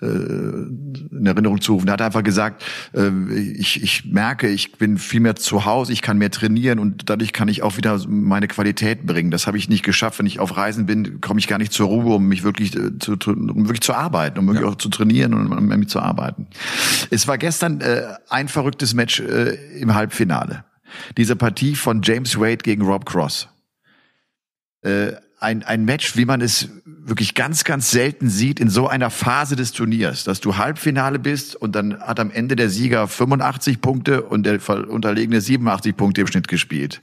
äh, 0.02 0.06
in 0.06 1.26
Erinnerung 1.26 1.62
zu 1.62 1.74
rufen, 1.74 1.88
er 1.88 1.94
hat 1.94 2.02
einfach 2.02 2.24
gesagt, 2.24 2.64
äh, 2.94 3.10
ich, 3.34 3.82
ich 3.82 4.06
merke, 4.06 4.48
ich 4.48 4.74
bin 4.74 4.98
viel 4.98 5.20
mehr 5.20 5.36
zu 5.36 5.66
Hause, 5.66 5.94
ich 5.94 6.02
kann 6.02 6.18
mehr 6.18 6.32
trainieren 6.32 6.80
und 6.80 7.10
dadurch 7.10 7.34
kann 7.34 7.48
ich 7.48 7.64
auch 7.64 7.78
wieder 7.78 8.00
meine 8.08 8.48
Qualität 8.48 9.06
bringen. 9.06 9.32
Das 9.32 9.48
habe 9.48 9.58
ich 9.58 9.70
nicht 9.70 9.84
geschafft. 9.84 10.20
Wenn 10.20 10.26
ich 10.26 10.40
auf 10.40 10.58
Reisen 10.58 10.86
bin, 10.86 11.22
komme 11.22 11.40
ich 11.40 11.48
gar 11.48 11.58
nicht 11.58 11.71
zur 11.72 11.88
Ruhe, 11.88 12.16
um 12.16 12.28
mich 12.28 12.44
wirklich 12.44 12.76
äh, 12.76 12.98
zu, 13.00 13.14
um 13.14 13.68
wirklich 13.68 13.82
zu 13.82 13.94
arbeiten, 13.94 14.40
um 14.40 14.48
wirklich 14.48 14.64
Ja. 14.64 14.70
auch 14.72 14.76
zu 14.76 14.90
trainieren 14.90 15.34
und 15.34 15.52
um 15.52 15.68
mit 15.68 15.90
zu 15.90 16.00
arbeiten. 16.00 16.48
Es 17.10 17.28
war 17.28 17.38
gestern 17.38 17.82
äh, 17.82 18.16
ein 18.30 18.48
verrücktes 18.48 18.94
Match 18.94 19.20
äh, 19.20 19.80
im 19.80 19.94
Halbfinale. 19.94 20.66
Diese 21.18 21.36
Partie 21.36 21.76
von 21.76 22.02
James 22.04 22.38
Wade 22.40 22.58
gegen 22.58 22.84
Rob 22.84 23.06
Cross. 23.06 23.48
Äh, 24.82 25.14
ein, 25.42 25.64
ein 25.64 25.86
Match, 25.86 26.16
wie 26.16 26.26
man 26.26 26.40
es 26.40 26.70
wirklich 26.86 27.34
ganz, 27.34 27.64
ganz 27.64 27.90
selten 27.90 28.30
sieht 28.30 28.60
in 28.60 28.70
so 28.70 28.88
einer 28.88 29.10
Phase 29.10 29.56
des 29.56 29.72
Turniers, 29.72 30.24
dass 30.24 30.40
du 30.40 30.58
Halbfinale 30.58 31.18
bist 31.18 31.56
und 31.56 31.76
dann 31.76 32.00
hat 32.00 32.20
am 32.20 32.30
Ende 32.30 32.56
der 32.56 32.70
Sieger 32.70 33.08
85 33.08 33.82
Punkte 33.82 34.22
und 34.22 34.46
der 34.46 34.60
Unterlegene 34.88 35.42
87 35.42 35.98
Punkte 35.98 36.22
im 36.22 36.28
Schnitt 36.28 36.48
gespielt. 36.48 37.00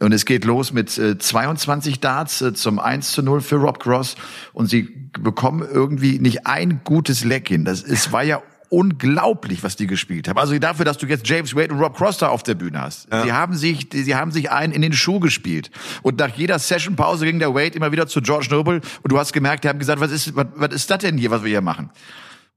Und 0.00 0.12
es 0.12 0.24
geht 0.24 0.44
los 0.44 0.72
mit 0.72 0.98
äh, 0.98 1.16
22 1.16 2.00
Darts 2.00 2.42
äh, 2.42 2.54
zum 2.54 2.80
1 2.80 3.12
zu 3.12 3.22
0 3.22 3.40
für 3.40 3.56
Rob 3.56 3.78
Cross 3.78 4.16
und 4.52 4.68
sie 4.68 5.10
bekommen 5.20 5.66
irgendwie 5.72 6.18
nicht 6.18 6.46
ein 6.46 6.80
gutes 6.82 7.24
Leck 7.24 7.48
hin. 7.48 7.64
Das, 7.64 7.84
es 7.84 8.10
war 8.10 8.24
ja 8.24 8.42
unglaublich, 8.68 9.62
was 9.62 9.76
die 9.76 9.86
gespielt 9.86 10.28
haben. 10.28 10.38
Also 10.38 10.58
dafür, 10.58 10.84
dass 10.84 10.98
du 10.98 11.06
jetzt 11.06 11.26
James 11.28 11.54
Wade 11.54 11.72
und 11.72 11.80
Rob 11.80 11.96
Cross 11.96 12.18
da 12.18 12.28
auf 12.28 12.42
der 12.42 12.54
Bühne 12.54 12.80
hast. 12.80 13.08
Sie 13.24 13.32
haben 13.32 13.54
sich, 13.54 13.88
sie 13.92 14.14
haben 14.14 14.30
sich 14.30 14.50
einen 14.50 14.72
in 14.72 14.82
den 14.82 14.92
Schuh 14.92 15.20
gespielt. 15.20 15.70
Und 16.02 16.18
nach 16.18 16.34
jeder 16.36 16.58
Session-Pause 16.58 17.26
ging 17.26 17.38
der 17.38 17.54
Wade 17.54 17.76
immer 17.76 17.92
wieder 17.92 18.06
zu 18.06 18.20
George 18.20 18.48
Noble 18.50 18.80
und 19.02 19.12
du 19.12 19.18
hast 19.18 19.32
gemerkt, 19.32 19.64
die 19.64 19.68
haben 19.68 19.78
gesagt, 19.78 20.00
was 20.00 20.10
ist, 20.10 20.34
was, 20.36 20.46
was 20.54 20.74
ist 20.74 20.90
das 20.90 20.98
denn 20.98 21.18
hier, 21.18 21.30
was 21.30 21.42
wir 21.42 21.50
hier 21.50 21.60
machen? 21.60 21.90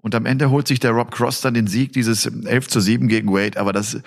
Und 0.02 0.16
am 0.16 0.26
Ende 0.26 0.50
holt 0.50 0.66
sich 0.66 0.80
der 0.80 0.92
Rob 0.92 1.12
Cross 1.12 1.42
dann 1.42 1.54
den 1.56 1.68
Sieg, 1.68 1.92
dieses 1.92 2.26
11 2.26 2.70
zu 2.70 2.80
7 2.80 3.10
gegen 3.10 3.34
Wade. 3.34 3.60
Aber 3.60 3.74
das, 3.74 3.98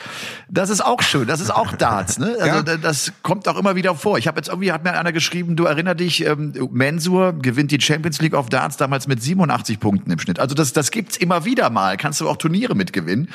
das 0.48 0.70
ist 0.70 0.82
auch 0.82 1.02
schön. 1.02 1.26
Das 1.26 1.38
ist 1.40 1.50
auch 1.50 1.72
Darts. 1.72 2.18
Ne? 2.18 2.34
Also 2.40 2.46
Ja. 2.56 2.62
da- 2.62 2.76
das 2.78 3.12
kommt 3.22 3.46
auch 3.46 3.58
immer 3.58 3.76
wieder 3.76 3.94
vor. 3.94 4.16
Ich 4.16 4.26
habe 4.26 4.38
jetzt 4.38 4.48
irgendwie, 4.48 4.72
hat 4.72 4.84
mir 4.84 4.92
einer 4.94 5.12
geschrieben, 5.12 5.54
du 5.54 5.64
erinner 5.66 5.94
dich, 5.94 6.24
ähm, 6.24 6.54
Mensur 6.72 7.34
gewinnt 7.34 7.72
die 7.72 7.80
Champions 7.80 8.22
League 8.22 8.32
of 8.32 8.48
Darts 8.48 8.78
damals 8.78 9.06
mit 9.06 9.22
87 9.22 9.80
Punkten 9.80 10.10
im 10.10 10.18
Schnitt. 10.18 10.40
Also 10.40 10.54
das, 10.54 10.72
das 10.72 10.90
gibt's 10.92 11.18
immer 11.18 11.44
wieder 11.44 11.68
mal. 11.68 11.98
Kannst 11.98 12.22
du 12.22 12.28
auch 12.30 12.36
Turniere 12.38 12.74
mitgewinnen. 12.74 13.28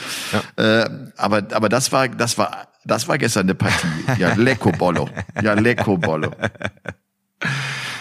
Äh, 0.55 0.89
aber, 1.15 1.43
aber 1.51 1.69
das 1.69 1.91
war, 1.91 2.07
das 2.07 2.39
war, 2.39 2.69
das 2.85 3.07
war 3.07 3.19
gestern 3.19 3.43
eine 3.43 3.53
Partie. 3.53 3.87
Ja, 4.17 4.33
Lecco 4.35 4.71
Bollo. 4.71 5.07
Ja, 5.43 5.53
Lecco 5.53 5.95
Bollo. 5.99 6.31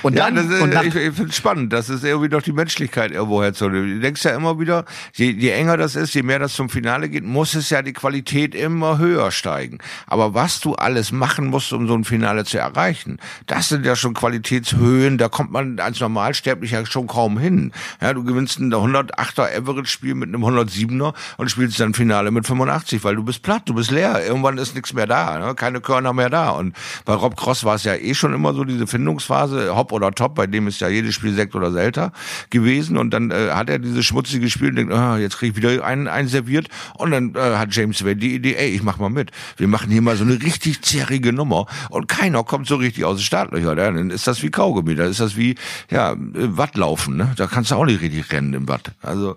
Und 0.07 0.17
dann, 0.17 0.37
ja, 0.37 0.43
das 0.45 0.61
und 0.61 0.73
dann 0.73 0.87
ich, 0.87 0.95
ich 0.95 1.15
finde 1.15 1.31
es 1.31 1.37
spannend. 1.37 1.73
Das 1.73 1.89
ist 1.89 2.05
irgendwie 2.05 2.29
doch 2.29 2.41
die 2.41 2.53
Menschlichkeit 2.53 3.11
irgendwo 3.11 3.43
herzunehmen. 3.43 3.97
Du 3.97 4.01
denkst 4.01 4.23
ja 4.25 4.37
immer 4.37 4.61
wieder, 4.61 4.85
je, 5.15 5.33
je 5.33 5.51
enger 5.51 5.77
das 5.77 5.97
ist, 5.97 6.15
je 6.15 6.23
mehr 6.23 6.39
das 6.39 6.55
zum 6.55 6.69
Finale 6.69 7.09
geht, 7.09 7.25
muss 7.25 7.55
es 7.55 7.71
ja 7.71 7.83
die 7.83 7.93
Qualität 7.93 8.55
immer 8.55 8.99
höher 8.99 9.33
steigen. 9.33 9.79
Aber 10.07 10.33
was 10.33 10.61
du 10.61 10.77
alles 10.77 11.11
machen 11.11 11.49
musst, 11.49 11.73
um 11.73 11.89
so 11.89 11.95
ein 11.95 12.05
Finale 12.05 12.45
zu 12.45 12.57
erreichen, 12.57 13.19
das 13.49 13.69
sind 13.69 13.85
ja 13.85 13.97
schon 13.97 14.15
Qualitätshöhen, 14.15 15.19
da 15.19 15.29
kommt 15.29 15.51
man 15.51 15.81
als 15.81 15.99
Normalsterblicher 15.99 16.87
schon 16.87 17.09
kaum 17.09 17.37
hin. 17.37 17.73
Ja, 18.01 18.15
du 18.15 18.23
gewinnst 18.23 18.61
ein 18.61 18.73
108er 18.73 19.59
Average-Spiel 19.59 20.15
mit 20.15 20.29
einem 20.29 20.45
107er 20.45 21.15
und 21.37 21.51
spielst 21.51 21.81
dann 21.81 21.95
Finale 21.95 22.31
mit 22.31 22.47
85, 22.47 23.03
weil 23.03 23.17
du 23.17 23.25
bist 23.25 23.43
platt, 23.43 23.63
du 23.65 23.75
bist 23.75 23.91
leer. 23.91 24.25
Irgendwann 24.25 24.57
ist 24.57 24.77
nichts 24.77 24.93
mehr 24.93 25.09
da, 25.09 25.37
ne? 25.41 25.57
keine 25.57 25.81
Körner 25.81 26.13
mehr 26.13 26.31
da. 26.31 26.51
Und 26.51 26.77
bei 27.05 27.15
Rob 27.15 27.37
Cross 27.37 27.65
war 27.65 27.75
es 27.75 27.83
ja 27.83 27.97
eh 27.97 28.15
schon 28.15 28.33
immer 28.33 28.55
so 28.55 28.63
diese 28.63 28.87
Findungsphase, 28.87 29.75
Hop 29.75 29.96
oder 29.97 30.13
Top, 30.13 30.35
bei 30.35 30.47
dem 30.47 30.69
ist 30.69 30.81
ja 30.81 30.89
jedes 30.89 31.15
Spiel 31.15 31.35
Sekt 31.35 31.55
oder 31.55 31.73
Selter 31.73 32.13
gewesen. 32.51 32.97
Und 32.97 33.11
dann 33.11 33.31
äh, 33.31 33.51
hat 33.51 33.69
er 33.69 33.79
dieses 33.79 34.05
schmutzige 34.05 34.49
Spiel 34.51 34.71
und 34.71 34.77
denkt, 34.77 34.93
ah, 34.93 35.19
jetzt 35.19 35.39
krieg 35.39 35.51
ich 35.51 35.57
wieder 35.57 35.85
einen, 35.85 36.09
einen 36.09 36.29
serviert. 36.29 36.69
Und 36.95 37.11
dann 37.11 37.35
äh, 37.35 37.57
hat 37.57 37.75
James 37.75 38.05
Wade 38.05 38.17
die 38.17 38.35
Idee, 38.35 38.55
ey, 38.55 38.69
ich 38.69 38.83
mach 38.83 38.99
mal 38.99 39.11
mit. 39.11 39.31
Wir 39.57 39.69
machen 39.69 39.91
hier 39.91 40.03
mal 40.03 40.17
so 40.17 40.25
eine 40.25 40.41
richtig 40.43 40.83
zerrige 40.83 41.33
Nummer 41.33 41.67
und 41.91 42.09
keiner 42.09 42.45
kommt 42.45 42.67
so 42.67 42.77
richtig 42.77 43.05
aus 43.05 43.17
den 43.19 43.25
Startlöchern. 43.25 43.79
Ja, 43.79 43.91
dann 43.91 44.11
ist 44.11 44.27
das 44.27 44.43
wie 44.43 44.51
Kaugummi, 44.51 44.95
da 44.95 45.05
ist 45.05 45.21
das 45.21 45.37
wie 45.37 45.57
ja 45.91 46.15
Wattlaufen. 46.17 47.17
Ne? 47.17 47.33
Da 47.37 47.47
kannst 47.47 47.71
du 47.71 47.75
auch 47.75 47.85
nicht 47.85 48.01
richtig 48.01 48.33
rennen 48.33 48.55
im 48.55 48.69
Watt. 48.69 48.93
Also 49.03 49.37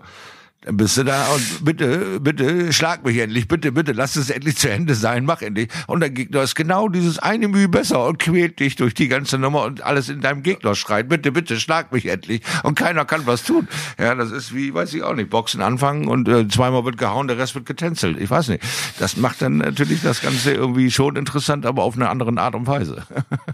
bist 0.72 0.96
du 0.96 1.04
da 1.04 1.26
und 1.28 1.64
bitte, 1.64 2.20
bitte, 2.20 2.72
schlag 2.72 3.04
mich 3.04 3.18
endlich, 3.18 3.48
bitte, 3.48 3.72
bitte, 3.72 3.92
lass 3.92 4.16
es 4.16 4.30
endlich 4.30 4.56
zu 4.56 4.70
Ende 4.70 4.94
sein, 4.94 5.24
mach 5.24 5.42
endlich. 5.42 5.68
Und 5.86 6.00
der 6.00 6.10
Gegner 6.10 6.42
ist 6.42 6.54
genau 6.54 6.88
dieses 6.88 7.18
eine 7.18 7.48
Mühe 7.48 7.68
besser 7.68 8.06
und 8.06 8.18
quält 8.18 8.60
dich 8.60 8.76
durch 8.76 8.94
die 8.94 9.08
ganze 9.08 9.38
Nummer 9.38 9.64
und 9.64 9.82
alles 9.82 10.08
in 10.08 10.20
deinem 10.20 10.42
Gegner 10.42 10.74
schreit, 10.74 11.08
bitte, 11.08 11.32
bitte, 11.32 11.58
schlag 11.60 11.92
mich 11.92 12.06
endlich. 12.06 12.42
Und 12.62 12.76
keiner 12.76 13.04
kann 13.04 13.26
was 13.26 13.42
tun. 13.42 13.68
Ja, 13.98 14.14
das 14.14 14.30
ist 14.30 14.54
wie, 14.54 14.74
weiß 14.74 14.94
ich 14.94 15.02
auch 15.02 15.14
nicht, 15.14 15.30
Boxen 15.30 15.62
anfangen 15.62 16.08
und 16.08 16.28
äh, 16.28 16.48
zweimal 16.48 16.84
wird 16.84 16.98
gehauen, 16.98 17.28
der 17.28 17.38
Rest 17.38 17.54
wird 17.54 17.66
getänzelt. 17.66 18.20
Ich 18.20 18.30
weiß 18.30 18.48
nicht. 18.48 18.62
Das 18.98 19.16
macht 19.16 19.42
dann 19.42 19.58
natürlich 19.58 20.02
das 20.02 20.20
Ganze 20.22 20.52
irgendwie 20.52 20.90
schon 20.90 21.16
interessant, 21.16 21.66
aber 21.66 21.82
auf 21.82 21.96
eine 21.96 22.08
andere 22.08 22.30
Art 22.38 22.54
und 22.54 22.66
Weise. 22.66 23.02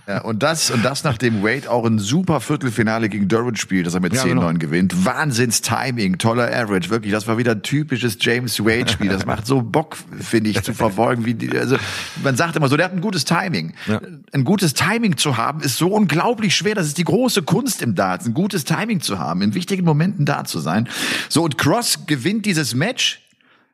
Ja, 0.06 0.22
und 0.22 0.42
das, 0.42 0.70
und 0.70 0.84
das 0.84 1.04
nachdem 1.04 1.42
Wade 1.42 1.70
auch 1.70 1.84
ein 1.84 1.98
super 1.98 2.40
Viertelfinale 2.40 3.08
gegen 3.08 3.28
Durant 3.28 3.58
spielt, 3.58 3.86
dass 3.86 3.94
er 3.94 4.00
mit 4.00 4.14
Ja, 4.14 4.22
10-9 4.22 4.28
genau. 4.28 4.52
gewinnt. 4.54 5.04
Wahnsinns 5.04 5.60
Timing, 5.62 6.18
toller 6.18 6.48
Average, 6.54 6.90
wirklich. 6.90 7.05
Das 7.10 7.26
war 7.26 7.38
wieder 7.38 7.52
ein 7.52 7.62
typisches 7.62 8.18
James 8.20 8.60
Wade-Spiel. 8.60 9.08
Das 9.08 9.26
macht 9.26 9.46
so 9.46 9.62
Bock, 9.62 9.96
finde 10.18 10.50
ich, 10.50 10.62
zu 10.62 10.74
verfolgen, 10.74 11.24
wie 11.24 11.34
die, 11.34 11.56
also, 11.56 11.76
man 12.22 12.36
sagt 12.36 12.56
immer 12.56 12.68
so, 12.68 12.76
der 12.76 12.86
hat 12.86 12.92
ein 12.92 13.00
gutes 13.00 13.24
Timing. 13.24 13.74
Ja. 13.86 14.00
Ein 14.32 14.44
gutes 14.44 14.74
Timing 14.74 15.16
zu 15.16 15.36
haben, 15.36 15.60
ist 15.60 15.76
so 15.76 15.88
unglaublich 15.88 16.56
schwer. 16.56 16.74
Das 16.74 16.86
ist 16.86 16.98
die 16.98 17.04
große 17.04 17.42
Kunst 17.42 17.82
im 17.82 17.94
Darts, 17.94 18.26
ein 18.26 18.34
gutes 18.34 18.64
Timing 18.64 19.00
zu 19.00 19.18
haben, 19.18 19.42
in 19.42 19.54
wichtigen 19.54 19.84
Momenten 19.84 20.24
da 20.24 20.44
zu 20.44 20.58
sein. 20.58 20.88
So, 21.28 21.42
und 21.42 21.58
Cross 21.58 22.06
gewinnt 22.06 22.46
dieses 22.46 22.74
Match, 22.74 23.22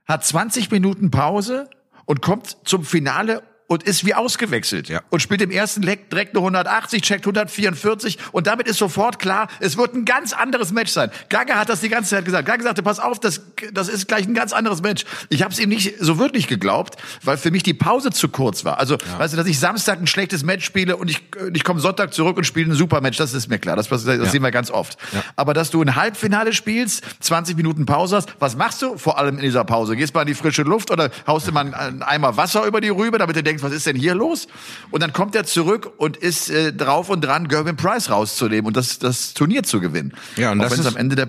hat 0.07 0.24
20 0.24 0.70
Minuten 0.70 1.11
Pause 1.11 1.68
und 2.05 2.22
kommt 2.22 2.57
zum 2.64 2.85
Finale 2.85 3.43
und 3.73 3.85
ist 3.85 4.05
wie 4.05 4.12
ausgewechselt. 4.12 4.91
Ja. 4.91 5.01
Und 5.09 5.20
spielt 5.20 5.41
im 5.41 5.51
ersten 5.51 5.81
Leck 5.81 6.11
direkt 6.11 6.37
eine 6.37 6.41
180, 6.41 7.01
checkt 7.01 7.25
144 7.25 8.18
und 8.31 8.47
damit 8.47 8.68
ist 8.68 8.77
sofort 8.77 9.18
klar, 9.18 9.49
es 9.61 9.79
wird 9.79 9.95
ein 9.95 10.05
ganz 10.05 10.35
anderes 10.35 10.73
Match 10.73 10.93
sein. 10.93 11.11
Gaga 11.31 11.57
hat 11.57 11.70
das 11.70 11.81
die 11.81 11.89
ganze 11.89 12.11
Zeit 12.11 12.27
gesagt. 12.27 12.47
Gaga 12.47 12.62
sagte, 12.62 12.83
pass 12.83 12.99
auf, 12.99 13.18
das, 13.18 13.41
das 13.73 13.89
ist 13.89 14.09
gleich 14.09 14.29
ein 14.29 14.35
ganz 14.35 14.53
anderes 14.53 14.83
Match. 14.83 15.07
Ich 15.31 15.43
habe 15.43 15.55
es 15.55 15.59
ihm 15.59 15.70
nicht 15.70 15.95
so 16.01 16.18
wirklich 16.18 16.49
geglaubt, 16.49 16.97
weil 17.25 17.39
für 17.39 17.51
mich 17.51 17.62
die 17.62 17.73
Pause 17.73 18.11
zu 18.11 18.29
kurz 18.29 18.66
war. 18.66 18.79
Also, 18.79 18.99
weißt 19.16 19.33
du, 19.33 19.39
dass 19.39 19.47
ich 19.47 19.59
Samstag 19.59 19.99
ein 19.99 20.07
schlechtes 20.07 20.43
Match 20.43 20.66
spiele 20.66 20.97
und 20.99 21.11
ich, 21.11 21.23
ich 21.55 21.64
komme 21.64 21.81
Sonntag 21.81 22.12
zurück 22.12 22.37
und 22.37 22.45
spiele 22.45 22.70
ein 22.70 22.77
super 22.77 23.01
Match, 23.01 23.16
das 23.16 23.33
ist 23.33 23.49
mir 23.49 23.59
klar. 23.59 23.77
Das, 23.77 23.89
das, 23.89 24.05
das 24.05 24.33
sehen 24.33 24.43
wir 24.43 24.51
ganz 24.51 24.70
oft. 24.70 24.99
Aber 25.37 25.55
dass 25.55 25.70
du 25.70 25.81
ein 25.81 25.97
Halbfinale 25.97 26.53
spielst, 26.53 27.03
20 27.20 27.57
Minuten 27.57 27.87
Pause 27.87 28.16
hast, 28.16 28.35
was 28.39 28.55
machst 28.55 28.83
du 28.83 28.99
vor 28.99 29.18
allem 29.18 29.37
in 29.37 29.43
dieser 29.43 29.64
Pause? 29.64 29.97
Gehst 29.97 30.14
mal 30.14 30.23
in 30.23 30.27
die 30.27 30.35
frische 30.35 30.62
Luft 30.62 30.91
oder 30.91 31.11
haust 31.27 31.49
du 31.49 31.53
mal 31.53 31.73
einen 31.73 32.03
Eimer 32.03 32.37
Wasser 32.37 32.66
über 32.66 32.83
die 32.83 32.91
Rübe, 32.91 33.18
damit 33.18 33.37
du 33.37 33.43
denkst, 33.43 33.62
was 33.63 33.73
ist 33.73 33.87
denn 33.87 33.97
hier 33.97 34.15
los? 34.15 34.49
Und 34.91 35.03
dann 35.03 35.13
kommt 35.13 35.35
er 35.35 35.45
zurück 35.45 35.91
und 35.97 36.17
ist 36.17 36.51
äh, 36.51 36.73
drauf 36.73 37.09
und 37.11 37.23
dran, 37.23 37.49
Gervin 37.49 37.77
Price 37.77 38.11
rauszunehmen 38.11 38.67
und 38.67 38.77
das, 38.77 38.99
das 38.99 39.35
Turnier 39.35 39.63
zu 39.63 39.81
gewinnen. 39.81 40.13
Ja, 40.37 40.53
und 40.53 40.61
Auch 40.61 40.69
das 40.69 40.79
ist- 40.79 40.87
am 40.87 40.97
Ende 40.97 41.17
der 41.17 41.29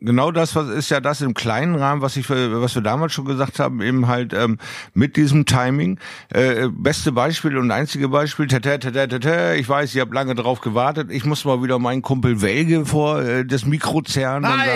genau 0.00 0.30
das 0.30 0.54
was 0.54 0.68
ist 0.68 0.90
ja 0.90 1.00
das 1.00 1.20
im 1.20 1.34
kleinen 1.34 1.74
Rahmen, 1.74 2.00
was 2.02 2.16
ich 2.16 2.28
was 2.30 2.74
wir 2.74 2.82
damals 2.82 3.12
schon 3.12 3.24
gesagt 3.24 3.58
haben, 3.58 3.80
eben 3.80 4.06
halt 4.06 4.32
ähm, 4.34 4.58
mit 4.94 5.16
diesem 5.16 5.46
Timing. 5.46 5.98
Äh, 6.32 6.68
beste 6.70 7.12
Beispiel 7.12 7.56
und 7.56 7.70
einzige 7.70 8.08
Beispiel. 8.08 8.46
Tata, 8.46 8.78
tata, 8.78 9.06
tata, 9.06 9.54
ich 9.54 9.68
weiß, 9.68 9.94
ihr 9.94 10.02
habt 10.02 10.14
lange 10.14 10.34
drauf 10.34 10.60
gewartet. 10.60 11.10
Ich 11.10 11.24
muss 11.24 11.44
mal 11.44 11.62
wieder 11.62 11.78
meinen 11.78 12.02
Kumpel 12.02 12.40
Welge 12.42 12.84
vor 12.86 13.22
äh, 13.22 13.44
das 13.44 13.64
Mikro 13.66 14.02
zerren 14.02 14.44
und 14.44 14.50
Nein! 14.56 14.66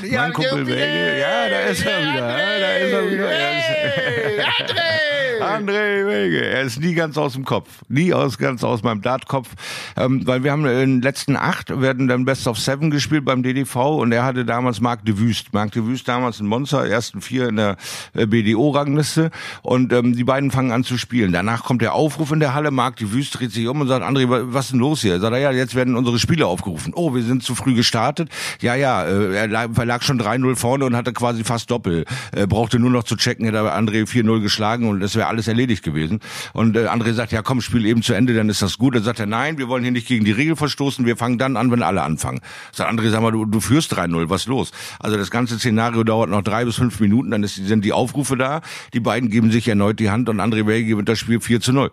sagen, 0.00 0.12
Ja, 0.12 0.22
mein 0.22 0.32
Kumpel 0.32 0.60
ja, 0.60 0.66
Welge, 0.66 1.20
ja, 1.20 1.48
da 1.48 1.58
ist 1.70 1.86
er 1.86 2.00
wieder, 2.00 2.38
ja, 2.38 2.58
da 2.60 2.72
ist 2.76 2.92
er 2.92 3.10
wieder. 3.10 3.30
Er 3.30 3.58
ist, 3.58 4.93
André 5.42 6.06
Wege, 6.06 6.44
er 6.44 6.62
ist 6.62 6.80
nie 6.80 6.94
ganz 6.94 7.16
aus 7.18 7.32
dem 7.34 7.44
Kopf, 7.44 7.68
nie 7.88 8.12
aus 8.14 8.38
ganz 8.38 8.62
aus 8.64 8.82
meinem 8.82 9.02
Dartkopf, 9.02 9.48
ähm, 9.96 10.26
weil 10.26 10.44
wir 10.44 10.52
haben 10.52 10.64
in 10.66 10.78
den 10.78 11.02
letzten 11.02 11.36
acht 11.36 11.80
werden 11.80 12.08
dann 12.08 12.24
Best 12.24 12.46
of 12.46 12.58
Seven 12.58 12.90
gespielt 12.90 13.24
beim 13.24 13.42
DDV 13.42 13.96
und 14.00 14.12
er 14.12 14.24
hatte 14.24 14.44
damals 14.44 14.80
Marc 14.80 15.04
de 15.04 15.18
Wüst, 15.18 15.52
Marc 15.52 15.72
de 15.72 15.84
Wüst 15.86 16.06
damals 16.08 16.40
ein 16.40 16.46
Monster, 16.46 16.86
ersten 16.86 17.20
vier 17.20 17.48
in 17.48 17.56
der 17.56 17.76
äh, 18.14 18.26
BDO-Rangliste 18.26 19.30
und 19.62 19.92
ähm, 19.92 20.14
die 20.14 20.24
beiden 20.24 20.50
fangen 20.50 20.72
an 20.72 20.84
zu 20.84 20.98
spielen. 20.98 21.32
Danach 21.32 21.64
kommt 21.64 21.82
der 21.82 21.94
Aufruf 21.94 22.32
in 22.32 22.40
der 22.40 22.54
Halle, 22.54 22.70
Marc 22.70 22.96
de 22.96 23.12
Wüst 23.12 23.38
dreht 23.38 23.52
sich 23.52 23.66
um 23.68 23.80
und 23.80 23.88
sagt, 23.88 24.04
André, 24.04 24.28
wa- 24.28 24.42
was 24.46 24.66
ist 24.66 24.72
denn 24.72 24.80
los 24.80 25.00
hier? 25.02 25.20
Sagt 25.20 25.32
er, 25.34 25.40
ja, 25.40 25.50
jetzt 25.52 25.74
werden 25.74 25.96
unsere 25.96 26.18
Spiele 26.18 26.46
aufgerufen. 26.46 26.92
Oh, 26.94 27.14
wir 27.14 27.22
sind 27.22 27.42
zu 27.42 27.54
früh 27.54 27.74
gestartet. 27.74 28.28
Ja, 28.60 28.74
ja, 28.74 29.04
äh, 29.04 29.34
er 29.34 29.48
lag, 29.48 29.68
er 29.76 30.02
schon 30.02 30.20
3-0 30.20 30.56
vorne 30.56 30.84
und 30.84 30.96
hatte 30.96 31.12
quasi 31.12 31.44
fast 31.44 31.70
Doppel. 31.70 32.04
Äh, 32.32 32.46
brauchte 32.46 32.78
nur 32.78 32.90
noch 32.90 33.04
zu 33.04 33.16
checken, 33.16 33.44
hätte 33.46 33.58
André 33.74 34.06
4-0 34.08 34.40
geschlagen 34.40 34.88
und 34.88 35.00
das 35.00 35.14
wäre 35.16 35.23
alles 35.28 35.48
erledigt 35.48 35.82
gewesen. 35.82 36.20
Und 36.52 36.76
äh, 36.76 36.86
André 36.86 37.12
sagt, 37.12 37.32
ja 37.32 37.42
komm, 37.42 37.60
spiel 37.60 37.86
eben 37.86 38.02
zu 38.02 38.14
Ende, 38.14 38.34
dann 38.34 38.48
ist 38.48 38.62
das 38.62 38.78
gut. 38.78 38.94
Dann 38.94 39.02
sagt 39.02 39.20
er, 39.20 39.26
nein, 39.26 39.58
wir 39.58 39.68
wollen 39.68 39.82
hier 39.82 39.92
nicht 39.92 40.08
gegen 40.08 40.24
die 40.24 40.32
Regel 40.32 40.56
verstoßen, 40.56 41.06
wir 41.06 41.16
fangen 41.16 41.38
dann 41.38 41.56
an, 41.56 41.70
wenn 41.70 41.82
alle 41.82 42.02
anfangen. 42.02 42.40
Sagt 42.72 42.90
André, 42.90 43.10
sag 43.10 43.22
mal, 43.22 43.32
du, 43.32 43.44
du 43.44 43.60
führst 43.60 43.94
3-0, 43.94 44.30
was 44.30 44.46
los? 44.46 44.72
Also 44.98 45.16
das 45.16 45.30
ganze 45.30 45.58
Szenario 45.58 46.04
dauert 46.04 46.30
noch 46.30 46.42
drei 46.42 46.64
bis 46.64 46.76
fünf 46.76 47.00
Minuten, 47.00 47.30
dann 47.30 47.42
ist, 47.42 47.54
sind 47.54 47.84
die 47.84 47.92
Aufrufe 47.92 48.36
da, 48.36 48.60
die 48.92 49.00
beiden 49.00 49.30
geben 49.30 49.50
sich 49.50 49.68
erneut 49.68 50.00
die 50.00 50.10
Hand 50.10 50.28
und 50.28 50.40
André 50.40 50.66
Wege 50.66 50.88
gewinnt 50.88 51.08
das 51.08 51.18
Spiel 51.18 51.40
4 51.40 51.60
zu 51.60 51.72
0. 51.72 51.90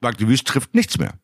Marc 0.00 0.20
Wüst 0.20 0.46
trifft 0.46 0.74
nichts 0.74 0.98
mehr. 0.98 1.14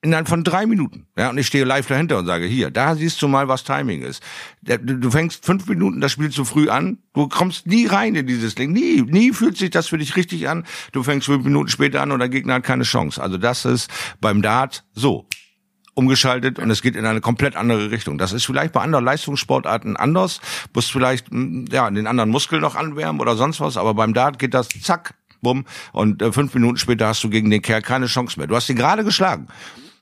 Innerhalb 0.00 0.28
von 0.28 0.44
drei 0.44 0.64
Minuten. 0.66 1.08
Ja, 1.16 1.30
und 1.30 1.38
ich 1.38 1.48
stehe 1.48 1.64
live 1.64 1.88
dahinter 1.88 2.18
und 2.18 2.26
sage, 2.26 2.46
hier, 2.46 2.70
da 2.70 2.94
siehst 2.94 3.20
du 3.20 3.26
mal, 3.26 3.48
was 3.48 3.64
Timing 3.64 4.02
ist. 4.02 4.22
Du 4.62 5.10
fängst 5.10 5.44
fünf 5.44 5.66
Minuten 5.66 6.00
das 6.00 6.12
Spiel 6.12 6.30
zu 6.30 6.44
früh 6.44 6.68
an, 6.68 6.98
du 7.14 7.26
kommst 7.26 7.66
nie 7.66 7.86
rein 7.86 8.14
in 8.14 8.24
dieses 8.26 8.54
Ding. 8.54 8.72
Nie, 8.72 9.02
nie 9.02 9.32
fühlt 9.32 9.56
sich 9.56 9.70
das 9.70 9.88
für 9.88 9.98
dich 9.98 10.14
richtig 10.14 10.48
an. 10.48 10.64
Du 10.92 11.02
fängst 11.02 11.26
fünf 11.26 11.44
Minuten 11.44 11.68
später 11.68 12.00
an 12.00 12.12
und 12.12 12.20
der 12.20 12.28
Gegner 12.28 12.54
hat 12.54 12.62
keine 12.62 12.84
Chance. 12.84 13.20
Also 13.20 13.38
das 13.38 13.64
ist 13.64 13.90
beim 14.20 14.40
Dart 14.40 14.84
so 14.92 15.26
umgeschaltet 15.98 16.60
und 16.60 16.70
es 16.70 16.80
geht 16.80 16.94
in 16.94 17.04
eine 17.04 17.20
komplett 17.20 17.56
andere 17.56 17.90
Richtung. 17.90 18.18
Das 18.18 18.32
ist 18.32 18.46
vielleicht 18.46 18.72
bei 18.72 18.80
anderen 18.80 19.04
Leistungssportarten 19.04 19.96
anders, 19.96 20.40
musst 20.72 20.92
vielleicht 20.92 21.32
mm, 21.32 21.64
ja 21.72 21.90
den 21.90 22.06
anderen 22.06 22.30
Muskel 22.30 22.60
noch 22.60 22.76
anwärmen 22.76 23.20
oder 23.20 23.34
sonst 23.34 23.60
was, 23.60 23.76
aber 23.76 23.94
beim 23.94 24.14
Dart 24.14 24.38
geht 24.38 24.54
das 24.54 24.68
zack, 24.68 25.14
bumm 25.42 25.64
und 25.92 26.22
äh, 26.22 26.30
fünf 26.30 26.54
Minuten 26.54 26.76
später 26.76 27.08
hast 27.08 27.24
du 27.24 27.30
gegen 27.30 27.50
den 27.50 27.62
Kerl 27.62 27.82
keine 27.82 28.06
Chance 28.06 28.38
mehr. 28.38 28.46
Du 28.46 28.54
hast 28.54 28.70
ihn 28.70 28.76
gerade 28.76 29.02
geschlagen. 29.02 29.48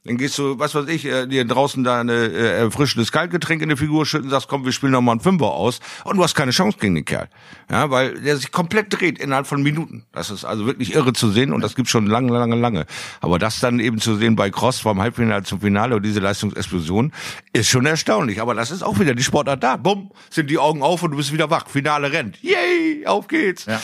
Dann 0.06 0.16
gehst 0.16 0.38
du, 0.38 0.58
was 0.58 0.74
weiß 0.74 0.88
ich, 0.88 1.04
äh, 1.04 1.26
dir 1.26 1.44
draußen 1.44 1.82
da 1.82 2.00
eine 2.00 2.12
äh, 2.12 2.58
erfrischendes 2.58 3.10
Kaltgetränk 3.10 3.62
in 3.62 3.68
die 3.68 3.76
Figur 3.76 4.06
schütten, 4.06 4.30
sagst, 4.30 4.48
komm, 4.48 4.64
wir 4.64 4.72
spielen 4.72 4.92
noch 4.92 5.00
mal 5.00 5.12
einen 5.12 5.20
Fünfer 5.20 5.46
aus 5.46 5.80
und 6.04 6.16
du 6.16 6.22
hast 6.22 6.34
keine 6.34 6.52
Chance 6.52 6.78
gegen 6.80 6.94
den 6.94 7.04
Kerl. 7.04 7.28
Ja, 7.70 7.90
weil 7.90 8.20
der 8.20 8.36
sich 8.36 8.52
komplett 8.52 8.92
dreht 8.92 9.18
innerhalb 9.18 9.46
von 9.46 9.62
Minuten. 9.62 10.04
Das 10.12 10.30
ist 10.30 10.44
also 10.44 10.66
wirklich 10.66 10.94
irre 10.94 11.12
zu 11.12 11.30
sehen 11.30 11.52
und 11.52 11.60
das 11.60 11.74
gibt's 11.74 11.90
schon 11.90 12.06
lange, 12.06 12.32
lange, 12.32 12.54
lange. 12.54 12.86
Aber 13.20 13.38
das 13.38 13.58
dann 13.60 13.80
eben 13.80 13.98
zu 13.98 14.16
sehen 14.16 14.36
bei 14.36 14.50
Cross 14.50 14.78
vom 14.80 15.00
Halbfinale 15.00 15.42
zum 15.42 15.60
Finale 15.60 15.96
und 15.96 16.02
diese 16.02 16.20
Leistungsexplosion 16.20 17.12
ist 17.52 17.68
schon 17.68 17.86
erstaunlich. 17.86 18.40
Aber 18.40 18.54
das 18.54 18.70
ist 18.70 18.82
auch 18.82 18.98
wieder 19.00 19.14
die 19.14 19.24
Sportart 19.24 19.62
da. 19.62 19.76
Bumm, 19.76 20.10
sind 20.30 20.50
die 20.50 20.58
Augen 20.58 20.82
auf 20.82 21.02
und 21.02 21.10
du 21.10 21.16
bist 21.16 21.32
wieder 21.32 21.50
wach. 21.50 21.68
Finale 21.68 22.12
rennt. 22.12 22.40
Yay, 22.42 23.06
auf 23.06 23.26
geht's. 23.26 23.66
Ja. 23.66 23.80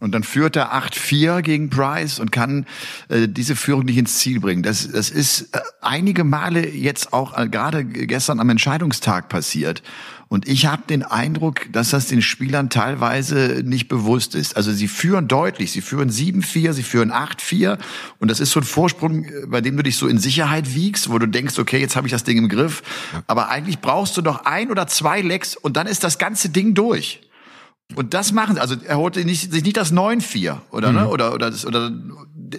Und 0.00 0.12
dann 0.12 0.24
führt 0.24 0.56
er 0.56 0.74
8-4 0.74 1.42
gegen 1.42 1.70
Price 1.70 2.18
und 2.18 2.32
kann 2.32 2.66
äh, 3.08 3.28
diese 3.28 3.54
Führung 3.54 3.84
nicht 3.84 3.98
ins 3.98 4.18
Ziel 4.18 4.40
bringen. 4.40 4.62
Das, 4.62 4.90
das 4.90 5.10
ist 5.10 5.43
äh, 5.52 5.60
einige 5.80 6.24
Male 6.24 6.68
jetzt 6.68 7.12
auch 7.12 7.36
äh, 7.36 7.48
gerade 7.48 7.84
gestern 7.84 8.40
am 8.40 8.50
Entscheidungstag 8.50 9.28
passiert. 9.28 9.82
Und 10.28 10.48
ich 10.48 10.66
habe 10.66 10.82
den 10.88 11.02
Eindruck, 11.02 11.72
dass 11.72 11.90
das 11.90 12.08
den 12.08 12.22
Spielern 12.22 12.70
teilweise 12.70 13.62
nicht 13.64 13.88
bewusst 13.88 14.34
ist. 14.34 14.56
Also 14.56 14.72
sie 14.72 14.88
führen 14.88 15.28
deutlich, 15.28 15.70
sie 15.70 15.80
führen 15.80 16.10
7-4, 16.10 16.72
sie 16.72 16.82
führen 16.82 17.12
8-4 17.12 17.78
und 18.18 18.30
das 18.30 18.40
ist 18.40 18.50
so 18.50 18.60
ein 18.60 18.64
Vorsprung, 18.64 19.24
äh, 19.24 19.46
bei 19.46 19.60
dem 19.60 19.76
du 19.76 19.82
dich 19.82 19.96
so 19.96 20.08
in 20.08 20.18
Sicherheit 20.18 20.74
wiegst, 20.74 21.10
wo 21.10 21.18
du 21.18 21.26
denkst, 21.26 21.58
okay, 21.58 21.78
jetzt 21.78 21.96
habe 21.96 22.06
ich 22.06 22.12
das 22.12 22.24
Ding 22.24 22.38
im 22.38 22.48
Griff. 22.48 22.82
Aber 23.26 23.48
eigentlich 23.48 23.80
brauchst 23.80 24.16
du 24.16 24.22
noch 24.22 24.44
ein 24.44 24.70
oder 24.70 24.86
zwei 24.86 25.20
Lecks 25.20 25.56
und 25.56 25.76
dann 25.76 25.86
ist 25.86 26.04
das 26.04 26.18
ganze 26.18 26.48
Ding 26.48 26.74
durch. 26.74 27.20
Und 27.94 28.14
das 28.14 28.32
machen 28.32 28.56
sie. 28.56 28.60
Also 28.60 28.76
er 28.84 28.96
holte 28.96 29.24
nicht, 29.24 29.52
sich 29.52 29.62
nicht 29.62 29.76
das 29.76 29.92
9-4 29.92 30.56
oder, 30.70 30.90
ne? 30.90 31.08
oder, 31.08 31.34
oder, 31.34 31.50
das, 31.50 31.66
oder 31.66 31.92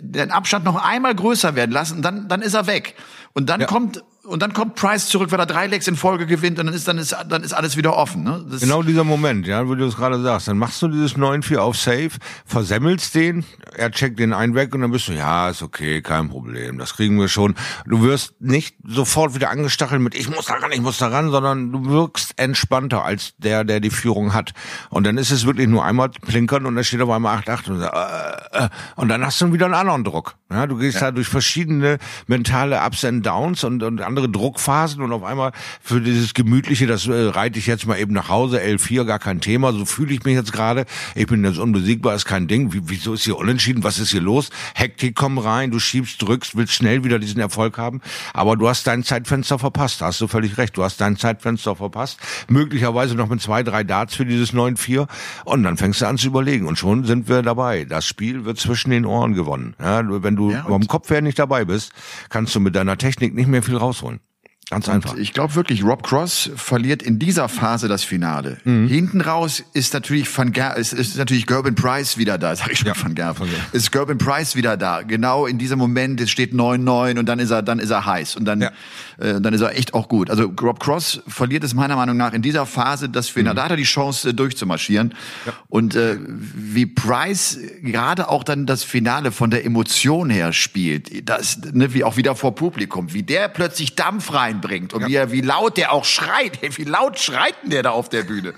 den 0.02 0.32
Abstand 0.32 0.66
noch 0.66 0.76
einmal 0.76 1.16
größer 1.16 1.56
werden 1.56 1.72
lassen, 1.72 2.02
dann, 2.02 2.28
dann 2.28 2.41
ist 2.41 2.54
er 2.54 2.68
weg. 2.68 2.96
Und 3.34 3.50
dann 3.50 3.66
kommt 3.66 4.04
und 4.26 4.41
dann 4.41 4.53
kommt 4.53 4.76
Price 4.76 5.07
zurück, 5.07 5.32
weil 5.32 5.39
er 5.39 5.45
drei 5.45 5.67
Legs 5.67 5.88
in 5.88 5.95
Folge 5.95 6.26
gewinnt 6.26 6.59
und 6.59 6.65
dann 6.67 6.76
ist 6.76 6.88
dann 6.88 6.97
ist 6.97 7.15
dann 7.30 7.43
ist 7.43 7.53
alles 7.53 7.78
wieder 7.78 7.95
offen. 7.95 8.23
Ne? 8.23 8.45
Das 8.49 8.61
genau 8.61 8.84
dieser 8.84 9.03
Moment, 9.03 9.47
ja, 9.47 9.67
wo 9.67 9.76
du 9.76 9.86
es 9.86 9.95
gerade 9.95 10.21
sagst. 10.21 10.47
Dann 10.47 10.57
machst 10.57 10.82
du 10.82 10.88
dieses 10.88 11.15
9-4 11.15 11.57
auf 11.57 11.78
Safe, 11.78 12.11
versemmelst 12.45 13.15
den, 13.15 13.45
er 13.76 13.91
checkt 13.91 14.19
den 14.19 14.34
einen 14.34 14.55
weg 14.55 14.73
und 14.73 14.82
dann 14.82 14.91
bist 14.91 15.07
du, 15.07 15.13
ja, 15.13 15.49
ist 15.49 15.61
okay, 15.61 16.01
kein 16.01 16.30
Problem, 16.30 16.78
das 16.78 16.95
kriegen 16.95 17.19
wir 17.19 17.28
schon. 17.28 17.55
Du 17.86 18.01
wirst 18.01 18.34
nicht 18.39 18.76
sofort 18.84 19.36
wieder 19.36 19.49
angestachelt 19.49 20.01
mit, 20.01 20.15
ich 20.15 20.30
muss 20.30 20.45
da 20.45 20.55
ran, 20.55 20.71
ich 20.71 20.82
muss 20.82 20.97
da 20.97 21.07
ran, 21.07 21.32
sondern 21.32 21.71
du 21.71 21.86
wirkst 21.86 22.34
entspannter 22.38 23.03
als 23.03 23.34
der, 23.38 23.63
der 23.63 23.80
die 23.80 23.89
Führung 23.89 24.34
hat. 24.34 24.53
Und 24.89 25.05
dann 25.05 25.17
ist 25.17 25.32
es 25.32 25.45
wirklich 25.45 25.67
nur 25.67 25.86
einmal 25.86 26.09
plinkern 26.09 26.65
und 26.65 26.76
dann 26.76 26.84
steht 26.84 27.01
auf 27.01 27.09
einmal 27.09 27.38
8-8 27.38 27.69
und, 27.69 27.82
äh, 27.82 28.65
äh, 28.65 28.69
und 28.95 29.09
dann 29.09 29.26
hast 29.26 29.41
du 29.41 29.53
wieder 29.53 29.65
einen 29.65 29.76
anderen 29.76 30.03
Druck. 30.03 30.36
Ja, 30.51 30.67
du 30.67 30.78
gehst 30.78 30.95
ja. 30.95 31.07
da 31.07 31.11
durch 31.11 31.28
verschiedene 31.28 31.97
mentale 32.28 32.80
Ups 32.86 33.03
and 33.03 33.26
Downs 33.26 33.63
und, 33.63 33.84
und 33.84 34.01
andere 34.16 34.30
Druckphasen 34.30 35.01
und 35.01 35.11
auf 35.11 35.24
einmal 35.24 35.51
für 35.82 35.99
dieses 35.99 36.34
Gemütliche, 36.34 36.88
das 36.88 37.05
äh, 37.07 37.11
reite 37.11 37.59
ich 37.59 37.68
jetzt 37.68 37.86
mal 37.86 37.99
eben 37.99 38.13
nach 38.13 38.30
Hause, 38.30 38.61
L4, 38.61 39.03
gar 39.03 39.20
kein 39.20 39.41
Thema, 39.41 39.74
so 39.74 39.84
fühle 39.84 40.13
ich 40.13 40.24
mich 40.24 40.36
jetzt 40.36 40.53
gerade, 40.53 40.86
ich 41.16 41.28
bin 41.28 41.43
jetzt 41.43 41.59
unbesiegbar, 41.59 42.16
ist 42.16 42.24
kein 42.24 42.47
Ding, 42.47 42.72
Wie, 42.72 42.82
wieso 42.86 43.13
ist 43.13 43.26
hier 43.26 43.38
unentschieden, 43.38 43.84
was 43.84 43.99
ist 43.99 44.11
hier 44.11 44.22
los? 44.22 44.51
Hektik, 44.74 45.16
komm 45.16 45.38
rein, 45.38 45.72
du 45.72 45.80
schiebst, 45.80 46.22
drückst, 46.22 46.55
willst 46.55 46.74
schnell 46.74 47.03
wieder 47.03 47.20
diesen 47.20 47.41
Erfolg 47.41 47.78
haben, 47.78 47.99
aber 48.34 48.55
du 48.55 48.70
hast 48.70 48.88
dein 48.88 49.03
Zeitfenster 49.03 49.59
verpasst, 49.59 49.99
da 49.99 50.05
hast 50.05 50.22
du 50.22 50.28
völlig 50.28 50.57
recht, 50.57 50.78
du 50.78 50.84
hast 50.84 51.01
dein 51.01 51.18
Zeitfenster 51.18 51.76
verpasst, 51.76 52.18
möglicherweise 52.47 53.16
noch 53.16 53.28
mit 53.28 53.41
zwei, 53.41 53.63
drei 53.63 53.84
Darts 53.84 54.16
für 54.16 54.26
dieses 54.26 54.53
9-4 54.53 55.07
und 55.43 55.63
dann 55.63 55.76
fängst 55.76 56.01
du 56.01 56.07
an 56.07 56.18
zu 56.18 56.28
überlegen. 56.28 56.68
Und 56.68 56.78
schon 56.78 57.03
sind 57.03 57.28
wir 57.28 57.41
dabei, 57.41 57.84
das 57.84 58.05
Spiel 58.05 58.45
wird 58.45 58.59
zwischen 58.59 58.91
den 58.91 59.05
Ohren 59.05 59.34
gewonnen, 59.34 59.76
ja, 59.82 60.01
wenn 60.24 60.38
du 60.38 60.51
ja, 60.51 60.63
vom 60.63 60.88
Kopf 60.88 61.09
her 61.09 61.22
nicht 61.22 61.38
dabei 61.38 61.66
bist, 61.66 61.91
kannst 62.30 62.55
du 62.55 62.61
mit 62.61 62.76
deiner 62.76 62.97
Technik 62.97 63.34
nicht 63.34 63.47
mehr 63.47 63.61
viel 63.61 63.76
rausholen. 63.76 64.05
Telefon. 64.06 64.35
Ganz 64.72 64.89
einfach. 64.89 65.13
Und 65.13 65.20
ich 65.20 65.34
glaube 65.34 65.53
wirklich, 65.53 65.84
Rob 65.84 66.01
Cross 66.01 66.49
verliert 66.55 67.03
in 67.03 67.20
dieser 67.20 67.49
Phase 67.49 67.88
das 67.88 68.03
Finale. 68.03 68.57
Mhm. 68.63 68.88
Hinten 68.88 69.22
raus 69.22 69.63
ist 69.74 69.93
natürlich 69.93 70.36
Van 70.36 70.53
Ger 70.53 70.76
ist, 70.76 70.91
ist 70.91 71.18
natürlich 71.18 71.45
Gerben 71.45 71.76
Price 71.76 72.18
wieder 72.18 72.39
da. 72.39 72.55
Sag 72.55 72.72
ich 72.72 72.80
schon 72.80 72.88
ja, 72.88 72.95
Van 72.99 73.13
Gerven. 73.13 73.47
Van 73.47 73.55
Ist 73.74 73.91
Gerben 73.91 74.18
Price 74.18 74.55
wieder 74.55 74.76
da. 74.76 75.03
Genau 75.03 75.45
in 75.45 75.59
diesem 75.59 75.78
Moment, 75.78 76.20
es 76.20 76.32
steht 76.32 76.51
9-9 76.51 77.20
und 77.20 77.28
dann 77.28 77.38
ist 77.38 77.51
er, 77.51 77.61
dann 77.61 77.78
ist 77.78 77.91
er 77.91 78.07
heiß 78.07 78.38
und 78.38 78.45
dann, 78.45 78.61
ja. 78.61 78.72
äh, 79.20 79.39
dann 79.39 79.53
ist 79.53 79.61
er 79.61 79.78
echt 79.78 79.93
auch 79.93 80.07
gut. 80.07 80.32
Also 80.32 80.51
Rob 80.59 80.80
Cross 80.80 81.22
verliert 81.28 81.63
es 81.63 81.76
meiner 81.76 81.95
Meinung 81.95 82.18
nach 82.18 82.34
in 82.34 82.41
dieser 82.41 82.66
Phase 82.66 83.07
das 83.07 83.30
Finale. 83.30 83.53
Mhm. 83.53 83.57
Da 83.57 83.63
hat 83.66 83.72
er 83.72 83.78
die 83.78 83.84
Chance 83.84 84.30
äh, 84.30 84.34
durchzumarschieren. 84.34 85.13
Ja. 85.45 85.53
Und 85.70 85.93
äh, 85.93 86.18
wie 86.28 86.88
Price 86.88 87.59
gerade 87.84 88.30
auch 88.30 88.43
dann 88.43 88.66
das 88.66 88.84
Finale 88.84 89.32
von 89.32 89.51
der 89.51 89.63
Emotion 89.63 90.32
her 90.32 90.53
spielt, 90.53 91.30
das, 91.30 91.59
ne, 91.72 91.93
wie 91.93 92.03
auch 92.03 92.18
wieder 92.18 92.36
vor 92.36 92.55
Publikum, 92.55 93.13
wie 93.13 93.22
der 93.22 93.47
plötzlich 93.47 93.93
Dampf 93.93 94.34
rein 94.34 94.55
reinbringt 94.56 94.93
und 94.93 95.01
ja. 95.01 95.08
wie, 95.08 95.16
er, 95.16 95.32
wie 95.32 95.41
laut 95.41 95.78
der 95.78 95.91
auch 95.91 96.06
schreit. 96.06 96.60
Wie 96.76 96.84
laut 96.84 97.20
schreit 97.20 97.56
denn 97.64 97.70
der 97.70 97.84
da 97.84 97.91
auf 97.91 98.10
der 98.10 98.24
Bühne? 98.24 98.53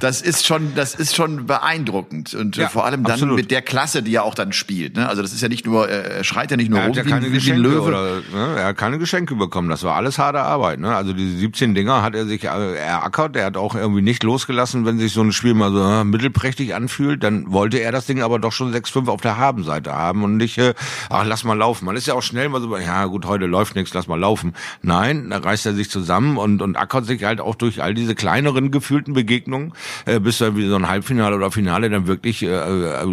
Das 0.00 0.20
ist 0.20 0.46
schon, 0.46 0.74
das 0.74 0.94
ist 0.94 1.16
schon 1.16 1.46
beeindruckend 1.46 2.34
und 2.34 2.56
äh, 2.56 2.62
ja, 2.62 2.68
vor 2.68 2.84
allem 2.84 3.02
dann 3.02 3.14
absolut. 3.14 3.36
mit 3.36 3.50
der 3.50 3.62
Klasse, 3.62 4.02
die 4.02 4.14
er 4.14 4.24
auch 4.24 4.34
dann 4.34 4.52
spielt. 4.52 4.96
Ne? 4.96 5.08
Also 5.08 5.22
das 5.22 5.32
ist 5.32 5.40
ja 5.40 5.48
nicht 5.48 5.66
nur, 5.66 5.88
er 5.88 6.22
schreit 6.22 6.50
ja 6.50 6.56
nicht 6.56 6.70
nur 6.70 6.80
er 6.80 6.86
rum 6.86 6.94
ja 6.94 7.02
keine 7.02 7.32
wie, 7.32 7.52
ein 7.52 7.58
Löwe. 7.58 7.82
Oder, 7.82 8.22
ne? 8.32 8.56
Er 8.58 8.64
hat 8.66 8.76
keine 8.76 8.98
Geschenke 8.98 9.34
bekommen. 9.34 9.68
Das 9.68 9.82
war 9.82 9.96
alles 9.96 10.18
harte 10.18 10.40
Arbeit. 10.40 10.80
Ne? 10.80 10.94
Also 10.94 11.12
diese 11.12 11.36
17 11.36 11.74
Dinger 11.74 12.02
hat 12.02 12.14
er 12.14 12.26
sich 12.26 12.44
äh, 12.44 12.74
erackert. 12.76 13.36
Er 13.36 13.46
hat 13.46 13.56
auch 13.56 13.74
irgendwie 13.74 14.02
nicht 14.02 14.22
losgelassen, 14.22 14.84
wenn 14.84 14.98
sich 14.98 15.12
so 15.12 15.22
ein 15.22 15.32
Spiel 15.32 15.54
mal 15.54 15.72
so 15.72 15.82
äh, 15.82 16.04
mittelprächtig 16.04 16.74
anfühlt. 16.74 17.22
Dann 17.22 17.50
wollte 17.52 17.78
er 17.78 17.92
das 17.92 18.06
Ding 18.06 18.22
aber 18.22 18.38
doch 18.38 18.52
schon 18.52 18.72
6-5 18.72 19.08
auf 19.08 19.20
der 19.20 19.38
Habenseite 19.38 19.92
haben 19.94 20.22
und 20.24 20.36
nicht, 20.36 20.58
äh, 20.58 20.74
ach 21.10 21.24
lass 21.24 21.44
mal 21.44 21.56
laufen. 21.56 21.86
Man 21.86 21.96
ist 21.96 22.06
ja 22.06 22.14
auch 22.14 22.22
schnell 22.22 22.48
mal 22.48 22.60
so, 22.60 22.76
ja 22.76 23.06
gut, 23.06 23.26
heute 23.26 23.46
läuft 23.46 23.74
nichts, 23.76 23.94
lass 23.94 24.06
mal 24.06 24.18
laufen. 24.18 24.54
Nein, 24.82 25.32
reißt 25.44 25.66
er 25.66 25.74
sich 25.74 25.90
zusammen 25.90 26.36
und, 26.36 26.62
und 26.62 26.76
ackert 26.76 27.06
sich 27.06 27.24
halt 27.24 27.40
auch 27.40 27.54
durch 27.54 27.82
all 27.82 27.94
diese 27.94 28.14
kleineren 28.14 28.70
gefühlten 28.70 29.14
Begegnungen, 29.14 29.72
äh, 30.04 30.20
bis 30.20 30.40
er 30.40 30.56
wie 30.56 30.68
so 30.68 30.76
ein 30.76 30.88
Halbfinale 30.88 31.36
oder 31.36 31.50
Finale 31.50 31.90
dann 31.90 32.06
wirklich 32.06 32.42
äh, 32.42 32.48
äh, 32.48 33.06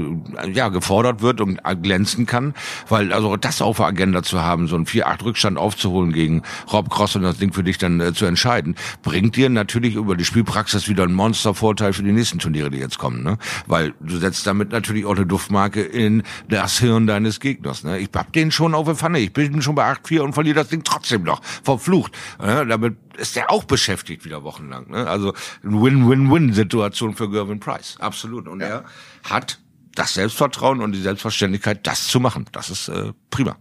ja 0.51 0.69
gefordert 0.69 1.21
wird 1.21 1.41
und 1.41 1.59
glänzen 1.82 2.26
kann. 2.26 2.53
Weil 2.89 3.13
also 3.13 3.38
das 3.38 3.61
auf 3.61 3.78
der 3.78 3.88
Agenda 3.88 4.24
zu 4.24 4.41
haben, 4.41 4.67
so 4.67 4.76
einen 4.76 4.86
4-8 4.86 5.24
Rückstand 5.24 5.57
aufzuholen 5.57 6.13
gegen 6.13 6.43
Rob 6.71 6.89
Cross 6.89 7.15
und 7.15 7.24
das 7.24 7.38
Ding 7.38 7.53
für 7.53 7.63
dich 7.63 7.78
dann 7.78 7.99
äh, 7.99 8.13
zu 8.13 8.26
entscheiden, 8.26 8.76
bringt 9.01 9.36
dir 9.36 9.49
natürlich 9.49 9.95
über 9.95 10.15
die 10.15 10.26
Spielpraxis 10.26 10.88
wieder 10.88 11.03
einen 11.03 11.13
Monstervorteil 11.13 11.93
für 11.93 12.03
die 12.03 12.11
nächsten 12.11 12.39
Turniere, 12.39 12.69
die 12.69 12.78
jetzt 12.78 12.97
kommen. 12.97 13.24
Ne? 13.24 13.38
Weil 13.67 13.93
du 13.99 14.17
setzt 14.17 14.47
damit 14.47 14.71
natürlich 14.71 15.05
auch 15.05 15.15
eine 15.15 15.26
Duftmarke 15.26 15.82
in 15.82 16.24
das 16.49 16.80
Hirn 16.80 17.07
deines 17.07 17.39
Gegners. 17.39 17.84
Ne? 17.84 17.99
Ich 17.99 18.09
hab 18.15 18.32
den 18.34 18.51
schon 18.51 18.74
auf 18.74 18.86
der 18.86 18.95
Pfanne. 18.95 19.19
Ich 19.19 19.34
bin 19.34 19.61
schon 19.61 19.76
bei 19.76 19.91
8-4 19.91 20.19
und 20.21 20.34
verliere 20.34 20.55
das 20.55 20.69
Ding 20.69 20.84
trotzdem 20.84 21.24
noch. 21.24 21.41
Verflucht. 21.63 22.12
Ne? 22.39 22.66
Damit 22.68 22.97
ist 23.18 23.38
er 23.38 23.51
auch 23.51 23.64
beschäftigt 23.64 24.26
wieder 24.26 24.43
wochenlang. 24.43 24.89
Ne? 24.89 25.07
Also 25.07 25.34
eine 25.64 25.82
Win-Win-Win-Situation 25.82 27.16
für 27.16 27.30
Gervin 27.30 27.59
Price. 27.59 27.97
Absolut. 27.99 28.47
Und 28.47 28.61
ja. 28.61 28.68
er 28.68 28.86
hat 29.24 29.59
das 29.95 30.16
Selbstvertrauen 30.16 30.82
und 30.82 30.91
die 30.91 31.01
Selbstverständlichkeit, 31.01 31.86
das 31.86 32.07
zu 32.07 32.20
machen. 32.20 32.45
Das 32.51 32.70
ist 32.70 32.88
äh, 32.88 33.14
prima 33.30 33.57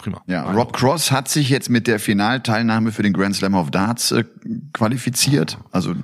prima. 0.00 0.22
Ja, 0.26 0.50
Rob 0.50 0.72
Cross 0.72 1.12
hat 1.12 1.28
sich 1.28 1.50
jetzt 1.50 1.70
mit 1.70 1.86
der 1.86 2.00
Finalteilnahme 2.00 2.92
für 2.92 3.02
den 3.02 3.12
Grand 3.12 3.36
Slam 3.36 3.54
of 3.54 3.70
Darts 3.70 4.12
äh, 4.12 4.24
qualifiziert. 4.72 5.58
Also 5.70 5.94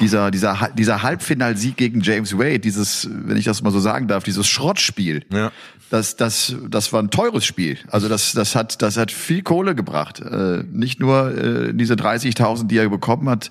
dieser 0.00 0.30
dieser 0.30 0.70
dieser 0.76 1.02
Halbfinalsieg 1.02 1.76
gegen 1.76 2.00
James 2.00 2.36
Wade, 2.38 2.60
dieses, 2.60 3.08
wenn 3.10 3.36
ich 3.36 3.44
das 3.44 3.62
mal 3.62 3.70
so 3.70 3.80
sagen 3.80 4.08
darf, 4.08 4.24
dieses 4.24 4.46
Schrottspiel. 4.46 5.24
Ja. 5.32 5.50
Das 5.90 6.16
das 6.16 6.54
das 6.68 6.92
war 6.92 7.02
ein 7.02 7.10
teures 7.10 7.44
Spiel. 7.44 7.78
Also 7.90 8.08
das 8.08 8.32
das 8.32 8.54
hat 8.54 8.82
das 8.82 8.96
hat 8.96 9.10
viel 9.10 9.42
Kohle 9.42 9.74
gebracht. 9.74 10.20
Äh, 10.20 10.64
nicht 10.70 11.00
nur 11.00 11.36
äh, 11.36 11.72
diese 11.74 11.94
30.000, 11.94 12.66
die 12.66 12.76
er 12.76 12.88
bekommen 12.88 13.28
hat. 13.28 13.50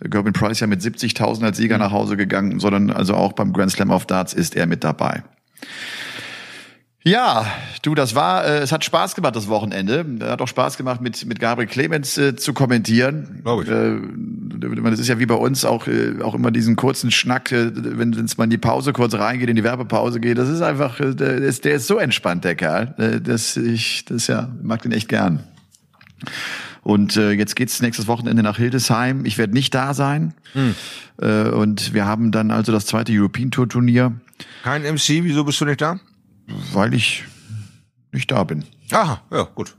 Gervin 0.00 0.32
Price 0.32 0.60
ja 0.60 0.66
mit 0.66 0.80
70.000 0.80 1.44
als 1.44 1.56
Sieger 1.56 1.78
nach 1.78 1.92
Hause 1.92 2.16
gegangen, 2.16 2.58
sondern 2.58 2.90
also 2.90 3.14
auch 3.14 3.32
beim 3.32 3.52
Grand 3.52 3.70
Slam 3.70 3.90
of 3.90 4.06
Darts 4.06 4.32
ist 4.34 4.56
er 4.56 4.66
mit 4.66 4.82
dabei. 4.82 5.22
Ja, 7.06 7.46
du, 7.82 7.94
das 7.94 8.16
war, 8.16 8.44
äh, 8.44 8.58
es 8.58 8.72
hat 8.72 8.84
Spaß 8.84 9.14
gemacht 9.14 9.36
das 9.36 9.46
Wochenende. 9.46 10.04
Hat 10.22 10.42
auch 10.42 10.48
Spaß 10.48 10.76
gemacht, 10.76 11.00
mit 11.00 11.24
mit 11.24 11.38
Gabriel 11.38 11.68
Clemens 11.68 12.18
äh, 12.18 12.34
zu 12.34 12.52
kommentieren. 12.52 13.42
Glaube 13.44 13.62
ich. 13.62 13.70
Äh, 13.70 14.90
das 14.90 14.98
ist 14.98 15.06
ja 15.06 15.20
wie 15.20 15.26
bei 15.26 15.36
uns 15.36 15.64
auch 15.64 15.86
äh, 15.86 16.20
auch 16.20 16.34
immer 16.34 16.50
diesen 16.50 16.74
kurzen 16.74 17.12
Schnack, 17.12 17.52
äh, 17.52 17.70
wenn 17.72 18.12
es 18.12 18.38
mal 18.38 18.44
in 18.44 18.50
die 18.50 18.58
Pause 18.58 18.92
kurz 18.92 19.14
reingeht, 19.14 19.48
in 19.48 19.54
die 19.54 19.62
Werbepause 19.62 20.18
geht. 20.18 20.36
Das 20.36 20.48
ist 20.48 20.62
einfach, 20.62 20.98
äh, 20.98 21.14
der, 21.14 21.36
ist, 21.36 21.64
der 21.64 21.74
ist 21.76 21.86
so 21.86 21.98
entspannt, 21.98 22.42
der 22.42 22.56
Kerl. 22.56 22.96
Äh, 22.98 23.20
das 23.20 23.56
ich, 23.56 24.04
das 24.06 24.26
ja 24.26 24.48
mag 24.60 24.82
den 24.82 24.90
echt 24.90 25.08
gern. 25.08 25.44
Und 26.82 27.16
äh, 27.16 27.30
jetzt 27.30 27.54
geht's 27.54 27.80
nächstes 27.80 28.08
Wochenende 28.08 28.42
nach 28.42 28.56
Hildesheim. 28.56 29.26
Ich 29.26 29.38
werde 29.38 29.52
nicht 29.52 29.72
da 29.76 29.94
sein. 29.94 30.34
Hm. 30.54 30.74
Äh, 31.22 31.50
und 31.50 31.94
wir 31.94 32.04
haben 32.04 32.32
dann 32.32 32.50
also 32.50 32.72
das 32.72 32.84
zweite 32.84 33.12
European 33.12 33.52
Tour 33.52 33.68
Turnier. 33.68 34.12
Kein 34.64 34.82
MC, 34.82 35.22
wieso 35.22 35.44
bist 35.44 35.60
du 35.60 35.66
nicht 35.66 35.80
da? 35.80 36.00
Weil 36.72 36.94
ich 36.94 37.24
nicht 38.12 38.30
da 38.30 38.44
bin. 38.44 38.64
Aha, 38.92 39.20
ja, 39.30 39.42
gut. 39.42 39.74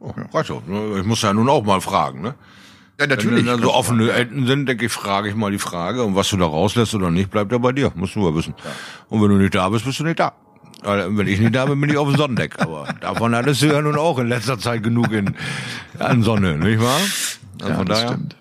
Oh, 0.00 0.12
ja. 0.16 0.24
Reicht 0.32 0.50
doch. 0.50 0.62
Ich 0.98 1.04
muss 1.04 1.22
ja 1.22 1.32
nun 1.32 1.48
auch 1.48 1.64
mal 1.64 1.80
fragen, 1.80 2.22
ne? 2.22 2.34
Ja, 2.98 3.06
natürlich. 3.06 3.38
Wenn 3.38 3.46
dann 3.46 3.62
so 3.62 3.72
offene 3.72 4.10
Enden 4.10 4.46
sind, 4.46 4.66
denke 4.66 4.86
ich, 4.86 4.92
frage 4.92 5.28
ich 5.28 5.34
mal 5.34 5.50
die 5.50 5.58
Frage. 5.58 6.04
Und 6.04 6.16
was 6.16 6.28
du 6.28 6.36
da 6.36 6.44
rauslässt 6.44 6.94
oder 6.94 7.10
nicht, 7.10 7.30
bleibt 7.30 7.50
ja 7.50 7.58
bei 7.58 7.72
dir. 7.72 7.92
Musst 7.94 8.14
du 8.14 8.28
ja 8.28 8.34
wissen. 8.34 8.54
Ja. 8.62 8.70
Und 9.08 9.22
wenn 9.22 9.30
du 9.30 9.36
nicht 9.36 9.54
da 9.54 9.68
bist, 9.70 9.86
bist 9.86 10.00
du 10.00 10.04
nicht 10.04 10.20
da. 10.20 10.34
Wenn 10.82 11.26
ich 11.26 11.40
nicht 11.40 11.54
da 11.54 11.66
bin, 11.66 11.80
bin 11.80 11.90
ich 11.90 11.96
auf 11.96 12.08
dem 12.08 12.16
Sonnendeck. 12.16 12.60
Aber 12.60 12.88
davon 13.00 13.34
hattest 13.34 13.62
du 13.62 13.66
ja 13.66 13.80
nun 13.80 13.96
auch 13.96 14.18
in 14.18 14.28
letzter 14.28 14.58
Zeit 14.58 14.82
genug 14.82 15.12
in, 15.12 15.34
an 15.98 16.22
Sonne, 16.22 16.56
nicht 16.56 16.80
wahr? 16.80 17.00
Also 17.60 17.68
ja, 17.68 17.74
von 17.76 17.86
das 17.86 18.00
daher. 18.00 18.12
stimmt. 18.14 18.36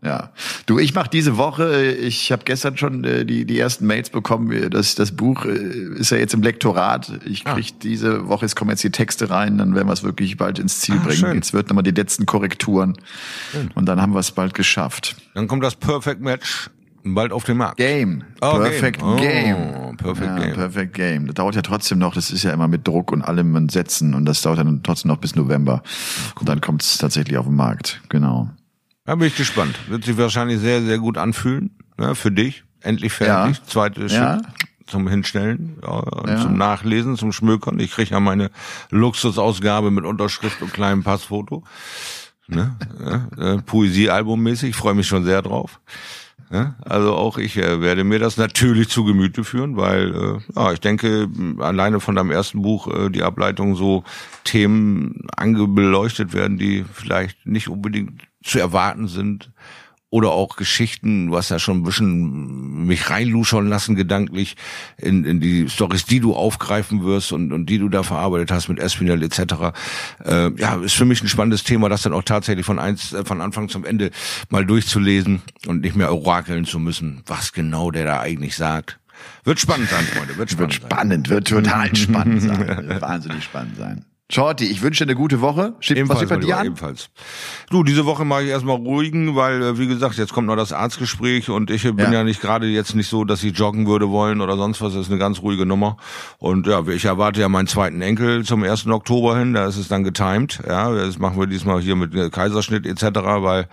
Ja, 0.00 0.30
du, 0.66 0.78
ich 0.78 0.94
mache 0.94 1.10
diese 1.10 1.36
Woche, 1.38 1.92
ich 1.92 2.30
habe 2.30 2.44
gestern 2.44 2.76
schon 2.76 3.02
äh, 3.02 3.24
die, 3.24 3.44
die 3.44 3.58
ersten 3.58 3.84
Mails 3.84 4.10
bekommen, 4.10 4.70
das, 4.70 4.94
das 4.94 5.10
Buch 5.10 5.44
äh, 5.44 5.98
ist 5.98 6.10
ja 6.10 6.18
jetzt 6.18 6.34
im 6.34 6.42
Lektorat. 6.42 7.18
Ich 7.24 7.44
krieg 7.44 7.70
ah. 7.72 7.76
diese 7.82 8.28
Woche, 8.28 8.46
es 8.46 8.54
kommen 8.54 8.70
jetzt 8.70 8.84
die 8.84 8.92
Texte 8.92 9.28
rein, 9.28 9.58
dann 9.58 9.74
werden 9.74 9.88
wir 9.88 9.92
es 9.92 10.04
wirklich 10.04 10.36
bald 10.36 10.60
ins 10.60 10.80
Ziel 10.80 10.96
ah, 11.00 11.04
bringen. 11.04 11.18
Schön. 11.18 11.34
Jetzt 11.34 11.52
wird 11.52 11.68
nochmal 11.68 11.82
die 11.82 11.90
letzten 11.90 12.26
Korrekturen 12.26 12.94
schön. 13.50 13.70
und 13.74 13.86
dann 13.86 14.00
haben 14.00 14.12
wir 14.12 14.20
es 14.20 14.30
bald 14.30 14.54
geschafft. 14.54 15.16
Dann 15.34 15.48
kommt 15.48 15.64
das 15.64 15.74
Perfect 15.74 16.20
Match 16.20 16.70
bald 17.02 17.32
auf 17.32 17.42
den 17.42 17.56
Markt. 17.56 17.78
Game. 17.78 18.22
Oh, 18.40 18.52
Perfect 18.52 19.00
Game. 19.00 19.16
Game. 19.16 19.56
Oh, 19.74 19.92
perfect 19.96 20.26
ja, 20.26 20.38
Game. 20.38 20.54
Perfect 20.54 20.94
Game. 20.94 21.26
Das 21.26 21.34
dauert 21.34 21.56
ja 21.56 21.62
trotzdem 21.62 21.98
noch, 21.98 22.14
das 22.14 22.30
ist 22.30 22.44
ja 22.44 22.52
immer 22.52 22.68
mit 22.68 22.86
Druck 22.86 23.10
und 23.10 23.22
allem 23.22 23.54
und 23.56 23.72
Sätzen 23.72 24.14
und 24.14 24.26
das 24.26 24.42
dauert 24.42 24.58
dann 24.58 24.82
trotzdem 24.84 25.08
noch 25.08 25.18
bis 25.18 25.34
November. 25.34 25.82
Und 26.38 26.48
dann 26.48 26.60
kommt 26.60 26.82
es 26.82 26.98
tatsächlich 26.98 27.36
auf 27.36 27.46
den 27.46 27.56
Markt. 27.56 28.00
Genau. 28.08 28.50
Da 29.08 29.14
bin 29.14 29.28
ich 29.28 29.36
gespannt. 29.36 29.74
Wird 29.88 30.04
sich 30.04 30.18
wahrscheinlich 30.18 30.60
sehr, 30.60 30.82
sehr 30.82 30.98
gut 30.98 31.16
anfühlen. 31.16 31.70
Ja, 31.98 32.12
für 32.12 32.30
dich. 32.30 32.64
Endlich 32.82 33.14
fertig. 33.14 33.56
Ja. 33.56 33.64
Zweites 33.64 34.12
ja. 34.12 34.42
zum 34.86 35.08
Hinstellen, 35.08 35.78
ja, 35.82 36.42
zum 36.42 36.58
Nachlesen, 36.58 37.16
zum 37.16 37.32
Schmökern. 37.32 37.80
Ich 37.80 37.92
kriege 37.92 38.10
ja 38.10 38.20
meine 38.20 38.50
Luxusausgabe 38.90 39.90
mit 39.90 40.04
Unterschrift 40.04 40.60
und 40.60 40.74
kleinem 40.74 41.04
Passfoto. 41.04 41.64
Ne? 42.48 42.76
ja, 43.00 43.54
äh, 43.54 43.62
Poesiealbum 43.62 44.42
mäßig. 44.42 44.70
Ich 44.70 44.76
freue 44.76 44.92
mich 44.92 45.06
schon 45.06 45.24
sehr 45.24 45.40
drauf. 45.40 45.80
Ja, 46.50 46.76
also 46.80 47.14
auch 47.14 47.36
ich 47.36 47.58
äh, 47.58 47.82
werde 47.82 48.04
mir 48.04 48.18
das 48.18 48.38
natürlich 48.38 48.88
zu 48.88 49.04
Gemüte 49.04 49.44
führen, 49.44 49.76
weil 49.76 50.14
äh, 50.14 50.38
ja, 50.56 50.72
ich 50.72 50.80
denke, 50.80 51.28
alleine 51.58 52.00
von 52.00 52.14
deinem 52.14 52.30
ersten 52.30 52.62
Buch 52.62 52.88
äh, 52.88 53.10
die 53.10 53.22
Ableitung 53.22 53.76
so 53.76 54.02
Themen 54.44 55.26
angebeleuchtet 55.36 56.32
werden, 56.32 56.56
die 56.56 56.84
vielleicht 56.90 57.46
nicht 57.46 57.68
unbedingt 57.68 58.22
zu 58.42 58.58
erwarten 58.58 59.08
sind 59.08 59.50
oder 60.10 60.30
auch 60.30 60.56
Geschichten, 60.56 61.26
du 61.26 61.36
hast 61.36 61.50
ja 61.50 61.58
schon 61.58 61.78
ein 61.78 61.82
bisschen 61.82 62.86
mich 62.86 63.10
reinluschern 63.10 63.66
lassen 63.68 63.94
gedanklich 63.94 64.56
in, 64.96 65.24
in 65.24 65.40
die 65.40 65.68
Stories, 65.68 66.06
die 66.06 66.20
du 66.20 66.34
aufgreifen 66.34 67.04
wirst 67.04 67.32
und, 67.32 67.52
und 67.52 67.66
die 67.66 67.78
du 67.78 67.88
da 67.88 68.02
verarbeitet 68.02 68.50
hast 68.50 68.68
mit 68.68 68.78
Espinel 68.78 69.22
etc. 69.22 69.40
Äh, 70.24 70.50
ja, 70.56 70.76
ist 70.76 70.94
für 70.94 71.04
mich 71.04 71.22
ein 71.22 71.28
spannendes 71.28 71.62
Thema, 71.62 71.90
das 71.90 72.02
dann 72.02 72.14
auch 72.14 72.22
tatsächlich 72.22 72.64
von 72.64 72.78
eins, 72.78 73.12
äh, 73.12 73.24
von 73.24 73.42
Anfang 73.42 73.68
zum 73.68 73.84
Ende 73.84 74.10
mal 74.48 74.64
durchzulesen 74.64 75.42
und 75.66 75.82
nicht 75.82 75.94
mehr 75.94 76.12
orakeln 76.12 76.64
zu 76.64 76.78
müssen, 76.78 77.22
was 77.26 77.52
genau 77.52 77.90
der 77.90 78.06
da 78.06 78.20
eigentlich 78.20 78.56
sagt. 78.56 78.98
Wird 79.44 79.60
spannend 79.60 79.90
sein, 79.90 80.04
Freunde. 80.04 80.36
Wird 80.36 80.50
spannend. 80.50 80.80
Wird 80.80 80.92
spannend, 80.92 81.26
sein. 81.26 81.34
wird 81.36 81.48
total 81.48 81.96
spannend 81.96 82.42
sein. 82.42 82.88
Wird 82.88 83.02
wahnsinnig 83.02 83.44
spannend 83.44 83.76
sein. 83.76 84.04
Shorty, 84.30 84.66
ich 84.66 84.82
wünsche 84.82 85.06
dir 85.06 85.10
eine 85.10 85.16
gute 85.16 85.40
Woche. 85.40 85.72
Schieb, 85.80 85.96
ebenfalls, 85.96 86.20
was 86.20 86.28
bei 86.28 86.36
dir 86.36 86.58
an? 86.58 86.66
Ebenfalls. 86.66 87.08
Du, 87.70 87.82
diese 87.82 88.04
Woche 88.04 88.26
mache 88.26 88.42
ich 88.42 88.50
erstmal 88.50 88.76
ruhigen, 88.76 89.36
weil, 89.36 89.62
äh, 89.62 89.78
wie 89.78 89.86
gesagt, 89.86 90.18
jetzt 90.18 90.34
kommt 90.34 90.48
noch 90.48 90.56
das 90.56 90.70
Arztgespräch 90.70 91.48
und 91.48 91.70
ich 91.70 91.84
bin 91.84 91.98
ja, 91.98 92.12
ja 92.12 92.24
nicht 92.24 92.42
gerade 92.42 92.66
jetzt 92.66 92.94
nicht 92.94 93.08
so, 93.08 93.24
dass 93.24 93.42
ich 93.42 93.56
joggen 93.56 93.86
würde 93.86 94.10
wollen 94.10 94.42
oder 94.42 94.58
sonst 94.58 94.82
was. 94.82 94.92
Das 94.92 95.06
ist 95.06 95.10
eine 95.10 95.18
ganz 95.18 95.40
ruhige 95.40 95.64
Nummer. 95.64 95.96
Und 96.36 96.66
ja, 96.66 96.86
ich 96.88 97.06
erwarte 97.06 97.40
ja 97.40 97.48
meinen 97.48 97.68
zweiten 97.68 98.02
Enkel 98.02 98.44
zum 98.44 98.62
1. 98.62 98.86
Oktober 98.88 99.38
hin. 99.38 99.54
Da 99.54 99.66
ist 99.66 99.78
es 99.78 99.88
dann 99.88 100.04
getimed. 100.04 100.60
Ja, 100.68 100.92
das 100.92 101.18
machen 101.18 101.40
wir 101.40 101.46
diesmal 101.46 101.80
hier 101.80 101.96
mit 101.96 102.12
Kaiserschnitt 102.30 102.84
etc., 102.84 103.20
weil 103.22 103.66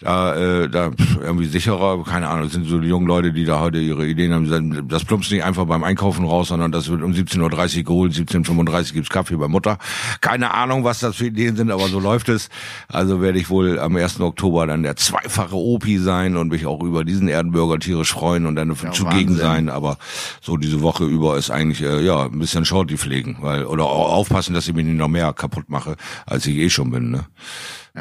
da, 0.00 0.34
äh, 0.34 0.68
da 0.68 0.90
irgendwie 1.20 1.46
sicherer, 1.46 2.02
keine 2.04 2.28
Ahnung, 2.28 2.44
das 2.44 2.52
sind 2.52 2.66
so 2.66 2.78
die 2.78 2.88
jungen 2.88 3.06
Leute, 3.06 3.32
die 3.32 3.44
da 3.44 3.60
heute 3.60 3.78
ihre 3.78 4.06
Ideen 4.06 4.32
haben, 4.32 4.88
das 4.88 5.04
plumpst 5.04 5.30
nicht 5.30 5.44
einfach 5.44 5.66
beim 5.66 5.84
Einkaufen 5.84 6.24
raus, 6.24 6.48
sondern 6.48 6.72
das 6.72 6.88
wird 6.88 7.02
um 7.02 7.12
17.30 7.12 7.78
Uhr 7.78 7.84
geholt, 7.84 8.12
17.35 8.12 8.88
Uhr 8.88 8.94
gibt's 8.94 9.10
Kaffee 9.10 9.36
bei 9.36 9.48
Mutter. 9.48 9.78
Keine 10.22 10.54
Ahnung, 10.54 10.84
was 10.84 11.00
das 11.00 11.16
für 11.16 11.26
Ideen 11.26 11.56
sind, 11.56 11.70
aber 11.70 11.88
so 11.88 12.00
läuft 12.00 12.30
es. 12.30 12.48
Also 12.88 13.20
werde 13.20 13.38
ich 13.38 13.50
wohl 13.50 13.78
am 13.78 13.94
1. 13.94 14.20
Oktober 14.20 14.66
dann 14.66 14.82
der 14.82 14.96
zweifache 14.96 15.56
Opi 15.56 15.98
sein 15.98 16.36
und 16.36 16.48
mich 16.48 16.64
auch 16.64 16.82
über 16.82 17.04
diesen 17.04 17.28
Erdenbürger 17.28 17.78
tierisch 17.78 18.12
freuen 18.12 18.46
und 18.46 18.56
dann 18.56 18.74
ja, 18.82 18.92
zugegen 18.92 19.36
sein, 19.36 19.68
aber 19.68 19.98
so 20.40 20.56
diese 20.56 20.80
Woche 20.80 21.04
über 21.04 21.36
ist 21.36 21.50
eigentlich, 21.50 21.82
äh, 21.82 22.00
ja, 22.00 22.24
ein 22.24 22.38
bisschen 22.38 22.64
Shorty 22.64 22.96
pflegen, 22.96 23.38
weil, 23.40 23.64
oder 23.64 23.84
aufpassen, 23.84 24.54
dass 24.54 24.66
ich 24.66 24.74
mich 24.74 24.86
nicht 24.86 24.96
noch 24.96 25.08
mehr 25.08 25.32
kaputt 25.34 25.68
mache, 25.68 25.96
als 26.24 26.46
ich 26.46 26.56
eh 26.56 26.70
schon 26.70 26.90
bin, 26.90 27.10
ne. 27.10 27.26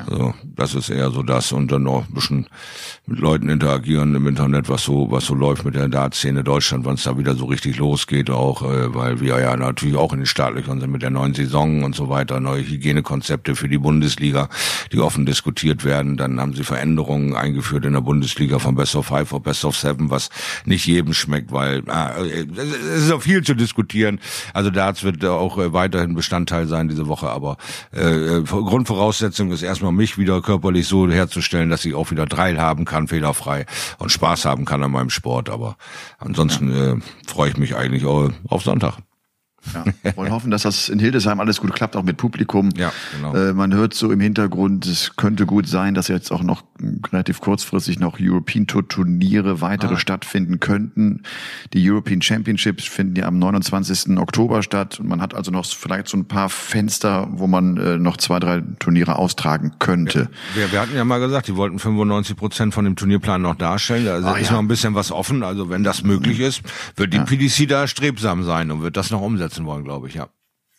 Ja. 0.08 0.12
Also, 0.12 0.34
das 0.56 0.76
ist 0.76 0.90
eher 0.90 1.12
so 1.12 1.24
das 1.24 1.52
und 1.52 1.72
dann 1.72 1.84
noch 1.84 2.08
ein 2.08 2.14
bisschen 2.14 2.48
mit 3.06 3.20
Leuten 3.20 3.50
interagieren 3.50 4.16
im 4.16 4.28
Internet, 4.28 4.70
was 4.70 4.84
so 4.84 5.12
was 5.12 5.26
so 5.26 5.36
läuft 5.36 5.66
mit 5.66 5.76
der 5.76 5.88
Dartszene 5.88 6.44
Deutschland, 6.44 6.86
wann 6.86 6.96
es 6.96 7.04
da 7.04 7.18
wieder 7.18 7.36
so 7.36 7.46
richtig 7.46 7.78
losgeht, 7.78 8.30
auch 8.30 8.62
äh, 8.62 8.94
weil 8.94 9.20
wir 9.20 9.40
ja 9.40 9.56
natürlich 9.56 9.96
auch 9.96 10.14
in 10.14 10.20
den 10.20 10.26
Startlöchern 10.26 10.80
sind 10.80 10.92
mit 10.92 11.02
der 11.02 11.10
neuen 11.10 11.34
Saison 11.34 11.84
und 11.84 11.96
so 11.96 12.10
weiter, 12.10 12.40
neue 12.40 12.62
Hygienekonzepte 12.62 13.56
für 13.56 13.68
die 13.68 13.78
Bundesliga, 13.78 14.50
die 14.92 15.00
offen 15.00 15.26
diskutiert 15.26 15.84
werden. 15.84 16.18
Dann 16.18 16.40
haben 16.40 16.54
sie 16.54 16.64
Veränderungen 16.64 17.36
eingeführt 17.36 17.86
in 17.86 17.94
der 17.94 18.02
Bundesliga 18.02 18.60
von 18.60 18.76
Best 18.76 18.96
of 18.96 19.08
Five 19.08 19.34
auf 19.34 19.44
Best 19.44 19.66
of 19.66 19.76
Seven, 19.76 20.10
was 20.10 20.30
nicht 20.66 20.86
jedem 20.86 21.14
schmeckt, 21.14 21.52
weil 21.52 21.84
äh, 21.88 22.46
es 22.56 23.06
ist 23.06 23.12
auch 23.12 23.22
viel 23.22 23.44
zu 23.44 23.56
diskutieren. 23.56 24.20
Also 24.54 24.70
Darts 24.70 25.04
wird 25.04 25.24
auch 25.26 25.58
äh, 25.58 25.74
weiterhin 25.74 26.14
Bestandteil 26.14 26.68
sein 26.68 26.88
diese 26.88 27.08
Woche, 27.08 27.30
aber 27.30 27.58
äh, 27.92 28.42
Grundvoraussetzung 28.42 29.52
ist 29.52 29.64
erst 29.64 29.82
erstmal 29.90 29.94
mich 29.94 30.18
wieder 30.18 30.42
körperlich 30.42 30.88
so 30.88 31.10
herzustellen, 31.10 31.70
dass 31.70 31.86
ich 31.86 31.96
auch 31.96 32.12
wieder 32.12 32.28
teilhaben 32.28 32.86
kann, 32.86 33.08
fehlerfrei 33.08 33.66
und 33.98 34.12
Spaß 34.12 34.46
haben 34.46 34.66
kann 34.66 34.84
an 34.84 34.92
meinem 34.92 35.10
Sport. 35.10 35.50
Aber 35.50 35.78
ansonsten 36.20 36.72
ja. 36.72 36.94
äh, 36.94 36.98
freue 37.28 37.50
ich 37.50 37.58
mich 37.58 37.76
eigentlich 37.76 38.06
auch 38.06 38.32
auf 38.48 38.64
Sonntag. 38.64 38.98
Ja, 39.74 40.16
wollen 40.16 40.32
hoffen, 40.32 40.52
dass 40.52 40.64
das 40.64 40.90
in 40.90 41.00
Hildesheim 41.00 41.40
alles 41.40 41.60
gut 41.60 41.74
klappt, 41.74 41.96
auch 41.96 42.04
mit 42.04 42.18
Publikum. 42.18 42.70
Ja, 42.78 42.92
genau. 43.16 43.36
Äh, 43.36 43.54
man 43.54 43.74
hört 43.74 43.94
so 43.94 44.12
im 44.12 44.20
Hintergrund, 44.20 44.86
es 44.86 45.16
könnte 45.16 45.46
gut 45.46 45.68
sein, 45.68 45.94
dass 45.94 46.08
jetzt 46.08 46.32
auch 46.32 46.44
noch 46.44 46.64
relativ 47.12 47.42
kurzfristig 47.42 48.00
noch 48.00 48.18
European 48.20 48.68
Tour 48.68 48.88
Turniere 48.88 49.62
weitere 49.62 49.96
ah. 49.96 49.98
stattfinden 49.98 50.60
könnten. 50.60 51.24
Die 51.74 51.90
European 51.90 52.22
Championships 52.22 52.86
finden 52.86 53.18
ja 53.18 53.26
am 53.26 53.38
29. 53.38 54.18
Oktober 54.18 54.64
statt 54.64 55.00
und 55.00 55.08
man 55.08 55.22
hat 55.22 55.34
also 55.34 55.52
noch 55.52 55.66
vielleicht 55.66 56.08
so 56.08 56.18
ein 56.18 56.26
paar 56.26 56.50
Fenster, 56.50 57.28
wo 57.32 57.48
man 57.48 57.78
äh, 57.78 57.98
noch 57.98 58.18
zwei, 58.18 58.40
drei 58.40 58.64
Turniere 58.80 59.18
austragen 59.18 59.74
könnte. 59.80 60.30
Ja, 60.56 60.62
wir, 60.62 60.72
wir, 60.72 60.82
hatten 60.82 60.96
ja 60.96 61.04
mal 61.04 61.20
gesagt, 61.20 61.48
die 61.48 61.56
wollten 61.56 61.80
95 61.80 62.36
Prozent 62.38 62.74
von 62.74 62.86
dem 62.86 62.96
Turnierplan 62.96 63.42
noch 63.42 63.56
darstellen. 63.56 64.06
Da 64.06 64.16
also 64.16 64.28
ah, 64.30 64.38
ist 64.38 64.48
ja. 64.48 64.54
noch 64.54 64.60
ein 64.60 64.68
bisschen 64.68 64.96
was 64.96 65.12
offen. 65.12 65.44
Also 65.44 65.70
wenn 65.70 65.84
das 65.84 66.04
möglich 66.04 66.40
ist, 66.40 66.62
wird 66.96 67.14
die 67.14 67.18
ja. 67.18 67.24
PDC 67.24 67.68
da 67.68 67.88
strebsam 67.88 68.44
sein 68.44 68.72
und 68.72 68.82
wird 68.82 68.96
das 68.96 69.12
noch 69.12 69.22
umsetzen 69.22 69.49
umsetzen 69.50 69.66
wollen, 69.66 69.84
glaube 69.84 70.08
ich, 70.08 70.16
ja. 70.16 70.30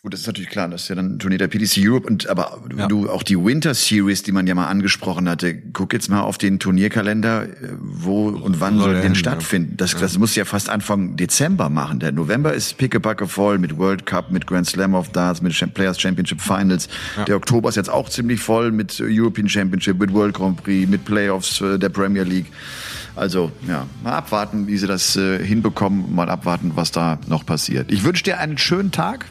Gut, 0.03 0.13
das 0.13 0.21
ist 0.21 0.25
natürlich 0.25 0.49
klar, 0.49 0.67
das 0.67 0.81
ist 0.81 0.89
ja 0.89 0.95
dann 0.95 1.13
ein 1.13 1.19
Turnier 1.19 1.37
der 1.37 1.47
PDC 1.47 1.77
Europe 1.77 2.07
und 2.07 2.27
aber 2.27 2.59
ja. 2.75 2.87
du 2.87 3.07
auch 3.07 3.21
die 3.21 3.37
Winter 3.37 3.75
Series, 3.75 4.23
die 4.23 4.31
man 4.31 4.47
ja 4.47 4.55
mal 4.55 4.65
angesprochen 4.65 5.29
hatte, 5.29 5.55
guck 5.73 5.93
jetzt 5.93 6.09
mal 6.09 6.21
auf 6.21 6.39
den 6.39 6.57
Turnierkalender, 6.57 7.43
äh, 7.43 7.49
wo 7.79 8.29
und 8.29 8.59
wann 8.59 8.79
soll, 8.79 8.99
denn 8.99 9.13
stattfinden? 9.13 9.77
Das, 9.77 9.91
ja. 9.91 9.99
das 9.99 10.17
muss 10.17 10.33
ja 10.33 10.43
fast 10.43 10.69
Anfang 10.69 11.17
Dezember 11.17 11.69
machen. 11.69 11.99
Der 11.99 12.11
November 12.13 12.51
ist 12.51 12.79
pickepacke 12.79 13.27
voll 13.27 13.59
mit 13.59 13.77
World 13.77 14.07
Cup, 14.07 14.31
mit 14.31 14.47
Grand 14.47 14.65
Slam 14.65 14.95
of 14.95 15.09
Darts, 15.09 15.43
mit 15.43 15.53
Players 15.75 16.01
Championship 16.01 16.41
Finals. 16.41 16.89
Ja. 17.17 17.25
Der 17.25 17.35
Oktober 17.35 17.69
ist 17.69 17.75
jetzt 17.75 17.91
auch 17.91 18.09
ziemlich 18.09 18.41
voll 18.41 18.71
mit 18.71 18.99
European 18.99 19.47
Championship, 19.47 19.99
mit 19.99 20.11
World 20.13 20.33
Grand 20.33 20.63
Prix, 20.63 20.89
mit 20.89 21.05
Playoffs 21.05 21.61
äh, 21.61 21.77
der 21.77 21.89
Premier 21.89 22.23
League. 22.23 22.47
Also 23.15 23.51
ja, 23.67 23.85
mal 24.03 24.13
abwarten, 24.13 24.67
wie 24.67 24.77
sie 24.77 24.87
das 24.87 25.15
äh, 25.15 25.43
hinbekommen, 25.43 26.13
mal 26.15 26.29
abwarten, 26.29 26.71
was 26.75 26.91
da 26.91 27.19
noch 27.27 27.45
passiert. 27.45 27.91
Ich 27.91 28.03
wünsche 28.03 28.23
dir 28.23 28.39
einen 28.39 28.57
schönen 28.57 28.91
Tag. 28.91 29.25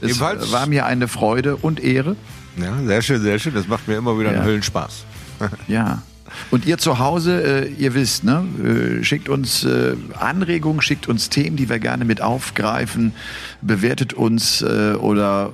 Es 0.00 0.10
Ebenfalls. 0.10 0.52
war 0.52 0.66
mir 0.66 0.86
eine 0.86 1.08
Freude 1.08 1.56
und 1.56 1.80
Ehre. 1.80 2.16
Ja, 2.56 2.76
sehr 2.84 3.02
schön, 3.02 3.22
sehr 3.22 3.38
schön. 3.38 3.54
Das 3.54 3.66
macht 3.66 3.88
mir 3.88 3.96
immer 3.96 4.18
wieder 4.18 4.32
ja. 4.32 4.38
einen 4.38 4.46
Höllenspaß. 4.46 5.04
ja. 5.68 6.02
Und 6.50 6.66
ihr 6.66 6.78
zu 6.78 6.98
Hause, 6.98 7.66
äh, 7.66 7.72
ihr 7.72 7.94
wisst, 7.94 8.22
ne, 8.22 8.44
äh, 9.00 9.04
schickt 9.04 9.28
uns 9.28 9.64
äh, 9.64 9.94
Anregungen, 10.18 10.82
schickt 10.82 11.08
uns 11.08 11.30
Themen, 11.30 11.56
die 11.56 11.68
wir 11.68 11.78
gerne 11.78 12.04
mit 12.04 12.20
aufgreifen, 12.20 13.12
bewertet 13.62 14.12
uns 14.12 14.62
äh, 14.62 14.92
oder 14.92 15.52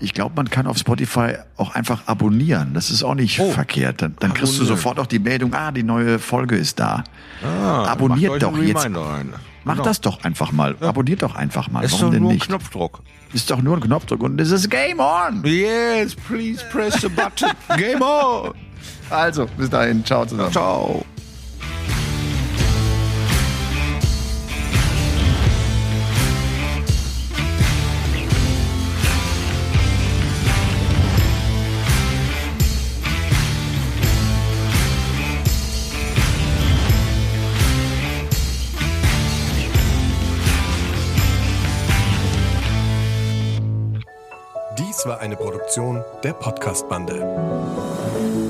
ich 0.00 0.14
glaube, 0.14 0.34
man 0.36 0.50
kann 0.50 0.66
auf 0.66 0.78
Spotify 0.78 1.36
auch 1.56 1.74
einfach 1.74 2.06
abonnieren. 2.06 2.74
Das 2.74 2.90
ist 2.90 3.02
auch 3.02 3.14
nicht 3.14 3.38
oh, 3.40 3.50
verkehrt. 3.50 4.02
Dann, 4.02 4.16
dann 4.20 4.34
kriegst 4.34 4.58
du 4.58 4.64
sofort 4.64 4.98
auch 4.98 5.06
die 5.06 5.18
Meldung, 5.18 5.54
ah, 5.54 5.72
die 5.72 5.82
neue 5.82 6.18
Folge 6.18 6.56
ist 6.56 6.78
da. 6.80 7.04
Ah, 7.42 7.84
Abonniert 7.84 8.42
doch 8.42 8.56
jetzt. 8.58 8.84
Rein. 8.84 9.32
Mach 9.64 9.74
genau. 9.74 9.84
das 9.84 10.00
doch 10.00 10.22
einfach 10.22 10.52
mal. 10.52 10.76
Ja. 10.80 10.88
Abonniert 10.88 11.22
doch 11.22 11.34
einfach 11.34 11.68
mal. 11.70 11.82
Ist 11.82 11.92
Warum 11.94 12.06
doch 12.06 12.12
denn 12.12 12.22
nur 12.22 12.32
nicht? 12.32 12.44
ein 12.44 12.48
Knopfdruck. 12.48 13.02
Ist 13.32 13.50
doch 13.50 13.60
nur 13.60 13.76
ein 13.76 13.80
Knopfdruck 13.80 14.22
und 14.22 14.40
es 14.40 14.50
ist 14.52 14.70
Game 14.70 15.00
On. 15.00 15.42
Yes, 15.44 16.14
please 16.14 16.64
press 16.70 17.00
the 17.00 17.08
button. 17.08 17.50
Game 17.76 18.00
On. 18.00 18.54
Also, 19.10 19.46
bis 19.56 19.68
dahin. 19.68 20.04
Ciao 20.04 20.24
zusammen. 20.24 20.52
Ciao. 20.52 21.04
War 45.06 45.20
eine 45.20 45.36
Produktion 45.36 46.02
der 46.22 46.32
Podcast-Bande. 46.32 48.45